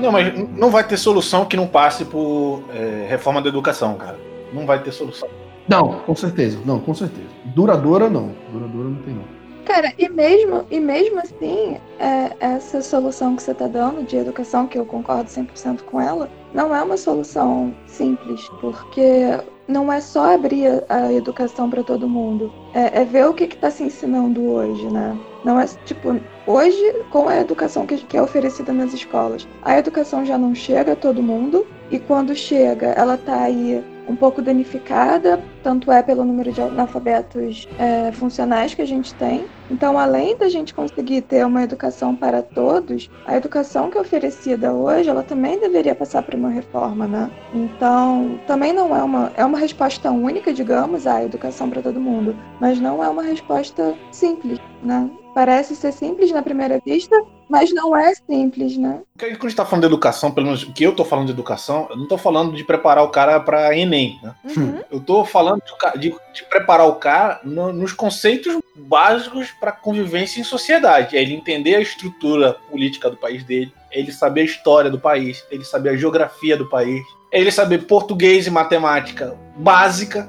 Não, 0.00 0.12
mas 0.12 0.32
não 0.56 0.70
vai 0.70 0.86
ter 0.86 0.96
solução 0.96 1.44
que 1.44 1.56
não 1.56 1.66
passe 1.66 2.04
por 2.04 2.62
é, 2.72 3.06
reforma 3.08 3.42
da 3.42 3.48
educação, 3.48 3.96
cara. 3.96 4.16
Não 4.52 4.64
vai 4.64 4.80
ter 4.80 4.92
solução. 4.92 5.28
Não, 5.68 6.00
com 6.00 6.14
certeza. 6.14 6.58
Não, 6.64 6.78
com 6.78 6.94
certeza. 6.94 7.28
Duradoura, 7.46 8.08
não. 8.08 8.32
Duradoura 8.52 8.88
não 8.88 9.02
tem, 9.02 9.14
não. 9.14 9.37
Cara, 9.68 9.92
e 9.98 10.08
mesmo, 10.08 10.64
e 10.70 10.80
mesmo 10.80 11.20
assim, 11.20 11.76
é, 12.00 12.34
essa 12.40 12.80
solução 12.80 13.36
que 13.36 13.42
você 13.42 13.52
está 13.52 13.66
dando 13.66 14.02
de 14.02 14.16
educação, 14.16 14.66
que 14.66 14.78
eu 14.78 14.86
concordo 14.86 15.28
100% 15.28 15.82
com 15.82 16.00
ela, 16.00 16.30
não 16.54 16.74
é 16.74 16.82
uma 16.82 16.96
solução 16.96 17.76
simples, 17.86 18.48
porque 18.62 19.38
não 19.68 19.92
é 19.92 20.00
só 20.00 20.32
abrir 20.32 20.82
a 20.88 21.12
educação 21.12 21.68
para 21.68 21.82
todo 21.82 22.08
mundo, 22.08 22.50
é, 22.72 23.02
é, 23.02 23.04
ver 23.04 23.26
o 23.26 23.34
que 23.34 23.44
está 23.44 23.70
se 23.70 23.82
ensinando 23.82 24.42
hoje, 24.42 24.86
né? 24.86 25.14
Não 25.44 25.60
é 25.60 25.66
tipo, 25.84 26.18
hoje, 26.46 27.04
com 27.10 27.28
a 27.28 27.36
educação 27.36 27.86
que, 27.86 27.98
que 27.98 28.16
é 28.16 28.22
oferecida 28.22 28.72
nas 28.72 28.94
escolas, 28.94 29.46
a 29.60 29.78
educação 29.78 30.24
já 30.24 30.38
não 30.38 30.54
chega 30.54 30.94
a 30.94 30.96
todo 30.96 31.22
mundo, 31.22 31.66
e 31.90 31.98
quando 31.98 32.34
chega, 32.34 32.86
ela 32.92 33.18
tá 33.18 33.42
aí 33.42 33.84
um 34.08 34.16
pouco 34.16 34.40
danificada, 34.40 35.40
tanto 35.62 35.92
é 35.92 36.02
pelo 36.02 36.24
número 36.24 36.50
de 36.50 36.60
analfabetos 36.60 37.68
é, 37.78 38.10
funcionais 38.12 38.74
que 38.74 38.82
a 38.82 38.86
gente 38.86 39.14
tem. 39.14 39.44
Então, 39.70 39.98
além 39.98 40.36
da 40.36 40.48
gente 40.48 40.72
conseguir 40.72 41.20
ter 41.22 41.44
uma 41.44 41.62
educação 41.62 42.16
para 42.16 42.42
todos, 42.42 43.10
a 43.26 43.36
educação 43.36 43.90
que 43.90 43.98
é 43.98 44.00
oferecida 44.00 44.72
hoje, 44.72 45.10
ela 45.10 45.22
também 45.22 45.60
deveria 45.60 45.94
passar 45.94 46.22
por 46.22 46.34
uma 46.34 46.48
reforma, 46.48 47.06
né? 47.06 47.30
Então, 47.52 48.40
também 48.46 48.72
não 48.72 48.96
é 48.96 49.02
uma 49.02 49.32
é 49.36 49.44
uma 49.44 49.58
resposta 49.58 50.10
única, 50.10 50.52
digamos, 50.52 51.06
à 51.06 51.22
educação 51.22 51.68
para 51.68 51.82
todo 51.82 52.00
mundo, 52.00 52.34
mas 52.60 52.80
não 52.80 53.04
é 53.04 53.08
uma 53.08 53.22
resposta 53.22 53.94
simples, 54.10 54.58
né? 54.82 55.10
Parece 55.34 55.76
ser 55.76 55.92
simples 55.92 56.32
na 56.32 56.42
primeira 56.42 56.80
vista, 56.84 57.14
mas 57.48 57.72
não 57.72 57.96
é 57.96 58.14
simples, 58.14 58.76
né? 58.76 59.00
Quando 59.18 59.30
a 59.30 59.34
gente 59.34 59.46
está 59.46 59.64
falando 59.64 59.82
de 59.82 59.88
educação, 59.88 60.30
pelo 60.30 60.46
menos 60.46 60.62
o 60.62 60.72
que 60.72 60.84
eu 60.84 60.90
estou 60.90 61.04
falando 61.04 61.26
de 61.26 61.32
educação, 61.32 61.86
eu 61.90 61.96
não 61.96 62.02
estou 62.04 62.18
falando 62.18 62.54
de 62.54 62.62
preparar 62.62 63.02
o 63.02 63.08
cara 63.08 63.40
para 63.40 63.76
Enem. 63.76 64.18
Né? 64.22 64.34
Uhum. 64.44 64.80
Eu 64.90 64.98
estou 64.98 65.24
falando 65.24 65.62
de, 65.96 66.14
de, 66.32 66.44
preparar 66.44 66.86
o 66.86 66.96
cara 66.96 67.40
no, 67.42 67.72
nos 67.72 67.92
conceitos 67.92 68.58
básicos 68.76 69.50
para 69.58 69.72
convivência 69.72 70.40
em 70.40 70.44
sociedade. 70.44 71.16
É 71.16 71.22
ele 71.22 71.34
entender 71.34 71.76
a 71.76 71.80
estrutura 71.80 72.54
política 72.70 73.10
do 73.10 73.16
país 73.16 73.42
dele, 73.44 73.72
é 73.90 73.98
ele 73.98 74.12
saber 74.12 74.42
a 74.42 74.44
história 74.44 74.90
do 74.90 75.00
país, 75.00 75.44
é 75.50 75.54
ele 75.54 75.64
saber 75.64 75.90
a 75.90 75.96
geografia 75.96 76.56
do 76.56 76.68
país, 76.68 77.02
é 77.32 77.40
ele 77.40 77.50
saber 77.50 77.86
português 77.86 78.46
e 78.46 78.50
matemática 78.50 79.36
básica, 79.56 80.28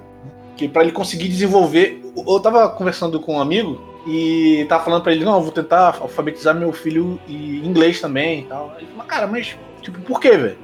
que 0.55 0.67
para 0.67 0.83
ele 0.83 0.91
conseguir 0.91 1.27
desenvolver. 1.27 2.01
Eu 2.15 2.37
estava 2.37 2.69
conversando 2.69 3.19
com 3.19 3.35
um 3.35 3.41
amigo 3.41 3.88
e 4.09 4.65
tava 4.65 4.83
falando 4.83 5.03
pra 5.03 5.11
ele, 5.11 5.23
não, 5.23 5.41
vou 5.41 5.51
tentar 5.51 5.97
alfabetizar 6.01 6.55
meu 6.55 6.73
filho 6.73 7.19
em 7.27 7.63
inglês 7.63 8.01
também 8.01 8.41
e 8.41 8.43
tal. 8.45 8.75
Ele 8.77 8.87
falou, 8.87 9.05
cara, 9.05 9.27
mas, 9.27 9.55
tipo, 9.81 10.01
por 10.01 10.19
quê, 10.19 10.35
velho? 10.35 10.57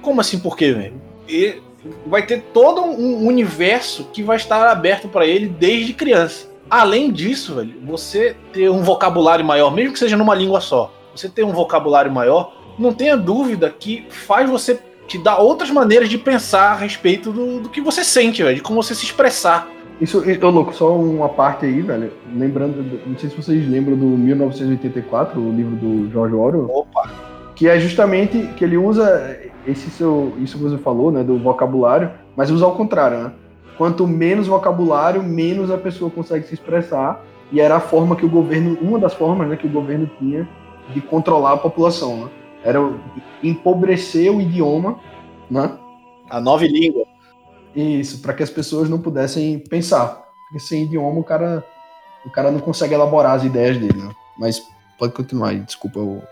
Como 0.00 0.20
assim 0.20 0.38
por 0.38 0.56
quê, 0.56 0.72
velho? 0.72 0.94
E 1.28 1.60
vai 2.06 2.24
ter 2.24 2.42
todo 2.52 2.82
um 2.82 3.26
universo 3.26 4.08
que 4.12 4.22
vai 4.22 4.36
estar 4.36 4.68
aberto 4.68 5.08
para 5.08 5.26
ele 5.26 5.48
desde 5.48 5.92
criança. 5.92 6.48
Além 6.70 7.10
disso, 7.10 7.56
velho, 7.56 7.74
você 7.82 8.36
ter 8.52 8.70
um 8.70 8.82
vocabulário 8.82 9.44
maior, 9.44 9.70
mesmo 9.70 9.92
que 9.92 9.98
seja 9.98 10.16
numa 10.16 10.34
língua 10.34 10.60
só, 10.60 10.92
você 11.14 11.28
ter 11.28 11.44
um 11.44 11.52
vocabulário 11.52 12.12
maior, 12.12 12.56
não 12.78 12.92
tenha 12.92 13.16
dúvida 13.16 13.74
que 13.76 14.06
faz 14.08 14.48
você 14.48 14.80
te 15.06 15.18
dar 15.18 15.38
outras 15.38 15.70
maneiras 15.70 16.08
de 16.08 16.16
pensar 16.16 16.72
a 16.72 16.74
respeito 16.74 17.30
do, 17.30 17.60
do 17.60 17.68
que 17.68 17.80
você 17.80 18.02
sente, 18.02 18.42
velho, 18.42 18.56
de 18.56 18.62
como 18.62 18.82
você 18.82 18.94
se 18.94 19.04
expressar. 19.04 19.68
Isso, 20.00 20.22
ô 20.42 20.50
louco, 20.50 20.74
só 20.74 20.96
uma 20.96 21.28
parte 21.28 21.66
aí, 21.66 21.80
velho. 21.80 22.12
Lembrando, 22.34 23.00
não 23.06 23.16
sei 23.16 23.30
se 23.30 23.36
vocês 23.36 23.68
lembram 23.68 23.96
do 23.96 24.06
1984, 24.06 25.40
o 25.40 25.52
livro 25.52 25.76
do 25.76 26.10
George 26.10 26.34
Orwell. 26.34 26.70
Opa! 26.70 27.10
Que 27.54 27.68
é 27.68 27.78
justamente 27.78 28.48
que 28.56 28.64
ele 28.64 28.76
usa 28.76 29.38
esse 29.66 29.88
seu, 29.90 30.34
isso 30.38 30.58
que 30.58 30.64
você 30.64 30.78
falou, 30.78 31.12
né, 31.12 31.22
do 31.22 31.38
vocabulário, 31.38 32.10
mas 32.36 32.50
usa 32.50 32.64
ao 32.64 32.74
contrário, 32.74 33.18
né? 33.18 33.32
Quanto 33.78 34.06
menos 34.06 34.46
vocabulário, 34.48 35.22
menos 35.22 35.70
a 35.70 35.78
pessoa 35.78 36.10
consegue 36.10 36.46
se 36.46 36.54
expressar. 36.54 37.22
E 37.52 37.60
era 37.60 37.76
a 37.76 37.80
forma 37.80 38.16
que 38.16 38.26
o 38.26 38.28
governo, 38.28 38.76
uma 38.80 38.98
das 38.98 39.14
formas, 39.14 39.48
né, 39.48 39.56
que 39.56 39.66
o 39.66 39.70
governo 39.70 40.10
tinha 40.18 40.48
de 40.92 41.00
controlar 41.00 41.52
a 41.52 41.56
população, 41.56 42.16
né? 42.16 42.28
Era 42.64 42.80
empobrecer 43.42 44.34
o 44.34 44.40
idioma, 44.40 44.98
né? 45.50 45.70
A 46.30 46.40
nova 46.40 46.64
língua. 46.66 47.04
Isso, 47.74 48.20
para 48.20 48.34
que 48.34 48.42
as 48.42 48.50
pessoas 48.50 48.88
não 48.88 49.00
pudessem 49.00 49.58
pensar. 49.58 50.24
Porque 50.48 50.60
sem 50.60 50.84
idioma 50.84 51.20
o 51.20 51.24
cara, 51.24 51.64
o 52.24 52.30
cara 52.30 52.50
não 52.50 52.60
consegue 52.60 52.94
elaborar 52.94 53.32
as 53.32 53.44
ideias 53.44 53.78
dele, 53.78 54.00
né? 54.00 54.14
Mas 54.38 54.62
pode 54.98 55.12
continuar 55.12 55.50
aí, 55.50 55.60
desculpa. 55.60 55.98
Eu... 55.98 56.22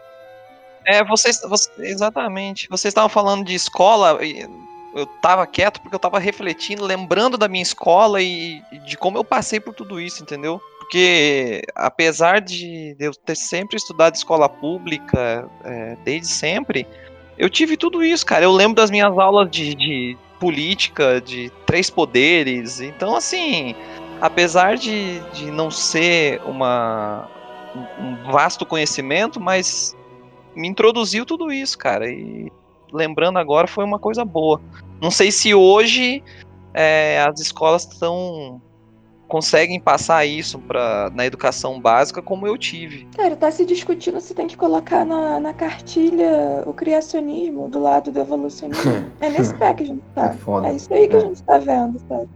É, 0.86 1.04
vocês, 1.04 1.40
vocês, 1.42 1.76
exatamente. 1.78 2.68
Vocês 2.68 2.90
estavam 2.90 3.08
falando 3.08 3.44
de 3.44 3.54
escola, 3.54 4.18
eu 4.94 5.06
tava 5.20 5.46
quieto 5.46 5.80
porque 5.80 5.94
eu 5.94 6.00
tava 6.00 6.18
refletindo, 6.18 6.84
lembrando 6.84 7.38
da 7.38 7.48
minha 7.48 7.62
escola 7.62 8.20
e 8.20 8.62
de 8.86 8.96
como 8.96 9.18
eu 9.18 9.24
passei 9.24 9.58
por 9.58 9.74
tudo 9.74 10.00
isso, 10.00 10.22
entendeu? 10.22 10.60
Porque 10.78 11.62
apesar 11.74 12.40
de 12.40 12.94
eu 12.98 13.14
ter 13.14 13.36
sempre 13.36 13.76
estudado 13.76 14.14
escola 14.14 14.48
pública, 14.48 15.48
é, 15.64 15.96
desde 16.04 16.28
sempre, 16.28 16.86
eu 17.38 17.48
tive 17.48 17.76
tudo 17.76 18.04
isso, 18.04 18.26
cara. 18.26 18.44
Eu 18.44 18.52
lembro 18.52 18.76
das 18.76 18.90
minhas 18.90 19.16
aulas 19.16 19.50
de, 19.50 19.74
de 19.74 20.18
política 20.42 21.20
de 21.20 21.52
três 21.64 21.88
poderes. 21.88 22.80
Então, 22.80 23.14
assim, 23.14 23.76
apesar 24.20 24.76
de, 24.76 25.20
de 25.32 25.52
não 25.52 25.70
ser 25.70 26.42
uma, 26.44 27.30
um 27.96 28.28
vasto 28.32 28.66
conhecimento, 28.66 29.38
mas 29.38 29.96
me 30.56 30.66
introduziu 30.66 31.24
tudo 31.24 31.52
isso, 31.52 31.78
cara. 31.78 32.10
E 32.10 32.50
lembrando 32.92 33.38
agora, 33.38 33.68
foi 33.68 33.84
uma 33.84 34.00
coisa 34.00 34.24
boa. 34.24 34.60
Não 35.00 35.12
sei 35.12 35.30
se 35.30 35.54
hoje 35.54 36.24
é, 36.74 37.24
as 37.24 37.38
escolas 37.38 37.84
estão 37.84 38.60
conseguem 39.32 39.80
passar 39.80 40.26
isso 40.26 40.58
pra, 40.58 41.10
na 41.14 41.24
educação 41.24 41.80
básica 41.80 42.20
como 42.20 42.46
eu 42.46 42.58
tive. 42.58 43.08
Cara, 43.16 43.34
tá 43.34 43.50
se 43.50 43.64
discutindo 43.64 44.20
se 44.20 44.34
tem 44.34 44.46
que 44.46 44.58
colocar 44.58 45.06
na, 45.06 45.40
na 45.40 45.54
cartilha 45.54 46.62
o 46.66 46.74
criacionismo 46.74 47.66
do 47.66 47.78
lado 47.80 48.12
do 48.12 48.20
evolucionismo. 48.20 48.92
é 49.22 49.30
nesse 49.30 49.54
pé 49.54 49.72
que 49.72 49.84
a 49.84 49.86
gente 49.86 50.02
tá. 50.14 50.36
É, 50.64 50.68
é 50.68 50.74
isso 50.74 50.92
aí 50.92 51.08
que 51.08 51.16
é. 51.16 51.18
a 51.18 51.22
gente 51.22 51.42
tá 51.44 51.56
vendo, 51.56 51.98
sabe? 52.06 52.28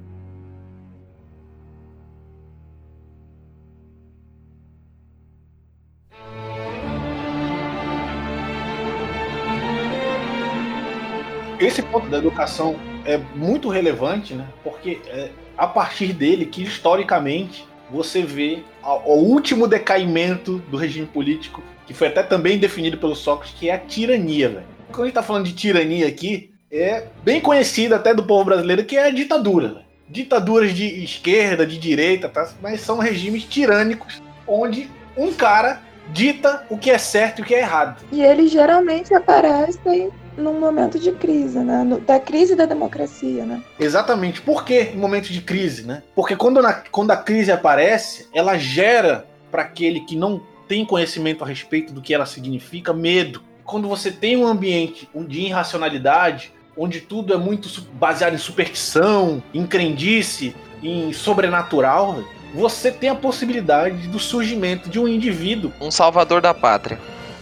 Esse 11.60 11.82
ponto 11.82 12.08
da 12.08 12.16
educação 12.16 12.76
é 13.04 13.18
muito 13.34 13.68
relevante, 13.68 14.32
né? 14.32 14.48
Porque 14.64 14.98
é, 15.08 15.30
a 15.56 15.66
partir 15.66 16.12
dele 16.12 16.46
que 16.46 16.62
historicamente 16.62 17.66
você 17.90 18.22
vê 18.22 18.62
o 18.82 19.14
último 19.14 19.66
decaimento 19.66 20.58
do 20.70 20.76
regime 20.76 21.06
político, 21.06 21.62
que 21.86 21.94
foi 21.94 22.08
até 22.08 22.22
também 22.22 22.58
definido 22.58 22.98
pelo 22.98 23.14
Sócrates, 23.14 23.54
que 23.58 23.68
é 23.68 23.74
a 23.74 23.78
tirania, 23.78 24.48
velho. 24.48 24.66
Quando 24.88 25.02
a 25.02 25.04
gente 25.06 25.14
tá 25.14 25.22
falando 25.22 25.44
de 25.44 25.52
tirania 25.52 26.06
aqui, 26.06 26.50
é 26.70 27.04
bem 27.22 27.40
conhecido 27.40 27.94
até 27.94 28.12
do 28.12 28.24
povo 28.24 28.44
brasileiro 28.44 28.84
que 28.84 28.96
é 28.96 29.06
a 29.06 29.10
ditadura. 29.10 29.68
Véio. 29.68 29.86
Ditaduras 30.08 30.74
de 30.74 31.04
esquerda, 31.04 31.66
de 31.66 31.78
direita, 31.78 32.28
tá? 32.28 32.48
mas 32.60 32.80
são 32.80 32.98
regimes 32.98 33.44
tirânicos 33.44 34.20
onde 34.46 34.90
um 35.16 35.32
cara 35.32 35.82
dita 36.12 36.64
o 36.68 36.78
que 36.78 36.90
é 36.90 36.98
certo 36.98 37.40
e 37.40 37.42
o 37.42 37.44
que 37.44 37.54
é 37.54 37.60
errado. 37.60 38.04
E 38.12 38.22
eles 38.22 38.50
geralmente 38.50 39.12
aparecem 39.14 40.10
num 40.36 40.58
momento 40.60 40.98
de 40.98 41.12
crise, 41.12 41.58
né? 41.58 41.86
Da 42.06 42.20
crise 42.20 42.54
da 42.54 42.66
democracia, 42.66 43.44
né? 43.44 43.62
Exatamente. 43.78 44.40
Por 44.40 44.64
que 44.64 44.92
em 44.94 44.96
momento 44.96 45.32
de 45.32 45.40
crise, 45.40 45.86
né? 45.86 46.02
Porque 46.14 46.36
quando, 46.36 46.60
na, 46.60 46.74
quando 46.74 47.10
a 47.10 47.16
crise 47.16 47.50
aparece, 47.50 48.28
ela 48.32 48.58
gera 48.58 49.26
para 49.50 49.62
aquele 49.62 50.00
que 50.00 50.16
não 50.16 50.42
tem 50.68 50.84
conhecimento 50.84 51.44
a 51.44 51.46
respeito 51.46 51.92
do 51.92 52.02
que 52.02 52.12
ela 52.12 52.26
significa 52.26 52.92
medo. 52.92 53.42
Quando 53.64 53.88
você 53.88 54.10
tem 54.10 54.36
um 54.36 54.46
ambiente 54.46 55.08
de 55.14 55.40
irracionalidade, 55.40 56.52
onde 56.76 57.00
tudo 57.00 57.32
é 57.32 57.36
muito 57.36 57.68
baseado 57.92 58.34
em 58.34 58.38
superstição, 58.38 59.42
em 59.54 59.66
crendice, 59.66 60.54
em 60.82 61.12
sobrenatural, 61.12 62.22
você 62.54 62.90
tem 62.90 63.08
a 63.08 63.14
possibilidade 63.14 64.08
do 64.08 64.18
surgimento 64.18 64.88
de 64.88 64.98
um 65.00 65.08
indivíduo. 65.08 65.72
Um 65.80 65.90
salvador 65.90 66.40
da 66.40 66.54
pátria. 66.54 66.98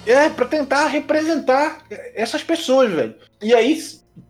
É, 0.06 0.28
para 0.28 0.46
tentar 0.46 0.86
representar 0.86 1.78
essas 2.14 2.42
pessoas, 2.42 2.92
velho. 2.92 3.14
E 3.42 3.54
aí, 3.54 3.78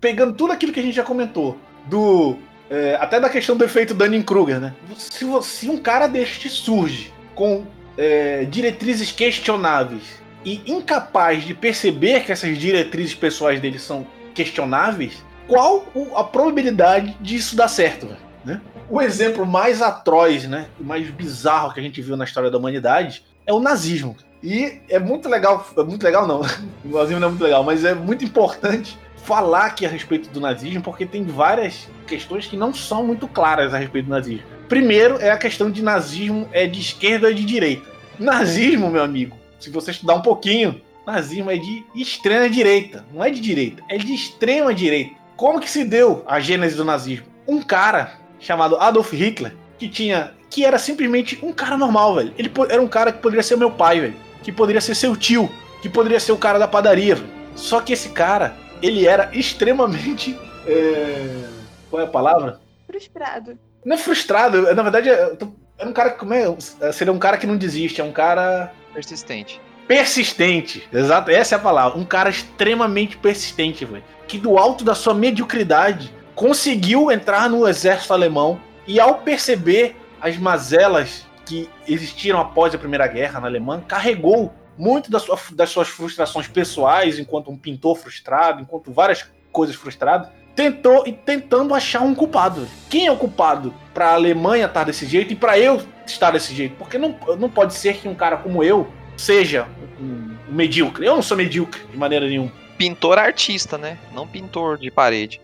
pegando 0.01 0.35
tudo 0.35 0.53
aquilo 0.53 0.73
que 0.73 0.81
a 0.81 0.83
gente 0.83 0.95
já 0.95 1.05
comentou, 1.05 1.59
do. 1.87 2.37
É, 2.71 2.97
até 3.01 3.21
da 3.21 3.29
questão 3.29 3.57
do 3.57 3.65
efeito 3.65 3.93
Dunning-Kruger, 3.93 4.59
né? 4.59 4.75
Se, 4.97 5.25
se, 5.43 5.69
um 5.69 5.77
cara 5.77 6.07
deste 6.07 6.49
surge 6.49 7.13
com 7.35 7.67
é, 7.97 8.45
diretrizes 8.47 9.13
questionáveis 9.13 10.03
e 10.45 10.63
incapaz 10.67 11.45
de 11.45 11.55
perceber 11.55 12.25
que 12.25 12.33
essas 12.33 12.57
diretrizes 12.59 13.15
pessoais 13.15 13.61
dele 13.61 13.79
são 13.79 14.07
questionáveis, 14.35 15.23
qual 15.47 15.87
a 16.17 16.25
probabilidade 16.25 17.17
disso 17.21 17.55
dar 17.55 17.69
certo, 17.69 18.07
velho? 18.07 18.21
Né? 18.45 18.61
O 18.89 19.01
exemplo 19.01 19.47
mais 19.47 19.81
atroz, 19.81 20.45
né, 20.45 20.67
mais 20.79 21.09
bizarro 21.11 21.73
que 21.73 21.81
a 21.81 21.83
gente 21.83 22.01
viu 22.03 22.17
na 22.17 22.25
história 22.25 22.51
da 22.51 22.59
humanidade 22.59 23.25
é 23.47 23.53
o 23.53 23.61
nazismo. 23.61 24.17
E 24.45 24.83
é 24.91 24.99
muito 24.99 25.27
legal, 25.27 25.67
é 25.75 25.83
muito 25.83 26.05
legal 26.05 26.27
não, 26.27 26.43
o 26.85 26.89
nazismo 26.89 27.19
não 27.19 27.29
é 27.29 27.31
muito 27.31 27.45
legal, 27.45 27.65
mas 27.65 27.83
é 27.83 27.95
muito 27.95 28.23
importante 28.23 28.99
falar 29.25 29.65
aqui 29.65 29.87
a 29.87 29.89
respeito 29.89 30.29
do 30.29 30.39
nazismo, 30.39 30.83
porque 30.83 31.07
tem 31.07 31.25
várias 31.25 31.89
questões 32.07 32.47
que 32.47 32.55
não 32.55 32.75
são 32.75 33.03
muito 33.03 33.27
claras 33.27 33.73
a 33.73 33.79
respeito 33.79 34.05
do 34.05 34.11
nazismo. 34.11 34.45
Primeiro 34.69 35.17
é 35.19 35.31
a 35.31 35.39
questão 35.39 35.71
de 35.71 35.83
nazismo 35.83 36.47
é 36.53 36.67
de 36.67 36.79
esquerda 36.79 37.29
ou 37.29 37.33
de 37.33 37.43
direita. 37.43 37.91
Nazismo, 38.19 38.91
meu 38.91 39.03
amigo, 39.03 39.35
se 39.59 39.71
você 39.71 39.93
estudar 39.93 40.17
um 40.17 40.21
pouquinho, 40.21 40.79
nazismo 41.07 41.51
é 41.51 41.57
de 41.57 41.83
extrema 41.95 42.51
direita, 42.51 43.03
não 43.15 43.25
é 43.25 43.31
de 43.31 43.41
direita, 43.41 43.83
é 43.89 43.97
de 43.97 44.13
extrema 44.13 44.75
direita. 44.75 45.15
Como 45.37 45.59
que 45.59 45.71
se 45.71 45.85
deu 45.85 46.23
a 46.27 46.39
gênese 46.39 46.77
do 46.77 46.85
nazismo? 46.85 47.27
Um 47.49 47.63
cara 47.63 48.19
chamado 48.39 48.77
Adolf 48.77 49.11
Hitler 49.11 49.55
que 49.79 49.89
tinha. 49.89 50.35
que 50.51 50.65
era 50.65 50.79
simplesmente 50.79 51.39
um 51.43 51.53
cara 51.53 51.79
normal, 51.79 52.17
velho. 52.17 52.35
Ele 52.39 52.51
era 52.69 52.81
um 52.81 52.87
cara 52.87 53.11
que 53.11 53.21
poderia 53.21 53.43
ser 53.43 53.57
meu 53.57 53.71
pai, 53.71 54.01
velho. 54.01 54.24
Que 54.45 54.53
poderia 54.53 54.81
ser 54.81 54.95
seu 54.95 55.17
tio. 55.17 55.51
Que 55.83 55.89
poderia 55.89 56.21
ser 56.21 56.31
o 56.33 56.39
cara 56.39 56.59
da 56.59 56.69
padaria. 56.69 57.19
Só 57.57 57.81
que 57.81 57.93
esse 57.93 58.11
cara, 58.11 58.57
ele 58.81 59.07
era 59.07 59.31
extremamente. 59.33 60.39
é, 60.67 61.45
Qual 61.91 62.01
é 62.01 62.05
a 62.05 62.09
palavra? 62.09 62.61
Frustrado. 62.87 63.59
Não 63.85 63.97
é 63.97 63.99
frustrado, 63.99 64.63
na 64.75 64.83
verdade, 64.83 65.11
é- 65.11 65.37
era 65.77 65.89
um 65.91 65.93
cara 65.93 66.11
que. 66.11 66.19
Como 66.19 66.33
é? 66.33 66.45
Seria 66.93 67.13
um 67.13 67.19
cara 67.19 67.37
que 67.37 67.47
não 67.47 67.57
desiste, 67.57 68.01
é 68.01 68.05
um 68.05 68.13
cara. 68.13 68.73
Persistente. 68.93 69.61
Persistente, 69.87 70.89
exato, 70.91 71.31
essa 71.31 71.55
é 71.55 71.59
a 71.59 71.61
palavra. 71.61 71.99
Um 71.99 72.05
cara 72.07 72.31
extremamente 72.31 73.19
persistente, 73.19 73.85
velho. 73.85 74.03
Que 74.27 74.39
do 74.39 74.57
alto 74.57 74.83
da 74.83 74.95
sua 74.95 75.13
mediocridade 75.13 76.11
conseguiu 76.35 77.13
entrar 77.13 77.51
no 77.51 77.69
exército 77.69 78.13
alemão 78.15 78.59
e 78.87 78.99
ao 78.99 79.17
perceber 79.17 79.95
as 80.21 80.39
mazelas 80.39 81.27
que 81.45 81.69
existiram 81.87 82.41
após 82.41 82.75
a 82.75 82.79
Primeira 82.79 83.07
Guerra 83.07 83.41
na 83.41 83.47
Alemanha, 83.47 83.83
carregou 83.87 84.53
muito 84.77 85.11
da 85.11 85.19
sua- 85.19 85.39
das 85.53 85.71
suas 85.71 85.89
frustrações 85.89 86.49
pessoais, 86.49 87.19
enquanto 87.19 87.51
um 87.51 87.57
pintor 87.57 87.97
frustrado, 87.97 88.61
enquanto 88.61 88.93
várias 88.93 89.25
coisas 89.53 89.77
frustradas, 89.77 90.29
tentou 90.57 91.05
e 91.07 91.13
tentando 91.13 91.75
achar 91.75 92.03
um 92.03 92.15
culpado. 92.15 92.67
Quem 92.89 93.07
é 93.07 93.13
o 93.13 93.17
culpado 93.17 93.75
para 93.93 94.09
a 94.09 94.15
Alemanha 94.15 94.67
estar 94.67 94.85
desse 94.85 95.07
jeito 95.07 95.33
e 95.33 95.37
para 95.37 95.59
eu 95.59 95.83
estar 96.07 96.31
desse 96.31 96.55
jeito? 96.55 96.77
Porque 96.77 96.99
não, 96.99 97.17
não 97.39 97.49
pode 97.49 97.75
ser 97.75 97.97
que 97.97 98.09
um 98.09 98.15
cara 98.15 98.37
como 98.37 98.63
eu 98.63 98.89
seja 99.17 99.67
um, 100.01 100.35
um 100.49 100.55
medíocre. 100.55 101.07
Eu 101.07 101.15
não 101.15 101.23
sou 101.23 101.37
medíocre 101.37 101.83
de 101.91 101.97
maneira 101.97 102.27
nenhuma. 102.27 102.53
Pintor 102.77 103.19
artista, 103.19 103.79
né? 103.79 103.99
Não 104.13 104.27
pintor 104.27 104.79
de 104.79 104.91
parede. 104.91 105.41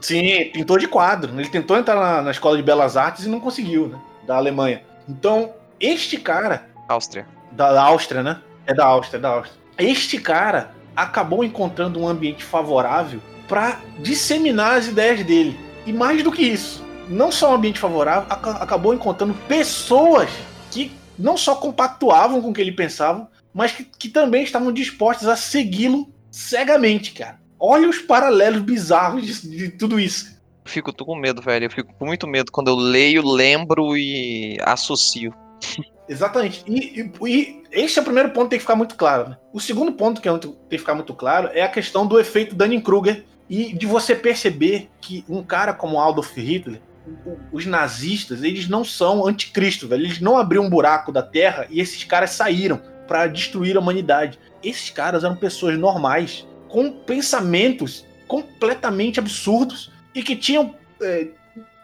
Sim, 0.00 0.50
pintor 0.52 0.78
de 0.80 0.88
quadro. 0.88 1.38
Ele 1.38 1.48
tentou 1.48 1.76
entrar 1.76 1.96
na, 1.96 2.22
na 2.22 2.30
escola 2.30 2.56
de 2.56 2.62
belas 2.62 2.96
artes 2.96 3.26
e 3.26 3.28
não 3.28 3.40
conseguiu, 3.40 3.88
né? 3.88 3.98
Da 4.26 4.36
Alemanha. 4.36 4.82
Então, 5.10 5.52
este 5.80 6.16
cara, 6.16 6.68
Áustria. 6.88 7.26
da, 7.52 7.72
da 7.72 7.82
Áustria, 7.82 8.22
né? 8.22 8.40
É 8.66 8.72
da 8.72 8.84
Áustria, 8.86 9.18
é 9.18 9.20
da 9.20 9.28
Áustria. 9.30 9.60
Este 9.78 10.18
cara 10.18 10.72
acabou 10.94 11.42
encontrando 11.42 11.98
um 12.00 12.06
ambiente 12.06 12.44
favorável 12.44 13.20
para 13.48 13.80
disseminar 13.98 14.76
as 14.78 14.86
ideias 14.86 15.24
dele. 15.24 15.58
E 15.84 15.92
mais 15.92 16.22
do 16.22 16.30
que 16.30 16.42
isso, 16.42 16.84
não 17.08 17.32
só 17.32 17.50
um 17.50 17.54
ambiente 17.54 17.80
favorável, 17.80 18.26
aca- 18.30 18.62
acabou 18.62 18.94
encontrando 18.94 19.34
pessoas 19.48 20.30
que 20.70 20.92
não 21.18 21.36
só 21.36 21.56
compactuavam 21.56 22.40
com 22.40 22.50
o 22.50 22.52
que 22.52 22.60
ele 22.60 22.72
pensava, 22.72 23.28
mas 23.52 23.72
que, 23.72 23.82
que 23.84 24.08
também 24.08 24.44
estavam 24.44 24.70
dispostas 24.72 25.26
a 25.26 25.34
segui-lo 25.36 26.08
cegamente, 26.30 27.12
cara. 27.12 27.40
Olha 27.58 27.88
os 27.88 27.98
paralelos 27.98 28.62
bizarros 28.62 29.26
de, 29.26 29.50
de 29.56 29.68
tudo 29.70 29.98
isso. 29.98 30.38
Fico 30.64 30.92
com 30.92 31.16
medo, 31.16 31.42
velho. 31.42 31.66
Eu 31.66 31.70
fico 31.70 31.92
com 31.94 32.06
muito 32.06 32.26
medo 32.26 32.52
quando 32.52 32.68
eu 32.68 32.76
leio, 32.76 33.26
lembro 33.26 33.96
e 33.96 34.58
associo. 34.62 35.34
Exatamente. 36.08 36.64
E, 36.66 37.00
e, 37.00 37.12
e 37.28 37.62
esse 37.70 37.98
é 37.98 38.02
o 38.02 38.04
primeiro 38.04 38.30
ponto 38.30 38.44
que 38.44 38.50
tem 38.50 38.58
que 38.58 38.64
ficar 38.64 38.76
muito 38.76 38.96
claro. 38.96 39.30
Né? 39.30 39.38
O 39.52 39.60
segundo 39.60 39.92
ponto 39.92 40.20
que 40.20 40.28
é 40.28 40.38
tem 40.38 40.56
que 40.68 40.78
ficar 40.78 40.94
muito 40.94 41.14
claro 41.14 41.50
é 41.52 41.62
a 41.62 41.68
questão 41.68 42.06
do 42.06 42.18
efeito 42.18 42.54
Dunning-Kruger 42.54 43.24
e 43.48 43.72
de 43.72 43.86
você 43.86 44.14
perceber 44.14 44.90
que 45.00 45.24
um 45.28 45.42
cara 45.42 45.72
como 45.72 46.00
Adolf 46.00 46.36
Hitler, 46.36 46.80
os 47.52 47.64
nazistas, 47.66 48.42
eles 48.42 48.68
não 48.68 48.84
são 48.84 49.26
anticristo, 49.26 49.88
velho. 49.88 50.04
Eles 50.04 50.20
não 50.20 50.36
abriram 50.36 50.64
um 50.64 50.70
buraco 50.70 51.12
da 51.12 51.22
terra 51.22 51.66
e 51.70 51.80
esses 51.80 52.04
caras 52.04 52.30
saíram 52.30 52.80
para 53.06 53.26
destruir 53.26 53.76
a 53.76 53.80
humanidade. 53.80 54.38
Esses 54.62 54.90
caras 54.90 55.24
eram 55.24 55.36
pessoas 55.36 55.78
normais, 55.78 56.46
com 56.68 56.92
pensamentos 56.92 58.04
completamente 58.28 59.18
absurdos 59.18 59.90
e 60.14 60.22
que 60.22 60.36
tinham 60.36 60.74
é, 61.00 61.28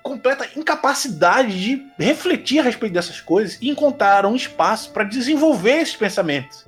completa 0.02 0.48
incapacidade 0.56 1.58
de 1.58 1.86
refletir 1.98 2.60
a 2.60 2.62
respeito 2.62 2.92
dessas 2.92 3.20
coisas 3.20 3.58
e 3.60 3.68
encontraram 3.68 4.32
um 4.32 4.36
espaço 4.36 4.90
para 4.92 5.04
desenvolver 5.04 5.80
esses 5.80 5.96
pensamentos. 5.96 6.66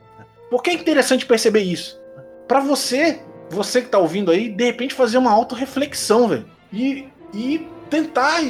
Por 0.51 0.63
que 0.63 0.71
é 0.71 0.75
interessante 0.75 1.25
perceber 1.25 1.61
isso? 1.61 2.01
Para 2.49 2.61
você, 2.61 3.21
você 3.51 3.83
que 3.83 3.89
tá 3.89 3.99
ouvindo 3.99 4.31
aí, 4.31 4.49
de 4.49 4.65
repente 4.65 4.95
fazer 4.95 5.19
uma 5.19 5.31
autorreflexão, 5.31 6.27
velho. 6.29 6.51
E, 6.73 7.07
e 7.33 7.69
tentar 7.89 8.41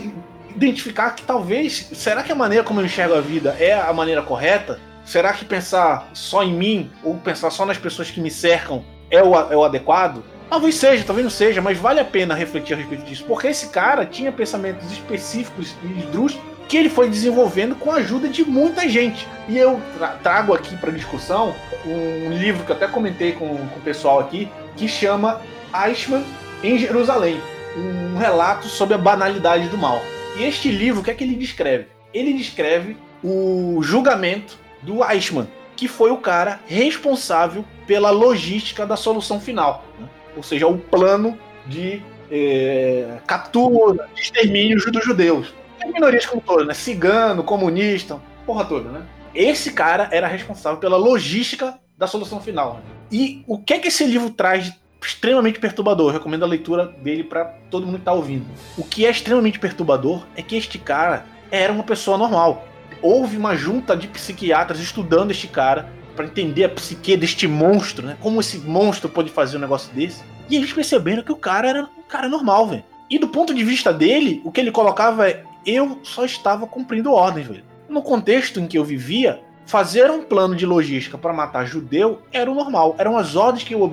identificar 0.54 1.10
que 1.10 1.22
talvez, 1.22 1.90
será 1.92 2.22
que 2.22 2.32
a 2.32 2.34
maneira 2.34 2.64
como 2.64 2.80
eu 2.80 2.86
enxergo 2.86 3.14
a 3.14 3.20
vida 3.20 3.56
é 3.58 3.74
a 3.74 3.92
maneira 3.92 4.22
correta? 4.22 4.80
Será 5.04 5.32
que 5.32 5.44
pensar 5.44 6.08
só 6.14 6.42
em 6.42 6.52
mim 6.52 6.90
ou 7.02 7.16
pensar 7.16 7.50
só 7.50 7.66
nas 7.66 7.78
pessoas 7.78 8.10
que 8.10 8.20
me 8.20 8.30
cercam 8.30 8.84
é 9.10 9.22
o, 9.22 9.34
é 9.34 9.56
o 9.56 9.64
adequado? 9.64 10.22
Talvez 10.50 10.76
seja, 10.76 11.04
talvez 11.04 11.24
não 11.24 11.30
seja, 11.30 11.60
mas 11.60 11.76
vale 11.78 12.00
a 12.00 12.04
pena 12.04 12.34
refletir 12.34 12.74
a 12.74 12.76
respeito 12.76 13.04
disso, 13.04 13.24
porque 13.26 13.48
esse 13.48 13.68
cara 13.68 14.06
tinha 14.06 14.32
pensamentos 14.32 14.90
específicos 14.90 15.74
e 15.82 15.98
esdrúxulos 16.00 16.42
que 16.68 16.76
ele 16.76 16.88
foi 16.90 17.08
desenvolvendo 17.08 17.74
com 17.74 17.90
a 17.90 17.96
ajuda 17.96 18.28
de 18.28 18.44
muita 18.44 18.86
gente. 18.88 19.26
E 19.48 19.56
eu 19.56 19.80
tra- 19.96 20.18
trago 20.22 20.52
aqui 20.54 20.76
para 20.76 20.90
discussão 20.90 21.54
um 21.86 22.30
livro 22.32 22.64
que 22.64 22.72
até 22.72 22.86
comentei 22.86 23.32
com, 23.32 23.48
com 23.48 23.78
o 23.78 23.82
pessoal 23.82 24.20
aqui, 24.20 24.48
que 24.76 24.86
chama 24.86 25.40
Eichmann 25.86 26.24
em 26.62 26.78
Jerusalém, 26.78 27.40
um 27.76 28.18
relato 28.18 28.66
sobre 28.66 28.94
a 28.94 28.98
banalidade 28.98 29.68
do 29.68 29.78
mal. 29.78 30.02
E 30.36 30.44
este 30.44 30.70
livro, 30.70 31.00
o 31.00 31.04
que 31.04 31.10
é 31.10 31.14
que 31.14 31.24
ele 31.24 31.36
descreve? 31.36 31.86
Ele 32.12 32.32
descreve 32.34 32.96
o 33.24 33.80
julgamento 33.82 34.58
do 34.82 35.02
Eichmann, 35.02 35.48
que 35.74 35.88
foi 35.88 36.10
o 36.10 36.18
cara 36.18 36.60
responsável 36.66 37.64
pela 37.86 38.10
logística 38.10 38.84
da 38.84 38.96
solução 38.96 39.40
final. 39.40 39.84
né? 39.98 40.06
Ou 40.38 40.42
seja, 40.44 40.68
o 40.68 40.78
plano 40.78 41.36
de 41.66 42.00
eh, 42.30 43.18
captura, 43.26 44.08
de 44.14 44.22
extermínio 44.22 44.78
dos 44.78 45.04
judeus. 45.04 45.52
As 45.82 45.92
minorias 45.92 46.24
como 46.26 46.40
todas, 46.40 46.64
né? 46.64 46.74
Cigano, 46.74 47.42
comunista, 47.42 48.20
porra 48.46 48.64
toda, 48.64 48.88
né? 48.88 49.02
Esse 49.34 49.72
cara 49.72 50.08
era 50.12 50.28
responsável 50.28 50.78
pela 50.78 50.96
logística 50.96 51.76
da 51.96 52.06
solução 52.06 52.40
final. 52.40 52.80
E 53.10 53.42
o 53.48 53.58
que 53.58 53.74
é 53.74 53.78
que 53.80 53.88
esse 53.88 54.04
livro 54.04 54.30
traz 54.30 54.66
de 54.66 54.74
extremamente 55.02 55.58
perturbador? 55.58 56.10
Eu 56.10 56.14
recomendo 56.14 56.44
a 56.44 56.46
leitura 56.46 56.86
dele 56.86 57.24
para 57.24 57.44
todo 57.68 57.84
mundo 57.84 57.98
que 57.98 58.04
tá 58.04 58.12
ouvindo. 58.12 58.46
O 58.76 58.84
que 58.84 59.04
é 59.04 59.10
extremamente 59.10 59.58
perturbador 59.58 60.24
é 60.36 60.42
que 60.42 60.56
este 60.56 60.78
cara 60.78 61.26
era 61.50 61.72
uma 61.72 61.82
pessoa 61.82 62.16
normal. 62.16 62.64
Houve 63.02 63.36
uma 63.36 63.56
junta 63.56 63.96
de 63.96 64.06
psiquiatras 64.06 64.78
estudando 64.78 65.32
este 65.32 65.48
cara 65.48 65.97
para 66.18 66.26
entender 66.26 66.64
a 66.64 66.68
psique 66.68 67.16
deste 67.16 67.46
monstro, 67.46 68.04
né? 68.04 68.16
Como 68.20 68.40
esse 68.40 68.58
monstro 68.58 69.08
pode 69.08 69.30
fazer 69.30 69.56
um 69.56 69.60
negócio 69.60 69.94
desse. 69.94 70.20
E 70.50 70.56
eles 70.56 70.72
perceberam 70.72 71.22
que 71.22 71.30
o 71.30 71.36
cara 71.36 71.68
era 71.68 71.84
um 71.84 72.02
cara 72.08 72.28
normal, 72.28 72.66
velho. 72.66 72.82
E 73.08 73.20
do 73.20 73.28
ponto 73.28 73.54
de 73.54 73.62
vista 73.62 73.92
dele, 73.92 74.42
o 74.44 74.50
que 74.50 74.60
ele 74.60 74.72
colocava 74.72 75.28
é: 75.28 75.44
eu 75.64 76.00
só 76.02 76.24
estava 76.24 76.66
cumprindo 76.66 77.12
ordens, 77.12 77.46
velho. 77.46 77.62
No 77.88 78.02
contexto 78.02 78.58
em 78.58 78.66
que 78.66 78.76
eu 78.76 78.84
vivia, 78.84 79.40
fazer 79.64 80.10
um 80.10 80.20
plano 80.20 80.56
de 80.56 80.66
logística 80.66 81.16
para 81.16 81.32
matar 81.32 81.64
judeu 81.64 82.20
era 82.32 82.50
o 82.50 82.54
normal. 82.54 82.96
Eram 82.98 83.16
as 83.16 83.36
ordens 83.36 83.62
que 83.62 83.72
eu, 83.72 83.92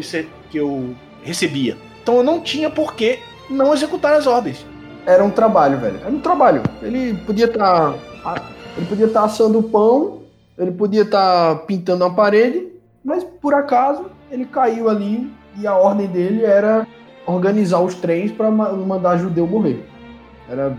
que 0.50 0.58
eu 0.58 0.96
recebia. 1.22 1.78
Então 2.02 2.16
eu 2.16 2.24
não 2.24 2.42
tinha 2.42 2.72
por 2.72 2.96
que 2.96 3.20
não 3.52 3.72
executar 3.72 4.14
as 4.14 4.26
ordens. 4.26 4.66
Era 5.06 5.24
um 5.24 5.30
trabalho, 5.30 5.78
velho. 5.78 6.00
Era 6.02 6.10
um 6.10 6.20
trabalho. 6.20 6.64
Ele 6.82 7.14
podia 7.14 7.46
estar. 7.46 7.94
ele 8.76 8.88
podia 8.88 9.06
estar 9.06 9.26
assando 9.26 9.62
pão, 9.62 10.25
ele 10.58 10.72
podia 10.72 11.02
estar 11.04 11.56
pintando 11.66 12.06
uma 12.06 12.14
parede, 12.14 12.68
mas 13.04 13.24
por 13.24 13.54
acaso 13.54 14.10
ele 14.32 14.46
caiu 14.46 14.90
ali 14.90 15.32
e 15.58 15.68
a 15.68 15.76
ordem 15.76 16.08
dele 16.08 16.44
era 16.44 16.88
organizar 17.26 17.80
os 17.80 17.96
trens 17.96 18.32
para 18.32 18.50
mandar 18.52 19.18
judeu 19.18 19.48
morrer. 19.48 19.86
Era. 20.50 20.78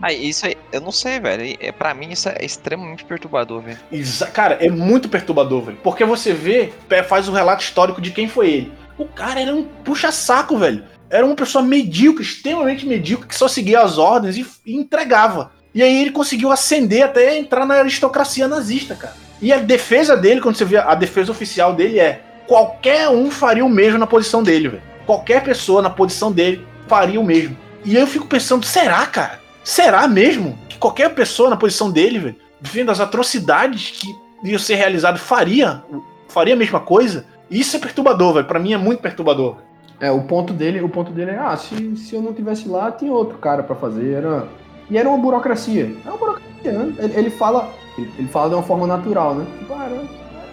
Ah, 0.00 0.12
isso 0.12 0.46
aí, 0.46 0.56
eu 0.72 0.80
não 0.80 0.92
sei, 0.92 1.20
velho. 1.20 1.56
É, 1.60 1.70
pra 1.70 1.92
mim 1.92 2.10
isso 2.10 2.28
é 2.28 2.38
extremamente 2.44 3.04
perturbador, 3.04 3.60
velho. 3.60 3.78
Exa- 3.90 4.26
Cara, 4.28 4.54
é 4.54 4.70
muito 4.70 5.08
perturbador, 5.08 5.62
velho. 5.62 5.78
Porque 5.82 6.04
você 6.04 6.32
vê, 6.32 6.72
faz 7.06 7.28
o 7.28 7.32
relato 7.32 7.62
histórico 7.62 8.00
de 8.00 8.10
quem 8.10 8.26
foi 8.26 8.50
ele. 8.50 8.72
O 8.96 9.06
cara 9.06 9.40
era 9.40 9.54
um 9.54 9.64
puxa-saco, 9.64 10.56
velho. 10.56 10.84
Era 11.10 11.26
uma 11.26 11.34
pessoa 11.34 11.62
medíocre, 11.62 12.22
extremamente 12.22 12.86
medíocre, 12.86 13.28
que 13.28 13.34
só 13.34 13.46
seguia 13.46 13.82
as 13.82 13.98
ordens 13.98 14.36
e, 14.38 14.46
e 14.64 14.74
entregava. 14.76 15.52
E 15.74 15.82
aí 15.82 16.00
ele 16.00 16.10
conseguiu 16.10 16.50
ascender 16.50 17.02
até 17.02 17.38
entrar 17.38 17.64
na 17.66 17.74
aristocracia 17.74 18.46
nazista, 18.46 18.94
cara. 18.94 19.14
E 19.40 19.52
a 19.52 19.58
defesa 19.58 20.16
dele, 20.16 20.40
quando 20.40 20.56
você 20.56 20.64
vê 20.64 20.76
a 20.76 20.94
defesa 20.94 21.32
oficial 21.32 21.74
dele 21.74 21.98
é: 21.98 22.22
qualquer 22.46 23.08
um 23.08 23.30
faria 23.30 23.64
o 23.64 23.68
mesmo 23.68 23.98
na 23.98 24.06
posição 24.06 24.42
dele, 24.42 24.68
velho. 24.68 24.82
Qualquer 25.06 25.42
pessoa 25.42 25.82
na 25.82 25.90
posição 25.90 26.30
dele 26.30 26.64
faria 26.86 27.20
o 27.20 27.24
mesmo. 27.24 27.56
E 27.84 27.96
eu 27.96 28.06
fico 28.06 28.26
pensando, 28.26 28.64
será, 28.64 29.04
cara? 29.06 29.40
Será 29.64 30.06
mesmo 30.06 30.58
que 30.68 30.78
qualquer 30.78 31.14
pessoa 31.14 31.50
na 31.50 31.56
posição 31.56 31.90
dele, 31.90 32.18
velho, 32.18 32.36
vendo 32.60 32.90
as 32.90 33.00
atrocidades 33.00 33.90
que 33.90 34.06
iam 34.44 34.58
ser 34.58 34.76
realizadas, 34.76 35.20
faria, 35.20 35.82
faria 36.28 36.54
a 36.54 36.56
mesma 36.56 36.78
coisa? 36.78 37.26
Isso 37.50 37.76
é 37.76 37.80
perturbador, 37.80 38.34
velho. 38.34 38.46
Pra 38.46 38.58
mim 38.58 38.72
é 38.72 38.78
muito 38.78 39.00
perturbador. 39.00 39.56
É, 40.00 40.10
o 40.10 40.22
ponto 40.22 40.52
dele, 40.52 40.80
o 40.80 40.88
ponto 40.88 41.12
dele 41.12 41.32
é, 41.32 41.38
ah, 41.38 41.56
se, 41.56 41.96
se 41.96 42.14
eu 42.14 42.22
não 42.22 42.32
tivesse 42.32 42.68
lá, 42.68 42.90
tinha 42.90 43.12
outro 43.12 43.38
cara 43.38 43.62
para 43.62 43.76
fazer. 43.76 44.14
Era... 44.14 44.48
E 44.90 44.98
era 44.98 45.08
uma 45.08 45.18
burocracia. 45.18 45.94
É 46.04 46.08
uma 46.08 46.18
burocracia, 46.18 46.72
né? 46.72 46.94
Ele, 46.98 47.18
ele 47.18 47.30
fala. 47.30 47.72
Ele, 47.96 48.10
ele 48.18 48.28
fala 48.28 48.48
de 48.48 48.54
uma 48.54 48.62
forma 48.62 48.86
natural, 48.86 49.34
né? 49.34 49.46
Tipo, 49.58 49.74
ah, 49.74 49.88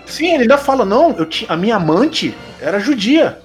Sim, 0.10 0.34
ele 0.34 0.44
ainda 0.44 0.58
fala, 0.58 0.84
não, 0.84 1.12
eu 1.12 1.26
tinha, 1.26 1.52
a 1.52 1.56
minha 1.56 1.76
amante 1.76 2.36
era 2.60 2.80
judia. 2.80 3.40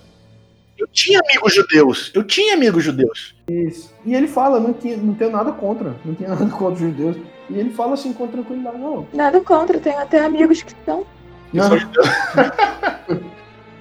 Eu 0.79 0.89
tinha 0.89 1.21
amigos 1.21 1.55
judeus. 1.55 2.11
Eu 2.15 2.25
tinha 2.25 2.55
amigos 2.55 2.83
judeus. 2.83 3.35
Isso. 3.49 3.93
E 4.05 4.15
ele 4.15 4.27
fala, 4.27 4.59
não, 4.59 4.73
tinha, 4.73 4.97
não 4.97 5.15
tenho 5.15 5.31
nada 5.31 5.53
contra. 5.53 5.95
Não 6.05 6.15
tinha 6.15 6.29
nada 6.31 6.47
contra 6.47 6.75
os 6.75 6.81
judeus. 6.81 7.17
E 7.51 7.59
ele 7.59 7.71
fala 7.71 7.95
assim 7.95 8.13
com 8.13 8.27
tranquilidade, 8.27 8.79
não. 8.79 9.07
Nada 9.13 9.41
contra, 9.41 9.79
tenho 9.79 9.99
até 9.99 10.25
amigos 10.25 10.63
que 10.63 10.73
são. 10.85 11.07
Não, 11.53 11.69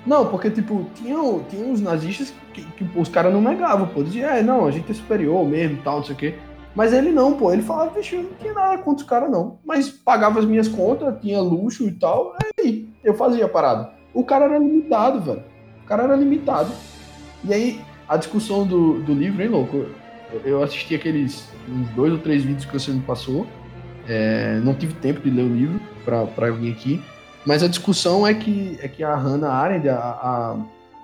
não 0.06 0.28
porque, 0.28 0.52
tipo, 0.52 0.86
tinha, 0.94 1.18
tinha 1.50 1.66
uns 1.66 1.82
nazistas 1.82 2.34
que, 2.54 2.62
que 2.62 2.86
os 2.96 3.10
caras 3.10 3.34
não 3.34 3.42
negavam, 3.42 3.88
pô. 3.88 4.04
Dizia, 4.04 4.28
é, 4.28 4.44
não, 4.44 4.68
a 4.68 4.72
gente 4.72 4.92
é 4.92 4.94
superior 4.94 5.48
mesmo 5.48 5.80
tal, 5.84 5.98
não 5.98 6.04
sei 6.04 6.14
o 6.14 6.18
quê. 6.18 6.36
Mas 6.76 6.94
ele 6.94 7.12
não, 7.12 7.34
pô. 7.34 7.52
Ele 7.52 7.62
falava, 7.62 7.92
bicho, 7.92 8.16
eu 8.16 8.24
não 8.24 8.34
tinha 8.40 8.54
nada 8.54 8.78
contra 8.80 9.04
os 9.04 9.10
caras, 9.10 9.30
não. 9.30 9.60
Mas 9.64 9.90
pagava 9.90 10.40
as 10.40 10.46
minhas 10.46 10.68
contas, 10.68 11.16
tinha 11.22 11.40
luxo 11.40 11.88
e 11.88 11.92
tal. 11.92 12.36
Aí 12.60 12.88
eu 13.04 13.14
fazia 13.14 13.46
a 13.46 13.50
parada. 13.50 13.92
O 14.14 14.24
cara 14.24 14.46
era 14.46 14.58
limitado, 14.58 15.22
velho. 15.22 15.44
O 15.84 15.86
cara 15.86 16.04
era 16.04 16.16
limitado. 16.16 16.72
E 17.44 17.54
aí, 17.54 17.82
a 18.08 18.18
discussão 18.18 18.66
do, 18.66 19.00
do 19.02 19.14
livro, 19.14 19.42
hein, 19.42 19.50
louco? 19.50 19.86
Eu, 20.44 20.64
assisti 20.64 20.96
aqueles 20.96 21.48
uns 21.70 21.90
dois 21.90 22.12
ou 22.12 22.20
três 22.20 22.44
vídeos 22.44 22.66
que 22.66 22.74
você 22.74 22.92
me 22.92 23.02
passou. 23.02 23.46
É, 24.08 24.60
não 24.64 24.74
tive 24.74 24.94
tempo 24.96 25.22
de 25.22 25.30
ler 25.30 25.44
o 25.44 25.54
livro 25.54 25.80
pra 26.04 26.50
vir 26.52 26.72
aqui. 26.72 27.02
Mas 27.46 27.62
a 27.62 27.68
discussão 27.68 28.26
é 28.26 28.34
que, 28.34 28.80
é 28.82 28.88
que 28.88 29.04
a 29.04 29.16
Hannah 29.16 29.52
Arendt, 29.52 29.90
a, 29.90 29.98
a, 29.98 30.58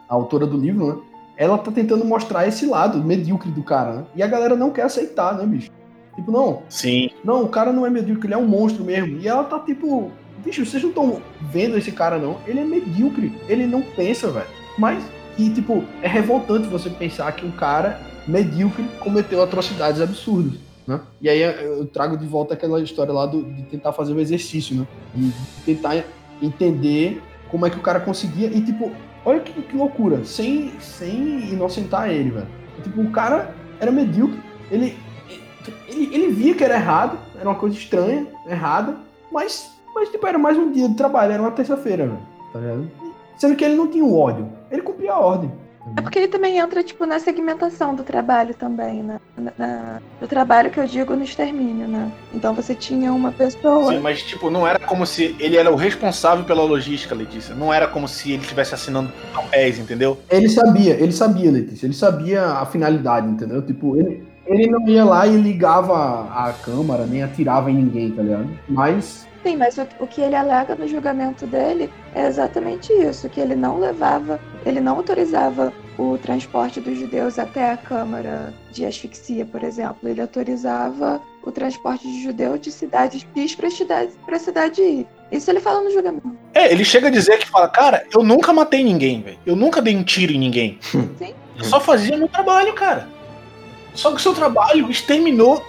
a 0.08 0.14
autora 0.16 0.48
do 0.48 0.58
livro, 0.58 0.88
né? 0.88 1.02
Ela 1.40 1.58
tá 1.58 1.72
tentando 1.72 2.04
mostrar 2.04 2.46
esse 2.46 2.66
lado 2.66 3.02
medíocre 3.02 3.50
do 3.50 3.64
cara, 3.64 3.94
né? 3.94 4.04
E 4.14 4.22
a 4.22 4.28
galera 4.28 4.58
não 4.58 4.72
quer 4.72 4.82
aceitar, 4.82 5.38
né, 5.38 5.46
bicho? 5.46 5.72
Tipo, 6.14 6.34
não, 6.34 6.64
Sim. 6.68 7.10
não, 7.24 7.44
o 7.44 7.48
cara 7.48 7.72
não 7.72 7.86
é 7.86 7.90
medíocre, 7.90 8.28
ele 8.28 8.34
é 8.34 8.38
um 8.38 8.46
monstro 8.46 8.84
mesmo. 8.84 9.18
E 9.22 9.26
ela 9.26 9.46
tá 9.46 9.58
tipo, 9.58 10.12
bicho, 10.44 10.66
vocês 10.66 10.84
não 10.84 10.90
estão 10.90 11.22
vendo 11.50 11.78
esse 11.78 11.94
cara, 11.94 12.18
não. 12.18 12.40
Ele 12.46 12.60
é 12.60 12.66
medíocre, 12.66 13.34
ele 13.48 13.66
não 13.66 13.82
pensa, 13.82 14.30
velho. 14.30 14.48
Mas, 14.78 15.02
e 15.38 15.50
tipo, 15.50 15.86
é 16.02 16.10
revoltante 16.10 16.68
você 16.68 16.90
pensar 16.90 17.32
que 17.32 17.46
um 17.46 17.52
cara 17.52 18.02
medíocre 18.28 18.84
cometeu 19.00 19.42
atrocidades 19.42 20.02
absurdas, 20.02 20.60
né? 20.86 21.00
E 21.22 21.30
aí 21.30 21.42
eu 21.42 21.86
trago 21.86 22.18
de 22.18 22.28
volta 22.28 22.54
aquela 22.54 22.82
história 22.82 23.14
lá 23.14 23.26
do, 23.26 23.46
de 23.46 23.64
tentar 23.64 23.94
fazer 23.94 24.12
o 24.12 24.20
exercício, 24.20 24.76
né? 24.76 24.88
De 25.16 25.32
tentar 25.66 26.04
entender 26.42 27.22
como 27.50 27.66
é 27.66 27.70
que 27.70 27.78
o 27.78 27.82
cara 27.82 28.02
conseguia. 28.02 28.48
E 28.48 28.62
tipo, 28.62 28.92
olha 29.26 29.40
que, 29.40 29.62
que 29.62 29.76
loucura, 29.76 30.24
sem, 30.24 30.72
sem 30.80 31.52
inocentar 31.52 32.10
ele, 32.10 32.32
velho. 32.32 32.48
Tipo, 32.84 33.02
o 33.02 33.12
cara 33.12 33.54
era 33.80 33.92
medíocre, 33.92 34.40
ele, 34.72 34.98
ele, 35.88 36.16
ele 36.16 36.28
via 36.30 36.56
que 36.56 36.64
era 36.64 36.76
errado, 36.76 37.18
era 37.38 37.50
uma 37.50 37.58
coisa 37.58 37.76
estranha, 37.76 38.28
errada, 38.48 38.98
mas, 39.32 39.74
mas 39.94 40.10
tipo, 40.10 40.26
era 40.26 40.38
mais 40.38 40.58
um 40.58 40.72
dia 40.72 40.88
de 40.88 40.96
trabalho, 40.96 41.34
era 41.34 41.42
uma 41.42 41.52
terça-feira, 41.52 42.08
velho. 42.08 42.20
Tá 42.54 42.60
ligado? 42.60 42.92
Sendo 43.38 43.56
que 43.56 43.64
ele 43.64 43.76
não 43.76 43.88
tinha 43.88 44.04
o 44.04 44.18
ódio, 44.18 44.50
ele 44.70 44.82
cumpria 44.82 45.14
a 45.14 45.20
ordem. 45.20 45.52
É 45.98 46.02
porque 46.02 46.20
ele 46.20 46.28
também 46.28 46.58
entra, 46.58 46.84
tipo, 46.84 47.06
na 47.06 47.20
segmentação 47.20 47.94
do 47.96 48.04
trabalho 48.04 48.54
também, 48.54 49.04
né? 49.04 49.20
Na, 49.38 49.52
na- 49.58 50.02
do 50.20 50.28
trabalho 50.28 50.70
que 50.70 50.80
eu 50.80 50.86
digo 50.86 51.16
no 51.16 51.24
extermínio, 51.24 51.88
né? 51.88 52.12
Então 52.34 52.54
você 52.54 52.74
tinha 52.76 53.12
uma 53.12 53.32
pessoa. 53.32 53.92
Sim, 53.94 54.00
mas 54.00 54.22
tipo, 54.22 54.50
não 54.50 54.66
era 54.68 54.80
como 54.80 55.06
se 55.06 55.36
ele 55.40 55.58
era 55.58 55.72
o 55.72 55.76
responsável 55.76 56.46
pela 56.46 56.64
logística, 56.64 57.14
Letícia. 57.16 57.54
Não 57.56 57.74
era 57.74 57.88
como 57.88 58.08
se 58.08 58.32
ele 58.32 58.42
estivesse 58.42 58.74
assinando 58.74 59.12
papéis, 59.34 59.78
entendeu? 59.80 60.18
Ele 60.30 60.48
sabia, 60.50 60.94
ele 60.94 61.12
sabia, 61.12 61.52
Letícia, 61.52 61.86
ele 61.86 61.94
sabia 61.94 62.44
a 62.46 62.66
finalidade, 62.66 63.28
entendeu? 63.28 63.62
Tipo, 63.62 63.98
ele, 63.98 64.24
ele 64.46 64.68
não 64.68 64.88
ia 64.88 65.04
lá 65.04 65.28
e 65.28 65.36
ligava 65.36 65.94
a 66.32 66.54
câmara, 66.64 67.06
nem 67.06 67.24
atirava 67.24 67.70
em 67.70 67.76
ninguém, 67.76 68.12
tá 68.12 68.22
ligado? 68.22 68.50
Mas 68.68 69.28
Sim, 69.44 69.56
mas 69.56 69.78
o, 69.78 69.88
o 70.00 70.08
que 70.08 70.22
ele 70.22 70.36
alega 70.36 70.76
no 70.76 70.88
julgamento 70.88 71.48
dele 71.48 71.90
é 72.14 72.28
exatamente 72.28 72.92
isso, 72.92 73.30
que 73.30 73.40
ele 73.40 73.56
não 73.56 73.80
levava, 73.80 74.40
ele 74.66 74.82
não 74.82 74.98
autorizava 74.98 75.74
o 75.98 76.18
transporte 76.18 76.80
dos 76.80 76.98
judeus 76.98 77.38
até 77.38 77.72
a 77.72 77.78
câmara 77.78 78.54
de 78.72 78.86
asfixia, 78.86 79.46
por 79.46 79.64
exemplo. 79.64 80.08
Ele 80.08 80.22
autorizava 80.22 81.22
o 81.44 81.52
transporte 81.52 82.08
de 82.08 82.24
judeu 82.24 82.58
de 82.58 82.72
cidade 82.72 83.26
X 83.36 83.56
para 83.56 83.70
cidade, 83.70 84.12
pra 84.26 84.40
cidade 84.40 84.82
Y. 84.82 85.06
Isso 85.32 85.50
ele 85.50 85.60
fala 85.60 85.82
no 85.82 85.92
julgamento. 85.92 86.36
É, 86.54 86.72
ele 86.72 86.84
chega 86.84 87.08
a 87.08 87.12
dizer 87.12 87.38
que 87.38 87.48
fala, 87.48 87.68
cara, 87.70 88.06
eu 88.14 88.24
nunca 88.24 88.52
matei 88.52 88.84
ninguém, 88.84 89.22
velho. 89.22 89.40
Eu 89.46 89.56
nunca 89.56 89.82
dei 89.82 89.96
um 89.96 90.04
tiro 90.04 90.34
em 90.34 90.40
ninguém. 90.40 90.80
Sim. 91.18 91.34
Eu 91.58 91.64
só 91.66 91.80
fazia 91.80 92.18
meu 92.18 92.28
trabalho, 92.28 92.74
cara. 92.74 93.08
Só 93.94 94.10
que 94.12 94.16
o 94.16 94.20
seu 94.20 94.34
trabalho 94.34 94.90
exterminou 94.90 95.64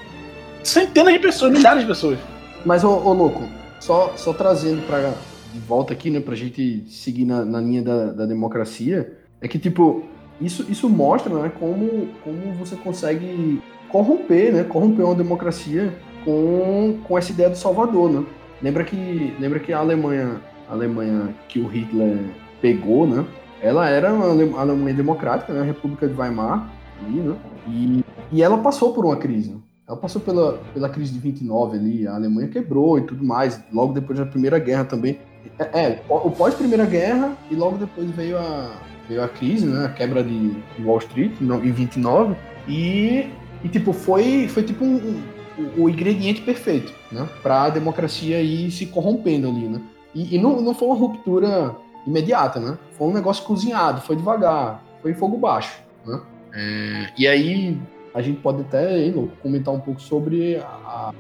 centenas 0.63 1.13
de 1.13 1.19
pessoas, 1.19 1.53
milhares 1.53 1.83
de 1.83 1.89
pessoas. 1.89 2.19
Mas, 2.65 2.85
ô, 2.85 2.91
ô, 2.91 3.13
louco, 3.13 3.43
só, 3.81 4.13
só 4.17 4.33
trazendo 4.33 4.87
pra, 4.87 5.15
de 5.53 5.59
volta 5.61 5.93
aqui, 5.93 6.11
né, 6.11 6.21
pra 6.21 6.37
gente 6.37 6.85
seguir 6.89 7.25
na, 7.25 7.45
na 7.45 7.61
linha 7.61 7.83
da, 7.83 8.13
da 8.13 8.27
democracia, 8.27 9.19
é 9.41 9.49
que, 9.49 9.59
tipo, 9.59 10.05
isso, 10.41 10.65
isso 10.71 10.89
mostra, 10.89 11.35
né, 11.35 11.51
como, 11.59 12.09
como 12.23 12.53
você 12.59 12.77
consegue 12.77 13.61
corromper, 13.89 14.53
né, 14.53 14.65
corromper 14.65 15.05
uma 15.05 15.15
democracia 15.15 15.93
com, 16.25 16.99
com 17.03 17.19
essa 17.19 17.33
ideia 17.33 17.51
do 17.51 17.57
Salvador, 17.57 18.11
né. 18.11 18.25
Lembra 18.63 18.85
que, 18.85 19.35
lembra 19.41 19.59
que 19.59 19.73
a 19.73 19.79
Alemanha, 19.79 20.41
a 20.69 20.73
Alemanha 20.73 21.35
que 21.49 21.59
o 21.59 21.67
Hitler 21.67 22.19
pegou, 22.61 23.07
né, 23.07 23.25
ela 23.63 23.89
era 23.89 24.13
uma 24.13 24.31
Ale- 24.31 24.55
Alemanha 24.57 24.95
democrática, 24.95 25.53
né, 25.53 25.61
a 25.61 25.65
República 25.65 26.07
de 26.07 26.15
Weimar, 26.15 26.71
ali, 27.03 27.21
né, 27.21 27.37
e, 27.67 28.05
e 28.31 28.43
ela 28.43 28.59
passou 28.59 28.93
por 28.93 29.05
uma 29.05 29.17
crise, 29.17 29.51
né. 29.51 29.57
Ela 29.91 29.99
passou 29.99 30.23
pela, 30.23 30.53
pela 30.73 30.89
crise 30.89 31.13
de 31.13 31.19
29 31.19 31.77
ali, 31.77 32.07
a 32.07 32.15
Alemanha 32.15 32.47
quebrou 32.47 32.97
e 32.97 33.03
tudo 33.03 33.25
mais, 33.25 33.61
logo 33.73 33.93
depois 33.93 34.17
da 34.21 34.25
Primeira 34.25 34.57
Guerra 34.57 34.85
também. 34.85 35.19
É, 35.59 35.81
é, 35.81 36.03
o 36.09 36.31
pós-Primeira 36.31 36.87
Guerra 36.87 37.37
e 37.51 37.57
logo 37.57 37.77
depois 37.77 38.09
veio 38.13 38.39
a, 38.39 38.71
veio 39.09 39.21
a 39.21 39.27
crise, 39.29 39.67
né, 39.67 39.87
a 39.87 39.89
quebra 39.89 40.23
de, 40.23 40.55
Wall 40.79 40.99
Street 40.99 41.33
em 41.41 41.73
29 41.73 42.37
e, 42.69 43.27
e 43.65 43.69
tipo, 43.69 43.93
foi, 43.93 44.47
foi 44.47 44.63
tipo 44.63 44.85
um, 44.85 44.95
um- 44.95 45.23
o, 45.59 45.83
o 45.83 45.91
ingrediente 45.91 46.41
perfeito, 46.43 46.93
né, 47.11 47.29
para 47.43 47.65
a 47.65 47.71
democracia 47.71 48.41
ir 48.41 48.71
se 48.71 48.87
corrompendo 48.87 49.49
ali, 49.49 49.67
né. 49.67 49.81
E, 50.15 50.37
e 50.37 50.39
não, 50.39 50.61
não 50.61 50.73
foi 50.73 50.87
uma 50.87 50.97
ruptura 50.97 51.75
imediata, 52.07 52.61
né, 52.61 52.79
foi 52.93 53.09
um 53.09 53.13
negócio 53.13 53.43
cozinhado, 53.45 54.03
foi 54.03 54.15
devagar, 54.15 54.85
foi 55.03 55.11
em 55.11 55.15
fogo 55.15 55.37
baixo, 55.37 55.83
né. 56.07 56.21
É, 56.53 57.13
e 57.19 57.27
aí 57.27 57.77
a 58.15 58.21
gente 58.23 58.41
pode 58.41 58.63
até 58.63 58.99
hein, 59.05 59.13
louco, 59.13 59.37
comentar 59.43 59.73
um 59.75 59.81
pouco 59.81 60.01
sobre 60.01 60.57
a- 60.57 61.13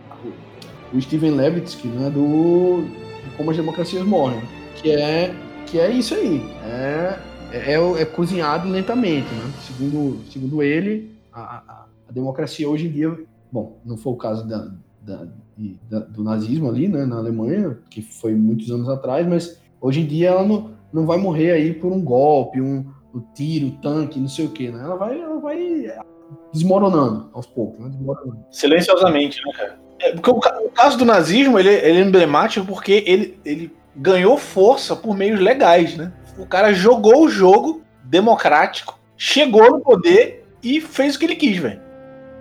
o, 0.95 1.01
Steven 1.01 1.33
Levitsky, 1.33 1.89
né, 1.89 2.11
do 2.11 2.85
como 3.37 3.51
as 3.51 3.57
democracias 3.57 4.05
morrem, 4.05 4.41
que 4.77 4.91
é 4.91 5.35
que 5.67 5.79
é 5.79 5.91
isso 5.91 6.15
aí, 6.15 6.43
é 6.65 7.19
é, 7.53 7.75
é- 7.75 8.05
cozinhado 8.05 8.69
lentamente, 8.69 9.27
né? 9.35 9.53
Segundo 9.61 10.19
segundo 10.31 10.63
ele, 10.63 11.11
a, 11.33 11.41
a- 11.41 11.87
a 12.09 12.13
democracia 12.13 12.69
hoje 12.69 12.87
em 12.87 12.91
dia, 12.91 13.17
bom, 13.51 13.77
não 13.85 13.97
foi 13.97 14.13
o 14.13 14.17
caso 14.17 14.47
da, 14.49 14.71
da- 15.03 15.27
de- 15.57 15.77
da- 15.89 15.99
do 16.01 16.23
nazismo 16.25 16.69
ali, 16.69 16.89
né, 16.89 17.05
na 17.05 17.17
Alemanha, 17.19 17.79
que 17.91 18.03
foi 18.03 18.35
muitos 18.35 18.71
anos 18.71 18.89
atrás, 18.89 19.27
mas 19.27 19.61
hoje 19.81 20.01
em 20.01 20.07
dia 20.07 20.29
ela 20.31 20.45
não, 20.45 20.71
não 20.93 21.07
vai 21.07 21.19
morrer 21.19 21.53
aí 21.53 21.73
por 21.73 21.93
um 21.93 22.01
golpe, 22.03 22.61
um, 22.61 22.85
um 23.15 23.21
tiro, 23.35 23.71
tanque, 23.83 24.19
não 24.21 24.29
sei 24.29 24.47
o 24.47 24.51
que, 24.51 24.71
né? 24.71 24.81
Ela 24.83 24.97
vai, 24.97 25.21
ela 25.21 25.39
vai 25.41 25.87
desmoronando 26.53 27.31
aos 27.33 27.47
poucos, 27.47 27.81
né? 27.81 27.91
Desmoronando. 27.91 28.45
Silenciosamente, 28.51 29.41
né, 29.45 29.53
cara? 29.53 29.81
É, 30.01 30.13
porque 30.13 30.31
o, 30.31 30.67
o 30.67 30.71
caso 30.71 30.97
do 30.97 31.05
nazismo, 31.05 31.59
ele, 31.59 31.69
ele 31.69 31.99
é 31.99 32.03
emblemático 32.03 32.67
porque 32.67 33.05
ele, 33.07 33.39
ele 33.45 33.73
ganhou 33.95 34.37
força 34.37 34.97
por 34.97 35.17
meios 35.17 35.41
legais, 35.41 35.97
né? 35.97 36.13
O 36.39 36.47
cara 36.47 36.73
jogou 36.73 37.25
o 37.25 37.29
jogo 37.29 37.83
democrático, 38.05 38.99
chegou 39.17 39.71
no 39.71 39.81
poder 39.81 40.47
e 40.63 40.81
fez 40.81 41.15
o 41.15 41.19
que 41.19 41.27
ele 41.27 41.37
quis, 41.37 41.59
velho. 41.59 41.81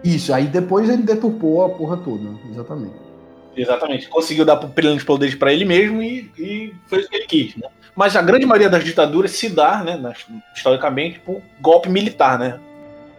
Isso, 0.03 0.33
aí 0.33 0.47
depois 0.47 0.89
ele 0.89 1.03
deturpou 1.03 1.63
a 1.63 1.69
porra 1.69 1.97
toda, 1.97 2.23
né? 2.23 2.39
exatamente. 2.49 3.09
Exatamente. 3.55 4.07
Conseguiu 4.07 4.45
dar 4.45 4.55
plenos 4.55 5.03
poderes 5.03 5.35
para 5.35 5.51
ele 5.51 5.65
mesmo 5.65 6.01
e, 6.01 6.31
e 6.37 6.73
fez 6.87 7.05
o 7.05 7.09
que 7.09 7.15
ele 7.17 7.25
quis, 7.25 7.55
né? 7.57 7.67
Mas 7.95 8.15
a 8.15 8.21
grande 8.21 8.45
maioria 8.45 8.69
das 8.69 8.83
ditaduras 8.83 9.31
se 9.31 9.49
dá, 9.49 9.83
né, 9.83 10.13
historicamente, 10.55 11.19
por 11.19 11.41
golpe 11.59 11.89
militar, 11.89 12.39
né? 12.39 12.57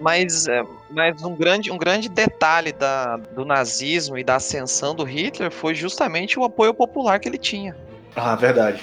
Mas, 0.00 0.48
é, 0.48 0.62
mas 0.90 1.22
um, 1.22 1.34
grande, 1.36 1.70
um 1.70 1.76
grande 1.76 2.08
detalhe 2.08 2.72
da, 2.72 3.16
do 3.16 3.44
nazismo 3.44 4.16
e 4.16 4.24
da 4.24 4.36
ascensão 4.36 4.94
do 4.94 5.04
Hitler 5.04 5.50
foi 5.50 5.74
justamente 5.74 6.38
o 6.38 6.44
apoio 6.44 6.72
popular 6.72 7.18
que 7.20 7.28
ele 7.28 7.36
tinha. 7.38 7.76
Ah, 8.16 8.34
verdade. 8.34 8.82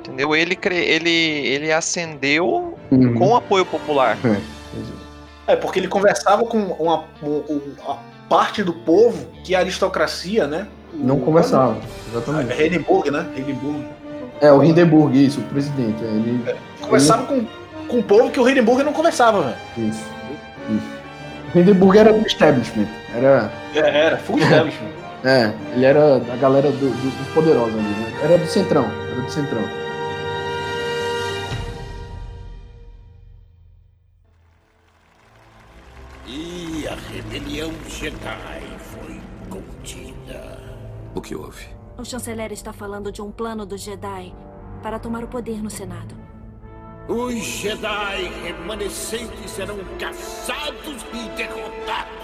Entendeu? 0.00 0.34
Ele, 0.36 0.58
ele, 0.70 1.10
ele 1.10 1.72
ascendeu 1.72 2.76
Uhum. 2.90 3.14
com 3.14 3.34
apoio 3.34 3.64
popular. 3.64 4.18
É, 5.46 5.56
porque 5.56 5.78
ele 5.78 5.88
conversava 5.88 6.44
com 6.44 6.58
uma, 6.58 7.04
um- 7.22 7.72
uma 7.84 7.98
parte 8.28 8.62
do 8.62 8.72
povo 8.72 9.26
que 9.42 9.54
a 9.54 9.60
aristocracia, 9.60 10.46
né? 10.46 10.66
o- 10.92 10.96
Não 10.98 11.18
conversava, 11.20 11.76
É 11.76 12.10
exatamente. 12.10 12.62
Hindenburg, 12.62 13.10
né? 13.10 13.26
Hindenburg. 13.36 13.84
É, 14.40 14.52
o 14.52 14.62
Hindenburg, 14.62 15.24
isso, 15.26 15.40
o 15.40 15.44
presidente. 15.44 16.04
é, 16.04 16.08
Ele, 16.08 16.54
Conversava 16.80 17.24
com, 17.26 17.44
com 17.88 17.98
o 17.98 18.02
povo 18.02 18.30
que 18.30 18.38
o 18.38 18.48
Hindenburg 18.48 18.82
não 18.84 18.92
conversava, 18.92 19.42
velho. 19.42 19.88
isso, 19.88 20.04
isso. 20.70 21.04
Hindenburg 21.54 21.98
era 21.98 22.12
do 22.12 22.26
establishment. 22.26 22.88
Era. 23.14 23.50
É, 23.74 23.78
era, 23.78 24.16
full 24.18 24.38
establishment. 24.38 24.90
é, 25.24 25.52
ele 25.72 25.84
era 25.84 26.18
da 26.18 26.36
galera 26.36 26.70
do, 26.70 26.78
do, 26.78 26.90
do 26.90 27.34
poderoso 27.34 27.78
ali, 27.78 27.88
né? 27.88 28.20
Era 28.22 28.38
do 28.38 28.46
Centrão. 28.46 28.84
Era 28.84 29.20
do 29.20 29.30
Centrão. 29.30 29.62
E 36.26 36.88
a 36.88 36.96
rebelião 37.12 37.72
Jedi 37.88 38.62
foi 38.78 39.20
contida. 39.48 40.58
O 41.14 41.20
que 41.20 41.36
houve? 41.36 41.66
O 41.96 42.04
chanceler 42.04 42.52
está 42.52 42.72
falando 42.72 43.12
de 43.12 43.22
um 43.22 43.30
plano 43.30 43.64
do 43.64 43.76
Jedi 43.76 44.34
para 44.82 44.98
tomar 44.98 45.22
o 45.22 45.28
poder 45.28 45.62
no 45.62 45.70
Senado. 45.70 46.23
Os 47.06 47.34
Jedi 47.34 48.32
remanescentes 48.42 49.50
serão 49.50 49.78
caçados 49.98 51.04
e 51.12 51.28
derrotados. 51.36 52.14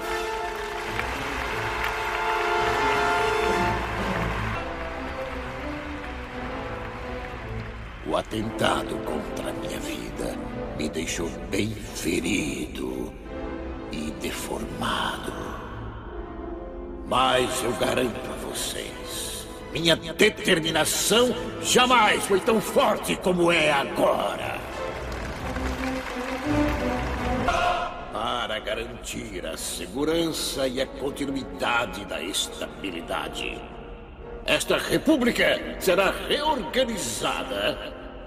O 8.07 8.16
atentado 8.16 8.97
contra 9.05 9.52
minha 9.52 9.78
vida 9.81 10.35
me 10.78 10.89
deixou 10.89 11.28
bem 11.51 11.69
ferido 11.69 13.12
e 13.93 14.11
deformado. 14.12 15.32
Mas 17.07 17.62
eu 17.62 17.73
garanto 17.73 18.31
a 18.31 18.48
vocês, 18.48 19.47
minha 19.73 19.94
determinação 19.94 21.35
jamais 21.61 22.24
foi 22.24 22.40
tão 22.40 22.62
forte 22.62 23.15
como 23.16 23.52
é 23.52 23.70
agora. 23.70 24.69
Para 28.12 28.59
garantir 28.59 29.47
a 29.47 29.57
segurança 29.57 30.66
e 30.66 30.81
a 30.81 30.86
continuidade 30.86 32.05
da 32.05 32.20
estabilidade. 32.23 33.61
Esta 34.44 34.78
república 34.78 35.77
será 35.78 36.12
reorganizada 36.28 37.78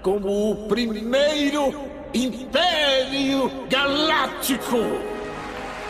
como 0.02 0.50
o 0.50 0.68
primeiro 0.68 1.90
Império 2.12 3.66
Galáctico. 3.68 4.78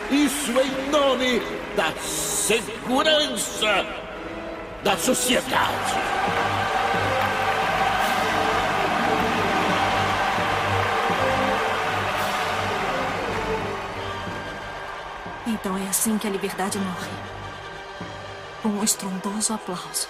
Isso 0.09 0.51
em 0.51 0.91
nome 0.91 1.41
da 1.75 1.91
segurança 2.01 3.85
da 4.83 4.97
sociedade. 4.97 6.64
Então 15.47 15.77
é 15.77 15.87
assim 15.87 16.17
que 16.17 16.27
a 16.27 16.29
liberdade 16.29 16.79
morre. 16.79 17.11
Um 18.65 18.83
estrondoso 18.83 19.53
aplauso. 19.53 20.07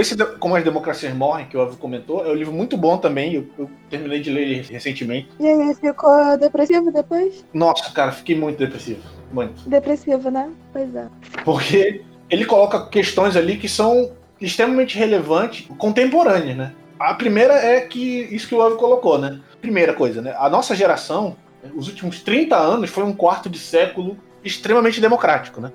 Esse, 0.00 0.16
Como 0.38 0.56
as 0.56 0.64
Democracias 0.64 1.14
Morrem, 1.14 1.46
que 1.46 1.56
o 1.56 1.60
Elvio 1.60 1.76
comentou, 1.76 2.26
é 2.26 2.30
um 2.30 2.34
livro 2.34 2.52
muito 2.52 2.76
bom 2.76 2.96
também. 2.98 3.34
Eu, 3.34 3.46
eu 3.58 3.70
terminei 3.88 4.20
de 4.20 4.30
ler 4.30 4.42
ele 4.42 4.62
recentemente. 4.62 5.28
E 5.38 5.46
aí, 5.46 5.74
ficou 5.74 6.36
depressivo 6.38 6.90
depois? 6.90 7.44
Nossa, 7.52 7.90
cara, 7.92 8.12
fiquei 8.12 8.36
muito 8.36 8.58
depressivo. 8.58 9.00
Muito. 9.32 9.68
Depressivo, 9.68 10.30
né? 10.30 10.50
Pois 10.72 10.94
é. 10.94 11.06
Porque 11.44 12.02
ele 12.30 12.44
coloca 12.44 12.86
questões 12.86 13.36
ali 13.36 13.56
que 13.56 13.68
são 13.68 14.12
extremamente 14.40 14.98
relevantes, 14.98 15.66
contemporâneas, 15.78 16.56
né? 16.56 16.72
A 16.98 17.14
primeira 17.14 17.54
é 17.54 17.80
que 17.80 18.00
isso 18.30 18.48
que 18.48 18.54
o 18.54 18.62
Elvio 18.62 18.78
colocou, 18.78 19.18
né? 19.18 19.40
Primeira 19.60 19.92
coisa, 19.92 20.22
né? 20.22 20.34
A 20.38 20.48
nossa 20.48 20.74
geração, 20.74 21.36
os 21.74 21.88
últimos 21.88 22.22
30 22.22 22.56
anos, 22.56 22.90
foi 22.90 23.04
um 23.04 23.12
quarto 23.12 23.48
de 23.48 23.58
século 23.58 24.16
extremamente 24.44 25.00
democrático, 25.00 25.60
né? 25.60 25.72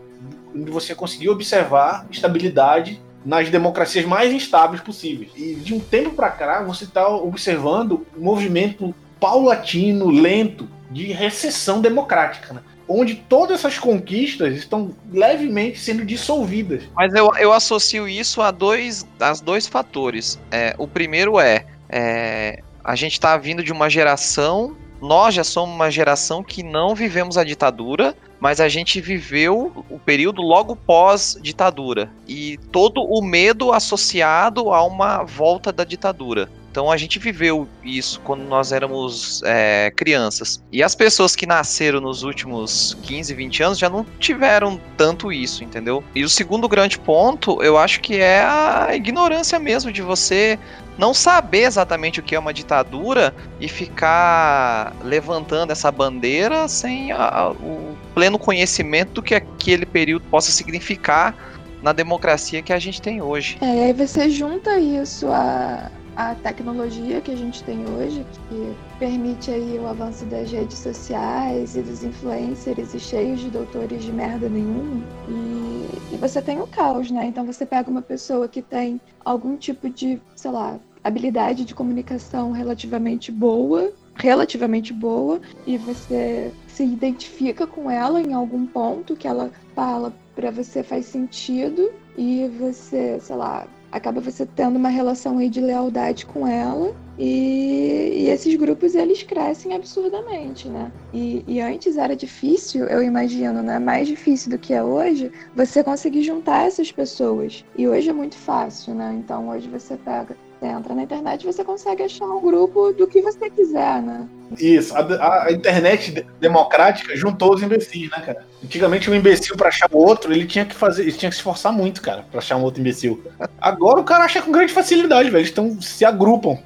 Onde 0.56 0.72
você 0.72 0.96
conseguiu 0.96 1.32
observar 1.32 2.08
estabilidade 2.10 3.02
nas 3.26 3.50
democracias 3.50 4.06
mais 4.06 4.32
instáveis 4.32 4.82
possíveis. 4.82 5.32
E 5.36 5.56
de 5.56 5.74
um 5.74 5.80
tempo 5.80 6.12
para 6.12 6.30
cá, 6.30 6.64
você 6.64 6.86
está 6.86 7.08
observando 7.08 8.06
um 8.18 8.24
movimento 8.24 8.94
paulatino, 9.20 10.10
lento, 10.10 10.68
de 10.90 11.12
recessão 11.12 11.82
democrática, 11.82 12.54
né? 12.54 12.62
onde 12.88 13.14
todas 13.14 13.60
essas 13.60 13.78
conquistas 13.78 14.56
estão 14.56 14.96
levemente 15.14 15.80
sendo 15.80 16.04
dissolvidas. 16.04 16.84
Mas 16.96 17.14
eu, 17.14 17.32
eu 17.38 17.54
associo 17.54 18.08
isso 18.08 18.42
a 18.42 18.50
dois, 18.50 19.06
a 19.20 19.34
dois 19.34 19.68
fatores. 19.68 20.40
É, 20.50 20.74
o 20.78 20.88
primeiro 20.88 21.40
é, 21.40 21.66
é, 21.88 22.64
a 22.84 22.96
gente 22.96 23.14
está 23.14 23.38
vindo 23.38 23.64
de 23.64 23.72
uma 23.72 23.90
geração, 23.90 24.76
nós 25.00 25.36
já 25.36 25.44
somos 25.44 25.76
uma 25.76 25.92
geração 25.92 26.44
que 26.44 26.64
não 26.64 26.96
vivemos 26.96 27.38
a 27.38 27.44
ditadura, 27.44 28.16
mas 28.40 28.62
a 28.62 28.70
gente 28.70 29.02
viveu 29.02 29.86
o 29.90 30.00
período 30.00 30.42
logo 30.42 30.76
pós-ditadura. 30.76 32.10
E 32.28 32.58
todo 32.72 33.02
o 33.02 33.22
medo 33.22 33.74
associado 33.74 34.72
a 34.74 34.84
uma 34.84 35.24
volta 35.24 35.72
da 35.72 35.84
ditadura. 35.84 36.50
Então 36.72 36.92
a 36.92 36.98
gente 36.98 37.18
viveu 37.20 37.68
isso 37.84 38.20
quando 38.22 38.42
nós 38.44 38.72
éramos 38.72 39.42
é, 39.44 39.92
crianças. 39.96 40.62
E 40.72 40.84
as 40.84 40.94
pessoas 40.96 41.36
que 41.36 41.46
nasceram 41.48 42.00
nos 42.00 42.24
últimos 42.24 42.96
15, 43.04 43.34
20 43.34 43.64
anos 43.64 43.78
já 43.80 43.90
não 43.90 44.06
tiveram 44.20 44.80
tanto 44.96 45.32
isso, 45.32 45.64
entendeu? 45.64 46.04
E 46.14 46.24
o 46.24 46.30
segundo 46.30 46.68
grande 46.70 46.98
ponto, 47.00 47.62
eu 47.64 47.78
acho 47.78 48.02
que 48.02 48.18
é 48.18 48.42
a 48.42 48.90
ignorância 48.94 49.58
mesmo 49.60 49.92
de 49.92 50.02
você 50.02 50.60
não 50.98 51.14
saber 51.14 51.64
exatamente 51.64 52.20
o 52.20 52.24
que 52.24 52.36
é 52.36 52.40
uma 52.40 52.54
ditadura 52.54 53.34
e 53.60 53.68
ficar 53.70 54.94
levantando 55.02 55.72
essa 55.72 55.92
bandeira 55.92 56.68
sem 56.68 57.12
a- 57.12 57.18
a- 57.18 57.52
o 57.52 57.98
pleno 58.14 58.38
conhecimento 58.38 59.14
do 59.14 59.22
que 59.24 59.34
aquele 59.34 59.86
período 59.86 60.26
possa 60.30 60.52
significar 60.52 61.34
na 61.82 61.94
democracia 61.94 62.62
que 62.62 62.74
a 62.74 62.80
gente 62.80 63.02
tem 63.02 63.22
hoje. 63.22 63.58
É, 63.62 63.86
aí 63.86 63.94
você 63.94 64.30
junta 64.30 64.78
isso 64.78 65.28
à, 65.28 65.90
à 66.20 66.36
tecnologia 66.36 67.22
que 67.22 67.32
a 67.32 67.36
gente 67.38 67.64
tem 67.64 67.80
hoje, 67.88 68.26
que 68.50 68.76
permite 69.00 69.50
aí 69.52 69.80
o 69.80 69.88
avanço 69.88 70.26
das 70.26 70.52
redes 70.52 70.78
sociais 70.78 71.78
e 71.78 71.82
dos 71.82 72.04
influencers 72.04 72.94
e 72.94 73.00
cheios 73.00 73.40
de 73.40 73.50
doutores 73.50 74.04
de 74.04 74.12
merda 74.12 74.50
nenhuma. 74.50 75.02
E, 75.30 76.14
e 76.14 76.18
você 76.18 76.42
tem 76.42 76.60
o 76.60 76.68
caos, 76.68 77.10
né? 77.10 77.26
Então 77.26 77.46
você 77.46 77.66
pega 77.66 77.90
uma 77.90 78.02
pessoa 78.02 78.50
que 78.50 78.62
tem 78.62 79.00
algum 79.24 79.56
tipo 79.56 79.90
de, 79.90 80.22
sei 80.36 80.52
lá, 80.52 80.78
habilidade 81.02 81.64
de 81.64 81.74
comunicação 81.74 82.52
relativamente 82.52 83.32
boa, 83.32 83.90
relativamente 84.16 84.92
boa, 84.92 85.40
e 85.66 85.78
você 85.78 86.52
se 86.68 86.84
identifica 86.84 87.66
com 87.66 87.90
ela 87.90 88.20
em 88.20 88.34
algum 88.34 88.68
ponto 88.68 89.16
que 89.16 89.26
ela 89.26 89.52
fala 89.74 90.14
pra 90.36 90.52
você 90.52 90.84
faz 90.84 91.06
sentido 91.06 91.90
e 92.18 92.46
você, 92.60 93.18
sei 93.22 93.36
lá, 93.38 93.66
acaba 93.92 94.22
você 94.22 94.46
tendo 94.46 94.78
uma 94.78 94.90
relação 94.90 95.38
aí 95.38 95.50
de 95.50 95.62
lealdade 95.62 96.26
com 96.26 96.48
ela 96.48 96.94
e, 97.18 98.14
e 98.16 98.30
esses 98.30 98.56
grupos 98.56 98.96
eles 98.96 99.24
crescem 99.24 99.74
absurdamente, 99.74 100.70
né? 100.70 100.92
E, 101.14 101.44
e 101.48 101.60
antes 101.60 101.98
era 101.98 102.16
difícil, 102.16 102.86
eu 102.86 103.04
imagino, 103.04 103.62
né? 103.62 103.78
Mais 103.78 104.08
difícil 104.08 104.52
do 104.52 104.58
que 104.58 104.74
é 104.74 104.82
hoje, 104.84 105.32
você 105.56 105.84
conseguir 105.84 106.24
juntar 106.24 106.66
essas 106.66 106.92
pessoas. 106.92 107.66
E 107.78 107.88
hoje 107.88 108.10
é 108.10 108.14
muito 108.14 108.36
fácil, 108.36 108.94
né? 108.94 109.14
Então 109.20 109.50
hoje 109.50 109.68
você 109.68 109.98
pega, 109.98 110.38
você 110.60 110.66
entra 110.68 110.94
na 110.94 111.04
internet 111.04 111.44
e 111.44 111.46
você 111.54 111.64
consegue 111.64 112.04
achar 112.04 112.26
um 112.26 112.42
grupo 112.42 112.92
do 112.94 113.08
que 113.08 113.22
você 113.22 113.50
quiser, 113.50 114.02
né? 114.02 114.28
Isso, 114.60 114.96
a, 114.96 115.00
a- 115.00 115.44
a 115.46 115.52
internet 115.52 116.12
de- 116.12 116.26
democrática 116.40 117.16
juntou 117.16 117.54
os 117.54 117.62
imbecis, 117.64 118.10
né, 118.10 118.20
cara? 118.26 118.46
Antigamente 118.64 119.10
um 119.10 119.16
imbecil 119.16 119.56
pra 119.56 119.70
achar 119.70 119.88
o 119.92 119.98
outro, 119.98 120.34
ele 120.34 120.46
tinha 120.46 120.66
que 120.66 120.76
fazer, 120.76 121.04
ele 121.04 121.12
tinha 121.14 121.30
que 121.30 121.36
se 121.36 121.40
esforçar 121.40 121.72
muito, 121.72 122.02
cara, 122.02 122.26
pra 122.30 122.40
achar 122.40 122.58
um 122.58 122.64
outro 122.64 122.82
imbecil. 122.82 123.24
Agora 123.62 124.00
o 124.02 124.04
cara 124.04 124.26
acha 124.26 124.42
com 124.42 124.52
grande 124.52 124.74
facilidade, 124.74 125.30
velho. 125.30 125.42
Eles 125.42 125.52
tão, 125.52 125.80
se 125.82 126.04
agrupam. 126.04 126.58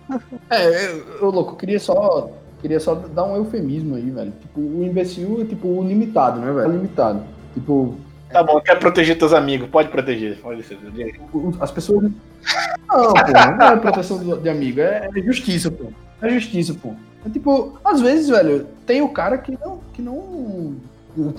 É, 0.49 0.85
eu, 0.87 1.05
eu, 1.21 1.29
louco, 1.29 1.51
eu 1.51 1.55
queria 1.57 1.79
só, 1.79 2.31
queria 2.61 2.79
só 2.79 2.95
dar 2.95 3.25
um 3.25 3.35
eufemismo 3.35 3.95
aí, 3.95 4.09
velho. 4.09 4.33
Tipo, 4.41 4.59
o 4.61 4.83
imbecil 4.83 5.41
é 5.41 5.45
tipo 5.45 5.67
o 5.67 5.83
limitado, 5.87 6.39
né, 6.39 6.51
velho? 6.51 6.71
Limitado. 6.71 7.23
Tipo, 7.53 7.95
Tá 8.34 8.41
bom, 8.41 8.60
quer 8.60 8.80
proteger 8.80 9.18
teus 9.18 9.31
amigos, 9.31 9.69
pode 9.69 9.89
proteger. 9.89 10.39
Pode 10.39 10.64
ser. 10.64 10.77
as 11.60 11.72
pessoas. 11.72 12.03
Não, 12.88 13.14
pô, 13.14 13.31
não 13.57 13.68
é 13.68 13.76
proteção 13.77 14.39
de 14.39 14.49
amigo, 14.49 14.81
é, 14.81 15.07
é 15.15 15.22
justiça, 15.22 15.69
pô. 15.69 15.85
É 16.19 16.30
justiça, 16.30 16.73
pô. 16.73 16.93
É 17.26 17.30
tipo, 17.30 17.80
às 17.85 18.01
vezes, 18.01 18.30
velho, 18.30 18.65
tem 18.85 19.01
o 19.01 19.10
cara 19.10 19.38
que 19.38 19.51
não. 19.51 19.80
Que 19.93 20.01
não... 20.01 20.76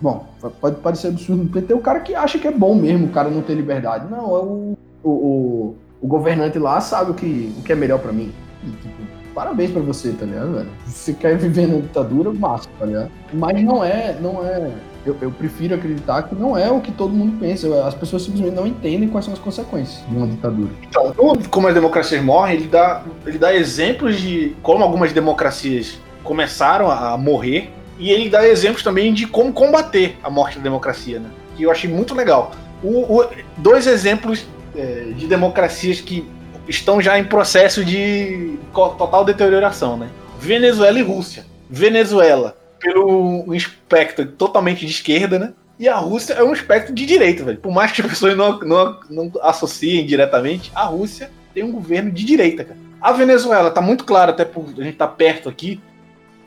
Bom, 0.00 0.26
pode 0.62 0.76
parecer 0.76 1.08
absurdo, 1.08 1.44
porque 1.44 1.60
tem 1.60 1.76
o 1.76 1.80
cara 1.80 2.00
que 2.00 2.14
acha 2.14 2.38
que 2.38 2.48
é 2.48 2.50
bom 2.50 2.74
mesmo 2.74 3.08
o 3.08 3.10
cara 3.10 3.28
não 3.28 3.42
ter 3.42 3.52
liberdade. 3.52 4.10
Não, 4.10 4.34
é 4.34 4.38
o, 4.38 4.78
o, 5.04 5.10
o, 5.10 5.76
o 6.00 6.06
governante 6.06 6.58
lá 6.58 6.80
sabe 6.80 7.10
o 7.10 7.14
que, 7.14 7.54
o 7.58 7.62
que 7.62 7.70
é 7.70 7.74
melhor 7.74 7.98
pra 7.98 8.10
mim. 8.10 8.32
E, 8.64 8.70
tipo, 8.70 9.02
parabéns 9.34 9.70
pra 9.70 9.82
você, 9.82 10.12
tá 10.12 10.24
ligado, 10.24 10.54
velho? 10.54 10.68
Se 10.86 10.92
você 10.92 11.12
quer 11.12 11.36
viver 11.36 11.66
na 11.68 11.80
ditadura, 11.80 12.32
massa, 12.32 12.66
tá 12.78 12.86
ligado? 12.86 13.10
Mas 13.34 13.62
não 13.62 13.84
é, 13.84 14.16
não 14.18 14.42
é. 14.42 14.70
Eu, 15.04 15.16
eu 15.22 15.30
prefiro 15.30 15.74
acreditar 15.74 16.22
que 16.24 16.34
não 16.34 16.56
é 16.58 16.70
o 16.70 16.80
que 16.80 16.92
todo 16.92 17.12
mundo 17.12 17.38
pensa. 17.40 17.86
As 17.86 17.94
pessoas 17.94 18.22
simplesmente 18.22 18.54
não 18.54 18.66
entendem 18.66 19.08
quais 19.08 19.24
são 19.24 19.32
as 19.32 19.40
consequências 19.40 20.04
de 20.08 20.14
uma 20.14 20.26
ditadura. 20.26 20.70
Então, 20.88 21.12
como 21.50 21.68
as 21.68 21.74
democracias 21.74 22.22
morrem, 22.22 22.56
ele 22.56 22.66
dá, 22.68 23.02
ele 23.26 23.38
dá 23.38 23.54
exemplos 23.54 24.20
de 24.20 24.54
como 24.62 24.84
algumas 24.84 25.12
democracias 25.12 25.98
começaram 26.22 26.90
a 26.90 27.16
morrer 27.16 27.70
e 27.98 28.10
ele 28.10 28.28
dá 28.28 28.46
exemplos 28.46 28.82
também 28.82 29.12
de 29.14 29.26
como 29.26 29.52
combater 29.52 30.18
a 30.22 30.28
morte 30.30 30.58
da 30.58 30.62
democracia, 30.62 31.18
né? 31.18 31.30
Que 31.56 31.62
eu 31.62 31.70
achei 31.70 31.88
muito 31.90 32.14
legal. 32.14 32.52
O, 32.82 33.20
o- 33.20 33.28
dois 33.56 33.86
exemplos 33.86 34.44
é, 34.76 35.12
de 35.16 35.26
democracias 35.26 36.00
que 36.00 36.26
estão 36.68 37.00
já 37.00 37.18
em 37.18 37.24
processo 37.24 37.84
de 37.84 38.58
total 38.74 39.24
deterioração, 39.24 39.96
né? 39.96 40.08
Venezuela 40.38 40.98
e 40.98 41.02
Rússia. 41.02 41.44
Venezuela, 41.68 42.56
pelo 42.80 43.54
espectro 43.54 44.26
totalmente 44.26 44.84
de 44.84 44.90
esquerda, 44.92 45.38
né? 45.38 45.52
E 45.78 45.88
a 45.88 45.96
Rússia 45.96 46.34
é 46.34 46.42
um 46.42 46.52
espectro 46.52 46.92
de 46.94 47.06
direita, 47.06 47.44
velho. 47.44 47.58
Por 47.58 47.72
mais 47.72 47.92
que 47.92 48.02
as 48.02 48.06
pessoas 48.06 48.36
não, 48.36 48.58
não, 48.60 49.00
não 49.08 49.32
associem 49.42 50.04
diretamente, 50.04 50.70
a 50.74 50.84
Rússia 50.84 51.30
tem 51.54 51.62
um 51.62 51.72
governo 51.72 52.10
de 52.10 52.24
direita, 52.24 52.64
cara. 52.64 52.78
A 53.00 53.12
Venezuela 53.12 53.70
tá 53.70 53.80
muito 53.80 54.04
claro, 54.04 54.30
até 54.30 54.44
por 54.44 54.66
a 54.78 54.82
gente 54.82 54.96
tá 54.96 55.06
perto 55.06 55.48
aqui, 55.48 55.80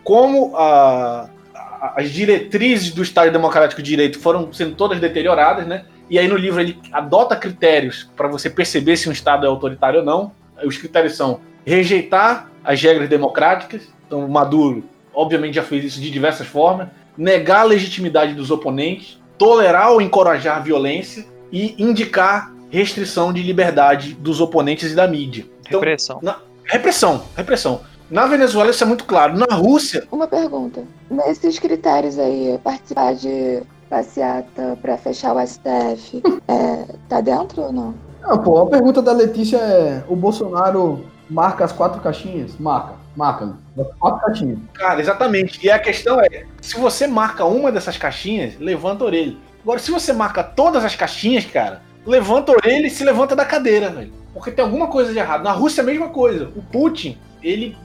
como 0.03 0.55
a- 0.55 1.27
a- 1.55 1.93
as 1.97 2.11
diretrizes 2.11 2.91
do 2.91 3.01
Estado 3.01 3.31
Democrático 3.31 3.81
de 3.81 3.89
Direito 3.89 4.19
foram 4.19 4.51
sendo 4.53 4.76
todas 4.76 4.99
deterioradas, 4.99 5.65
né? 5.65 5.85
E 6.10 6.19
aí 6.19 6.27
no 6.27 6.35
livro 6.35 6.60
ele 6.61 6.77
adota 6.91 7.35
critérios 7.35 8.07
para 8.15 8.27
você 8.27 8.49
perceber 8.49 8.97
se 8.97 9.10
um 9.10 9.11
Estado 9.11 9.45
é 9.45 9.49
autoritário 9.49 10.01
ou 10.01 10.05
não. 10.05 10.31
Os 10.64 10.77
critérios 10.77 11.15
são 11.15 11.39
rejeitar 11.65 12.51
as 12.64 12.80
regras 12.81 13.10
democráticas. 13.10 13.81
Então, 14.05 14.27
Maduro, 14.27 14.84
obviamente, 15.14 15.56
já 15.56 15.64
fez 15.64 15.84
isso 15.85 16.02
de 16.02 16.10
diversas 16.11 16.48
formas. 16.48 16.88
Negar 17.18 17.61
a 17.61 17.64
legitimidade 17.64 18.34
dos 18.34 18.49
oponentes, 18.52 19.19
tolerar 19.38 19.91
ou 19.91 20.02
encorajar 20.02 20.57
a 20.57 20.60
violência 20.60 21.26
e 21.52 21.76
indicar 21.77 22.52
restrição 22.69 23.31
de 23.31 23.44
liberdade 23.44 24.14
dos 24.15 24.41
oponentes 24.41 24.91
e 24.91 24.95
da 24.95 25.07
mídia. 25.07 25.45
Então, 25.68 25.80
Repressão. 25.80 26.19
repressão, 26.65 27.23
repressão. 27.35 27.81
Na 28.10 28.26
Venezuela 28.26 28.72
isso 28.72 28.84
é 28.84 28.88
muito 28.88 29.06
claro. 29.06 29.38
Na 29.38 29.56
Rússia, 29.56 30.07
Uma 30.11 30.27
pergunta. 30.27 30.84
Nesses 31.10 31.57
critérios 31.60 32.18
aí, 32.19 32.60
participar 32.64 33.14
de 33.15 33.61
passeata 33.90 34.77
pra 34.81 34.98
fechar 34.98 35.35
o 35.35 35.40
STF, 35.48 36.22
é, 36.48 36.85
tá 37.07 37.22
dentro 37.22 37.61
ou 37.64 37.72
não? 37.72 37.94
Ah, 38.23 38.38
pô, 38.38 38.60
a 38.60 38.65
pergunta 38.68 39.02
da 39.02 39.11
Letícia 39.11 39.57
é: 39.57 40.03
o 40.07 40.15
Bolsonaro 40.15 41.06
marca 41.30 41.64
as 41.64 41.72
quatro 41.72 42.02
caixinhas? 42.02 42.57
Marca, 42.60 42.94
marca. 43.15 43.53
Quatro 43.99 44.19
caixinhas. 44.26 44.60
Cara, 44.73 44.99
exatamente. 44.99 45.60
E 45.65 45.69
a 45.69 45.80
questão 45.80 46.19
é: 46.22 46.45
se 46.61 46.77
você 46.80 47.07
marca 47.07 47.45
uma 47.45 47.72
dessas 47.72 47.98
caixinhas, 47.98 48.56
levanta 48.60 49.03
a 49.03 49.07
orelha. 49.07 49.35
Agora, 49.61 49.80
se 49.80 49.91
você 49.91 50.11
marca 50.11 50.44
todas 50.44 50.84
as 50.84 50.95
caixinhas, 50.95 51.45
cara, 51.45 51.81
levanta 52.06 52.52
a 52.52 52.56
orelha 52.56 52.88
e 52.88 52.90
se 52.90 53.03
levanta 53.03 53.35
da 53.35 53.45
cadeira, 53.45 53.90
velho. 53.90 54.11
Porque 54.34 54.52
tem 54.52 54.64
alguma 54.65 54.88
coisa 54.88 55.14
de 55.14 55.19
errado. 55.19 55.44
Na 55.44 55.52
Rússia 55.52 55.81
é 55.81 55.84
a 55.84 55.85
mesma 55.85 56.10
coisa. 56.10 56.52
O 56.56 56.61
Putin, 56.61 57.18
ele 57.41 57.77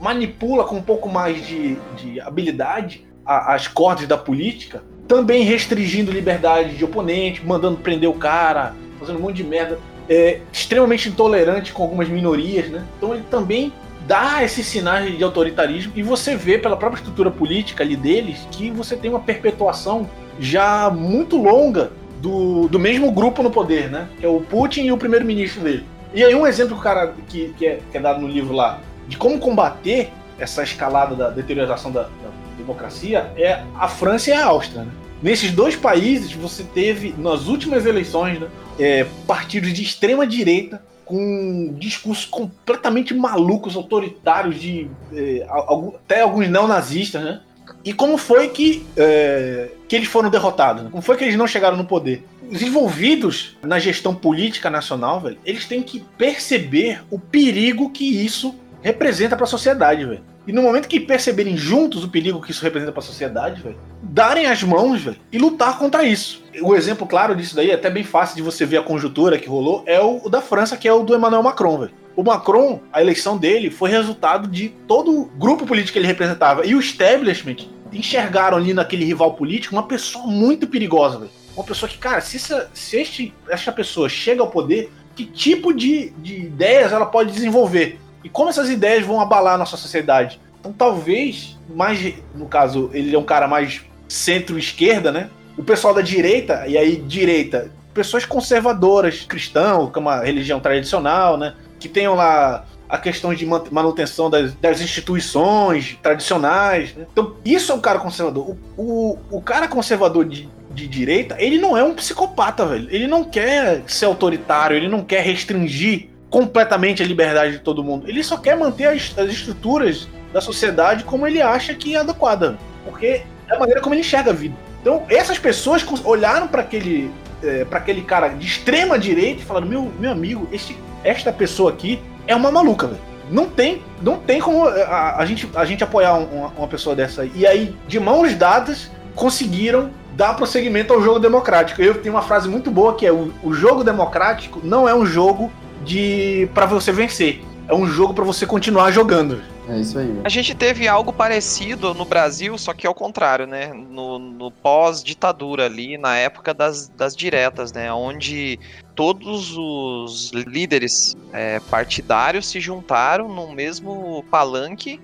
manipula 0.00 0.64
com 0.64 0.76
um 0.76 0.82
pouco 0.82 1.08
mais 1.08 1.46
de, 1.46 1.76
de 1.96 2.20
habilidade 2.20 3.06
a- 3.24 3.54
as 3.54 3.66
cordas 3.68 4.06
da 4.06 4.16
política, 4.18 4.82
também 5.08 5.44
restringindo 5.44 6.12
liberdade 6.12 6.76
de 6.76 6.84
oponente, 6.84 7.44
mandando 7.44 7.78
prender 7.78 8.08
o 8.08 8.14
cara, 8.14 8.74
fazendo 8.98 9.18
um 9.18 9.22
monte 9.22 9.36
de 9.36 9.44
merda. 9.44 9.78
É, 10.08 10.40
extremamente 10.52 11.08
intolerante 11.08 11.72
com 11.72 11.82
algumas 11.82 12.08
minorias, 12.08 12.68
né? 12.68 12.84
Então 12.98 13.14
ele 13.14 13.24
também 13.30 13.72
dá 14.06 14.42
esses 14.42 14.66
sinais 14.66 15.16
de 15.16 15.24
autoritarismo 15.24 15.92
e 15.96 16.02
você 16.02 16.36
vê 16.36 16.58
pela 16.58 16.76
própria 16.76 16.98
estrutura 16.98 17.30
política 17.30 17.82
ali 17.82 17.96
deles 17.96 18.46
que 18.50 18.70
você 18.70 18.96
tem 18.96 19.10
uma 19.10 19.20
perpetuação 19.20 20.08
já 20.38 20.90
muito 20.90 21.36
longa 21.36 21.92
do, 22.20 22.68
do 22.68 22.78
mesmo 22.78 23.10
grupo 23.12 23.42
no 23.42 23.50
poder, 23.50 23.90
né? 23.90 24.08
Que 24.18 24.26
é 24.26 24.28
o 24.28 24.40
Putin 24.40 24.82
e 24.82 24.92
o 24.92 24.98
primeiro-ministro 24.98 25.62
dele. 25.62 25.84
E 26.12 26.22
aí 26.22 26.34
um 26.34 26.46
exemplo 26.46 26.76
cara, 26.78 27.14
que, 27.28 27.54
que, 27.56 27.66
é, 27.66 27.80
que 27.90 27.98
é 27.98 28.00
dado 28.00 28.20
no 28.20 28.28
livro 28.28 28.54
lá 28.54 28.80
de 29.08 29.16
como 29.16 29.38
combater 29.38 30.10
essa 30.38 30.62
escalada 30.62 31.14
da 31.14 31.30
deterioração 31.30 31.90
da, 31.90 32.02
da 32.02 32.30
democracia 32.56 33.30
é 33.36 33.62
a 33.76 33.88
França 33.88 34.30
e 34.30 34.32
a 34.32 34.46
Áustria. 34.46 34.82
Né? 34.82 34.90
Nesses 35.22 35.52
dois 35.52 35.76
países 35.76 36.32
você 36.32 36.62
teve, 36.62 37.14
nas 37.16 37.46
últimas 37.46 37.86
eleições, 37.86 38.38
né, 38.40 38.48
é, 38.78 39.06
partidos 39.26 39.72
de 39.72 39.82
extrema 39.82 40.26
direita 40.26 40.82
com 41.04 41.74
discursos 41.78 42.24
completamente 42.24 43.12
malucos, 43.14 43.76
autoritários, 43.76 44.60
de 44.60 44.88
é, 45.14 45.44
algum- 45.48 45.94
até 45.96 46.20
alguns 46.22 46.48
neonazistas, 46.48 47.22
né? 47.22 47.40
E 47.84 47.92
como 47.92 48.16
foi 48.18 48.48
que, 48.48 48.84
é, 48.96 49.70
que 49.88 49.96
eles 49.96 50.08
foram 50.08 50.28
derrotados? 50.30 50.82
né? 50.84 50.88
Como 50.90 51.02
foi 51.02 51.16
que 51.16 51.24
eles 51.24 51.36
não 51.36 51.46
chegaram 51.46 51.76
no 51.76 51.84
poder? 51.84 52.24
Os 52.50 52.60
envolvidos 52.60 53.56
na 53.62 53.78
gestão 53.78 54.14
política 54.14 54.68
nacional, 54.68 55.20
velho, 55.20 55.38
eles 55.44 55.66
têm 55.66 55.82
que 55.82 56.00
perceber 56.18 57.02
o 57.10 57.18
perigo 57.18 57.90
que 57.90 58.04
isso 58.24 58.54
representa 58.82 59.34
para 59.34 59.44
a 59.44 59.48
sociedade, 59.48 60.04
velho. 60.04 60.22
E 60.46 60.52
no 60.52 60.62
momento 60.62 60.88
que 60.88 61.00
perceberem 61.00 61.56
juntos 61.56 62.04
o 62.04 62.08
perigo 62.08 62.40
que 62.40 62.50
isso 62.50 62.62
representa 62.62 62.92
para 62.92 63.02
a 63.02 63.06
sociedade, 63.06 63.62
velho, 63.62 63.78
darem 64.02 64.46
as 64.46 64.62
mãos, 64.62 65.00
velho, 65.00 65.16
e 65.32 65.38
lutar 65.38 65.78
contra 65.78 66.04
isso. 66.04 66.42
O 66.60 66.74
exemplo 66.74 67.06
claro 67.06 67.34
disso 67.34 67.56
daí, 67.56 67.72
até 67.72 67.88
bem 67.88 68.04
fácil 68.04 68.36
de 68.36 68.42
você 68.42 68.66
ver 68.66 68.76
a 68.76 68.82
conjuntura 68.82 69.38
que 69.38 69.48
rolou, 69.48 69.82
é 69.86 70.00
o, 70.00 70.28
da 70.28 70.42
França, 70.42 70.76
que 70.76 70.86
é 70.86 70.92
o 70.92 71.02
do 71.02 71.14
Emmanuel 71.14 71.42
Macron, 71.42 71.78
velho. 71.78 71.92
O 72.14 72.22
Macron, 72.22 72.80
a 72.92 73.00
eleição 73.00 73.36
dele 73.36 73.70
foi 73.70 73.90
resultado 73.90 74.46
de 74.46 74.68
todo 74.86 75.10
o 75.10 75.24
grupo 75.24 75.66
político 75.66 75.94
que 75.94 75.98
ele 75.98 76.06
representava. 76.06 76.64
E 76.64 76.74
o 76.74 76.80
establishment 76.80 77.66
enxergaram 77.92 78.56
ali 78.56 78.74
naquele 78.74 79.04
rival 79.04 79.34
político 79.34 79.74
uma 79.74 79.84
pessoa 79.84 80.26
muito 80.26 80.66
perigosa, 80.66 81.18
velho. 81.18 81.30
Uma 81.56 81.64
pessoa 81.64 81.88
que, 81.88 81.98
cara, 81.98 82.20
se, 82.20 82.36
essa, 82.36 82.70
se 82.74 82.96
este, 82.96 83.34
esta 83.48 83.72
pessoa 83.72 84.08
chega 84.08 84.42
ao 84.42 84.50
poder, 84.50 84.90
que 85.14 85.24
tipo 85.24 85.72
de, 85.72 86.10
de 86.18 86.34
ideias 86.34 86.92
ela 86.92 87.06
pode 87.06 87.32
desenvolver? 87.32 87.98
E 88.24 88.28
como 88.28 88.48
essas 88.48 88.70
ideias 88.70 89.04
vão 89.04 89.20
abalar 89.20 89.54
a 89.54 89.58
nossa 89.58 89.76
sociedade? 89.76 90.40
Então 90.58 90.72
talvez, 90.72 91.58
mais 91.68 92.14
no 92.34 92.46
caso, 92.46 92.90
ele 92.94 93.14
é 93.14 93.18
um 93.18 93.24
cara 93.24 93.46
mais 93.46 93.82
centro-esquerda, 94.08 95.12
né? 95.12 95.28
O 95.56 95.62
pessoal 95.62 95.94
da 95.94 96.00
direita, 96.00 96.66
e 96.66 96.76
aí 96.76 96.96
direita, 96.96 97.70
pessoas 97.92 98.24
conservadoras, 98.24 99.20
cristãos, 99.20 99.92
com 99.92 100.00
uma 100.00 100.20
religião 100.24 100.58
tradicional, 100.58 101.36
né? 101.36 101.54
Que 101.78 101.88
tenham 101.88 102.14
lá 102.14 102.64
a 102.88 102.98
questão 102.98 103.34
de 103.34 103.44
man- 103.46 103.64
manutenção 103.70 104.28
das, 104.30 104.54
das 104.54 104.80
instituições 104.80 105.98
tradicionais. 106.02 106.94
Né? 106.94 107.06
Então, 107.12 107.34
isso 107.44 107.72
é 107.72 107.74
um 107.74 107.80
cara 107.80 107.98
conservador. 107.98 108.56
O, 108.76 108.82
o, 108.82 109.18
o 109.30 109.40
cara 109.42 109.66
conservador 109.68 110.24
de, 110.24 110.48
de 110.70 110.86
direita, 110.86 111.36
ele 111.38 111.58
não 111.58 111.76
é 111.76 111.82
um 111.82 111.94
psicopata, 111.94 112.66
velho. 112.66 112.88
Ele 112.90 113.06
não 113.06 113.24
quer 113.24 113.82
ser 113.86 114.06
autoritário, 114.06 114.76
ele 114.76 114.88
não 114.88 115.02
quer 115.02 115.22
restringir 115.22 116.10
completamente 116.34 117.00
a 117.00 117.06
liberdade 117.06 117.52
de 117.52 117.58
todo 117.60 117.84
mundo. 117.84 118.08
Ele 118.08 118.20
só 118.24 118.36
quer 118.36 118.56
manter 118.56 118.86
as, 118.86 119.16
as 119.16 119.30
estruturas 119.30 120.08
da 120.32 120.40
sociedade 120.40 121.04
como 121.04 121.28
ele 121.28 121.40
acha 121.40 121.72
que 121.74 121.94
é 121.94 122.00
adequada. 122.00 122.58
Porque 122.84 123.22
é 123.48 123.54
a 123.54 123.56
maneira 123.56 123.80
como 123.80 123.94
ele 123.94 124.00
enxerga 124.00 124.32
a 124.32 124.34
vida. 124.34 124.56
Então, 124.82 125.04
essas 125.08 125.38
pessoas 125.38 125.86
olharam 126.04 126.48
para 126.48 126.62
aquele, 126.62 127.08
é, 127.40 127.64
pra 127.64 127.78
aquele 127.78 128.02
cara 128.02 128.30
de 128.30 128.44
extrema 128.48 128.98
direita 128.98 129.42
e 129.42 129.44
falaram: 129.44 129.68
meu, 129.68 129.92
meu 130.00 130.10
amigo, 130.10 130.48
este, 130.50 130.76
esta 131.04 131.32
pessoa 131.32 131.70
aqui 131.70 132.02
é 132.26 132.34
uma 132.34 132.50
maluca, 132.50 132.88
velho. 132.88 133.00
Não 133.30 133.46
tem, 133.48 133.80
não 134.02 134.18
tem 134.18 134.40
como 134.40 134.68
é, 134.68 134.82
a, 134.82 135.18
a 135.18 135.24
gente, 135.24 135.48
a 135.54 135.64
gente 135.64 135.84
apoiar 135.84 136.14
um- 136.14 136.24
uma, 136.24 136.48
uma 136.48 136.66
pessoa 136.66 136.96
dessa 136.96 137.22
aí. 137.22 137.30
E 137.36 137.46
aí, 137.46 137.76
de 137.86 138.00
mãos 138.00 138.34
dadas, 138.34 138.90
conseguiram 139.14 139.88
dar 140.16 140.34
prosseguimento 140.34 140.92
ao 140.92 141.00
jogo 141.00 141.20
democrático. 141.20 141.80
Eu 141.80 141.94
tenho 141.94 142.12
uma 142.16 142.22
frase 142.22 142.48
muito 142.48 142.72
boa 142.72 142.96
que 142.96 143.06
é: 143.06 143.12
o, 143.12 143.32
o 143.40 143.54
jogo 143.54 143.84
democrático 143.84 144.60
não 144.64 144.88
é 144.88 144.94
um 144.94 145.06
jogo 145.06 145.52
de 145.84 146.48
para 146.54 146.66
você 146.66 146.90
vencer. 146.92 147.42
É 147.66 147.74
um 147.74 147.86
jogo 147.86 148.12
para 148.12 148.24
você 148.24 148.46
continuar 148.46 148.90
jogando. 148.90 149.40
É 149.66 149.78
isso 149.78 149.98
aí. 149.98 150.20
A 150.22 150.28
gente 150.28 150.54
teve 150.54 150.86
algo 150.86 151.10
parecido 151.10 151.94
no 151.94 152.04
Brasil, 152.04 152.58
só 152.58 152.74
que 152.74 152.86
ao 152.86 152.94
contrário, 152.94 153.46
né? 153.46 153.72
No, 153.72 154.18
no 154.18 154.50
pós-ditadura 154.50 155.64
ali, 155.64 155.96
na 155.96 156.14
época 156.16 156.52
das, 156.52 156.88
das 156.88 157.16
diretas, 157.16 157.72
né? 157.72 157.90
Onde 157.90 158.58
todos 158.94 159.56
os 159.56 160.30
líderes 160.32 161.16
é, 161.32 161.58
partidários 161.70 162.46
se 162.46 162.60
juntaram 162.60 163.28
no 163.28 163.50
mesmo 163.52 164.22
palanque 164.30 165.00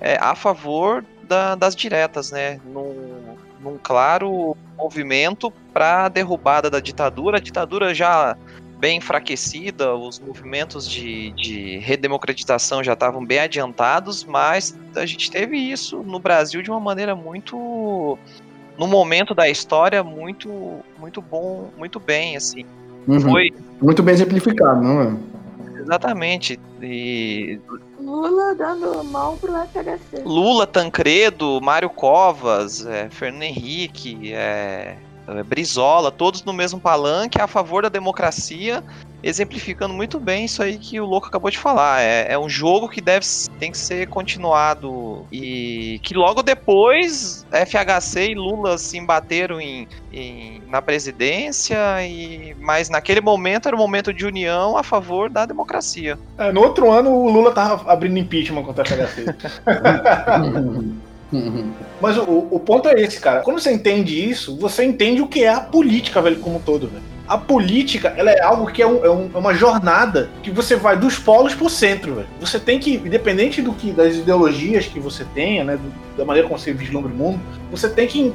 é, 0.00 0.16
a 0.18 0.34
favor 0.34 1.04
da- 1.24 1.54
das 1.54 1.76
diretas, 1.76 2.30
né? 2.30 2.58
Num, 2.64 3.36
num 3.60 3.76
claro 3.82 4.56
movimento 4.78 5.52
para 5.74 6.06
a 6.06 6.08
derrubada 6.08 6.70
da 6.70 6.80
ditadura. 6.80 7.36
A 7.36 7.40
ditadura 7.40 7.94
já 7.94 8.34
bem 8.78 8.98
enfraquecida, 8.98 9.94
os 9.94 10.18
movimentos 10.18 10.88
de, 10.88 11.32
de 11.32 11.78
redemocratização 11.78 12.82
já 12.82 12.92
estavam 12.92 13.24
bem 13.24 13.40
adiantados, 13.40 14.24
mas 14.24 14.78
a 14.94 15.04
gente 15.04 15.30
teve 15.30 15.56
isso 15.56 15.98
no 16.02 16.18
Brasil 16.18 16.62
de 16.62 16.70
uma 16.70 16.80
maneira 16.80 17.14
muito 17.14 18.16
no 18.78 18.86
momento 18.86 19.34
da 19.34 19.48
história 19.48 20.04
muito 20.04 20.80
muito 20.98 21.20
bom, 21.20 21.70
muito 21.76 21.98
bem 21.98 22.36
assim. 22.36 22.64
Uhum. 23.06 23.20
Foi 23.20 23.50
Muito 23.80 24.02
bem 24.02 24.14
exemplificado, 24.14 24.82
não 24.82 25.02
é? 25.02 25.16
exatamente 25.80 26.58
e 26.82 27.58
Lula 28.00 28.54
dando 28.54 29.04
mão 29.04 29.36
pro 29.36 29.52
FHC. 29.52 30.22
Lula, 30.24 30.66
Tancredo, 30.66 31.60
Mário 31.60 31.90
Covas, 31.90 32.86
é, 32.86 33.08
Fernando 33.10 33.42
Henrique, 33.42 34.32
é, 34.32 34.96
Brizola, 35.44 36.10
todos 36.10 36.44
no 36.44 36.52
mesmo 36.52 36.80
palanque 36.80 37.40
a 37.40 37.46
favor 37.46 37.82
da 37.82 37.88
democracia, 37.88 38.82
exemplificando 39.22 39.92
muito 39.92 40.20
bem 40.20 40.44
isso 40.44 40.62
aí 40.62 40.78
que 40.78 41.00
o 41.00 41.06
Louco 41.06 41.26
acabou 41.26 41.50
de 41.50 41.58
falar. 41.58 42.00
É, 42.00 42.32
é 42.32 42.38
um 42.38 42.48
jogo 42.48 42.88
que 42.88 43.00
deve 43.00 43.26
tem 43.58 43.70
que 43.70 43.78
ser 43.78 44.06
continuado 44.08 45.26
e 45.32 46.00
que 46.02 46.14
logo 46.14 46.42
depois 46.42 47.46
FHC 47.50 48.30
e 48.30 48.34
Lula 48.34 48.78
se 48.78 48.96
embateram 48.96 49.60
em, 49.60 49.88
em, 50.12 50.62
na 50.68 50.80
presidência 50.80 51.76
e 52.06 52.54
mas 52.60 52.88
naquele 52.88 53.20
momento 53.20 53.66
era 53.66 53.76
um 53.76 53.80
momento 53.80 54.12
de 54.12 54.24
união 54.24 54.76
a 54.76 54.82
favor 54.82 55.28
da 55.28 55.44
democracia. 55.44 56.18
É, 56.38 56.52
no 56.52 56.62
outro 56.62 56.90
ano 56.90 57.10
o 57.10 57.28
Lula 57.30 57.52
tava 57.52 57.90
abrindo 57.90 58.18
impeachment 58.18 58.62
contra 58.62 58.82
a 58.82 58.86
FHC. 58.86 59.24
Mas 62.00 62.16
o, 62.16 62.48
o 62.50 62.60
ponto 62.60 62.88
é 62.88 63.00
esse, 63.00 63.20
cara. 63.20 63.40
Quando 63.40 63.60
você 63.60 63.72
entende 63.72 64.28
isso, 64.28 64.56
você 64.56 64.84
entende 64.84 65.20
o 65.20 65.26
que 65.26 65.44
é 65.44 65.52
a 65.52 65.60
política, 65.60 66.20
velho, 66.22 66.38
como 66.38 66.56
um 66.56 66.60
todo, 66.60 66.88
velho. 66.88 67.02
A 67.26 67.36
política, 67.36 68.14
ela 68.16 68.30
é 68.30 68.42
algo 68.42 68.66
que 68.72 68.80
é, 68.80 68.86
um, 68.86 69.04
é, 69.04 69.10
um, 69.10 69.30
é 69.34 69.36
uma 69.36 69.52
jornada 69.52 70.30
que 70.42 70.50
você 70.50 70.76
vai 70.76 70.96
dos 70.96 71.18
polos 71.18 71.54
pro 71.54 71.68
centro, 71.68 72.14
velho. 72.14 72.28
Você 72.40 72.58
tem 72.58 72.78
que, 72.78 72.94
independente 72.94 73.60
do 73.60 73.74
que 73.74 73.92
das 73.92 74.16
ideologias 74.16 74.86
que 74.86 74.98
você 74.98 75.26
tenha, 75.34 75.62
né, 75.62 75.76
do, 75.76 76.16
da 76.16 76.24
maneira 76.24 76.48
como 76.48 76.58
você 76.58 76.72
vislumbra 76.72 77.12
o 77.12 77.14
mundo, 77.14 77.38
você 77.70 77.86
tem 77.86 78.06
que 78.06 78.32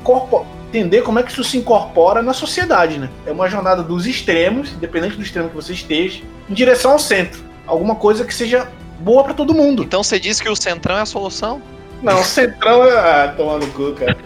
entender 0.70 1.02
como 1.02 1.18
é 1.18 1.24
que 1.24 1.32
isso 1.32 1.44
se 1.44 1.58
incorpora 1.58 2.22
na 2.22 2.34
sociedade, 2.34 3.00
né? 3.00 3.10
É 3.26 3.32
uma 3.32 3.50
jornada 3.50 3.82
dos 3.82 4.06
extremos, 4.06 4.72
independente 4.74 5.16
do 5.16 5.24
extremo 5.24 5.50
que 5.50 5.56
você 5.56 5.74
esteja, 5.74 6.22
em 6.48 6.54
direção 6.54 6.92
ao 6.92 7.00
centro. 7.00 7.42
Alguma 7.66 7.96
coisa 7.96 8.24
que 8.24 8.34
seja 8.34 8.68
boa 9.00 9.24
para 9.24 9.34
todo 9.34 9.56
mundo. 9.56 9.84
Então 9.84 10.04
você 10.04 10.20
diz 10.20 10.40
que 10.40 10.50
o 10.50 10.56
centrão 10.56 10.98
é 10.98 11.02
a 11.02 11.06
solução? 11.06 11.62
Não, 12.04 12.20
o 12.20 12.24
centrão 12.24 12.86
é. 12.86 12.98
Ah, 12.98 13.34
tomar 13.36 13.60
no 13.60 13.72
cu, 13.72 13.94
cara. 13.94 14.18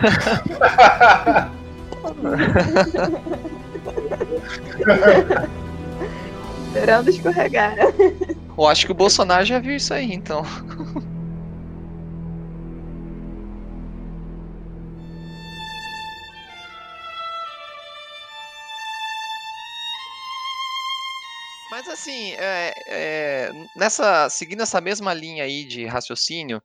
Esperando 6.67 7.09
escorregar. 7.09 7.75
Eu 8.57 8.65
acho 8.65 8.87
que 8.87 8.91
o 8.91 8.95
Bolsonaro 8.95 9.45
já 9.45 9.59
viu 9.59 9.75
isso 9.75 9.93
aí, 9.93 10.11
então. 10.11 10.43
Mas 21.69 21.87
assim, 21.87 22.33
é, 22.39 22.73
é, 22.87 23.51
nessa, 23.75 24.27
seguindo 24.31 24.63
essa 24.63 24.81
mesma 24.81 25.13
linha 25.13 25.43
aí 25.43 25.63
de 25.63 25.85
raciocínio, 25.85 26.59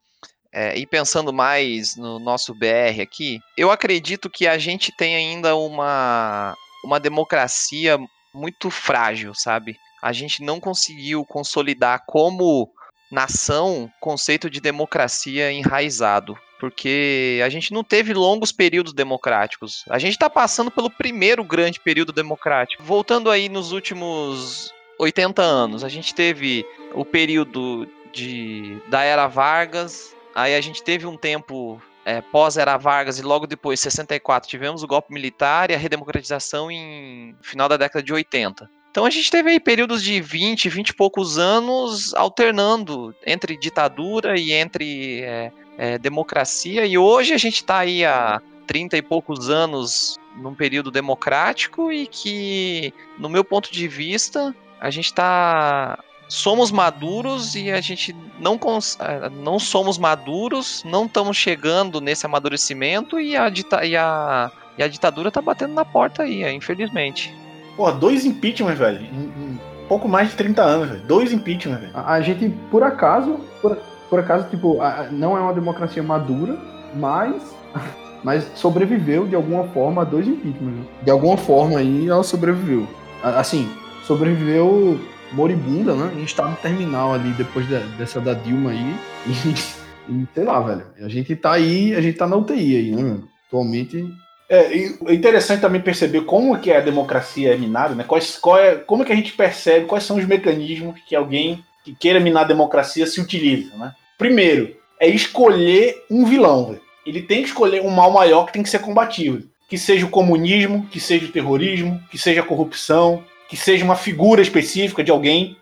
é, 0.53 0.77
e 0.77 0.87
pensando 0.87 1.33
mais 1.33 1.97
no 1.97 2.19
nosso 2.19 2.55
BR 2.55 3.01
aqui, 3.01 3.41
eu 3.57 3.71
acredito 3.71 4.29
que 4.29 4.47
a 4.47 4.59
gente 4.59 4.95
tem 4.95 5.17
ainda 5.17 5.57
uma, 5.57 6.55
uma 6.85 7.01
democracia 7.01 7.99
muito 8.35 8.71
frágil, 8.71 9.35
sabe? 9.35 9.79
A 10.03 10.13
gente 10.13 10.43
não 10.43 10.61
conseguiu 10.61 11.25
consolidar 11.25 12.05
como 12.07 12.71
nação 13.11 13.91
conceito 14.01 14.51
de 14.51 14.61
democracia 14.61 15.53
enraizado. 15.53 16.37
Porque 16.59 17.41
a 17.45 17.49
gente 17.49 17.73
não 17.73 17.83
teve 17.83 18.15
longos 18.15 18.53
períodos 18.53 18.93
democráticos. 18.93 19.85
A 19.91 19.99
gente 19.99 20.13
está 20.13 20.31
passando 20.31 20.71
pelo 20.71 20.89
primeiro 20.89 21.43
grande 21.43 21.81
período 21.81 22.13
democrático. 22.13 22.85
Voltando 22.85 23.31
aí 23.31 23.49
nos 23.49 23.73
últimos 23.73 24.73
80 24.97 25.43
anos, 25.43 25.83
a 25.83 25.89
gente 25.89 26.15
teve 26.15 26.65
o 26.95 27.05
período 27.05 27.89
de, 28.13 28.81
da 28.89 29.03
Era 29.03 29.27
Vargas, 29.27 30.15
Aí 30.35 30.55
a 30.55 30.61
gente 30.61 30.83
teve 30.83 31.07
um 31.07 31.17
tempo 31.17 31.81
é, 32.05 32.21
pós-era 32.21 32.77
Vargas 32.77 33.19
e 33.19 33.23
logo 33.23 33.47
depois, 33.47 33.81
64, 33.81 34.49
tivemos 34.49 34.83
o 34.83 34.87
golpe 34.87 35.13
militar 35.13 35.71
e 35.71 35.75
a 35.75 35.79
redemocratização 35.79 36.71
em 36.71 37.37
final 37.43 37.69
da 37.69 37.77
década 37.77 38.03
de 38.03 38.13
80. 38.13 38.69
Então 38.91 39.07
a 39.07 39.11
gente 39.11 39.31
teve 39.31 39.51
aí 39.51 39.61
períodos 39.61 40.03
de 40.03 40.21
20, 40.21 40.69
20 40.69 40.89
e 40.91 40.95
poucos 40.95 41.39
anos 41.39 42.13
alternando 42.15 43.15
entre 43.27 43.57
ditadura 43.57 44.39
e 44.39 44.53
entre 44.53 45.23
é, 45.23 45.53
é, 45.79 45.99
democracia, 45.99 46.85
e 46.85 46.99
hoje 46.99 47.33
a 47.33 47.39
gente 47.39 47.57
está 47.57 47.79
aí 47.79 48.05
há 48.05 48.41
30 48.67 48.99
e 48.99 49.03
poucos 49.03 49.49
anos 49.49 50.19
num 50.37 50.55
período 50.55 50.91
democrático 50.91 51.91
e 51.91 52.07
que, 52.07 52.93
no 53.19 53.29
meu 53.29 53.45
ponto 53.45 53.73
de 53.73 53.89
vista, 53.89 54.55
a 54.81 54.91
gente 54.91 55.07
está 55.07 56.03
somos 56.33 56.73
maduros 56.73 57.55
e 57.55 57.71
a 57.71 57.81
gente 57.83 58.17
não, 58.41 58.55
eh, 58.55 59.29
não 59.43 59.59
somos 59.59 59.99
maduros, 59.99 60.83
não 60.83 61.05
estamos 61.05 61.37
chegando 61.37 62.01
nesse 62.01 62.25
amadurecimento 62.25 63.21
e 63.21 63.37
a, 63.37 63.51
dita 63.51 63.85
e 63.85 63.95
a, 63.95 64.51
e 64.79 64.83
a 64.83 64.89
ditadura 64.89 65.31
tá 65.31 65.43
batendo 65.43 65.75
na 65.75 65.85
porta 65.85 66.23
aí, 66.23 66.43
infelizmente. 66.55 67.35
Pô, 67.77 67.93
dois 67.93 68.25
impeachments, 68.25 68.79
velho. 68.79 69.03
Em, 69.03 69.25
em 69.25 69.61
pouco 69.87 70.09
mais 70.09 70.31
de 70.31 70.37
30 70.37 70.63
anos, 70.63 70.89
velho. 70.89 71.03
Dois 71.03 71.33
impeachments, 71.35 71.83
velho. 71.83 71.93
A, 71.95 72.15
a, 72.15 72.21
gente, 72.23 72.49
por 72.71 72.83
acaso, 72.83 73.39
por, 73.61 73.77
por 74.09 74.19
acaso, 74.19 74.49
tipo, 74.49 74.81
a, 74.81 75.09
não 75.11 75.37
é 75.37 75.41
uma 75.41 75.53
democracia 75.53 76.03
madura, 76.03 76.59
mas. 76.95 77.43
Mas 78.25 78.47
sobreviveu 78.55 79.27
de 79.27 79.35
alguma 79.35 79.65
forma 79.65 80.03
a 80.03 80.05
dois 80.05 80.29
impeachments. 80.29 80.79
Né? 80.79 80.85
De 81.03 81.11
alguma 81.11 81.37
forma 81.37 81.81
aí 81.81 82.09
ela 82.09 82.23
sobreviveu. 82.23 82.87
Assim, 83.21 83.69
sobreviveu 84.07 84.97
moribunda, 85.33 85.95
né? 85.95 86.13
Em 86.17 86.25
estado 86.25 86.57
terminal 86.61 87.15
ali 87.15 87.31
depois 87.33 87.67
de, 87.67 87.79
dessa 87.97 88.21
da 88.21 88.35
Dilma 88.35 88.71
aí. 88.71 88.97
E, 89.27 90.13
e, 90.13 90.27
sei 90.35 90.45
lá, 90.45 90.61
velho. 90.61 90.87
A 91.01 91.09
gente 91.09 91.35
tá 91.37 91.53
aí, 91.53 91.95
a 91.95 92.01
gente 92.01 92.19
tá 92.19 92.27
na 92.27 92.37
UTI 92.37 92.77
aí, 92.77 92.91
né? 92.93 93.21
Atualmente. 93.47 94.07
É, 94.49 94.77
é 94.77 95.15
interessante 95.15 95.61
também 95.61 95.81
perceber 95.81 96.23
como 96.23 96.59
que 96.59 96.71
a 96.71 96.81
democracia 96.81 97.55
é 97.55 97.57
minada, 97.57 97.95
né? 97.95 98.05
Quais, 98.05 98.37
qual 98.37 98.59
é, 98.59 98.77
como 98.77 99.05
que 99.05 99.13
a 99.13 99.17
gente 99.17 99.33
percebe 99.33 99.87
quais 99.87 100.05
são 100.05 100.19
os 100.19 100.27
mecanismos 100.27 101.01
que 101.07 101.17
alguém 101.17 101.65
que 101.85 101.95
queira 101.95 102.21
minar 102.21 102.45
a 102.45 102.49
democracia 102.49 103.07
se 103.07 103.21
utiliza, 103.21 103.75
né? 103.77 103.95
Primeiro, 104.19 104.77
é 105.01 105.09
escolher 105.09 106.05
um 106.11 106.25
vilão, 106.25 106.67
velho. 106.67 106.81
Ele 107.05 107.23
tem 107.23 107.43
que 107.43 107.49
escolher 107.49 107.83
um 107.83 107.91
mal 107.91 108.13
maior 108.13 108.47
que 108.47 108.53
tem 108.53 108.63
que 108.63 108.69
ser 108.69 108.79
combatido. 108.79 109.49
Que 109.69 109.77
seja 109.77 110.07
o 110.07 110.11
comunismo, 110.11 110.87
que 110.91 111.01
seja 111.01 111.27
o 111.27 111.33
terrorismo, 111.33 112.01
que 112.11 112.19
seja 112.19 112.41
a 112.41 112.45
corrupção, 112.45 113.25
que 113.53 113.57
seja 113.59 113.85
uma 113.85 113.97
figura 113.97 114.41
específica 114.41 115.05
de 115.05 115.11
alguém. 115.11 115.59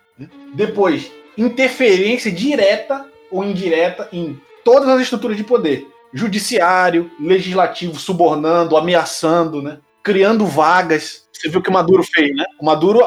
Depois, 0.54 1.10
interferência 1.36 2.30
direta 2.30 3.04
ou 3.28 3.42
indireta 3.42 4.08
em 4.12 4.40
todas 4.64 4.88
as 4.88 5.00
estruturas 5.00 5.36
de 5.36 5.42
poder. 5.42 5.88
Judiciário, 6.14 7.10
legislativo, 7.18 7.98
subornando, 7.98 8.76
ameaçando, 8.76 9.60
né? 9.60 9.78
criando 10.04 10.46
vagas. 10.46 11.26
Você 11.32 11.48
viu 11.48 11.58
o 11.58 11.62
que 11.64 11.68
o 11.68 11.72
Maduro 11.72 12.04
fez, 12.04 12.32
né? 12.36 12.44
O 12.60 12.64
Maduro 12.64 13.00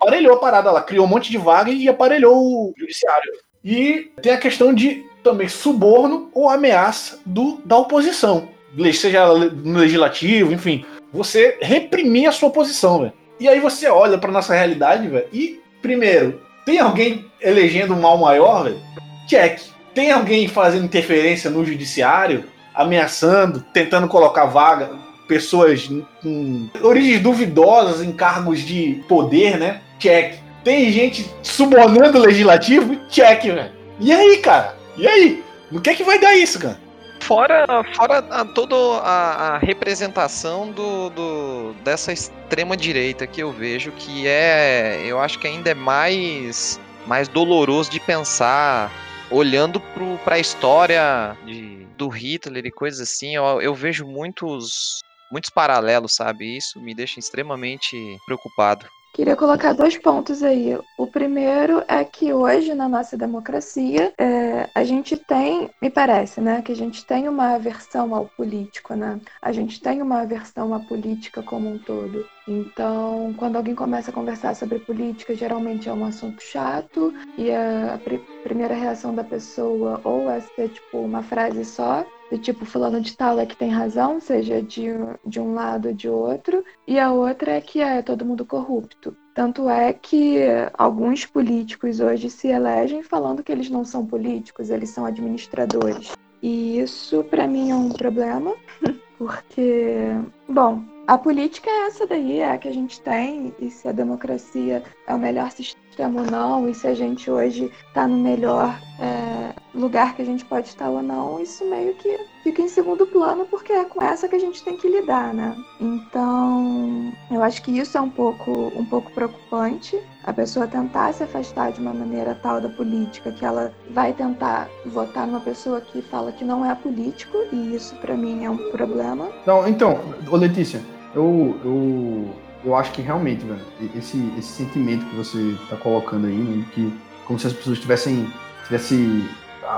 aparelhou 0.00 0.32
a 0.32 0.40
parada 0.40 0.70
lá, 0.70 0.80
criou 0.80 1.04
um 1.04 1.08
monte 1.08 1.30
de 1.30 1.36
vagas 1.36 1.74
e 1.74 1.86
aparelhou 1.86 2.34
o 2.34 2.74
judiciário. 2.78 3.30
E 3.62 4.10
tem 4.22 4.32
a 4.32 4.38
questão 4.38 4.72
de 4.72 5.04
também 5.22 5.48
suborno 5.48 6.30
ou 6.32 6.48
ameaça 6.48 7.20
do, 7.26 7.60
da 7.62 7.76
oposição. 7.76 8.48
Seja 8.94 9.26
no 9.26 9.80
legislativo, 9.80 10.50
enfim. 10.50 10.82
Você 11.12 11.58
reprimir 11.60 12.26
a 12.26 12.32
sua 12.32 12.48
oposição, 12.48 13.00
velho. 13.00 13.20
E 13.40 13.48
aí 13.48 13.58
você 13.58 13.88
olha 13.88 14.18
pra 14.18 14.30
nossa 14.30 14.54
realidade, 14.54 15.08
velho, 15.08 15.26
e, 15.32 15.60
primeiro, 15.80 16.42
tem 16.66 16.78
alguém 16.78 17.24
elegendo 17.40 17.94
um 17.94 18.00
mal 18.00 18.18
maior, 18.18 18.64
velho? 18.64 18.78
Check. 19.26 19.62
Tem 19.94 20.10
alguém 20.10 20.46
fazendo 20.46 20.84
interferência 20.84 21.48
no 21.48 21.64
judiciário, 21.64 22.44
ameaçando, 22.74 23.64
tentando 23.72 24.06
colocar 24.08 24.44
vaga, 24.44 24.90
pessoas 25.26 25.88
com 26.22 26.68
origens 26.82 27.22
duvidosas 27.22 28.02
em 28.02 28.12
cargos 28.12 28.60
de 28.60 29.02
poder, 29.08 29.58
né? 29.58 29.80
Check. 29.98 30.34
Tem 30.62 30.92
gente 30.92 31.28
subornando 31.42 32.18
o 32.18 32.22
legislativo? 32.22 32.94
Check, 33.08 33.44
velho. 33.44 33.72
E 33.98 34.12
aí, 34.12 34.36
cara? 34.36 34.76
E 34.98 35.08
aí? 35.08 35.42
No 35.70 35.80
que 35.80 35.88
é 35.88 35.94
que 35.94 36.04
vai 36.04 36.18
dar 36.18 36.36
isso, 36.36 36.58
cara? 36.58 36.78
Fora, 37.22 37.64
fora 37.94 38.18
a, 38.30 38.44
toda 38.44 38.74
a, 39.02 39.54
a 39.54 39.58
representação 39.58 40.72
do, 40.72 41.10
do, 41.10 41.74
dessa 41.84 42.12
extrema 42.12 42.76
direita 42.76 43.26
que 43.26 43.42
eu 43.42 43.52
vejo, 43.52 43.92
que 43.92 44.26
é, 44.26 45.00
eu 45.06 45.20
acho 45.20 45.38
que 45.38 45.46
ainda 45.46 45.70
é 45.70 45.74
mais, 45.74 46.80
mais 47.06 47.28
doloroso 47.28 47.90
de 47.90 48.00
pensar, 48.00 48.90
olhando 49.30 49.80
para 50.24 50.36
a 50.36 50.40
história 50.40 51.36
de, 51.44 51.86
do 51.96 52.08
Hitler 52.08 52.66
e 52.66 52.70
coisas 52.70 53.00
assim, 53.00 53.36
eu, 53.36 53.62
eu 53.62 53.74
vejo 53.74 54.06
muitos, 54.06 55.00
muitos 55.30 55.50
paralelos, 55.50 56.14
sabe? 56.14 56.56
Isso 56.56 56.80
me 56.80 56.94
deixa 56.94 57.20
extremamente 57.20 57.96
preocupado. 58.26 58.86
Queria 59.12 59.34
colocar 59.34 59.72
dois 59.72 59.98
pontos 59.98 60.40
aí. 60.42 60.78
O 60.96 61.06
primeiro 61.06 61.82
é 61.88 62.04
que 62.04 62.32
hoje, 62.32 62.74
na 62.74 62.88
nossa 62.88 63.16
democracia, 63.16 64.12
é, 64.16 64.70
a 64.72 64.84
gente 64.84 65.16
tem, 65.16 65.68
me 65.82 65.90
parece, 65.90 66.40
né, 66.40 66.62
que 66.62 66.70
a 66.70 66.76
gente 66.76 67.04
tem 67.04 67.28
uma 67.28 67.54
aversão 67.54 68.14
ao 68.14 68.26
político, 68.26 68.94
né? 68.94 69.20
A 69.42 69.50
gente 69.50 69.80
tem 69.80 70.00
uma 70.00 70.20
aversão 70.20 70.72
à 70.72 70.78
política 70.78 71.42
como 71.42 71.68
um 71.68 71.78
todo. 71.78 72.24
Então, 72.46 73.34
quando 73.36 73.56
alguém 73.56 73.74
começa 73.74 74.10
a 74.10 74.14
conversar 74.14 74.54
sobre 74.54 74.78
política, 74.78 75.34
geralmente 75.34 75.88
é 75.88 75.92
um 75.92 76.04
assunto 76.04 76.40
chato 76.42 77.12
e 77.36 77.50
a 77.50 77.98
primeira 78.44 78.74
reação 78.74 79.14
da 79.14 79.24
pessoa 79.24 80.00
ou 80.04 80.30
é 80.30 80.40
ser 80.40 80.68
tipo 80.68 80.98
uma 80.98 81.22
frase 81.22 81.64
só, 81.64 82.04
do 82.30 82.38
tipo 82.38 82.64
fulano 82.64 83.00
de 83.00 83.16
tal 83.16 83.38
é 83.38 83.44
que 83.44 83.56
tem 83.56 83.70
razão, 83.70 84.20
seja 84.20 84.62
de, 84.62 84.88
de 85.26 85.40
um 85.40 85.52
lado 85.52 85.88
ou 85.88 85.94
de 85.94 86.08
outro, 86.08 86.64
e 86.86 86.98
a 86.98 87.12
outra 87.12 87.52
é 87.52 87.60
que 87.60 87.80
é 87.80 88.00
todo 88.02 88.24
mundo 88.24 88.44
corrupto. 88.44 89.16
Tanto 89.34 89.68
é 89.68 89.92
que 89.92 90.38
alguns 90.74 91.26
políticos 91.26 92.00
hoje 92.00 92.30
se 92.30 92.48
elegem 92.48 93.02
falando 93.02 93.42
que 93.42 93.50
eles 93.50 93.68
não 93.68 93.84
são 93.84 94.06
políticos, 94.06 94.70
eles 94.70 94.90
são 94.90 95.04
administradores. 95.04 96.12
E 96.42 96.78
isso 96.78 97.24
para 97.24 97.46
mim 97.46 97.70
é 97.70 97.74
um 97.74 97.90
problema, 97.90 98.54
porque, 99.18 100.06
bom, 100.48 100.82
a 101.06 101.18
política 101.18 101.68
é 101.68 101.86
essa 101.86 102.06
daí, 102.06 102.38
é 102.38 102.52
a 102.52 102.58
que 102.58 102.68
a 102.68 102.72
gente 102.72 103.00
tem, 103.00 103.52
e 103.58 103.70
se 103.70 103.88
a 103.88 103.92
democracia 103.92 104.82
é 105.06 105.14
o 105.14 105.18
melhor 105.18 105.50
sistema 105.50 105.89
ou 106.06 106.24
não, 106.24 106.68
e 106.68 106.74
se 106.74 106.86
a 106.86 106.94
gente 106.94 107.30
hoje 107.30 107.70
está 107.88 108.06
no 108.06 108.16
melhor 108.16 108.78
é, 108.98 109.54
lugar 109.74 110.14
que 110.14 110.22
a 110.22 110.24
gente 110.24 110.44
pode 110.44 110.68
estar 110.68 110.88
ou 110.88 111.02
não, 111.02 111.40
isso 111.40 111.64
meio 111.64 111.94
que 111.94 112.18
fica 112.42 112.62
em 112.62 112.68
segundo 112.68 113.06
plano, 113.06 113.46
porque 113.50 113.72
é 113.72 113.84
com 113.84 114.02
essa 114.02 114.28
que 114.28 114.36
a 114.36 114.38
gente 114.38 114.62
tem 114.62 114.76
que 114.76 114.88
lidar, 114.88 115.32
né? 115.32 115.56
Então, 115.80 117.12
eu 117.30 117.42
acho 117.42 117.62
que 117.62 117.70
isso 117.70 117.96
é 117.96 118.00
um 118.00 118.10
pouco, 118.10 118.50
um 118.76 118.84
pouco 118.84 119.10
preocupante, 119.12 119.98
a 120.24 120.32
pessoa 120.32 120.66
tentar 120.66 121.12
se 121.12 121.22
afastar 121.22 121.72
de 121.72 121.80
uma 121.80 121.94
maneira 121.94 122.38
tal 122.42 122.60
da 122.60 122.68
política 122.68 123.32
que 123.32 123.44
ela 123.44 123.72
vai 123.90 124.12
tentar 124.12 124.68
votar 124.86 125.26
numa 125.26 125.40
pessoa 125.40 125.80
que 125.80 126.02
fala 126.02 126.32
que 126.32 126.44
não 126.44 126.64
é 126.64 126.74
político, 126.74 127.36
e 127.52 127.74
isso 127.74 127.94
para 127.96 128.16
mim 128.16 128.44
é 128.44 128.50
um 128.50 128.70
problema. 128.70 129.28
Não, 129.46 129.66
então, 129.66 129.98
ô 130.30 130.36
Letícia, 130.36 130.82
eu, 131.14 131.58
eu, 131.64 132.30
eu 132.64 132.74
acho 132.74 132.92
que 132.92 133.02
realmente, 133.02 133.44
velho, 133.44 133.60
esse, 133.96 134.18
esse 134.38 134.48
sentimento 134.48 135.04
que 135.06 135.16
você 135.16 135.56
tá 135.68 135.76
colocando 135.76 136.26
aí, 136.26 136.36
né, 136.36 136.64
que 136.72 136.92
como 137.26 137.38
se 137.38 137.46
as 137.46 137.52
pessoas 137.52 137.78
tivessem, 137.78 138.26
tivessem 138.64 139.24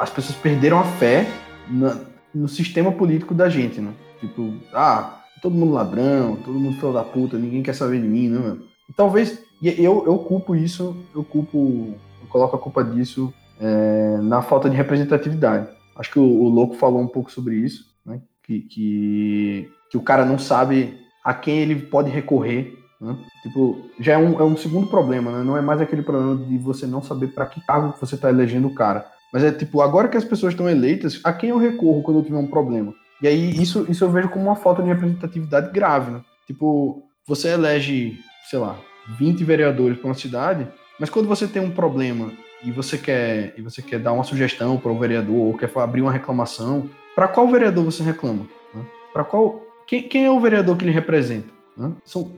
as 0.00 0.10
pessoas 0.10 0.36
perderam 0.38 0.80
a 0.80 0.84
fé 0.84 1.26
na, 1.68 2.00
no 2.34 2.48
sistema 2.48 2.90
político 2.90 3.34
da 3.34 3.48
gente, 3.48 3.80
né? 3.80 3.92
Tipo, 4.20 4.54
ah, 4.72 5.22
todo 5.42 5.54
mundo 5.54 5.72
ladrão, 5.72 6.36
todo 6.36 6.58
mundo 6.58 6.76
filho 6.76 6.92
da 6.92 7.04
puta, 7.04 7.36
ninguém 7.36 7.62
quer 7.62 7.74
saber 7.74 8.00
de 8.00 8.08
mim, 8.08 8.28
né? 8.28 8.56
E 8.88 8.92
talvez, 8.92 9.42
eu, 9.62 10.04
eu 10.06 10.18
culpo 10.18 10.56
isso, 10.56 10.96
eu 11.14 11.22
culpo, 11.22 11.94
eu 12.20 12.28
coloco 12.28 12.56
a 12.56 12.58
culpa 12.58 12.82
disso 12.82 13.32
é, 13.60 14.18
na 14.22 14.40
falta 14.40 14.70
de 14.70 14.76
representatividade. 14.76 15.68
Acho 15.96 16.10
que 16.10 16.18
o, 16.18 16.22
o 16.22 16.48
Louco 16.48 16.74
falou 16.74 17.00
um 17.00 17.08
pouco 17.08 17.30
sobre 17.30 17.56
isso, 17.56 17.84
né? 18.04 18.20
Que, 18.42 18.60
que, 18.60 19.70
que 19.90 19.96
o 19.96 20.02
cara 20.02 20.24
não 20.24 20.38
sabe 20.38 21.01
a 21.24 21.34
quem 21.34 21.58
ele 21.58 21.76
pode 21.76 22.10
recorrer. 22.10 22.78
Né? 23.00 23.16
Tipo, 23.42 23.90
já 23.98 24.14
é 24.14 24.18
um, 24.18 24.40
é 24.40 24.44
um 24.44 24.56
segundo 24.56 24.86
problema, 24.86 25.30
né? 25.32 25.42
Não 25.42 25.56
é 25.56 25.60
mais 25.60 25.80
aquele 25.80 26.02
problema 26.02 26.36
de 26.36 26.56
você 26.58 26.86
não 26.86 27.02
saber 27.02 27.28
para 27.28 27.46
que 27.46 27.60
cargo 27.60 27.94
você 28.00 28.14
está 28.14 28.28
elegendo 28.28 28.68
o 28.68 28.74
cara. 28.74 29.06
Mas 29.32 29.42
é 29.42 29.50
tipo, 29.50 29.80
agora 29.80 30.08
que 30.08 30.16
as 30.16 30.24
pessoas 30.24 30.52
estão 30.52 30.68
eleitas, 30.68 31.20
a 31.24 31.32
quem 31.32 31.50
eu 31.50 31.58
recorro 31.58 32.02
quando 32.02 32.18
eu 32.18 32.24
tiver 32.24 32.36
um 32.36 32.46
problema? 32.46 32.94
E 33.22 33.26
aí 33.26 33.50
isso, 33.50 33.86
isso 33.88 34.04
eu 34.04 34.10
vejo 34.10 34.28
como 34.28 34.44
uma 34.44 34.56
falta 34.56 34.82
de 34.82 34.88
representatividade 34.88 35.72
grave, 35.72 36.10
né? 36.10 36.20
Tipo, 36.46 37.02
você 37.26 37.48
elege, 37.48 38.18
sei 38.50 38.58
lá, 38.58 38.76
20 39.18 39.42
vereadores 39.44 39.98
para 39.98 40.08
uma 40.08 40.14
cidade, 40.14 40.68
mas 40.98 41.08
quando 41.08 41.28
você 41.28 41.46
tem 41.46 41.62
um 41.62 41.70
problema 41.70 42.32
e 42.64 42.70
você 42.70 42.98
quer 42.98 43.54
e 43.56 43.62
você 43.62 43.80
quer 43.80 43.98
dar 43.98 44.12
uma 44.12 44.24
sugestão 44.24 44.76
para 44.76 44.92
o 44.92 44.98
vereador 44.98 45.34
ou 45.34 45.56
quer 45.56 45.70
abrir 45.76 46.02
uma 46.02 46.12
reclamação, 46.12 46.90
para 47.14 47.28
qual 47.28 47.48
vereador 47.48 47.84
você 47.84 48.02
reclama? 48.02 48.46
Né? 48.74 48.84
Para 49.12 49.24
qual 49.24 49.61
quem, 49.86 50.02
quem, 50.02 50.24
é 50.24 50.30
o 50.30 50.40
vereador 50.40 50.76
que 50.76 50.84
ele 50.84 50.92
representa? 50.92 51.48
Né? 51.76 51.92
São, 52.04 52.32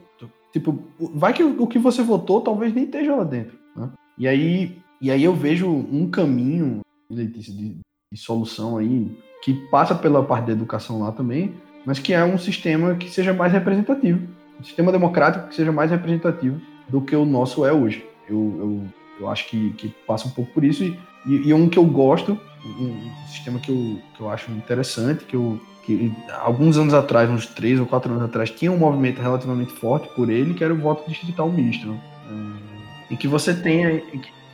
tipo, 0.51 0.83
vai 0.97 1.33
que 1.33 1.43
o 1.43 1.67
que 1.67 1.79
você 1.79 2.01
votou 2.01 2.41
talvez 2.41 2.73
nem 2.73 2.85
esteja 2.85 3.15
lá 3.15 3.23
dentro. 3.23 3.57
Né? 3.75 3.89
E, 4.17 4.27
aí, 4.27 4.77
e 5.01 5.11
aí 5.11 5.23
eu 5.23 5.33
vejo 5.33 5.67
um 5.67 6.09
caminho 6.09 6.81
de, 7.09 7.25
de, 7.25 7.77
solução 8.15 8.77
aí 8.77 9.11
que 9.43 9.53
passa 9.69 9.93
pela 9.93 10.23
parte 10.23 10.45
da 10.45 10.53
educação 10.53 11.01
lá 11.01 11.11
também, 11.11 11.53
mas 11.85 11.99
que 11.99 12.13
é 12.13 12.23
um 12.23 12.37
sistema 12.37 12.95
que 12.95 13.09
seja 13.09 13.33
mais 13.33 13.51
representativo. 13.51 14.25
Um 14.59 14.63
sistema 14.63 14.91
democrático 14.91 15.49
que 15.49 15.55
seja 15.55 15.71
mais 15.71 15.91
representativo 15.91 16.61
do 16.87 17.01
que 17.01 17.15
o 17.15 17.25
nosso 17.25 17.65
é 17.65 17.73
hoje. 17.73 18.05
Eu, 18.27 18.55
eu, 18.57 18.83
eu 19.19 19.29
acho 19.29 19.47
que, 19.49 19.71
que 19.73 19.89
passa 20.07 20.27
um 20.27 20.31
pouco 20.31 20.51
por 20.53 20.63
isso. 20.63 20.83
E, 20.83 20.97
e, 21.25 21.49
e 21.49 21.53
um 21.53 21.67
que 21.67 21.77
eu 21.77 21.85
gosto, 21.85 22.39
um, 22.65 22.85
um 22.85 23.27
sistema 23.27 23.59
que 23.59 23.69
eu, 23.69 23.99
que 24.15 24.21
eu 24.21 24.29
acho 24.29 24.51
interessante, 24.51 25.25
que 25.25 25.35
eu, 25.35 25.59
que 25.85 26.11
alguns 26.41 26.77
anos 26.77 26.93
atrás, 26.93 27.29
uns 27.29 27.45
três 27.45 27.79
ou 27.79 27.85
quatro 27.85 28.11
anos 28.11 28.23
atrás, 28.23 28.49
tinha 28.49 28.71
um 28.71 28.77
movimento 28.77 29.21
relativamente 29.21 29.71
forte 29.73 30.09
por 30.15 30.29
ele, 30.29 30.53
que 30.53 30.63
era 30.63 30.73
o 30.73 30.77
voto 30.77 31.07
distrital 31.07 31.49
misto. 31.49 31.95
É, 32.29 33.13
e 33.13 33.17
que 33.17 33.27
você 33.27 33.53
tenha 33.53 34.01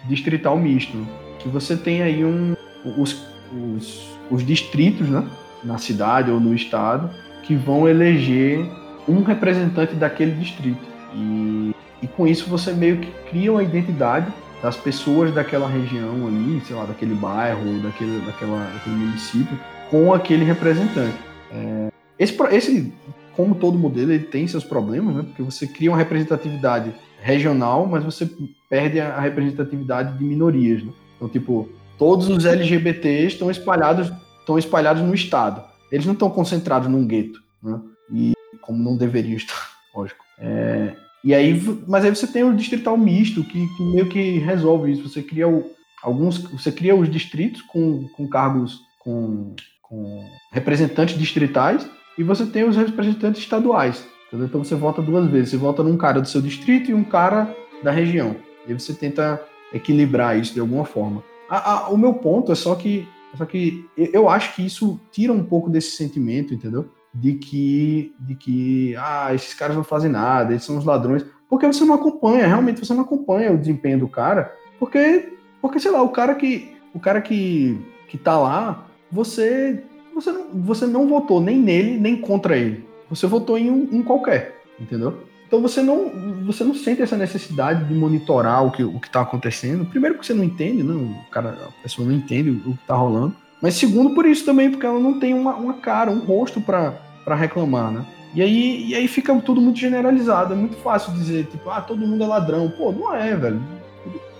distrital 0.05 0.57
misto, 0.57 1.07
que 1.39 1.47
você 1.47 1.77
tem 1.77 2.01
aí 2.01 2.25
um, 2.25 2.53
os, 2.97 3.25
os, 3.53 4.17
os 4.29 4.45
distritos 4.45 5.07
né, 5.07 5.25
na 5.63 5.77
cidade 5.77 6.29
ou 6.29 6.39
no 6.39 6.53
estado 6.53 7.09
que 7.43 7.55
vão 7.55 7.87
eleger 7.87 8.65
um 9.07 9.23
representante 9.23 9.95
daquele 9.95 10.31
distrito. 10.31 10.85
E, 11.13 11.73
e 12.01 12.07
com 12.07 12.27
isso 12.27 12.49
você 12.49 12.73
meio 12.73 12.97
que 12.97 13.11
cria 13.29 13.51
uma 13.51 13.63
identidade 13.63 14.31
das 14.61 14.77
pessoas 14.77 15.33
daquela 15.33 15.67
região 15.67 16.27
ali, 16.27 16.61
sei 16.65 16.75
lá, 16.75 16.85
daquele 16.85 17.15
bairro, 17.15 17.79
daquele, 17.81 18.19
daquela, 18.25 18.59
daquele 18.73 18.95
município, 18.95 19.57
com 19.91 20.13
aquele 20.13 20.45
representante. 20.45 21.17
É, 21.51 21.91
esse, 22.17 22.33
esse, 22.51 22.93
como 23.35 23.53
todo 23.53 23.77
modelo, 23.77 24.13
ele 24.13 24.23
tem 24.23 24.47
seus 24.47 24.63
problemas, 24.63 25.13
né? 25.13 25.23
Porque 25.23 25.43
você 25.43 25.67
cria 25.67 25.91
uma 25.91 25.97
representatividade 25.97 26.93
regional, 27.21 27.85
mas 27.85 28.03
você 28.03 28.27
perde 28.69 29.01
a 29.01 29.19
representatividade 29.19 30.17
de 30.17 30.23
minorias, 30.23 30.81
né? 30.81 30.93
Então, 31.17 31.27
tipo, 31.27 31.69
todos 31.97 32.29
os 32.29 32.45
LGBTs 32.45 33.33
estão 33.33 33.51
espalhados, 33.51 34.11
estão 34.39 34.57
espalhados 34.57 35.03
no 35.03 35.13
estado. 35.13 35.61
Eles 35.91 36.05
não 36.05 36.13
estão 36.13 36.29
concentrados 36.29 36.87
num 36.87 37.05
gueto, 37.05 37.43
né? 37.61 37.79
E 38.13 38.33
como 38.61 38.81
não 38.81 38.95
deveriam 38.95 39.35
estar, 39.35 39.71
lógico. 39.93 40.23
É, 40.39 40.95
e 41.21 41.35
aí, 41.35 41.61
mas 41.85 42.05
aí 42.05 42.09
você 42.09 42.25
tem 42.25 42.43
o 42.43 42.55
distrital 42.55 42.97
misto 42.97 43.43
que, 43.43 43.67
que 43.75 43.83
meio 43.83 44.07
que 44.07 44.39
resolve 44.39 44.93
isso. 44.93 45.07
Você 45.07 45.21
cria 45.21 45.49
o, 45.49 45.69
alguns, 46.01 46.37
você 46.37 46.71
cria 46.71 46.95
os 46.95 47.11
distritos 47.11 47.61
com, 47.61 48.07
com 48.15 48.27
cargos 48.27 48.79
com 49.03 49.55
com 49.91 50.25
representantes 50.53 51.19
distritais 51.19 51.85
e 52.17 52.23
você 52.23 52.45
tem 52.45 52.63
os 52.63 52.77
representantes 52.77 53.41
estaduais. 53.41 54.07
Entendeu? 54.27 54.47
Então 54.47 54.63
você 54.63 54.73
vota 54.73 55.01
duas 55.01 55.29
vezes. 55.29 55.49
Você 55.49 55.57
vota 55.57 55.83
num 55.83 55.97
cara 55.97 56.21
do 56.21 56.29
seu 56.29 56.41
distrito 56.41 56.89
e 56.89 56.93
um 56.93 57.03
cara 57.03 57.53
da 57.83 57.91
região. 57.91 58.37
E 58.65 58.73
você 58.73 58.93
tenta 58.93 59.43
equilibrar 59.73 60.39
isso 60.39 60.53
de 60.53 60.61
alguma 60.61 60.85
forma. 60.85 61.21
A, 61.49 61.71
a, 61.71 61.89
o 61.89 61.97
meu 61.97 62.13
ponto 62.13 62.51
é 62.51 62.55
só 62.55 62.73
que, 62.75 63.05
só 63.37 63.45
que 63.45 63.85
eu 63.97 64.29
acho 64.29 64.55
que 64.55 64.65
isso 64.65 64.97
tira 65.11 65.33
um 65.33 65.43
pouco 65.43 65.69
desse 65.69 65.97
sentimento, 65.97 66.53
entendeu? 66.53 66.89
De 67.13 67.33
que, 67.33 68.15
de 68.17 68.35
que 68.35 68.95
ah, 68.95 69.33
esses 69.33 69.53
caras 69.53 69.75
não 69.75 69.83
fazem 69.83 70.09
nada, 70.09 70.53
eles 70.53 70.63
são 70.63 70.77
os 70.77 70.85
ladrões. 70.85 71.25
Porque 71.49 71.67
você 71.67 71.83
não 71.83 71.95
acompanha, 71.95 72.47
realmente 72.47 72.79
você 72.79 72.93
não 72.93 73.01
acompanha 73.01 73.51
o 73.51 73.57
desempenho 73.57 73.99
do 73.99 74.07
cara, 74.07 74.55
porque, 74.79 75.33
porque 75.61 75.81
sei 75.81 75.91
lá, 75.91 76.01
o 76.01 76.09
cara 76.09 76.33
que, 76.35 76.73
o 76.93 76.99
cara 76.99 77.19
que, 77.19 77.77
que 78.07 78.17
tá 78.17 78.39
lá, 78.39 78.87
você, 79.11 79.83
você, 80.15 80.31
não, 80.31 80.47
você 80.53 80.85
não 80.85 81.07
votou 81.07 81.41
nem 81.41 81.57
nele, 81.57 81.97
nem 81.99 82.19
contra 82.19 82.57
ele. 82.57 82.85
Você 83.09 83.27
votou 83.27 83.57
em 83.57 83.69
um, 83.69 83.89
um 83.91 84.03
qualquer, 84.03 84.61
entendeu? 84.79 85.17
Então 85.51 85.61
você 85.61 85.81
não, 85.81 86.09
você 86.45 86.63
não 86.63 86.73
sente 86.73 87.01
essa 87.01 87.17
necessidade 87.17 87.83
de 87.83 87.93
monitorar 87.93 88.65
o 88.65 88.71
que 88.71 88.83
o 88.83 88.95
está 89.03 89.19
acontecendo. 89.19 89.83
Primeiro 89.85 90.15
porque 90.15 90.27
você 90.27 90.33
não 90.33 90.45
entende, 90.45 90.81
né? 90.81 90.93
o 90.93 91.29
cara, 91.29 91.49
a 91.49 91.83
pessoa 91.83 92.07
não 92.07 92.15
entende 92.15 92.49
o, 92.49 92.61
que 92.61 92.81
está 92.81 92.95
rolando. 92.95 93.35
Mas 93.61 93.75
segundo 93.75 94.15
por 94.15 94.25
isso 94.25 94.45
também, 94.45 94.71
porque 94.71 94.85
ela 94.85 94.99
não 94.99 95.19
tem 95.19 95.33
uma, 95.33 95.53
uma 95.55 95.73
cara, 95.73 96.09
um 96.09 96.19
rosto 96.19 96.61
para 96.61 97.35
reclamar, 97.35 97.91
né? 97.91 98.05
E 98.33 98.41
aí, 98.41 98.85
e 98.87 98.95
aí 98.95 99.09
fica 99.09 99.37
tudo 99.41 99.59
muito 99.59 99.77
generalizado, 99.77 100.53
é 100.53 100.55
muito 100.55 100.77
fácil 100.77 101.11
dizer, 101.11 101.47
tipo, 101.47 101.69
ah, 101.69 101.81
todo 101.81 102.07
mundo 102.07 102.23
é 102.23 102.27
ladrão. 102.27 102.69
Pô, 102.69 102.93
não 102.93 103.13
é, 103.13 103.35
velho. 103.35 103.61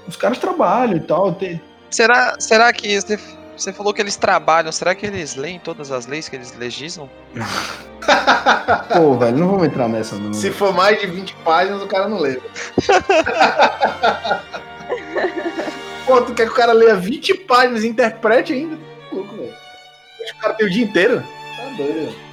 Os 0.07 0.15
caras 0.15 0.38
trabalham 0.38 0.95
e 0.95 1.02
tal. 1.02 1.34
Tem... 1.34 1.60
Será, 1.89 2.38
será 2.39 2.72
que 2.72 3.02
você 3.02 3.19
você 3.61 3.71
falou 3.71 3.93
que 3.93 4.01
eles 4.01 4.15
trabalham, 4.15 4.71
será 4.71 4.95
que 4.95 5.05
eles 5.05 5.35
leem 5.35 5.59
todas 5.59 5.91
as 5.91 6.07
leis 6.07 6.27
que 6.27 6.35
eles 6.35 6.57
legislam? 6.57 7.07
Pô, 8.91 9.15
velho, 9.17 9.38
não 9.38 9.49
vamos 9.49 9.67
entrar 9.67 9.88
nessa, 9.88 10.15
não. 10.15 10.33
Se 10.33 10.49
for 10.49 10.73
mais 10.73 10.99
de 10.99 11.05
20 11.05 11.35
páginas, 11.45 11.81
o 11.81 11.88
cara 11.88 12.09
não 12.09 12.17
lê. 12.19 12.41
Pô, 16.05 16.21
tu 16.21 16.33
quer 16.33 16.47
que 16.47 16.51
o 16.51 16.55
cara 16.55 16.73
leia 16.73 16.95
20 16.95 17.35
páginas 17.45 17.83
e 17.83 17.88
interprete 17.88 18.51
ainda? 18.53 18.79
Louco, 19.11 19.35
velho. 19.35 19.53
Acho 20.23 20.33
que 20.33 20.39
o 20.39 20.41
cara 20.41 20.53
tem 20.55 20.65
o 20.65 20.69
dia 20.69 20.83
inteiro. 20.83 21.23
Tá 21.55 21.63
doido, 21.77 21.93
velho. 21.93 22.31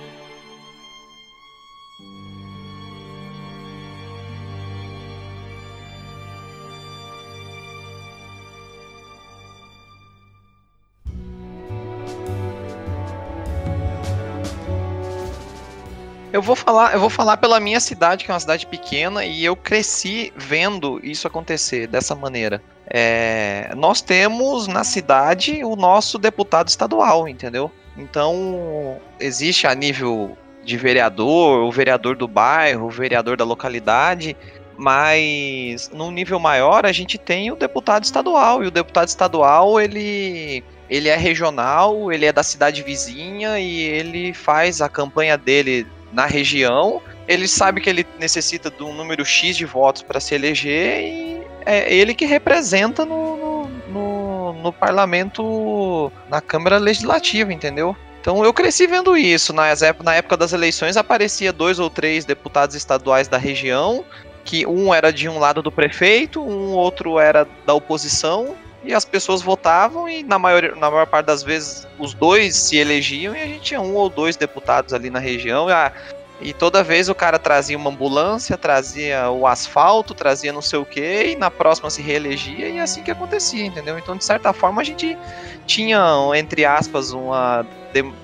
Eu 16.30 16.42
vou 16.42 16.54
falar, 16.54 16.92
eu 16.92 17.00
vou 17.00 17.08
falar 17.08 17.38
pela 17.38 17.58
minha 17.58 17.80
cidade, 17.80 18.24
que 18.24 18.30
é 18.30 18.34
uma 18.34 18.40
cidade 18.40 18.66
pequena, 18.66 19.24
e 19.24 19.44
eu 19.44 19.56
cresci 19.56 20.32
vendo 20.36 21.00
isso 21.02 21.26
acontecer 21.26 21.86
dessa 21.86 22.14
maneira. 22.14 22.62
É, 22.86 23.72
nós 23.76 24.02
temos 24.02 24.66
na 24.66 24.84
cidade 24.84 25.64
o 25.64 25.74
nosso 25.74 26.18
deputado 26.18 26.68
estadual, 26.68 27.26
entendeu? 27.26 27.70
Então 27.96 28.98
existe 29.18 29.66
a 29.66 29.74
nível 29.74 30.36
de 30.64 30.76
vereador, 30.76 31.64
o 31.64 31.70
vereador 31.70 32.14
do 32.14 32.28
bairro, 32.28 32.86
o 32.86 32.90
vereador 32.90 33.36
da 33.36 33.44
localidade, 33.44 34.36
mas 34.76 35.90
num 35.92 36.10
nível 36.10 36.38
maior 36.38 36.86
a 36.86 36.92
gente 36.92 37.18
tem 37.18 37.50
o 37.50 37.56
deputado 37.56 38.04
estadual 38.04 38.62
e 38.62 38.66
o 38.66 38.70
deputado 38.70 39.08
estadual 39.08 39.80
ele 39.80 40.62
ele 40.88 41.08
é 41.08 41.16
regional, 41.16 42.10
ele 42.10 42.24
é 42.24 42.32
da 42.32 42.42
cidade 42.42 42.82
vizinha 42.82 43.58
e 43.58 43.80
ele 43.80 44.32
faz 44.32 44.80
a 44.80 44.88
campanha 44.88 45.36
dele 45.36 45.86
na 46.12 46.26
região. 46.26 47.02
Ele 47.26 47.46
sabe 47.46 47.80
que 47.80 47.90
ele 47.90 48.06
necessita 48.18 48.70
de 48.70 48.82
um 48.82 48.94
número 48.94 49.24
X 49.24 49.56
de 49.56 49.64
votos 49.64 50.02
para 50.02 50.20
se 50.20 50.34
eleger 50.34 51.02
e 51.02 51.28
é 51.66 51.92
ele 51.92 52.14
que 52.14 52.24
representa 52.24 53.04
no, 53.04 53.68
no, 53.88 54.52
no, 54.54 54.72
parlamento, 54.72 56.10
na 56.30 56.40
Câmara 56.40 56.78
Legislativa, 56.78 57.52
entendeu? 57.52 57.94
Então 58.20 58.42
eu 58.42 58.54
cresci 58.54 58.86
vendo 58.86 59.16
isso. 59.16 59.52
Na 59.52 60.14
época 60.14 60.36
das 60.36 60.54
eleições 60.54 60.96
aparecia 60.96 61.52
dois 61.52 61.78
ou 61.78 61.90
três 61.90 62.24
deputados 62.24 62.74
estaduais 62.74 63.28
da 63.28 63.36
região, 63.36 64.02
que 64.44 64.66
um 64.66 64.94
era 64.94 65.12
de 65.12 65.28
um 65.28 65.38
lado 65.38 65.62
do 65.62 65.70
prefeito, 65.70 66.42
um 66.42 66.72
outro 66.72 67.18
era 67.18 67.46
da 67.66 67.74
oposição, 67.74 68.56
e 68.84 68.94
as 68.94 69.04
pessoas 69.04 69.42
votavam 69.42 70.08
e 70.08 70.22
na 70.22 70.38
maior, 70.38 70.76
na 70.76 70.90
maior 70.90 71.06
parte 71.06 71.26
das 71.26 71.42
vezes 71.42 71.86
os 71.98 72.14
dois 72.14 72.56
se 72.56 72.76
elegiam 72.76 73.34
e 73.34 73.42
a 73.42 73.46
gente 73.46 73.60
tinha 73.60 73.80
um 73.80 73.94
ou 73.94 74.08
dois 74.08 74.36
deputados 74.36 74.94
ali 74.94 75.10
na 75.10 75.18
região. 75.18 75.68
E, 75.68 75.72
a, 75.72 75.92
e 76.40 76.52
toda 76.52 76.84
vez 76.84 77.08
o 77.08 77.14
cara 77.14 77.38
trazia 77.38 77.76
uma 77.76 77.90
ambulância, 77.90 78.56
trazia 78.56 79.30
o 79.30 79.46
asfalto, 79.46 80.14
trazia 80.14 80.52
não 80.52 80.62
sei 80.62 80.78
o 80.78 80.84
que, 80.84 81.32
e 81.32 81.36
na 81.36 81.50
próxima 81.50 81.90
se 81.90 82.00
reelegia, 82.00 82.68
e 82.68 82.78
é 82.78 82.80
assim 82.80 83.02
que 83.02 83.10
acontecia, 83.10 83.64
entendeu? 83.64 83.98
Então, 83.98 84.16
de 84.16 84.24
certa 84.24 84.52
forma, 84.52 84.80
a 84.80 84.84
gente 84.84 85.18
tinha, 85.66 86.00
entre 86.36 86.64
aspas, 86.64 87.10
uma. 87.10 87.66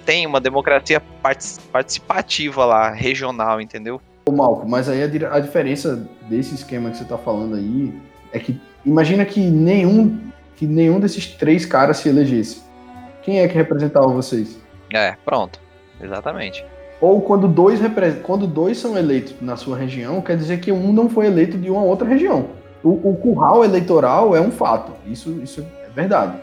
tem 0.06 0.26
uma 0.26 0.40
democracia 0.40 1.02
participativa 1.72 2.64
lá, 2.64 2.90
regional, 2.90 3.60
entendeu? 3.60 4.00
Ô 4.26 4.32
Malco, 4.32 4.66
mas 4.68 4.88
aí 4.88 5.02
a, 5.02 5.34
a 5.34 5.40
diferença 5.40 6.08
desse 6.22 6.54
esquema 6.54 6.90
que 6.90 6.98
você 6.98 7.04
tá 7.04 7.18
falando 7.18 7.56
aí 7.56 7.92
é 8.32 8.38
que 8.38 8.58
imagina 8.86 9.24
que 9.24 9.40
nenhum 9.40 10.18
que 10.56 10.66
nenhum 10.66 11.00
desses 11.00 11.26
três 11.26 11.66
caras 11.66 11.98
se 11.98 12.08
elegesse. 12.08 12.62
Quem 13.22 13.40
é 13.40 13.48
que 13.48 13.54
representava 13.54 14.06
vocês? 14.08 14.58
É, 14.92 15.16
pronto. 15.24 15.58
Exatamente. 16.00 16.64
Ou 17.00 17.20
quando 17.20 17.48
dois, 17.48 17.80
quando 18.22 18.46
dois 18.46 18.78
são 18.78 18.96
eleitos 18.96 19.34
na 19.40 19.56
sua 19.56 19.76
região, 19.76 20.20
quer 20.20 20.36
dizer 20.36 20.60
que 20.60 20.70
um 20.70 20.92
não 20.92 21.08
foi 21.08 21.26
eleito 21.26 21.58
de 21.58 21.70
uma 21.70 21.82
outra 21.82 22.06
região. 22.06 22.48
O, 22.82 23.10
o 23.10 23.16
curral 23.16 23.64
eleitoral 23.64 24.36
é 24.36 24.40
um 24.40 24.50
fato. 24.50 24.92
Isso, 25.06 25.40
isso 25.42 25.66
é 25.84 25.90
verdade. 25.90 26.36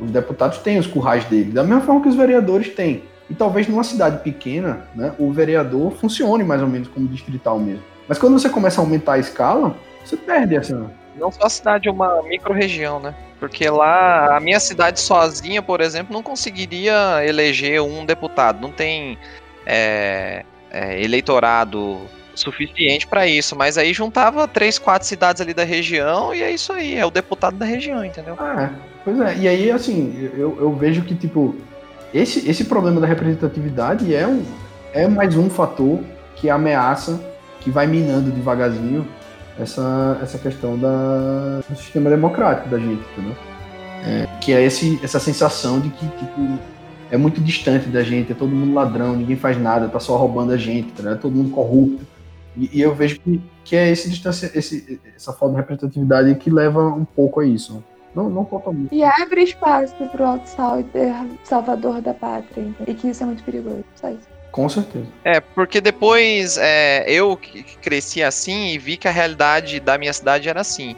Os 0.00 0.10
deputados 0.10 0.58
têm 0.58 0.78
os 0.78 0.86
currais 0.86 1.24
deles, 1.24 1.52
da 1.52 1.64
mesma 1.64 1.80
forma 1.80 2.02
que 2.02 2.08
os 2.08 2.14
vereadores 2.14 2.68
têm. 2.68 3.02
E 3.28 3.34
talvez 3.34 3.68
numa 3.68 3.84
cidade 3.84 4.22
pequena, 4.22 4.86
né, 4.94 5.12
o 5.18 5.32
vereador 5.32 5.92
funcione 5.92 6.44
mais 6.44 6.62
ou 6.62 6.68
menos 6.68 6.88
como 6.88 7.08
distrital 7.08 7.58
mesmo. 7.58 7.82
Mas 8.06 8.18
quando 8.18 8.38
você 8.38 8.48
começa 8.48 8.80
a 8.80 8.84
aumentar 8.84 9.14
a 9.14 9.18
escala, 9.18 9.74
você 10.04 10.16
perde 10.16 10.56
essa. 10.56 10.90
Não 11.18 11.30
só 11.30 11.44
a 11.44 11.50
cidade, 11.50 11.90
uma 11.90 12.22
micro-região, 12.22 13.00
né? 13.00 13.14
Porque 13.38 13.68
lá, 13.70 14.36
a 14.36 14.40
minha 14.40 14.58
cidade 14.58 15.00
sozinha, 15.00 15.62
por 15.62 15.80
exemplo, 15.80 16.12
não 16.12 16.22
conseguiria 16.22 17.24
eleger 17.24 17.80
um 17.80 18.04
deputado. 18.04 18.60
Não 18.60 18.72
tem 18.72 19.16
é, 19.64 20.44
é, 20.70 21.02
eleitorado 21.02 21.98
suficiente 22.34 23.06
para 23.06 23.26
isso. 23.26 23.54
Mas 23.56 23.78
aí 23.78 23.92
juntava 23.92 24.48
três, 24.48 24.78
quatro 24.78 25.06
cidades 25.06 25.40
ali 25.40 25.54
da 25.54 25.64
região 25.64 26.34
e 26.34 26.42
é 26.42 26.50
isso 26.50 26.72
aí. 26.72 26.96
É 26.96 27.06
o 27.06 27.10
deputado 27.10 27.56
da 27.56 27.64
região, 27.64 28.04
entendeu? 28.04 28.34
Ah, 28.38 28.64
é. 28.64 28.70
Pois 29.04 29.20
é. 29.20 29.36
E 29.38 29.48
aí, 29.48 29.70
assim, 29.70 30.30
eu, 30.34 30.56
eu 30.60 30.74
vejo 30.74 31.02
que, 31.02 31.14
tipo, 31.14 31.54
esse, 32.12 32.48
esse 32.48 32.64
problema 32.64 33.00
da 33.00 33.06
representatividade 33.06 34.14
é, 34.14 34.26
um, 34.26 34.44
é 34.92 35.06
mais 35.06 35.36
um 35.36 35.48
fator 35.48 36.00
que 36.36 36.50
ameaça, 36.50 37.20
que 37.60 37.70
vai 37.70 37.86
minando 37.86 38.30
devagarzinho 38.30 39.06
essa, 39.58 40.18
essa 40.22 40.38
questão 40.38 40.78
da, 40.78 41.60
do 41.68 41.76
sistema 41.76 42.10
democrático 42.10 42.68
da 42.68 42.78
gente, 42.78 43.02
entendeu? 43.12 43.36
É, 44.04 44.28
que 44.40 44.52
é 44.52 44.62
esse, 44.62 44.98
essa 45.02 45.18
sensação 45.18 45.80
de 45.80 45.90
que 45.90 46.06
tipo, 46.06 46.58
é 47.10 47.16
muito 47.16 47.40
distante 47.40 47.88
da 47.88 48.02
gente, 48.02 48.32
é 48.32 48.34
todo 48.34 48.54
mundo 48.54 48.72
ladrão, 48.72 49.16
ninguém 49.16 49.36
faz 49.36 49.60
nada, 49.60 49.88
tá 49.88 49.98
só 49.98 50.16
roubando 50.16 50.52
a 50.52 50.56
gente, 50.56 50.92
tá, 50.92 51.10
é 51.10 51.14
todo 51.14 51.34
mundo 51.34 51.50
corrupto. 51.50 52.06
E, 52.56 52.78
e, 52.78 52.80
eu 52.80 52.94
vejo 52.94 53.20
que, 53.20 53.40
que 53.64 53.76
é 53.76 53.90
esse 53.90 54.08
esse, 54.54 55.00
essa 55.14 55.32
falta 55.32 55.54
de 55.54 55.60
representatividade 55.60 56.34
que 56.36 56.50
leva 56.50 56.86
um 56.86 57.04
pouco 57.04 57.40
a 57.40 57.46
isso. 57.46 57.82
Não, 58.14 58.28
não 58.28 58.44
totalmente. 58.44 58.94
E 58.94 59.04
abre 59.04 59.42
espaço 59.42 59.94
para 59.94 60.22
o 60.22 60.26
outsider 60.26 61.14
salvador 61.44 62.00
da 62.00 62.14
pátria. 62.14 62.74
E 62.86 62.94
que 62.94 63.08
isso 63.08 63.22
é 63.22 63.26
muito 63.26 63.44
perigoso. 63.44 63.84
Só 63.94 64.10
isso. 64.10 64.37
Com 64.58 64.68
certeza. 64.68 65.06
É, 65.22 65.38
porque 65.38 65.80
depois 65.80 66.58
é, 66.58 67.08
eu 67.08 67.38
cresci 67.80 68.24
assim 68.24 68.70
e 68.70 68.78
vi 68.78 68.96
que 68.96 69.06
a 69.06 69.10
realidade 69.12 69.78
da 69.78 69.96
minha 69.96 70.12
cidade 70.12 70.48
era 70.48 70.60
assim. 70.60 70.96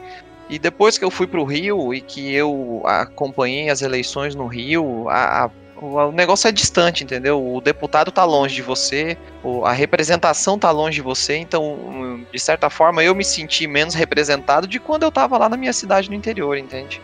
E 0.49 0.57
depois 0.57 0.97
que 0.97 1.05
eu 1.05 1.11
fui 1.11 1.27
para 1.27 1.39
o 1.39 1.43
Rio 1.43 1.93
e 1.93 2.01
que 2.01 2.33
eu 2.33 2.81
acompanhei 2.85 3.69
as 3.69 3.83
eleições 3.83 4.33
no 4.33 4.47
Rio, 4.47 5.07
a, 5.09 5.45
a, 5.45 5.49
o 5.79 6.11
negócio 6.11 6.47
é 6.47 6.51
distante, 6.51 7.03
entendeu? 7.03 7.39
O 7.53 7.61
deputado 7.61 8.11
tá 8.11 8.25
longe 8.25 8.55
de 8.55 8.63
você, 8.63 9.15
a 9.63 9.71
representação 9.71 10.57
tá 10.57 10.71
longe 10.71 10.95
de 10.95 11.01
você, 11.03 11.37
então, 11.37 12.25
de 12.33 12.39
certa 12.39 12.67
forma, 12.67 13.03
eu 13.03 13.13
me 13.13 13.23
senti 13.23 13.67
menos 13.67 13.93
representado 13.93 14.65
de 14.65 14.79
quando 14.79 15.03
eu 15.03 15.11
tava 15.11 15.37
lá 15.37 15.47
na 15.47 15.55
minha 15.55 15.71
cidade 15.71 16.09
no 16.09 16.15
interior, 16.15 16.57
entende? 16.57 16.99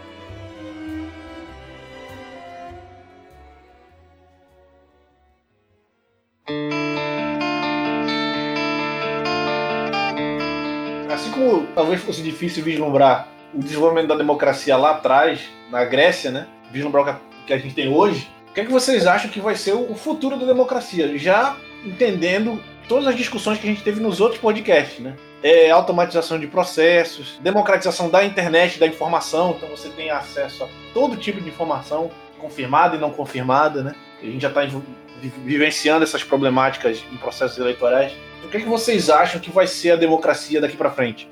Assim 11.18 11.32
como 11.32 11.66
talvez 11.74 12.00
fosse 12.00 12.22
difícil 12.22 12.64
vislumbrar 12.64 13.28
o 13.52 13.58
desenvolvimento 13.58 14.08
da 14.08 14.16
democracia 14.16 14.78
lá 14.78 14.92
atrás, 14.92 15.50
na 15.72 15.84
Grécia, 15.84 16.30
né? 16.30 16.46
Vislumbrar 16.72 17.20
o 17.42 17.46
que 17.48 17.54
a 17.54 17.58
gente 17.58 17.74
tem 17.74 17.90
hoje. 17.90 18.30
O 18.52 18.54
que, 18.54 18.62
é 18.62 18.66
que 18.66 18.72
vocês 18.72 19.08
acham 19.08 19.28
que 19.28 19.42
vai 19.42 19.56
ser 19.56 19.74
o 19.74 19.96
futuro 19.96 20.38
da 20.38 20.46
democracia? 20.46 21.18
Já 21.18 21.58
entendendo 21.84 22.62
todas 22.88 23.08
as 23.08 23.16
discussões 23.16 23.58
que 23.58 23.66
a 23.68 23.70
gente 23.72 23.82
teve 23.82 24.00
nos 24.00 24.22
outros 24.22 24.40
podcasts, 24.40 25.00
né? 25.00 25.16
É, 25.42 25.72
automatização 25.72 26.38
de 26.38 26.46
processos, 26.46 27.40
democratização 27.42 28.12
da 28.12 28.24
internet, 28.24 28.80
da 28.80 28.86
informação, 28.86 29.56
então 29.58 29.70
você 29.70 29.90
tem 29.90 30.12
acesso 30.12 30.66
a 30.66 30.70
todo 30.94 31.18
tipo 31.18 31.42
de 31.42 31.50
informação, 31.50 32.12
confirmada 32.38 32.96
e 32.96 33.00
não 33.00 33.10
confirmada, 33.10 33.82
né? 33.82 33.96
A 34.22 34.26
gente 34.28 34.42
já 34.42 34.50
está 34.50 34.68
vivenciando 35.22 36.04
essas 36.04 36.24
problemáticas 36.24 37.04
em 37.12 37.18
processos 37.18 37.58
eleitorais. 37.58 38.14
O 38.44 38.50
que, 38.50 38.58
é 38.58 38.60
que 38.62 38.68
vocês 38.68 39.10
acham 39.10 39.42
que 39.42 39.52
vai 39.52 39.68
ser 39.68 39.92
a 39.92 39.96
democracia 39.96 40.62
daqui 40.62 40.78
para 40.78 40.90
frente? 40.90 41.28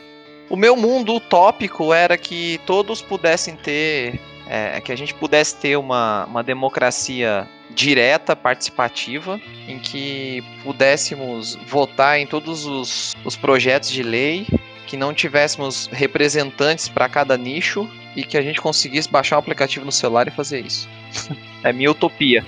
O 0.50 0.56
meu 0.56 0.76
mundo 0.76 1.16
utópico 1.16 1.94
era 1.94 2.18
que 2.18 2.60
todos 2.66 3.02
pudessem 3.02 3.56
ter, 3.56 4.20
é, 4.48 4.80
que 4.82 4.92
a 4.92 4.96
gente 4.96 5.14
pudesse 5.14 5.56
ter 5.56 5.76
uma, 5.78 6.26
uma 6.26 6.44
democracia 6.44 7.48
direta, 7.72 8.36
participativa, 8.36 9.40
em 9.68 9.80
que 9.80 10.44
pudéssemos 10.64 11.56
votar 11.68 12.20
em 12.20 12.28
todos 12.28 12.66
os, 12.66 13.16
os 13.26 13.36
projetos 13.36 13.90
de 13.90 14.04
lei, 14.04 14.48
que 14.88 14.96
não 14.96 15.14
tivéssemos 15.14 15.88
representantes 15.92 16.88
para 16.88 17.10
cada 17.10 17.36
nicho 17.36 17.90
e 18.16 18.24
que 18.24 18.38
a 18.38 18.42
gente 18.42 18.62
conseguisse 18.62 19.10
baixar 19.10 19.36
um 19.36 19.40
aplicativo 19.40 19.86
no 19.86 19.92
celular 19.92 20.28
e 20.28 20.32
fazer 20.32 20.66
isso. 20.66 20.88
é 21.66 21.74
minha 21.74 21.92
utopia. 21.92 22.46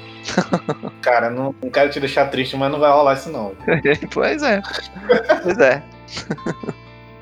Cara, 1.01 1.29
não, 1.29 1.53
não 1.61 1.69
quero 1.69 1.89
te 1.89 1.99
deixar 1.99 2.27
triste, 2.27 2.55
mas 2.55 2.71
não 2.71 2.79
vai 2.79 2.91
rolar 2.91 3.13
isso 3.13 3.29
não. 3.29 3.53
pois 4.13 4.43
é. 4.43 4.61
Pois 5.43 5.57
é. 5.57 5.83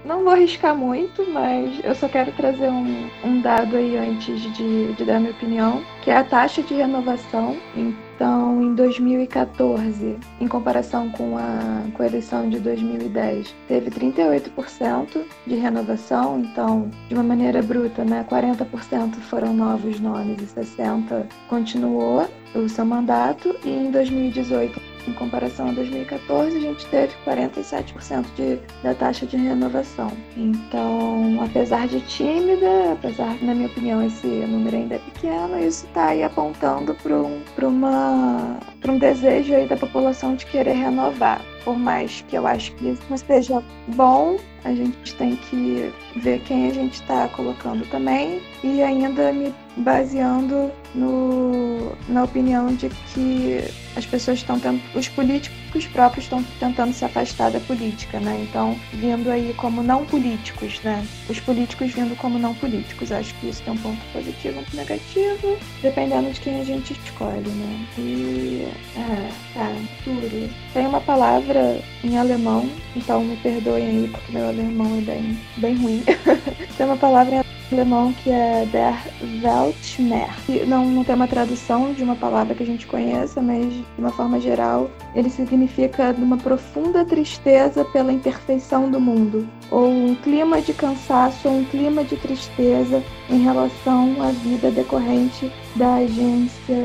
Não 0.06 0.24
vou 0.24 0.34
arriscar 0.34 0.78
muito, 0.78 1.26
mas 1.32 1.84
eu 1.84 1.96
só 1.96 2.08
quero 2.08 2.32
trazer 2.34 2.70
um, 2.70 3.10
um 3.24 3.42
dado 3.42 3.76
aí 3.76 3.98
antes 3.98 4.40
de, 4.54 4.94
de 4.94 5.04
dar 5.04 5.20
minha 5.20 5.32
opinião, 5.32 5.84
que 6.04 6.12
é 6.12 6.18
a 6.18 6.24
taxa 6.24 6.62
de 6.62 6.76
renovação. 6.76 7.58
Então, 7.76 8.62
em 8.62 8.76
2014, 8.76 10.16
em 10.40 10.48
comparação 10.48 11.10
com 11.10 11.36
a, 11.36 11.84
com 11.92 12.04
a 12.04 12.06
eleição 12.06 12.48
de 12.48 12.60
2010, 12.60 13.56
teve 13.68 13.90
38% 13.90 15.24
de 15.48 15.56
renovação. 15.56 16.40
Então, 16.40 16.92
de 17.08 17.16
uma 17.16 17.24
maneira 17.24 17.64
bruta, 17.64 18.06
né, 18.06 18.24
40% 18.30 19.16
foram 19.22 19.54
novos 19.54 20.00
nomes 20.00 20.40
e 20.40 20.46
60% 20.46 21.26
continuou 21.50 22.30
o 22.54 22.70
seu 22.70 22.86
mandato. 22.86 23.56
E 23.66 23.70
em 23.70 23.90
2018 23.90 24.95
em 25.08 25.14
comparação 25.14 25.70
a 25.70 25.72
2014, 25.72 26.58
a 26.58 26.60
gente 26.60 26.86
teve 26.88 27.14
47% 27.26 28.26
de, 28.36 28.60
da 28.84 28.94
taxa 28.94 29.26
de 29.26 29.38
renovação. 29.38 30.12
Então, 30.36 31.40
apesar 31.44 31.88
de 31.88 32.02
tímida, 32.02 32.94
apesar, 32.94 33.38
na 33.42 33.54
minha 33.54 33.68
opinião, 33.68 34.06
esse 34.06 34.28
número 34.28 34.76
ainda 34.76 34.96
é 34.96 35.00
pequeno, 35.00 35.60
isso 35.60 35.86
está 35.86 36.08
aí 36.08 36.24
apontando 36.24 36.96
para 36.96 37.16
um, 37.18 37.42
uma, 37.62 38.60
um 38.90 38.98
desejo 38.98 39.54
aí 39.54 39.68
da 39.68 39.76
população 39.78 40.36
de 40.36 40.46
querer 40.46 40.74
renovar. 40.74 41.42
por 41.64 41.78
mais 41.78 42.24
que 42.28 42.36
eu 42.36 42.46
acho 42.46 42.72
que 42.74 42.90
isso 42.90 43.02
não 43.10 43.18
seja 43.18 43.64
bom, 43.88 44.38
a 44.64 44.74
gente 44.74 45.16
tem 45.16 45.36
que 45.36 45.92
ver 46.18 46.40
quem 46.42 46.68
a 46.68 46.74
gente 46.74 46.94
está 46.94 47.28
colocando 47.30 47.88
também 47.90 48.42
e 48.64 48.82
ainda 48.82 49.32
me 49.32 49.54
baseando 49.78 50.72
no, 50.94 51.92
na 52.08 52.24
opinião 52.24 52.68
de 52.68 52.90
que 53.14 53.60
as 53.96 54.06
pessoas 54.06 54.40
estão 54.40 54.60
tendo, 54.60 54.82
os 54.96 55.08
políticos 55.10 55.65
próprios 55.84 56.26
estão 56.26 56.42
tentando 56.60 56.94
se 56.94 57.04
afastar 57.04 57.52
da 57.52 57.60
política, 57.60 58.20
né? 58.20 58.46
Então, 58.48 58.80
vindo 58.94 59.30
aí 59.30 59.54
como 59.58 59.84
não 59.84 60.06
políticos, 60.06 60.80
né? 60.84 61.06
Os 61.28 61.40
políticos 61.40 61.92
vindo 61.92 62.16
como 62.16 62.40
não 62.40 62.54
políticos. 62.54 63.12
Acho 63.12 63.34
que 63.36 63.50
isso 63.50 63.62
tem 63.64 63.74
um 63.74 63.78
ponto 63.78 64.02
positivo, 64.14 64.60
um 64.60 64.64
ponto 64.64 64.78
negativo, 64.78 65.58
dependendo 65.82 66.32
de 66.32 66.40
quem 66.40 66.62
a 66.62 66.64
gente 66.64 66.94
escolhe, 66.94 67.50
né? 67.50 67.88
E. 67.98 68.68
É, 68.96 69.30
tá, 69.54 69.76
duro. 70.06 70.50
Tem 70.74 70.88
uma 70.88 71.02
palavra 71.02 71.82
em 72.04 72.18
alemão, 72.18 72.70
então 72.96 73.24
me 73.24 73.36
perdoem 73.38 73.88
aí, 73.88 74.08
porque 74.08 74.32
meu 74.32 74.48
alemão 74.48 74.98
é 74.98 75.02
bem, 75.02 75.38
bem 75.58 75.76
ruim. 75.76 76.04
tem 76.78 76.86
uma 76.86 76.98
palavra 76.98 77.36
em 77.36 77.55
alemão 77.72 78.14
que 78.14 78.30
é 78.30 78.66
Der 78.72 78.96
Weltschmerz. 79.44 80.68
Não, 80.68 80.86
não 80.86 81.04
tem 81.04 81.16
uma 81.16 81.28
tradução 81.28 81.94
de 81.94 82.04
uma 82.04 82.16
palavra 82.16 82.54
que 82.54 82.64
a 82.64 82.66
gente 82.66 82.86
conheça, 82.88 83.42
mas 83.42 83.74
de 83.74 83.86
uma 83.98 84.12
forma 84.12 84.40
geral, 84.40 84.90
ele 85.16 85.30
significa 85.30 86.16
uma 86.18 86.38
profunda 86.38 87.04
tristeza 87.04 87.84
pela 87.86 88.12
imperfeição 88.12 88.90
do 88.90 89.00
mundo, 89.00 89.48
ou 89.72 89.90
um 89.90 90.16
clima 90.16 90.62
de 90.62 90.74
cansaço 90.74 91.48
ou 91.48 91.60
um 91.60 91.66
clima 91.66 92.04
de 92.04 92.16
tristeza 92.18 93.04
em 93.30 93.40
relação 93.40 94.22
à 94.22 94.32
vida 94.32 94.72
decorrente 94.72 95.52
da 95.76 95.96
agência, 95.96 96.76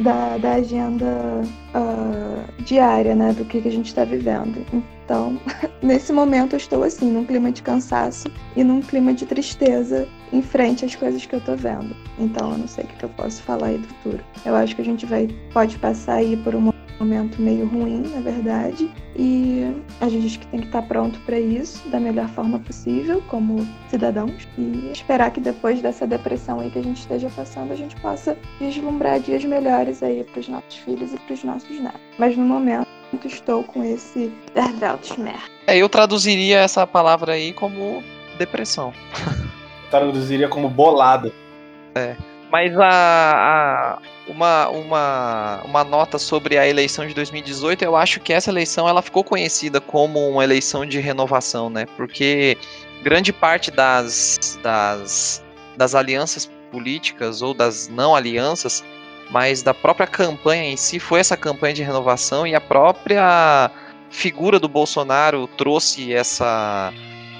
da, 0.00 0.38
da 0.38 0.54
agenda 0.54 1.42
uh, 1.74 2.62
diária, 2.62 3.14
né, 3.14 3.32
do 3.32 3.44
que, 3.44 3.60
que 3.60 3.68
a 3.68 3.72
gente 3.72 3.86
está 3.86 4.04
vivendo. 4.04 4.64
Então, 5.04 5.38
nesse 5.82 6.12
momento 6.12 6.54
eu 6.54 6.58
estou 6.58 6.82
assim, 6.82 7.10
num 7.10 7.24
clima 7.24 7.52
de 7.52 7.62
cansaço 7.62 8.28
e 8.56 8.64
num 8.64 8.80
clima 8.80 9.12
de 9.12 9.26
tristeza 9.26 10.08
em 10.32 10.42
frente 10.42 10.84
às 10.84 10.94
coisas 10.94 11.24
que 11.24 11.34
eu 11.34 11.40
tô 11.40 11.54
vendo. 11.54 11.94
Então, 12.18 12.52
eu 12.52 12.58
não 12.58 12.68
sei 12.68 12.84
o 12.84 12.86
que, 12.88 12.96
que 12.96 13.04
eu 13.04 13.10
posso 13.10 13.42
falar 13.42 13.68
aí 13.68 13.78
do 13.78 13.86
futuro. 13.86 14.24
Eu 14.44 14.54
acho 14.56 14.74
que 14.74 14.82
a 14.82 14.84
gente 14.84 15.06
vai 15.06 15.28
pode 15.52 15.78
passar 15.78 16.14
aí 16.14 16.36
por 16.36 16.54
um 16.54 16.72
momento 16.98 17.40
meio 17.40 17.66
ruim, 17.66 18.02
na 18.14 18.20
verdade, 18.20 18.90
e 19.16 19.62
a 20.00 20.08
gente 20.08 20.38
que 20.38 20.46
tem 20.48 20.60
que 20.60 20.66
estar 20.66 20.82
pronto 20.82 21.18
para 21.20 21.38
isso 21.38 21.88
da 21.88 22.00
melhor 22.00 22.28
forma 22.28 22.58
possível, 22.58 23.22
como 23.28 23.66
cidadãos, 23.88 24.48
e 24.58 24.90
esperar 24.92 25.30
que 25.30 25.40
depois 25.40 25.80
dessa 25.80 26.06
depressão 26.06 26.60
aí 26.60 26.70
que 26.70 26.78
a 26.78 26.82
gente 26.82 27.00
esteja 27.00 27.30
passando, 27.34 27.72
a 27.72 27.76
gente 27.76 27.96
possa 27.96 28.36
vislumbrar 28.58 29.20
dias 29.20 29.44
melhores 29.44 30.02
aí 30.02 30.24
para 30.24 30.40
os 30.40 30.48
nossos 30.48 30.76
filhos 30.76 31.12
e 31.12 31.18
para 31.18 31.34
os 31.34 31.44
nossos 31.44 31.80
netos. 31.80 32.00
Mas 32.18 32.36
no 32.36 32.44
momento 32.44 32.86
estou 33.24 33.62
com 33.62 33.84
esse 33.84 34.32
Derveltschmerz. 34.54 35.50
É, 35.66 35.76
eu 35.76 35.88
traduziria 35.88 36.58
essa 36.58 36.86
palavra 36.86 37.32
aí 37.32 37.52
como 37.52 38.02
depressão. 38.38 38.92
Traduziria 39.90 40.48
como 40.48 40.68
bolada. 40.68 41.32
É. 41.94 42.16
Mas 42.50 42.76
a, 42.76 42.88
a, 42.88 43.98
uma, 44.28 44.68
uma, 44.68 45.62
uma 45.64 45.84
nota 45.84 46.18
sobre 46.18 46.56
a 46.58 46.66
eleição 46.66 47.06
de 47.06 47.14
2018, 47.14 47.82
eu 47.82 47.96
acho 47.96 48.20
que 48.20 48.32
essa 48.32 48.50
eleição 48.50 48.88
ela 48.88 49.02
ficou 49.02 49.22
conhecida 49.22 49.80
como 49.80 50.28
uma 50.28 50.44
eleição 50.44 50.86
de 50.86 50.98
renovação, 51.00 51.68
né? 51.68 51.86
Porque 51.96 52.56
grande 53.02 53.32
parte 53.32 53.70
das, 53.70 54.58
das, 54.62 55.44
das 55.76 55.94
alianças 55.94 56.50
políticas 56.70 57.42
ou 57.42 57.54
das 57.54 57.88
não 57.88 58.16
alianças 58.16 58.82
mas 59.30 59.62
da 59.62 59.72
própria 59.72 60.06
campanha 60.06 60.64
em 60.64 60.76
si 60.76 60.98
foi 60.98 61.20
essa 61.20 61.36
campanha 61.36 61.74
de 61.74 61.82
renovação 61.82 62.46
e 62.46 62.54
a 62.54 62.60
própria 62.60 63.70
figura 64.10 64.58
do 64.58 64.68
Bolsonaro 64.68 65.46
trouxe 65.46 66.12
essa 66.12 66.92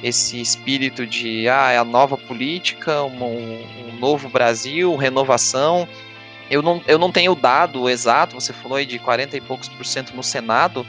esse 0.03 0.39
espírito 0.39 1.07
de 1.07 1.49
ah, 1.49 1.71
é 1.71 1.79
a 1.79 1.85
nova 1.85 2.19
política, 2.19 3.03
um, 3.05 3.25
um 3.25 3.99
novo 3.99 4.29
Brasil, 4.29 4.95
renovação. 4.97 5.89
Eu 6.55 6.63
não, 6.63 6.81
eu 6.87 7.01
não 7.01 7.11
tenho 7.11 7.33
o 7.33 7.35
dado 7.35 7.91
exato, 7.91 8.37
você 8.37 8.53
falou 8.53 8.79
aí 8.79 8.87
de 8.87 8.97
40 9.01 9.37
e 9.37 9.41
poucos 9.41 9.69
por 9.69 9.85
cento 9.85 10.15
no 10.15 10.23
Senado, 10.23 10.87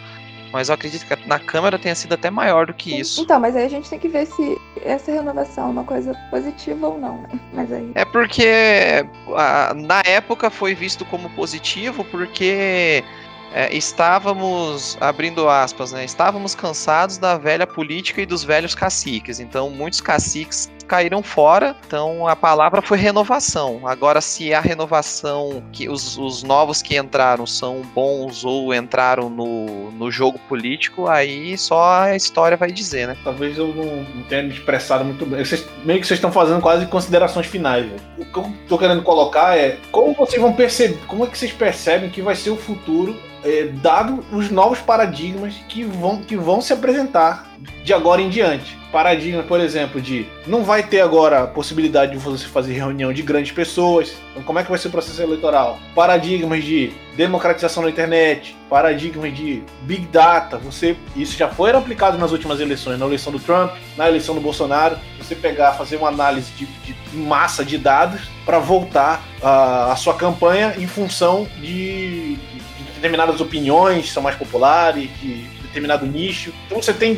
mas 0.53 0.69
eu 0.69 0.75
acredito 0.75 1.03
que 1.07 1.27
na 1.27 1.39
Câmara 1.39 1.79
tenha 1.79 1.95
sido 1.95 2.13
até 2.13 2.29
maior 2.29 2.67
do 2.67 2.73
que 2.73 2.99
isso. 2.99 3.23
Então, 3.23 3.39
mas 3.39 3.55
aí 3.55 3.65
a 3.65 3.69
gente 3.69 3.89
tem 3.89 3.97
que 3.97 4.07
ver 4.07 4.27
se 4.27 4.61
essa 4.83 5.11
renovação 5.11 5.69
é 5.69 5.71
uma 5.71 5.83
coisa 5.83 6.13
positiva 6.29 6.87
ou 6.87 6.99
não, 6.99 7.19
né? 7.23 7.29
Mas 7.51 7.73
aí... 7.73 7.91
É 7.95 8.05
porque 8.05 9.03
a, 9.35 9.73
na 9.73 10.03
época 10.05 10.51
foi 10.51 10.75
visto 10.75 11.03
como 11.05 11.31
positivo, 11.31 12.05
porque 12.05 13.03
é, 13.51 13.75
estávamos, 13.75 14.99
abrindo 15.01 15.49
aspas, 15.49 15.93
né? 15.93 16.05
Estávamos 16.05 16.53
cansados 16.53 17.17
da 17.17 17.39
velha 17.39 17.65
política 17.65 18.21
e 18.21 18.25
dos 18.27 18.43
velhos 18.43 18.75
caciques. 18.75 19.39
Então, 19.39 19.71
muitos 19.71 19.99
caciques 19.99 20.69
caíram 20.85 21.21
fora, 21.21 21.75
então 21.85 22.27
a 22.27 22.35
palavra 22.35 22.81
foi 22.81 22.97
renovação. 22.97 23.81
Agora, 23.87 24.21
se 24.21 24.53
a 24.53 24.61
renovação, 24.61 25.63
que 25.71 25.89
os, 25.89 26.17
os 26.17 26.43
novos 26.43 26.81
que 26.81 26.97
entraram 26.97 27.45
são 27.45 27.81
bons 27.93 28.45
ou 28.45 28.73
entraram 28.73 29.29
no, 29.29 29.91
no 29.91 30.11
jogo 30.11 30.39
político, 30.47 31.07
aí 31.07 31.57
só 31.57 32.01
a 32.01 32.15
história 32.15 32.57
vai 32.57 32.71
dizer, 32.71 33.07
né? 33.07 33.17
Talvez 33.23 33.57
eu 33.57 33.67
não, 33.67 34.03
não 34.03 34.23
tenha 34.23 34.43
me 34.43 34.49
expressado 34.49 35.03
muito 35.03 35.25
bem. 35.25 35.43
Vocês, 35.43 35.65
meio 35.83 35.99
que 35.99 36.07
vocês 36.07 36.17
estão 36.17 36.31
fazendo 36.31 36.61
quase 36.61 36.85
considerações 36.85 37.47
finais. 37.47 37.85
Né? 37.85 37.97
O 38.17 38.25
que 38.25 38.37
eu 38.37 38.53
tô 38.67 38.77
querendo 38.77 39.01
colocar 39.01 39.57
é 39.57 39.77
como 39.91 40.13
vocês 40.13 40.41
vão 40.41 40.53
perceber, 40.53 40.97
como 41.07 41.25
é 41.25 41.27
que 41.27 41.37
vocês 41.37 41.51
percebem 41.51 42.09
que 42.09 42.21
vai 42.21 42.35
ser 42.35 42.51
o 42.51 42.57
futuro 42.57 43.15
é, 43.45 43.67
dado 43.67 44.25
os 44.31 44.49
novos 44.49 44.79
paradigmas 44.79 45.53
que 45.69 45.83
vão, 45.83 46.17
que 46.17 46.35
vão 46.35 46.59
se 46.59 46.73
apresentar 46.73 47.54
de 47.83 47.93
agora 47.93 48.21
em 48.21 48.29
diante. 48.29 48.75
Paradigma, 48.91 49.43
por 49.43 49.59
exemplo, 49.59 50.01
de 50.01 50.25
não 50.47 50.63
vai 50.63 50.81
ter 50.81 51.01
agora 51.01 51.43
a 51.43 51.47
possibilidade 51.47 52.13
de 52.13 52.17
você 52.17 52.47
fazer 52.47 52.73
reunião 52.73 53.11
de 53.11 53.21
grandes 53.21 53.51
pessoas. 53.51 54.15
Então, 54.31 54.43
como 54.43 54.57
é 54.57 54.63
que 54.63 54.69
vai 54.69 54.79
ser 54.79 54.87
o 54.87 54.91
processo 54.91 55.21
eleitoral? 55.21 55.77
Paradigmas 55.93 56.63
de 56.63 56.93
democratização 57.15 57.83
da 57.83 57.89
internet, 57.89 58.55
paradigmas 58.69 59.35
de 59.35 59.63
big 59.81 60.05
data. 60.07 60.57
Você, 60.59 60.95
isso 61.15 61.37
já 61.37 61.49
foi 61.49 61.71
aplicado 61.71 62.17
nas 62.17 62.31
últimas 62.31 62.59
eleições, 62.59 62.97
na 62.97 63.05
eleição 63.05 63.31
do 63.31 63.39
Trump, 63.39 63.71
na 63.97 64.07
eleição 64.07 64.33
do 64.33 64.41
Bolsonaro. 64.41 64.97
Você 65.17 65.35
pegar, 65.35 65.73
fazer 65.73 65.97
uma 65.97 66.07
análise 66.07 66.51
de, 66.53 66.65
de 66.65 66.95
massa 67.17 67.65
de 67.65 67.77
dados 67.77 68.21
para 68.45 68.59
voltar 68.59 69.23
a, 69.41 69.91
a 69.91 69.95
sua 69.95 70.13
campanha 70.13 70.73
em 70.77 70.87
função 70.87 71.47
de, 71.59 72.35
de 72.35 72.83
determinadas 72.95 73.41
opiniões 73.41 74.11
são 74.11 74.23
mais 74.23 74.35
populares, 74.35 75.09
de 75.19 75.55
determinado 75.75 76.05
nicho. 76.05 76.53
Então 76.65 76.81
você 76.81 76.93
tem 76.93 77.15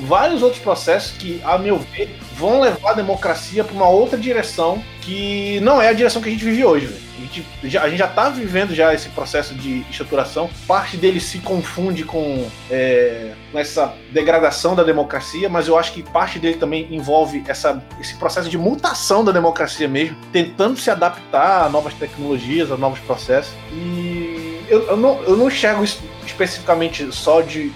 vários 0.00 0.42
outros 0.42 0.60
processos 0.62 1.12
que, 1.12 1.40
a 1.44 1.58
meu 1.58 1.78
ver, 1.78 2.16
vão 2.36 2.60
levar 2.60 2.90
a 2.90 2.94
democracia 2.94 3.64
para 3.64 3.74
uma 3.74 3.88
outra 3.88 4.16
direção 4.16 4.82
que 5.00 5.58
não 5.60 5.80
é 5.80 5.88
a 5.88 5.92
direção 5.92 6.20
que 6.20 6.28
a 6.28 6.32
gente 6.32 6.44
vive 6.44 6.64
hoje. 6.64 7.08
A 7.16 7.20
gente, 7.20 7.46
já, 7.64 7.82
a 7.82 7.88
gente 7.88 7.98
já 7.98 8.06
está 8.06 8.28
vivendo 8.28 8.74
já 8.74 8.94
esse 8.94 9.08
processo 9.08 9.54
de 9.54 9.80
estruturação. 9.90 10.48
Parte 10.66 10.96
dele 10.96 11.18
se 11.18 11.38
confunde 11.38 12.04
com 12.04 12.48
é, 12.70 13.32
essa 13.54 13.92
degradação 14.12 14.74
da 14.76 14.84
democracia, 14.84 15.48
mas 15.48 15.66
eu 15.66 15.76
acho 15.76 15.92
que 15.92 16.02
parte 16.02 16.38
dele 16.38 16.56
também 16.58 16.86
envolve 16.90 17.42
essa, 17.48 17.82
esse 18.00 18.14
processo 18.16 18.48
de 18.48 18.56
mutação 18.56 19.24
da 19.24 19.32
democracia 19.32 19.88
mesmo, 19.88 20.16
tentando 20.32 20.78
se 20.78 20.90
adaptar 20.90 21.64
a 21.64 21.68
novas 21.68 21.94
tecnologias, 21.94 22.70
a 22.70 22.76
novos 22.76 23.00
processos. 23.00 23.52
E 23.72 24.58
eu, 24.68 24.82
eu, 24.88 24.96
não, 24.96 25.22
eu 25.22 25.36
não 25.36 25.48
enxergo 25.48 25.82
isso 25.82 26.02
especificamente 26.24 27.10
só 27.12 27.40
de, 27.40 27.72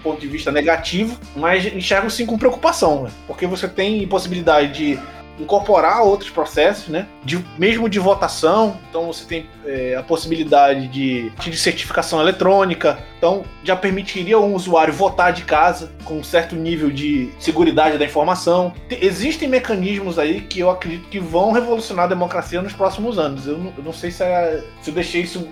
ponto 0.00 0.20
de 0.20 0.26
vista 0.26 0.50
negativo, 0.50 1.18
mas 1.36 1.66
enxergo 1.66 2.10
sim 2.10 2.26
com 2.26 2.38
preocupação, 2.38 3.04
né? 3.04 3.10
porque 3.26 3.46
você 3.46 3.68
tem 3.68 4.06
possibilidade 4.06 4.72
de 4.72 4.98
incorporar 5.38 6.02
outros 6.02 6.30
processos, 6.30 6.88
né? 6.88 7.06
De, 7.24 7.44
mesmo 7.58 7.88
de 7.88 7.98
votação. 7.98 8.76
Então 8.88 9.06
você 9.06 9.24
tem 9.24 9.46
é, 9.64 9.96
a 9.96 10.02
possibilidade 10.02 10.88
de, 10.88 11.30
de 11.30 11.56
certificação 11.56 12.20
eletrônica. 12.20 12.98
Então 13.16 13.44
já 13.62 13.76
permitiria 13.76 14.38
um 14.38 14.54
usuário 14.54 14.92
votar 14.92 15.32
de 15.32 15.42
casa 15.42 15.92
com 16.04 16.18
um 16.18 16.24
certo 16.24 16.56
nível 16.56 16.90
de 16.90 17.30
segurança 17.38 17.60
da 17.70 18.04
informação. 18.04 18.72
Existem 18.90 19.48
mecanismos 19.48 20.18
aí 20.18 20.40
que 20.40 20.60
eu 20.60 20.70
acredito 20.70 21.08
que 21.08 21.20
vão 21.20 21.52
revolucionar 21.52 22.06
a 22.06 22.08
democracia 22.08 22.60
nos 22.60 22.72
próximos 22.72 23.18
anos. 23.18 23.46
Eu 23.46 23.58
não, 23.58 23.72
eu 23.76 23.84
não 23.84 23.92
sei 23.92 24.10
se, 24.10 24.22
é, 24.22 24.64
se 24.82 24.90
eu 24.90 24.94
deixei 24.94 25.22
isso 25.22 25.48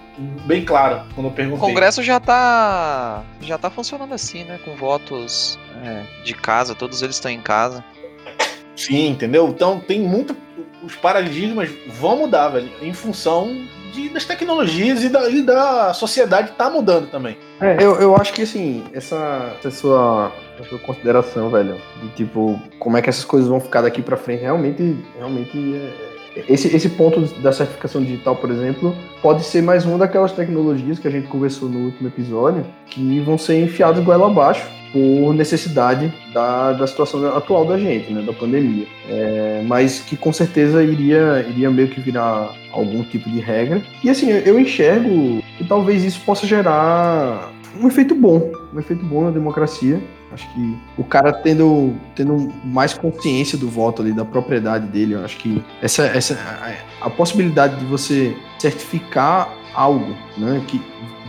bem 0.47 0.65
claro 0.65 1.03
quando 1.15 1.27
eu 1.27 1.33
perguntei. 1.33 1.59
O 1.59 1.69
Congresso 1.69 2.03
já 2.03 2.17
está 2.17 3.23
já 3.41 3.59
tá 3.59 3.71
funcionando 3.71 4.15
assim, 4.15 4.45
né? 4.45 4.59
Com 4.65 4.75
votos 4.75 5.59
é, 5.85 6.03
de 6.25 6.35
casa, 6.35 6.75
todos 6.75 7.03
eles 7.03 7.17
estão 7.17 7.31
em 7.31 7.41
casa. 7.41 7.85
Sim, 8.79 9.09
entendeu? 9.09 9.49
Então 9.49 9.81
tem 9.81 10.01
muito. 10.01 10.37
Os 10.83 10.95
paradigmas 10.95 11.69
vão 11.89 12.19
mudar, 12.19 12.51
velho, 12.51 12.71
em 12.81 12.95
função 12.95 13.53
de, 13.93 14.09
das 14.09 14.25
tecnologias 14.25 15.03
e 15.03 15.09
da, 15.09 15.29
e 15.29 15.43
da 15.43 15.93
sociedade 15.93 16.53
tá 16.53 16.71
mudando 16.71 17.11
também. 17.11 17.37
É, 17.61 17.77
eu, 17.83 17.97
eu 18.01 18.17
acho 18.17 18.33
que 18.33 18.43
assim, 18.43 18.85
essa, 18.93 19.57
essa 19.59 19.71
sua, 19.73 20.33
essa 20.55 20.69
sua 20.69 20.79
consideração, 20.79 21.51
velho, 21.51 21.81
de 22.01 22.09
tipo, 22.11 22.61
como 22.79 22.97
é 22.97 23.03
que 23.03 23.11
essas 23.11 23.25
coisas 23.25 23.49
vão 23.49 23.61
ficar 23.61 23.83
daqui 23.83 24.01
pra 24.01 24.17
frente, 24.17 24.43
realmente, 24.43 24.97
realmente 25.17 25.75
é, 25.75 26.08
esse, 26.49 26.75
esse 26.75 26.89
ponto 26.91 27.21
da 27.41 27.53
certificação 27.53 28.03
digital, 28.03 28.37
por 28.37 28.51
exemplo, 28.51 28.95
pode 29.23 29.45
ser 29.45 29.63
mais 29.63 29.85
uma 29.85 29.99
daquelas 29.99 30.33
tecnologias 30.33 30.99
que 30.99 31.09
a 31.09 31.11
gente 31.11 31.29
conversou 31.29 31.69
no 31.69 31.87
último 31.87 32.09
episódio, 32.09 32.65
que 32.87 33.21
vão 33.21 33.39
ser 33.39 33.63
enfiadas 33.63 34.05
goela 34.05 34.27
abaixo 34.27 34.67
por 34.93 35.35
necessidade 35.35 36.13
da, 36.33 36.73
da 36.73 36.87
situação 36.87 37.37
atual 37.37 37.65
da 37.65 37.79
gente, 37.79 38.13
né, 38.13 38.23
da 38.23 38.33
pandemia. 38.33 38.87
É, 39.09 39.63
mas 39.67 40.01
que 40.01 40.17
com 40.17 40.33
certeza 40.33 40.83
iria, 40.83 41.45
iria 41.49 41.71
meio 41.71 41.89
que 41.89 42.01
virar 42.01 42.55
algum 42.73 43.03
tipo 43.03 43.29
de 43.29 43.41
regra. 43.41 43.83
E 44.03 44.11
assim, 44.11 44.31
eu 44.31 44.59
enxergo 44.59 45.43
que 45.57 45.65
talvez 45.65 46.05
isso 46.05 46.21
possa 46.25 46.47
gerar 46.47 47.53
um 47.81 47.87
efeito 47.87 48.15
bom, 48.15 48.51
um 48.75 48.79
efeito 48.79 49.05
bom 49.05 49.25
na 49.25 49.31
democracia. 49.31 50.01
Acho 50.33 50.47
que 50.53 50.79
o 50.97 51.05
cara 51.05 51.33
tendo, 51.33 51.95
tendo 52.15 52.53
mais 52.65 52.93
consciência 52.93 53.57
do 53.57 53.69
voto 53.69 54.03
ali, 54.03 54.13
da 54.13 54.25
propriedade 54.25 54.87
dele, 54.87 55.15
eu 55.15 55.25
acho 55.25 55.39
que 55.39 55.63
essa, 55.81 56.05
essa 56.05 56.39
a, 57.01 57.09
possibilidade 57.09 57.77
de 57.77 57.87
você 57.87 58.37
certificar 58.59 59.49
algo, 59.75 60.15
né, 60.37 60.63
que 60.67 60.81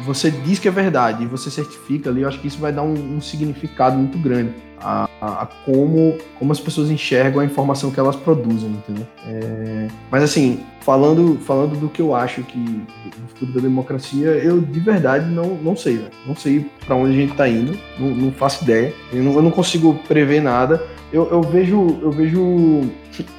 você 0.04 0.30
diz 0.30 0.60
que 0.60 0.68
é 0.68 0.72
verdade 0.72 1.24
e 1.24 1.28
você 1.28 1.50
certifica 1.50 2.10
ali, 2.10 2.22
eu 2.22 2.28
acho 2.28 2.40
que 2.40 2.48
isso 2.48 2.60
vai 2.60 2.72
dar 2.72 2.84
um, 2.84 3.18
um 3.18 3.22
significado 3.22 3.98
muito 3.98 4.18
grande 4.18 4.54
a, 4.82 5.10
a, 5.22 5.46
como, 5.66 6.18
como 6.38 6.52
as 6.52 6.60
pessoas 6.60 6.90
enxergam 6.90 7.42
a 7.42 7.46
informação 7.46 7.92
que 7.92 8.00
elas 8.00 8.16
produzem, 8.16 8.70
entendeu? 8.70 9.06
É, 9.26 9.88
mas 10.10 10.24
assim, 10.24 10.64
falando, 10.82 11.38
falando 11.46 11.80
do 11.80 11.90
que 11.90 12.02
eu 12.02 12.16
acho 12.16 12.44
que 12.44 12.58
do 12.58 13.28
futuro 13.30 13.54
da 13.54 13.62
democracia, 13.62 14.30
eu 14.30 14.60
de 14.60 14.80
verdade 14.80 15.30
não, 15.30 15.56
não 15.56 15.76
sei, 15.76 15.96
né? 15.96 16.10
não 16.26 16.36
sei 16.36 16.66
para 16.86 16.96
onde 16.96 17.14
a 17.14 17.22
gente 17.22 17.32
está 17.32 17.48
indo, 17.48 17.78
não, 18.00 18.10
não 18.10 18.32
faço 18.32 18.64
ideia, 18.64 18.94
eu 19.12 19.24
não, 19.24 19.34
eu 19.34 19.42
não 19.42 19.52
consigo 19.52 19.96
prever 20.08 20.42
nada. 20.42 20.84
Eu, 21.12 21.28
eu, 21.32 21.42
vejo, 21.42 22.00
eu 22.02 22.12
vejo 22.12 22.84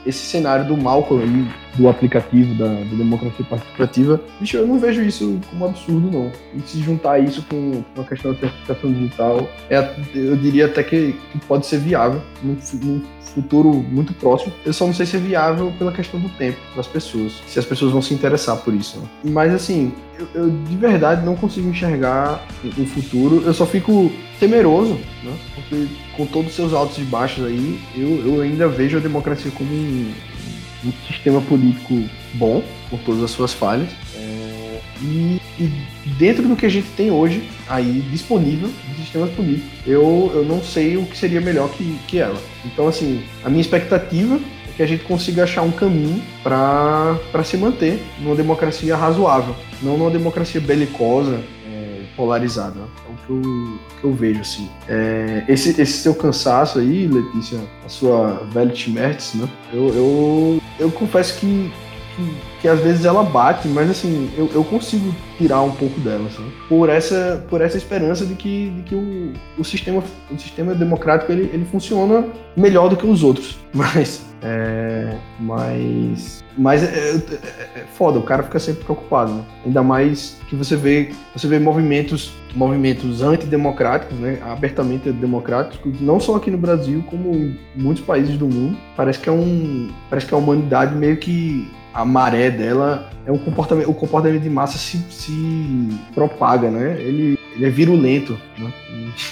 esse 0.06 0.18
cenário 0.18 0.66
do 0.66 0.76
Malcolm 0.76 1.48
do 1.76 1.88
aplicativo 1.88 2.54
da, 2.54 2.66
da, 2.66 2.96
democracia 2.96 3.44
participativa, 3.48 4.20
bicho, 4.40 4.56
eu 4.56 4.66
não 4.66 4.78
vejo 4.78 5.02
isso 5.02 5.40
como 5.50 5.64
absurdo, 5.66 6.10
não. 6.10 6.32
E 6.54 6.60
se 6.60 6.80
juntar 6.80 7.18
isso 7.20 7.44
com, 7.48 7.82
com 7.94 8.00
a 8.00 8.04
questão 8.04 8.32
da 8.32 8.40
certificação 8.40 8.92
digital, 8.92 9.48
é, 9.68 9.94
eu 10.14 10.36
diria 10.36 10.66
até 10.66 10.82
que, 10.82 11.14
que 11.32 11.38
pode 11.46 11.66
ser 11.66 11.78
viável 11.78 12.20
num, 12.42 12.56
num, 12.82 13.02
futuro 13.30 13.72
muito 13.72 14.12
próximo. 14.14 14.52
Eu 14.66 14.72
só 14.72 14.86
não 14.86 14.92
sei 14.92 15.06
se 15.06 15.16
é 15.16 15.20
viável 15.20 15.72
pela 15.78 15.92
questão 15.92 16.18
do 16.20 16.28
tempo 16.30 16.58
das 16.74 16.86
pessoas, 16.86 17.40
se 17.46 17.58
as 17.58 17.64
pessoas 17.64 17.92
vão 17.92 18.02
se 18.02 18.12
interessar 18.12 18.56
por 18.56 18.74
isso. 18.74 18.98
Né? 18.98 19.06
Mas 19.24 19.54
assim, 19.54 19.92
eu, 20.18 20.26
eu, 20.34 20.50
de 20.50 20.76
verdade 20.76 21.24
não 21.24 21.36
consigo 21.36 21.68
enxergar 21.68 22.44
o 22.64 22.86
futuro, 22.86 23.42
eu 23.44 23.54
só 23.54 23.64
fico 23.64 24.10
temeroso, 24.38 24.94
né? 25.22 25.32
Com 26.16 26.26
todos 26.26 26.50
os 26.50 26.56
seus 26.56 26.72
altos 26.72 26.98
e 26.98 27.02
baixos 27.02 27.44
aí, 27.44 27.80
eu, 27.94 28.24
eu 28.26 28.40
ainda 28.40 28.68
vejo 28.68 28.96
a 28.96 29.00
democracia 29.00 29.50
como 29.52 29.72
um, 29.72 30.12
um 30.84 30.92
sistema 31.06 31.40
político 31.40 32.02
bom, 32.34 32.62
com 32.90 32.96
todas 32.98 33.22
as 33.22 33.30
suas 33.30 33.52
falhas. 33.52 33.88
É, 34.16 34.80
e, 35.02 35.40
e, 35.58 35.72
dentro 36.18 36.46
do 36.46 36.56
que 36.56 36.66
a 36.66 36.68
gente 36.68 36.88
tem 36.96 37.10
hoje, 37.10 37.48
aí 37.68 38.04
disponível 38.10 38.70
de 38.88 39.02
sistemas 39.02 39.30
políticos, 39.30 39.70
eu, 39.86 40.30
eu 40.34 40.44
não 40.44 40.62
sei 40.62 40.96
o 40.96 41.06
que 41.06 41.16
seria 41.16 41.40
melhor 41.40 41.70
que, 41.70 41.98
que 42.06 42.18
ela. 42.18 42.40
Então, 42.64 42.88
assim, 42.88 43.22
a 43.44 43.48
minha 43.48 43.60
expectativa 43.60 44.36
é 44.68 44.72
que 44.76 44.82
a 44.82 44.86
gente 44.86 45.04
consiga 45.04 45.44
achar 45.44 45.62
um 45.62 45.70
caminho 45.70 46.22
para 46.42 47.44
se 47.44 47.56
manter 47.56 48.02
numa 48.18 48.34
democracia 48.34 48.96
razoável, 48.96 49.54
não 49.82 49.96
numa 49.96 50.10
democracia 50.10 50.60
belicosa, 50.60 51.40
é, 51.66 52.02
polarizada. 52.16 52.80
Que 53.30 53.32
eu, 53.32 53.78
que 54.00 54.04
eu 54.04 54.12
vejo, 54.12 54.40
assim. 54.40 54.68
É, 54.88 55.44
esse, 55.46 55.80
esse 55.80 55.98
seu 55.98 56.14
cansaço 56.14 56.80
aí, 56.80 57.06
Letícia, 57.06 57.60
a 57.84 57.88
sua 57.88 58.42
velha 58.52 58.74
Schmerz, 58.74 59.34
né? 59.34 59.48
Eu, 59.72 59.88
eu, 59.94 60.62
eu 60.80 60.90
confesso 60.90 61.38
que, 61.38 61.72
que, 62.16 62.36
que, 62.62 62.68
às 62.68 62.80
vezes 62.80 63.04
ela 63.04 63.22
bate, 63.22 63.68
mas 63.68 63.88
assim, 63.88 64.28
eu, 64.36 64.50
eu 64.52 64.64
consigo 64.64 65.14
tirar 65.38 65.62
um 65.62 65.70
pouco 65.70 66.00
dela, 66.00 66.26
assim, 66.26 66.44
por 66.68 66.88
essa, 66.88 67.44
por 67.48 67.60
essa 67.60 67.76
esperança 67.76 68.26
de 68.26 68.34
que, 68.34 68.70
de 68.70 68.82
que 68.82 68.94
o, 68.96 69.32
o, 69.58 69.64
sistema, 69.64 70.02
o 70.28 70.38
sistema 70.38 70.74
democrático 70.74 71.30
ele, 71.30 71.50
ele 71.52 71.64
funciona 71.66 72.26
melhor 72.56 72.88
do 72.88 72.96
que 72.96 73.06
os 73.06 73.22
outros. 73.22 73.58
Mas 73.72 74.29
é, 74.42 75.16
mas 75.38 76.42
mas 76.56 76.82
é, 76.82 76.86
é, 76.86 77.80
é, 77.80 77.84
foda, 77.94 78.18
o 78.18 78.22
cara 78.22 78.42
fica 78.42 78.58
sempre 78.58 78.84
preocupado, 78.84 79.32
né? 79.32 79.44
ainda 79.64 79.82
mais 79.82 80.38
que 80.48 80.56
você 80.56 80.76
vê 80.76 81.12
você 81.34 81.46
vê 81.46 81.58
movimentos 81.58 82.32
movimentos 82.54 83.22
antidemocráticos, 83.22 84.18
né, 84.18 84.40
abertamente 84.42 85.12
democráticos, 85.12 86.00
não 86.00 86.18
só 86.18 86.36
aqui 86.36 86.50
no 86.50 86.58
Brasil 86.58 87.04
como 87.08 87.34
em 87.34 87.58
muitos 87.76 88.02
países 88.02 88.36
do 88.36 88.46
mundo. 88.46 88.76
Parece 88.96 89.20
que 89.20 89.28
é 89.28 89.32
um 89.32 89.88
parece 90.08 90.26
que 90.26 90.34
a 90.34 90.36
humanidade 90.36 90.94
meio 90.94 91.16
que 91.16 91.70
a 91.92 92.04
maré 92.04 92.50
dela 92.50 93.10
é 93.26 93.32
um 93.32 93.38
comportamento 93.38 93.88
o 93.88 93.94
comportamento 93.94 94.42
de 94.42 94.50
massa 94.50 94.78
se, 94.78 94.98
se 95.10 95.88
propaga, 96.14 96.70
né? 96.70 96.96
Ele, 97.00 97.38
ele 97.54 97.66
é 97.66 97.70
virulento, 97.70 98.36
né? 98.58 98.72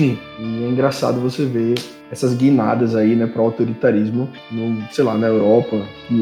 E, 0.01 0.03
e 0.39 0.65
é 0.65 0.69
engraçado 0.69 1.21
você 1.21 1.45
ver 1.45 1.75
essas 2.11 2.35
guinadas 2.35 2.95
aí, 2.95 3.15
né, 3.15 3.27
para 3.27 3.43
o 3.43 3.45
autoritarismo, 3.47 4.29
no, 4.51 4.83
sei 4.91 5.05
lá, 5.05 5.17
na 5.17 5.27
Europa, 5.27 5.77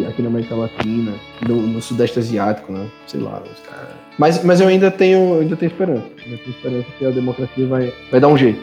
aqui 0.08 0.22
na 0.22 0.28
América 0.28 0.54
Latina, 0.54 1.12
no, 1.46 1.62
no 1.62 1.80
Sudeste 1.80 2.18
Asiático, 2.18 2.72
né, 2.72 2.88
sei 3.06 3.20
lá, 3.20 3.42
os 3.42 3.60
caras. 3.60 3.94
Mas, 4.18 4.42
mas 4.42 4.60
eu 4.60 4.68
ainda 4.68 4.90
tenho, 4.90 5.40
ainda 5.40 5.56
tenho 5.56 5.70
esperança, 5.70 6.06
ainda 6.24 6.38
tenho 6.38 6.50
esperança 6.50 6.86
que 6.98 7.06
a 7.06 7.10
democracia 7.10 7.66
vai, 7.66 7.92
vai 8.10 8.20
dar 8.20 8.28
um 8.28 8.36
jeito. 8.36 8.60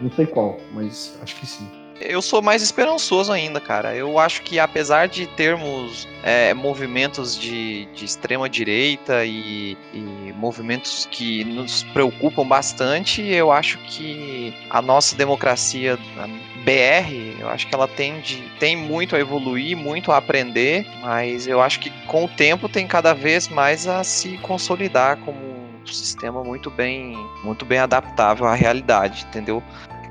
Não 0.00 0.10
sei 0.10 0.26
qual, 0.26 0.58
mas 0.74 1.18
acho 1.22 1.36
que 1.36 1.46
sim 1.46 1.81
eu 2.08 2.22
sou 2.22 2.42
mais 2.42 2.62
esperançoso 2.62 3.32
ainda, 3.32 3.60
cara. 3.60 3.94
Eu 3.94 4.18
acho 4.18 4.42
que 4.42 4.58
apesar 4.58 5.08
de 5.08 5.26
termos 5.26 6.06
é, 6.22 6.54
movimentos 6.54 7.38
de, 7.38 7.86
de 7.86 8.04
extrema 8.04 8.48
direita 8.48 9.24
e, 9.24 9.76
e, 9.92 10.32
movimentos 10.36 11.08
que 11.10 11.44
nos 11.44 11.82
preocupam 11.84 12.46
bastante, 12.46 13.22
eu 13.22 13.50
acho 13.50 13.78
que 13.78 14.54
a 14.70 14.80
nossa 14.80 15.16
democracia 15.16 15.98
a 16.18 16.26
BR, 16.62 17.40
eu 17.40 17.48
acho 17.48 17.66
que 17.66 17.74
ela 17.74 17.88
tende, 17.88 18.42
tem 18.58 18.76
muito 18.76 19.16
a 19.16 19.20
evoluir, 19.20 19.76
muito 19.76 20.12
a 20.12 20.16
aprender, 20.16 20.86
mas 21.00 21.46
eu 21.46 21.60
acho 21.60 21.80
que 21.80 21.90
com 22.06 22.24
o 22.24 22.28
tempo 22.28 22.68
tem 22.68 22.86
cada 22.86 23.12
vez 23.12 23.48
mais 23.48 23.86
a 23.86 24.04
se 24.04 24.38
consolidar 24.38 25.16
como 25.18 25.38
um 25.38 25.86
sistema 25.86 26.42
muito 26.44 26.70
bem, 26.70 27.16
muito 27.42 27.64
bem 27.64 27.78
adaptável 27.78 28.46
à 28.46 28.54
realidade, 28.54 29.26
entendeu? 29.28 29.62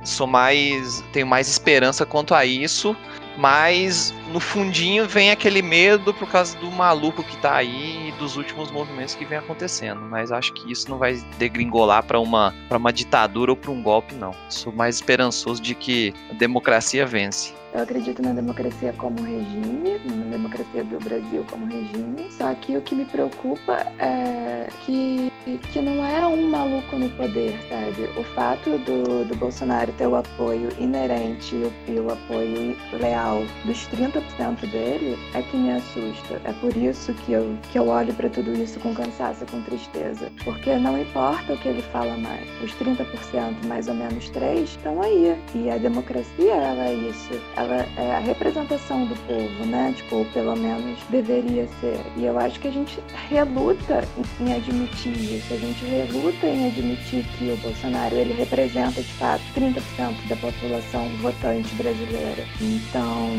Sou 0.03 0.27
mais. 0.27 1.03
tenho 1.11 1.27
mais 1.27 1.47
esperança 1.47 2.05
quanto 2.05 2.33
a 2.33 2.45
isso. 2.45 2.95
Mas 3.37 4.13
no 4.27 4.39
fundinho 4.39 5.07
vem 5.07 5.31
aquele 5.31 5.61
medo 5.61 6.13
por 6.13 6.29
causa 6.29 6.57
do 6.57 6.69
maluco 6.69 7.23
que 7.23 7.37
tá 7.37 7.55
aí 7.55 8.09
e 8.09 8.11
dos 8.13 8.35
últimos 8.35 8.69
movimentos 8.69 9.15
que 9.15 9.23
vem 9.23 9.37
acontecendo. 9.37 10.01
Mas 10.01 10.31
acho 10.31 10.53
que 10.53 10.69
isso 10.71 10.89
não 10.89 10.97
vai 10.97 11.15
degringolar 11.37 12.03
para 12.03 12.19
uma, 12.19 12.53
uma 12.69 12.91
ditadura 12.91 13.51
ou 13.51 13.57
para 13.57 13.71
um 13.71 13.81
golpe, 13.81 14.15
não. 14.15 14.35
Sou 14.49 14.73
mais 14.73 14.95
esperançoso 14.95 15.61
de 15.61 15.73
que 15.73 16.13
a 16.29 16.33
democracia 16.33 17.05
vence. 17.05 17.53
Eu 17.73 17.83
acredito 17.83 18.21
na 18.21 18.33
democracia 18.33 18.93
como 18.97 19.21
regime, 19.23 19.97
na 20.03 20.25
democracia 20.25 20.83
do 20.83 20.99
Brasil 20.99 21.45
como 21.49 21.65
regime. 21.67 22.29
Só 22.29 22.53
que 22.55 22.75
o 22.75 22.81
que 22.81 22.93
me 22.93 23.05
preocupa 23.05 23.87
é 23.97 24.67
que, 24.85 25.31
que 25.71 25.81
não 25.81 26.05
é 26.05 26.25
um 26.27 26.49
maluco 26.49 26.97
no 26.97 27.09
poder, 27.11 27.57
sabe? 27.69 28.09
O 28.19 28.23
fato 28.35 28.77
do, 28.79 29.23
do 29.23 29.35
Bolsonaro 29.37 29.91
ter 29.93 30.05
o 30.05 30.17
apoio 30.17 30.69
inerente 30.77 31.55
e 31.87 31.99
o 31.99 32.11
apoio 32.11 32.75
leal 32.99 33.43
dos 33.63 33.87
30% 33.87 34.69
dele 34.69 35.17
é 35.33 35.41
que 35.41 35.55
me 35.55 35.71
assusta. 35.71 36.41
É 36.43 36.51
por 36.59 36.75
isso 36.75 37.13
que 37.13 37.31
eu, 37.31 37.57
que 37.71 37.79
eu 37.79 37.87
olho 37.87 38.13
para 38.13 38.29
tudo 38.29 38.51
isso 38.51 38.81
com 38.81 38.93
cansaço, 38.93 39.45
com 39.45 39.61
tristeza. 39.61 40.29
Porque 40.43 40.75
não 40.75 41.01
importa 41.01 41.53
o 41.53 41.57
que 41.57 41.69
ele 41.69 41.81
fala 41.83 42.17
mais. 42.17 42.45
Os 42.61 42.73
30%, 42.73 43.65
mais 43.65 43.87
ou 43.87 43.93
menos 43.93 44.29
3, 44.29 44.69
estão 44.69 45.01
aí. 45.01 45.37
E 45.55 45.69
a 45.69 45.77
democracia, 45.77 46.53
ela 46.53 46.87
é 46.87 46.93
isso 46.93 47.39
ela 47.61 47.87
é 47.97 48.15
a 48.15 48.19
representação 48.19 49.05
do 49.05 49.15
povo, 49.27 49.65
né? 49.65 49.93
Tipo, 49.95 50.25
pelo 50.33 50.55
menos 50.55 50.99
deveria 51.09 51.67
ser. 51.79 51.99
E 52.17 52.25
eu 52.25 52.37
acho 52.37 52.59
que 52.59 52.67
a 52.67 52.71
gente 52.71 52.99
reluta 53.29 54.03
em 54.39 54.53
admitir 54.53 55.13
isso, 55.13 55.53
a 55.53 55.57
gente 55.57 55.85
reluta 55.85 56.47
em 56.47 56.67
admitir 56.67 57.23
que 57.37 57.51
o 57.51 57.57
Bolsonaro 57.57 58.15
ele 58.15 58.33
representa 58.33 59.01
de 59.01 59.13
fato 59.13 59.41
30% 59.55 59.81
da 60.27 60.35
população 60.35 61.07
votante 61.17 61.73
brasileira. 61.75 62.43
Então, 62.59 63.29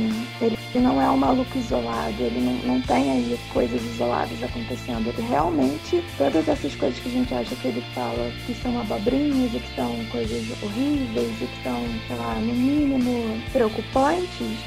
ele 0.41 0.59
não 0.75 1.01
é 1.01 1.11
um 1.11 1.17
maluco 1.17 1.59
isolado, 1.59 2.15
ele 2.19 2.41
não, 2.41 2.75
não 2.75 2.81
tem 2.83 3.11
aí 3.11 3.39
coisas 3.53 3.83
isoladas 3.83 4.43
acontecendo. 4.43 5.09
Ele 5.09 5.27
realmente, 5.29 6.03
todas 6.17 6.49
essas 6.49 6.75
coisas 6.77 6.99
que 6.99 7.09
a 7.09 7.13
gente 7.13 7.35
acha 7.35 7.55
que 7.57 7.69
ele 7.69 7.83
fala 7.95 8.31
que 8.47 8.55
são 8.55 8.81
abobrinhas 8.81 9.53
e 9.55 9.59
que 9.59 9.75
são 9.75 9.93
coisas 10.11 10.45
horríveis 10.63 11.33
e 11.41 11.47
que 11.47 11.63
são, 11.63 11.83
sei 12.07 12.17
lá, 12.17 12.35
no 12.37 12.55
mínimo 12.55 13.43
preocupantes 13.53 14.12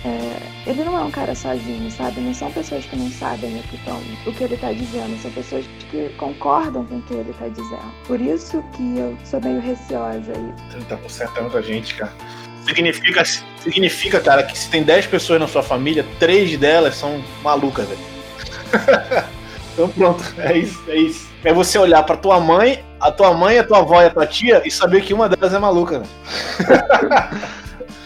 é, 0.04 0.70
ele 0.70 0.84
não 0.84 0.98
é 0.98 1.02
um 1.02 1.12
cara 1.12 1.36
sozinho, 1.36 1.90
sabe? 1.92 2.22
Não 2.22 2.34
são 2.34 2.52
pessoas 2.52 2.86
que 2.86 2.96
não 2.96 3.10
sabem 3.10 3.60
o 3.60 3.64
que, 3.64 3.78
tão, 3.86 4.02
o 4.26 4.34
que 4.34 4.44
ele 4.44 4.56
está 4.56 4.72
dizendo, 4.72 5.22
são 5.22 5.32
pessoas 5.32 5.66
que 5.92 6.10
concordam 6.18 6.86
com 6.86 6.98
o 6.98 7.02
que 7.04 7.14
ele 7.14 7.32
está 7.32 7.48
dizendo. 7.48 7.94
Por 8.08 8.20
isso 8.20 8.64
que 8.76 8.98
eu 8.98 9.18
sou 9.24 9.42
meio 9.42 9.60
receosa 9.60 10.32
aí. 10.32 10.80
30% 10.82 11.38
é 11.38 11.42
muita 11.42 11.62
gente, 11.62 11.96
cara. 11.96 12.14
Significa, 12.64 13.24
significa, 13.60 14.20
cara, 14.20 14.44
que 14.44 14.58
se 14.58 14.70
tem 14.70 14.84
10 14.84 15.08
pessoas 15.08 15.40
na 15.40 15.48
sua 15.48 15.62
família, 15.62 16.06
3 16.20 16.58
delas 16.58 16.96
são 16.96 17.24
malucas, 17.44 17.88
velho. 17.88 19.36
Então 19.76 19.90
pronto, 19.90 20.24
é 20.38 20.58
isso, 20.58 20.82
é 20.88 20.96
isso. 20.96 21.28
É 21.44 21.54
você 21.54 21.78
olhar 21.78 22.02
pra 22.04 22.16
tua 22.16 22.40
mãe, 22.40 22.82
a 22.98 23.12
tua 23.12 23.34
mãe, 23.34 23.60
a 23.60 23.64
tua 23.64 23.80
avó 23.80 24.02
e 24.02 24.06
a 24.06 24.10
tua 24.10 24.26
tia 24.26 24.62
e 24.66 24.72
saber 24.72 25.02
que 25.02 25.14
uma 25.14 25.28
delas 25.28 25.54
é 25.54 25.60
maluca, 25.60 26.00
né? 26.00 26.06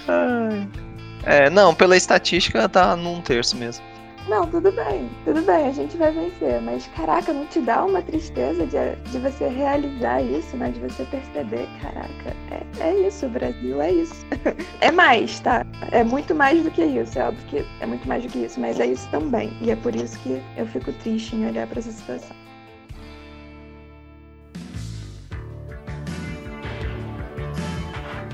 É, 1.29 1.47
não, 1.47 1.75
pela 1.75 1.95
estatística 1.95 2.67
tá 2.67 2.95
num 2.95 3.21
terço 3.21 3.55
mesmo. 3.55 3.85
Não, 4.27 4.47
tudo 4.47 4.71
bem, 4.71 5.07
tudo 5.23 5.43
bem, 5.43 5.67
a 5.67 5.71
gente 5.71 5.95
vai 5.95 6.11
vencer. 6.11 6.59
Mas 6.59 6.87
caraca, 6.95 7.31
não 7.31 7.45
te 7.45 7.61
dá 7.61 7.85
uma 7.85 8.01
tristeza 8.01 8.65
de, 8.65 8.95
de 9.11 9.19
você 9.19 9.47
realizar 9.47 10.23
isso, 10.23 10.57
né? 10.57 10.71
De 10.71 10.79
você 10.79 11.03
perceber, 11.05 11.67
caraca, 11.83 12.35
é, 12.49 12.63
é 12.79 13.07
isso, 13.07 13.29
Brasil, 13.29 13.79
é 13.79 13.91
isso. 13.91 14.25
é 14.81 14.91
mais, 14.91 15.39
tá? 15.39 15.63
É 15.91 16.03
muito 16.03 16.33
mais 16.33 16.63
do 16.63 16.71
que 16.71 16.83
isso. 16.83 17.19
É 17.19 17.27
óbvio 17.27 17.45
que 17.45 17.65
é 17.79 17.85
muito 17.85 18.07
mais 18.07 18.23
do 18.23 18.29
que 18.29 18.39
isso, 18.39 18.59
mas 18.59 18.79
é 18.79 18.87
isso 18.87 19.07
também. 19.09 19.55
E 19.61 19.69
é 19.69 19.75
por 19.75 19.95
isso 19.95 20.17
que 20.19 20.41
eu 20.57 20.65
fico 20.65 20.91
triste 20.93 21.35
em 21.35 21.45
olhar 21.45 21.67
pra 21.67 21.77
essa 21.77 21.91
situação. 21.91 22.35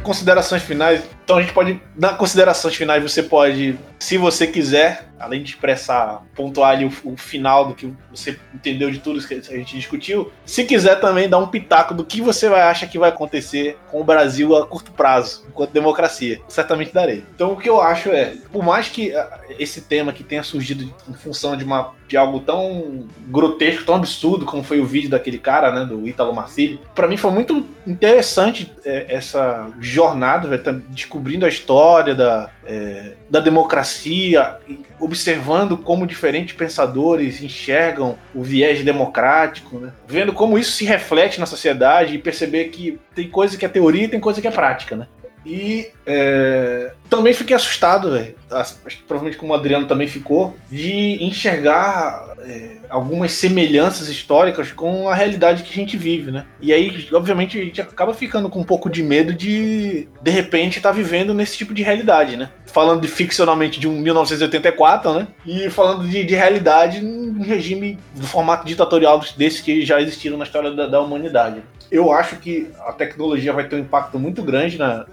Considerações 0.06 0.62
finais. 0.62 1.04
Então 1.24 1.38
a 1.38 1.42
gente 1.42 1.52
pode, 1.52 1.82
na 1.98 2.14
considerações 2.14 2.76
finais, 2.76 3.02
você 3.02 3.24
pode, 3.24 3.76
se 4.06 4.20
você 4.20 4.46
quiser, 4.46 5.08
além 5.20 5.42
de 5.42 5.50
expressar, 5.50 6.22
pontuar 6.36 6.74
ali 6.74 6.86
o, 6.86 6.94
o 7.04 7.18
final 7.18 7.68
do 7.68 7.74
que 7.74 7.92
você 8.12 8.38
entendeu 8.54 8.92
de 8.92 9.00
tudo 9.00 9.26
que 9.26 9.34
a 9.34 9.42
gente 9.42 9.76
discutiu, 9.76 10.32
se 10.46 10.64
quiser 10.64 11.00
também 11.00 11.28
dar 11.28 11.40
um 11.40 11.48
pitaco 11.48 11.92
do 11.96 12.06
que 12.06 12.22
você 12.22 12.48
vai 12.48 12.62
acha 12.62 12.86
que 12.86 13.00
vai 13.00 13.10
acontecer 13.10 13.80
com 13.90 14.00
o 14.00 14.04
Brasil 14.04 14.56
a 14.56 14.68
curto 14.68 14.92
prazo, 14.92 15.44
enquanto 15.50 15.72
democracia. 15.72 16.40
Certamente 16.48 16.94
darei. 16.94 17.24
Então 17.34 17.54
o 17.54 17.58
que 17.58 17.68
eu 17.68 17.82
acho 17.82 18.10
é, 18.10 18.36
por 18.52 18.64
mais 18.64 18.90
que 18.90 19.12
ah, 19.16 19.40
esse 19.58 19.82
tema 19.82 20.14
que 20.14 20.24
tenha 20.24 20.44
surgido 20.44 20.84
em 21.10 21.14
função 21.16 21.58
de 21.58 21.64
uma 21.64 21.96
de 22.08 22.16
algo 22.16 22.40
tão 22.40 23.08
grotesco, 23.28 23.84
tão 23.84 23.96
absurdo 23.96 24.46
como 24.46 24.64
foi 24.64 24.80
o 24.80 24.86
vídeo 24.86 25.10
daquele 25.10 25.40
cara, 25.40 25.72
né, 25.72 25.86
do 25.86 26.08
Ítalo 26.08 26.36
Marcilli, 26.36 26.80
para 26.94 27.08
mim 27.08 27.18
foi 27.18 27.32
muito 27.32 27.66
interessante 27.88 28.72
é, 28.86 29.08
essa 29.10 29.72
jornada, 29.80 30.56
tá 30.60 30.72
descobrindo 30.72 31.46
a 31.46 31.50
história 31.50 32.14
da, 32.14 32.52
é, 32.66 33.14
da 33.30 33.40
democracia, 33.40 34.58
observando 35.00 35.78
como 35.78 36.08
diferentes 36.08 36.56
pensadores 36.56 37.42
enxergam 37.42 38.18
o 38.34 38.42
viés 38.42 38.84
democrático, 38.84 39.80
né? 39.80 39.92
vendo 40.08 40.34
como 40.34 40.58
isso 40.58 40.72
se 40.72 40.86
reflete 40.86 41.40
na 41.40 41.46
sociedade 41.46 42.16
e 42.16 42.20
perceber 42.20 42.66
que 42.66 43.00
tem 43.14 43.30
coisa 43.30 43.58
que 43.58 43.66
é 43.66 43.70
teoria 43.70 44.06
e 44.06 44.08
tem 44.08 44.20
coisa 44.20 44.42
que 44.42 44.48
é 44.48 44.52
prática, 44.52 44.96
né? 44.96 45.08
E 45.46 45.92
é, 46.06 46.92
também 47.10 47.34
fiquei 47.34 47.56
assustado, 47.56 48.12
velho. 48.12 48.36
Acho 48.50 48.76
que 48.88 49.04
provavelmente 49.04 49.38
como 49.38 49.54
o 49.54 49.56
Adriano 49.56 49.86
também 49.86 50.08
ficou, 50.08 50.58
de 50.72 51.24
enxergar 51.24 52.34
é, 52.40 52.78
algumas 52.90 53.32
semelhanças 53.34 54.10
históricas 54.10 54.72
com 54.72 55.08
a 55.08 55.16
realidade 55.16 55.64
que 55.64 55.72
a 55.72 55.76
gente 55.76 55.98
vive, 55.98 56.32
né? 56.32 56.46
E 56.60 56.74
aí, 56.74 57.08
obviamente, 57.14 57.60
a 57.60 57.64
gente 57.64 57.82
acaba 57.82 58.14
ficando 58.14 58.50
com 58.50 58.60
um 58.60 58.64
pouco 58.64 58.90
de 58.90 59.04
medo 59.04 59.34
de, 59.34 60.08
de 60.22 60.32
repente, 60.32 60.78
estar 60.78 60.90
tá 60.90 60.96
vivendo 60.96 61.34
nesse 61.34 61.58
tipo 61.58 61.74
de 61.74 61.84
realidade, 61.84 62.36
né? 62.36 62.50
Falando 62.66 63.02
de 63.02 63.08
ficcionalmente 63.08 63.80
de 63.80 63.88
um 63.88 63.94
1984, 64.00 65.14
né? 65.14 65.28
E 65.46 65.70
falando 65.70 66.08
de, 66.08 66.24
de 66.24 66.36
realidade 66.36 67.02
num 67.02 67.42
regime 67.44 68.00
do 68.16 68.26
formato 68.26 68.66
ditatorial 68.66 69.24
desse 69.38 69.62
que 69.62 69.86
já 69.86 70.02
existiram 70.02 70.38
na 70.38 70.46
história 70.46 70.72
da, 70.72 70.88
da 70.88 71.02
humanidade 71.02 71.62
eu 71.92 72.12
acho 72.12 72.38
que 72.38 72.72
a 72.86 72.92
tecnologia 72.92 73.54
vai 73.54 73.68
ter 73.68 73.76
um 73.76 73.80
impacto 73.80 74.20
muito 74.20 74.42
grande, 74.42 74.78
na, 74.78 75.06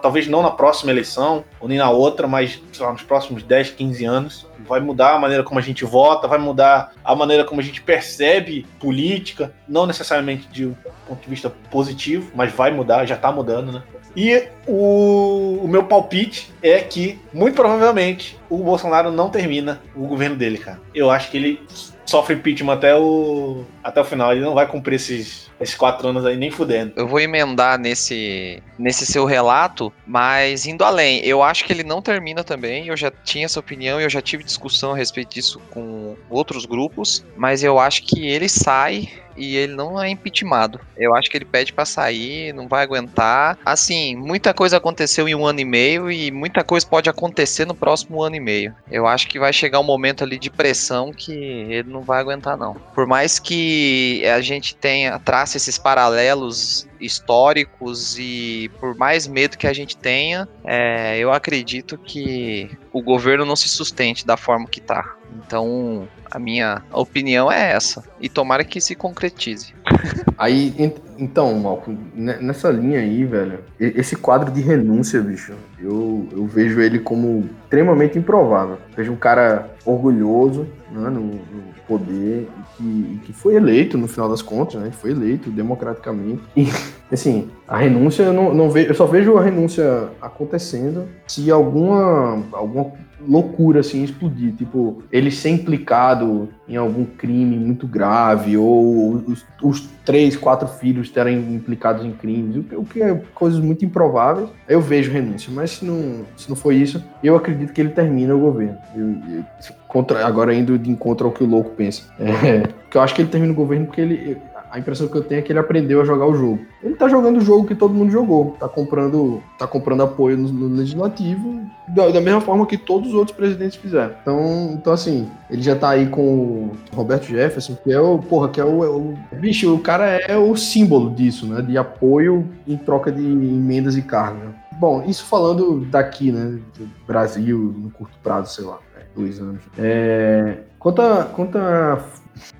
talvez 0.00 0.26
não 0.26 0.42
na 0.42 0.50
próxima 0.50 0.90
eleição, 0.90 1.44
ou 1.60 1.68
nem 1.68 1.78
na 1.78 1.90
outra, 1.90 2.26
mas 2.26 2.60
lá, 2.78 2.92
nos 2.92 3.02
próximos 3.02 3.42
10, 3.42 3.70
15 3.70 4.04
anos. 4.04 4.46
Vai 4.66 4.80
mudar 4.80 5.14
a 5.14 5.18
maneira 5.18 5.42
como 5.42 5.58
a 5.58 5.62
gente 5.62 5.84
vota, 5.84 6.28
vai 6.28 6.38
mudar 6.38 6.92
a 7.04 7.14
maneira 7.14 7.44
como 7.44 7.60
a 7.60 7.64
gente 7.64 7.80
percebe 7.80 8.66
política, 8.78 9.52
não 9.66 9.86
necessariamente 9.86 10.48
de 10.48 10.66
um 10.66 10.74
ponto 11.06 11.22
de 11.22 11.30
vista 11.30 11.50
positivo, 11.70 12.30
mas 12.34 12.52
vai 12.52 12.70
mudar, 12.70 13.06
já 13.06 13.14
está 13.14 13.32
mudando, 13.32 13.72
né? 13.72 13.82
E 14.16 14.48
o, 14.66 15.60
o, 15.62 15.68
meu 15.68 15.84
palpite 15.84 16.52
é 16.62 16.80
que, 16.80 17.20
muito 17.32 17.54
provavelmente, 17.54 18.36
o 18.50 18.58
Bolsonaro 18.58 19.12
não 19.12 19.30
termina 19.30 19.80
o 19.94 20.06
governo 20.06 20.34
dele, 20.34 20.58
cara. 20.58 20.80
Eu 20.94 21.10
acho 21.10 21.30
que 21.30 21.36
ele 21.36 21.62
sofre 22.04 22.34
impeachment 22.34 22.72
até 22.72 22.96
o, 22.96 23.64
até 23.84 24.00
o 24.00 24.04
final. 24.04 24.32
Ele 24.32 24.40
não 24.40 24.54
vai 24.54 24.66
cumprir 24.66 24.96
esses, 24.96 25.47
esses 25.60 25.74
quatro 25.74 26.08
anos 26.08 26.24
aí 26.24 26.36
nem 26.36 26.50
fudendo. 26.50 26.92
Eu 26.96 27.06
vou 27.06 27.20
emendar 27.20 27.78
nesse, 27.78 28.62
nesse 28.78 29.04
seu 29.06 29.24
relato, 29.24 29.92
mas 30.06 30.66
indo 30.66 30.84
além, 30.84 31.24
eu 31.24 31.42
acho 31.42 31.64
que 31.64 31.72
ele 31.72 31.84
não 31.84 32.00
termina 32.00 32.44
também. 32.44 32.86
Eu 32.86 32.96
já 32.96 33.10
tinha 33.10 33.44
essa 33.44 33.60
opinião, 33.60 34.00
eu 34.00 34.10
já 34.10 34.20
tive 34.20 34.44
discussão 34.44 34.92
a 34.92 34.96
respeito 34.96 35.34
disso 35.34 35.60
com 35.70 36.16
outros 36.30 36.64
grupos, 36.64 37.24
mas 37.36 37.62
eu 37.62 37.78
acho 37.78 38.02
que 38.02 38.26
ele 38.26 38.48
sai 38.48 39.08
e 39.38 39.56
ele 39.56 39.74
não 39.74 40.00
é 40.02 40.10
impeachmentado. 40.10 40.80
Eu 40.96 41.14
acho 41.14 41.30
que 41.30 41.36
ele 41.36 41.44
pede 41.44 41.72
para 41.72 41.84
sair, 41.84 42.52
não 42.52 42.66
vai 42.66 42.82
aguentar. 42.82 43.56
Assim, 43.64 44.16
muita 44.16 44.52
coisa 44.52 44.76
aconteceu 44.76 45.28
em 45.28 45.34
um 45.34 45.46
ano 45.46 45.60
e 45.60 45.64
meio 45.64 46.10
e 46.10 46.30
muita 46.30 46.64
coisa 46.64 46.84
pode 46.84 47.08
acontecer 47.08 47.64
no 47.64 47.74
próximo 47.74 48.20
ano 48.22 48.36
e 48.36 48.40
meio. 48.40 48.74
Eu 48.90 49.06
acho 49.06 49.28
que 49.28 49.38
vai 49.38 49.52
chegar 49.52 49.78
um 49.78 49.84
momento 49.84 50.24
ali 50.24 50.38
de 50.38 50.50
pressão 50.50 51.12
que 51.12 51.32
ele 51.32 51.88
não 51.88 52.02
vai 52.02 52.20
aguentar 52.20 52.56
não. 52.56 52.74
Por 52.94 53.06
mais 53.06 53.38
que 53.38 54.22
a 54.26 54.40
gente 54.40 54.74
tenha 54.74 55.18
traça 55.48 55.56
esses 55.56 55.78
paralelos 55.78 56.86
históricos 57.00 58.18
e 58.18 58.70
por 58.78 58.94
mais 58.96 59.26
medo 59.26 59.56
que 59.56 59.66
a 59.66 59.72
gente 59.72 59.96
tenha, 59.96 60.46
é, 60.64 61.18
eu 61.18 61.32
acredito 61.32 61.96
que 61.96 62.70
o 62.92 63.00
governo 63.00 63.46
não 63.46 63.56
se 63.56 63.68
sustente 63.68 64.26
da 64.26 64.36
forma 64.36 64.66
que 64.66 64.80
tá. 64.80 65.14
Então, 65.36 66.06
a 66.30 66.38
minha 66.38 66.82
opinião 66.92 67.50
é 67.50 67.72
essa. 67.72 68.02
E 68.20 68.28
tomara 68.28 68.64
que 68.64 68.80
se 68.80 68.94
concretize. 68.94 69.74
Aí, 70.36 70.74
então, 71.18 71.54
Malcolm, 71.58 71.98
nessa 72.14 72.70
linha 72.70 73.00
aí, 73.00 73.24
velho, 73.24 73.64
esse 73.80 74.14
quadro 74.14 74.52
de 74.52 74.60
renúncia, 74.60 75.20
bicho, 75.20 75.52
eu, 75.80 76.28
eu 76.30 76.46
vejo 76.46 76.80
ele 76.80 77.00
como 77.00 77.50
extremamente 77.64 78.16
improvável. 78.16 78.78
Vejo 78.96 79.10
um 79.10 79.16
cara 79.16 79.68
orgulhoso 79.84 80.68
né, 80.92 81.10
no, 81.10 81.20
no 81.20 81.74
poder 81.88 82.48
que, 82.78 83.20
que, 83.24 83.32
foi 83.32 83.56
eleito 83.56 83.98
no 83.98 84.06
final 84.06 84.28
das 84.28 84.40
contas, 84.40 84.80
né? 84.80 84.90
Foi 84.92 85.10
eleito 85.10 85.50
democraticamente. 85.50 86.40
E, 86.56 86.68
assim, 87.12 87.50
a 87.66 87.76
renúncia 87.76 88.22
eu 88.22 88.32
não, 88.32 88.54
não 88.54 88.70
vejo, 88.70 88.88
eu 88.88 88.94
só 88.94 89.04
vejo 89.04 89.36
a 89.36 89.42
renúncia 89.42 90.08
acontecendo 90.22 91.08
se 91.26 91.50
alguma, 91.50 92.42
alguma 92.52 92.92
loucura 93.26 93.80
assim 93.80 94.02
explodir, 94.02 94.54
tipo, 94.54 95.02
ele 95.10 95.30
ser 95.30 95.50
implicado 95.50 96.48
em 96.68 96.76
algum 96.76 97.04
crime 97.04 97.56
muito 97.56 97.86
grave 97.86 98.56
ou 98.56 99.22
os, 99.26 99.44
os 99.62 99.88
três, 100.04 100.36
quatro 100.36 100.68
filhos 100.68 101.10
terem 101.10 101.54
implicados 101.54 102.04
em 102.04 102.12
crimes, 102.12 102.56
o 102.56 102.62
que, 102.62 102.76
o 102.76 102.84
que 102.84 103.02
é 103.02 103.14
coisas 103.34 103.58
muito 103.60 103.84
improváveis. 103.84 104.48
Eu 104.68 104.80
vejo 104.80 105.10
renúncia, 105.10 105.52
mas 105.52 105.72
se 105.72 105.84
não, 105.84 106.24
se 106.36 106.48
não 106.48 106.56
for 106.56 106.72
isso, 106.72 107.02
eu 107.22 107.36
acredito 107.36 107.72
que 107.72 107.80
ele 107.80 107.90
termina 107.90 108.34
o 108.34 108.40
governo. 108.40 108.76
Eu, 108.94 109.06
eu, 109.06 109.44
contra, 109.86 110.26
agora 110.26 110.54
indo 110.54 110.78
de 110.78 110.90
encontro 110.90 111.26
ao 111.26 111.32
que 111.32 111.42
o 111.42 111.46
louco 111.46 111.70
pensa. 111.70 112.02
É, 112.18 112.68
eu 112.94 113.00
acho 113.00 113.14
que 113.14 113.22
ele 113.22 113.30
termina 113.30 113.52
o 113.52 113.56
governo 113.56 113.86
porque 113.86 114.00
ele 114.00 114.38
a 114.70 114.78
impressão 114.78 115.08
que 115.08 115.16
eu 115.16 115.22
tenho 115.22 115.38
é 115.38 115.42
que 115.42 115.52
ele 115.52 115.58
aprendeu 115.58 116.00
a 116.00 116.04
jogar 116.04 116.26
o 116.26 116.34
jogo. 116.34 116.60
Ele 116.82 116.94
tá 116.94 117.08
jogando 117.08 117.38
o 117.38 117.40
jogo 117.40 117.66
que 117.66 117.74
todo 117.74 117.94
mundo 117.94 118.10
jogou, 118.10 118.56
tá 118.58 118.68
comprando, 118.68 119.42
tá 119.58 119.66
comprando 119.66 120.02
apoio 120.02 120.36
no, 120.36 120.48
no 120.48 120.76
legislativo, 120.76 121.60
da, 121.88 122.08
da, 122.08 122.20
mesma 122.20 122.40
forma 122.40 122.66
que 122.66 122.76
todos 122.76 123.08
os 123.08 123.14
outros 123.14 123.36
presidentes 123.36 123.78
fizeram. 123.78 124.14
Então, 124.20 124.70
então 124.74 124.92
assim, 124.92 125.28
ele 125.50 125.62
já 125.62 125.74
tá 125.74 125.90
aí 125.90 126.06
com 126.08 126.22
o 126.22 126.76
Roberto 126.94 127.24
Jefferson, 127.24 127.76
que 127.76 127.92
é 127.92 128.00
o, 128.00 128.18
porra, 128.18 128.48
que 128.48 128.60
é 128.60 128.64
o, 128.64 128.84
é 128.84 128.88
o 128.88 129.14
bicho, 129.32 129.74
o 129.74 129.78
cara 129.78 130.04
é 130.04 130.36
o 130.36 130.54
símbolo 130.56 131.14
disso, 131.14 131.46
né, 131.46 131.62
de 131.62 131.76
apoio 131.78 132.48
em 132.66 132.76
troca 132.76 133.10
de 133.10 133.22
emendas 133.22 133.96
e 133.96 134.02
cargos. 134.02 134.42
Né? 134.42 134.54
Bom, 134.78 135.02
isso 135.06 135.24
falando 135.24 135.84
daqui, 135.86 136.30
né, 136.30 136.58
do 136.78 136.88
Brasil, 137.06 137.74
no 137.76 137.90
curto 137.90 138.16
prazo, 138.22 138.54
sei 138.54 138.64
lá, 138.64 138.78
é, 138.96 139.02
dois 139.16 139.40
anos. 139.40 139.62
É, 139.76 140.58
quanto 140.78 141.02
a, 141.02 141.24
quanto 141.24 141.58
a 141.58 142.04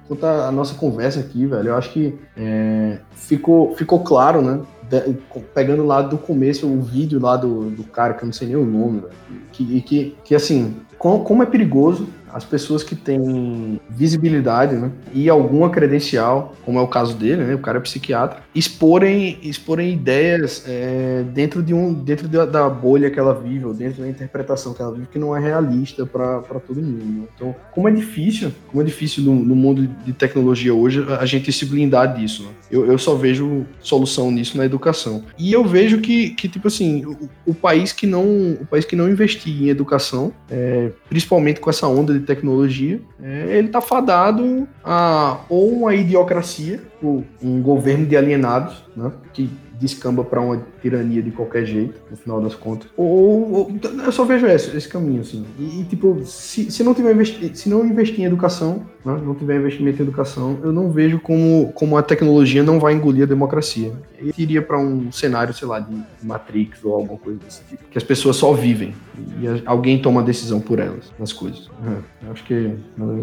quanto 0.09 0.25
à 0.25 0.51
nossa 0.51 0.75
conversa 0.75 1.21
aqui, 1.21 1.47
velho, 1.47 1.69
eu 1.69 1.77
acho 1.77 1.93
que 1.93 2.19
é, 2.37 2.99
ficou, 3.13 3.77
ficou 3.77 4.01
claro, 4.01 4.41
né? 4.41 4.61
De, 4.89 5.15
pegando 5.55 5.85
lá 5.85 6.01
do 6.01 6.17
começo 6.17 6.67
o 6.67 6.81
vídeo 6.81 7.21
lá 7.21 7.37
do, 7.37 7.69
do 7.71 7.85
cara, 7.85 8.15
que 8.15 8.25
eu 8.25 8.27
não 8.27 8.33
sei 8.33 8.49
nem 8.49 8.57
o 8.57 8.65
nome, 8.65 9.01
velho, 9.01 9.13
que, 9.53 9.81
que, 9.83 10.17
que 10.25 10.35
assim, 10.35 10.77
como 10.97 11.43
é 11.43 11.47
perigoso 11.47 12.09
as 12.33 12.45
pessoas 12.45 12.83
que 12.83 12.95
têm 12.95 13.81
visibilidade 13.89 14.77
né, 14.77 14.91
e 15.13 15.29
alguma 15.29 15.71
credencial, 15.71 16.55
como 16.65 16.79
é 16.79 16.83
o 16.83 16.89
caso 16.89 17.17
dele, 17.17 17.45
né, 17.45 17.55
o 17.55 17.59
cara 17.59 17.79
é 17.79 17.81
psiquiatra, 17.81 18.41
exporem, 18.55 19.39
exporem 19.43 19.93
ideias 19.93 20.65
é, 20.67 21.25
dentro, 21.33 21.63
de 21.63 21.75
um, 21.75 21.93
dentro 21.93 22.29
da, 22.29 22.69
bolha 22.69 23.11
que 23.11 23.19
ela 23.19 23.35
vive, 23.35 23.65
ou 23.65 23.75
dentro 23.75 24.03
da 24.03 24.09
interpretação 24.09 24.75
que 24.75 24.83
ela 24.83 24.93
vive, 24.93 25.07
que 25.07 25.19
não 25.19 25.37
é 25.37 25.41
realista 25.41 26.05
para 26.05 26.61
todo 26.67 26.81
mundo. 26.81 27.05
Né? 27.05 27.29
Então, 27.35 27.55
como 27.73 27.89
é 27.89 27.91
difícil, 27.91 28.53
como 28.69 28.83
é 28.83 28.85
difícil 28.85 29.25
no, 29.25 29.35
no, 29.35 29.57
mundo 29.57 29.87
de 30.05 30.13
tecnologia 30.13 30.75
hoje 30.75 31.05
a 31.19 31.25
gente 31.25 31.53
se 31.53 31.65
blindar 31.65 32.15
disso. 32.15 32.43
Né? 32.45 32.51
Eu, 32.71 32.87
eu 32.87 32.99
só 32.99 33.15
vejo 33.15 33.65
solução 33.81 34.31
nisso 34.31 34.57
na 34.57 34.65
educação. 34.65 35.25
E 35.39 35.53
eu 35.53 35.65
vejo 35.65 36.01
que, 36.01 36.31
que 36.31 36.49
tipo 36.49 36.69
assim, 36.69 37.05
o, 37.05 37.29
o 37.47 37.55
país 37.55 37.93
que 37.93 38.07
não 38.07 38.53
o 38.61 38.67
país 38.67 38.85
que 38.85 38.97
não 38.97 39.09
investir 39.09 39.63
em 39.63 39.69
educação, 39.69 40.33
é, 40.51 40.91
principalmente 41.09 41.61
com 41.61 41.71
essa 41.71 41.87
onda 41.87 42.18
de 42.19 42.27
tecnologia, 42.27 43.01
é, 43.23 43.57
ele 43.59 43.69
tá 43.69 43.81
fadado 43.81 44.69
a 44.85 45.41
ou 45.49 45.73
uma 45.73 45.95
idiocracia, 45.95 46.83
ou 47.03 47.25
um 47.43 47.63
governo 47.63 48.07
de 48.07 48.17
alienados, 48.17 48.85
né, 48.97 49.11
que 49.33 49.51
descamba 49.79 50.25
para 50.25 50.41
uma 50.41 50.61
tirania 50.83 51.23
de 51.23 51.31
qualquer 51.31 51.65
jeito, 51.65 52.01
no 52.11 52.17
final 52.17 52.41
das 52.41 52.55
contas. 52.55 52.89
Ou, 52.97 53.53
ou 53.53 53.73
eu 54.05 54.13
só 54.13 54.25
vejo 54.25 54.47
esse, 54.47 54.77
esse 54.77 54.89
caminho, 54.89 55.21
assim. 55.21 55.45
E, 55.59 55.81
e, 55.81 55.85
tipo, 55.85 56.21
se, 56.25 56.71
se 56.71 56.83
não 56.83 56.95
tiver 56.95 57.13
investi 57.13 57.57
se 57.57 57.69
não 57.69 57.85
investir 57.87 58.21
em 58.21 58.25
educação, 58.25 58.87
né, 59.05 59.21
não 59.25 59.35
tiver 59.35 59.57
investimento 59.57 60.01
em 60.01 60.05
educação, 60.05 60.59
eu 60.63 60.73
não 60.73 60.91
vejo 60.91 61.21
como, 61.21 61.73
como 61.73 61.97
a 61.97 62.03
tecnologia 62.03 62.63
não 62.63 62.81
vai 62.81 62.95
engolir 62.95 63.23
a 63.23 63.27
democracia. 63.27 63.93
Eu 64.19 64.33
iria 64.37 64.61
para 64.61 64.79
um 64.79 65.13
cenário, 65.13 65.55
sei 65.55 65.69
lá, 65.69 65.81
de 65.81 65.97
Matrix 66.23 66.85
ou 66.85 66.95
alguma 66.95 67.19
coisa 67.19 67.39
desse 67.39 67.63
tipo. 67.65 67.85
Que 67.91 67.99
as 67.99 68.05
pessoas 68.05 68.37
só 68.37 68.53
vivem 68.53 68.95
e 69.41 69.63
alguém 69.65 70.01
toma 70.01 70.21
a 70.21 70.25
decisão 70.25 70.61
por 70.61 70.79
elas, 70.79 71.13
nas 71.19 71.33
coisas. 71.33 71.69
Uhum. 71.69 72.31
Acho 72.31 72.45
que 72.45 72.55
é 72.55 72.75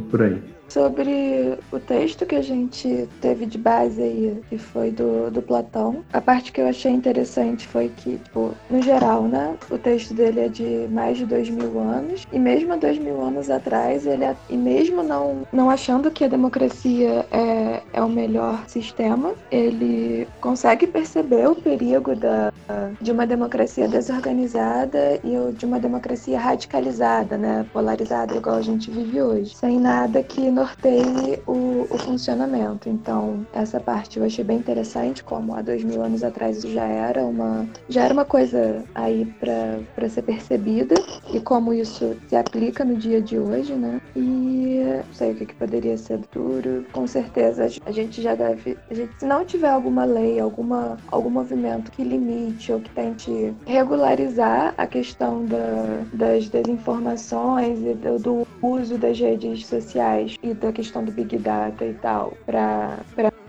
por 0.09 0.21
aí. 0.21 0.41
Sobre 0.69 1.57
o 1.71 1.79
texto 1.79 2.25
que 2.25 2.35
a 2.35 2.41
gente 2.41 3.07
teve 3.21 3.45
de 3.45 3.57
base 3.57 4.01
aí, 4.01 4.41
que 4.49 4.57
foi 4.57 4.91
do, 4.91 5.29
do 5.31 5.41
Platão, 5.41 6.03
a 6.11 6.19
parte 6.19 6.51
que 6.51 6.59
eu 6.59 6.67
achei 6.67 6.91
interessante 6.91 7.67
foi 7.67 7.89
que, 7.95 8.17
tipo, 8.17 8.51
no 8.69 8.81
geral, 8.81 9.23
né, 9.23 9.55
o 9.69 9.77
texto 9.77 10.13
dele 10.13 10.41
é 10.41 10.47
de 10.47 10.87
mais 10.91 11.17
de 11.17 11.25
dois 11.25 11.49
mil 11.49 11.79
anos, 11.79 12.25
e 12.31 12.39
mesmo 12.39 12.77
dois 12.77 12.97
mil 12.97 13.21
anos 13.21 13.49
atrás, 13.49 14.05
ele, 14.05 14.23
é, 14.23 14.35
e 14.49 14.57
mesmo 14.57 15.03
não, 15.03 15.47
não 15.51 15.69
achando 15.69 16.11
que 16.11 16.23
a 16.23 16.27
democracia 16.27 17.25
é, 17.31 17.81
é 17.93 18.01
o 18.01 18.09
melhor 18.09 18.63
sistema, 18.67 19.33
ele 19.51 20.27
consegue 20.41 20.87
perceber 20.87 21.47
o 21.47 21.55
perigo 21.55 22.15
da, 22.15 22.51
de 22.99 23.11
uma 23.11 23.25
democracia 23.25 23.87
desorganizada 23.87 25.19
e 25.23 25.53
de 25.53 25.65
uma 25.65 25.79
democracia 25.79 26.39
radicalizada, 26.39 27.37
né, 27.37 27.65
polarizada, 27.71 28.35
igual 28.35 28.55
a 28.55 28.61
gente 28.61 28.89
vive 28.89 29.21
hoje, 29.21 29.55
sem 29.55 29.79
nada 29.79 30.21
que 30.23 30.54
norteie 30.55 31.41
o, 31.45 31.85
o, 31.89 31.97
funcionamento. 31.97 32.87
Então, 32.89 33.45
essa 33.53 33.79
parte 33.79 34.17
eu 34.17 34.25
achei 34.25 34.43
bem 34.43 34.57
interessante, 34.57 35.23
como 35.23 35.53
há 35.53 35.61
dois 35.61 35.83
mil 35.83 36.01
anos 36.01 36.23
atrás 36.23 36.57
isso 36.57 36.71
já 36.71 36.85
era 36.85 37.23
uma, 37.23 37.67
já 37.89 38.03
era 38.03 38.13
uma 38.13 38.25
coisa 38.25 38.83
aí 38.95 39.25
para 39.39 40.09
ser 40.09 40.21
percebida 40.21 40.95
e 41.33 41.39
como 41.39 41.73
isso 41.73 42.15
se 42.27 42.35
aplica 42.35 42.85
no 42.85 42.95
dia 42.95 43.21
de 43.21 43.37
hoje, 43.37 43.73
né? 43.73 43.99
E 44.15 44.81
não 45.05 45.13
sei 45.13 45.31
o 45.31 45.35
que, 45.35 45.45
que 45.45 45.55
poderia 45.55 45.97
ser 45.97 46.19
duro. 46.31 46.85
Com 46.93 47.05
certeza 47.05 47.67
a 47.85 47.91
gente 47.91 48.21
já 48.21 48.33
deve, 48.33 48.77
a 48.89 48.93
gente, 48.93 49.11
se 49.19 49.25
não 49.25 49.43
tiver 49.43 49.69
alguma 49.69 50.05
lei, 50.05 50.39
alguma, 50.39 50.97
algum 51.11 51.29
movimento 51.29 51.91
que 51.91 52.03
limite 52.03 52.71
ou 52.71 52.79
que 52.79 52.89
tente 52.91 53.53
regularizar 53.65 54.73
a 54.77 54.87
questão 54.87 55.45
da, 55.45 56.03
das 56.13 56.47
desinformações 56.47 57.79
e 57.79 57.93
do, 57.93 58.19
do 58.19 58.47
uso 58.61 58.97
das 58.97 59.19
redes 59.19 59.65
sociais 59.65 60.37
e 60.45 60.53
da 60.53 60.71
questão 60.71 61.03
do 61.03 61.11
Big 61.11 61.37
Data 61.39 61.83
e 61.83 61.93
tal, 61.95 62.33
para 62.45 62.99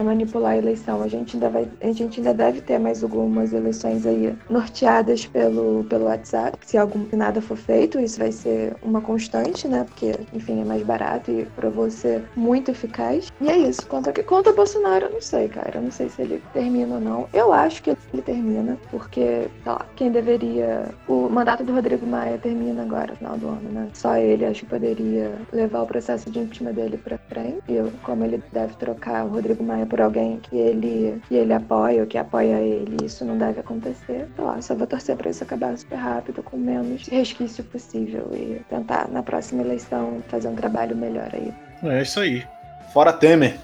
manipular 0.02 0.52
a 0.52 0.58
eleição. 0.58 1.02
A 1.02 1.08
gente, 1.08 1.36
ainda 1.36 1.48
vai, 1.48 1.68
a 1.80 1.92
gente 1.92 2.20
ainda 2.20 2.34
deve 2.34 2.60
ter 2.60 2.78
mais 2.78 3.02
algumas 3.02 3.52
eleições 3.52 4.06
aí 4.06 4.34
norteadas 4.48 5.26
pelo, 5.26 5.84
pelo 5.84 6.06
WhatsApp. 6.06 6.58
Se, 6.64 6.76
algum, 6.76 7.08
se 7.08 7.16
nada 7.16 7.40
for 7.40 7.56
feito, 7.56 8.00
isso 8.00 8.18
vai 8.18 8.32
ser 8.32 8.74
uma 8.82 9.00
constante, 9.00 9.68
né? 9.68 9.84
Porque, 9.84 10.14
enfim, 10.32 10.60
é 10.60 10.64
mais 10.64 10.82
barato 10.82 11.30
e 11.30 11.44
provou 11.56 11.90
ser 11.90 12.22
muito 12.34 12.70
eficaz. 12.70 13.30
E 13.40 13.48
é 13.48 13.56
isso. 13.56 13.86
Contra, 13.86 14.12
contra 14.24 14.52
Bolsonaro, 14.52 15.06
eu 15.06 15.12
não 15.12 15.20
sei, 15.20 15.48
cara. 15.48 15.72
Eu 15.76 15.82
não 15.82 15.90
sei 15.90 16.08
se 16.08 16.22
ele 16.22 16.42
termina 16.52 16.96
ou 16.96 17.00
não. 17.00 17.28
Eu 17.32 17.52
acho 17.52 17.82
que 17.82 17.90
ele 17.90 18.22
termina, 18.22 18.78
porque, 18.90 19.48
sei 19.62 19.72
lá, 19.72 19.86
quem 19.94 20.10
deveria. 20.10 20.88
O 21.06 21.28
mandato 21.28 21.62
do 21.62 21.72
Rodrigo 21.72 22.06
Maia 22.06 22.38
termina 22.38 22.82
agora, 22.82 23.12
no 23.12 23.16
final 23.16 23.38
do 23.38 23.48
ano, 23.48 23.70
né? 23.70 23.88
Só 23.92 24.16
ele 24.16 24.44
acho 24.44 24.60
que 24.64 24.70
poderia 24.70 25.32
levar 25.52 25.82
o 25.82 25.86
processo 25.86 26.30
de 26.30 26.38
impeachment 26.38 26.72
dele 26.72 26.86
ele 26.86 26.98
para 26.98 27.18
frente. 27.18 27.58
E 27.68 27.74
eu, 27.74 27.92
como 28.02 28.24
ele 28.24 28.42
deve 28.52 28.74
trocar 28.76 29.24
o 29.24 29.28
Rodrigo 29.28 29.62
Maia 29.62 29.85
por 29.86 30.00
alguém 30.00 30.38
que 30.38 30.56
ele, 30.56 31.20
que 31.28 31.34
ele 31.34 31.52
apoia 31.52 32.00
ou 32.02 32.06
que 32.06 32.18
apoia 32.18 32.58
ele, 32.60 33.04
isso 33.04 33.24
não 33.24 33.38
deve 33.38 33.60
acontecer. 33.60 34.28
Então, 34.32 34.60
só 34.60 34.74
vou 34.74 34.86
torcer 34.86 35.16
para 35.16 35.30
isso 35.30 35.42
acabar 35.42 35.76
super 35.76 35.96
rápido, 35.96 36.42
com 36.42 36.56
menos 36.56 37.06
resquício 37.08 37.64
possível 37.64 38.28
e 38.32 38.60
tentar 38.68 39.08
na 39.08 39.22
próxima 39.22 39.62
eleição 39.62 40.22
fazer 40.28 40.48
um 40.48 40.54
trabalho 40.54 40.96
melhor 40.96 41.28
aí. 41.32 41.52
É 41.84 42.02
isso 42.02 42.20
aí. 42.20 42.44
Fora 42.92 43.12
Temer. 43.12 43.56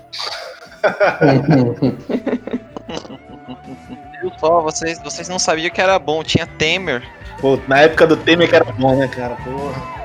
Viu 4.20 4.32
só, 4.38 4.60
vocês, 4.60 5.00
vocês 5.00 5.28
não 5.28 5.38
sabiam 5.38 5.70
que 5.70 5.80
era 5.80 5.98
bom, 5.98 6.22
tinha 6.22 6.46
Temer. 6.46 7.02
Pô, 7.40 7.58
na 7.66 7.80
época 7.80 8.06
do 8.06 8.16
Temer 8.16 8.48
que 8.48 8.54
era 8.54 8.64
bom, 8.64 8.96
né, 8.96 9.08
cara? 9.08 9.36
Porra. 9.36 10.01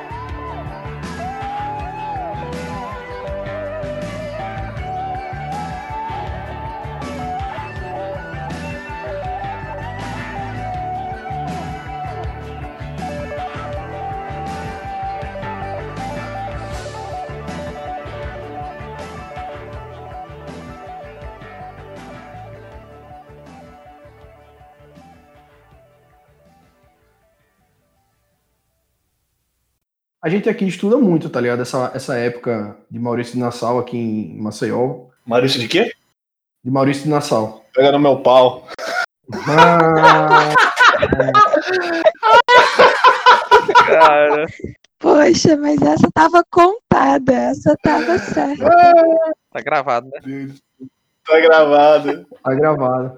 A 30.27 30.29
gente 30.29 30.49
aqui 30.49 30.67
estuda 30.67 30.97
muito, 30.97 31.29
tá 31.29 31.39
ligado? 31.39 31.61
Essa, 31.61 31.89
essa 31.95 32.17
época 32.17 32.75
de 32.91 32.99
Maurício 32.99 33.35
de 33.35 33.39
Nassau 33.39 33.79
aqui 33.79 33.97
em 33.97 34.37
Maceió. 34.37 35.05
Maurício 35.25 35.57
de 35.57 35.69
quê? 35.69 35.93
De 36.61 36.69
Maurício 36.69 37.03
de 37.03 37.09
Nassau. 37.09 37.63
Pega 37.73 37.93
no 37.93 37.99
meu 37.99 38.19
pau. 38.19 38.67
Ah, 39.47 40.49
Cara. 43.87 44.45
Poxa, 44.99 45.55
mas 45.55 45.81
essa 45.81 46.09
tava 46.13 46.43
contada, 46.51 47.31
essa 47.31 47.73
tava 47.81 48.17
certa. 48.17 48.69
Tá 49.53 49.61
gravado, 49.61 50.09
né? 50.09 50.19
Tá 51.25 51.39
gravado. 51.39 52.25
Tá 52.43 52.53
gravado. 52.53 53.13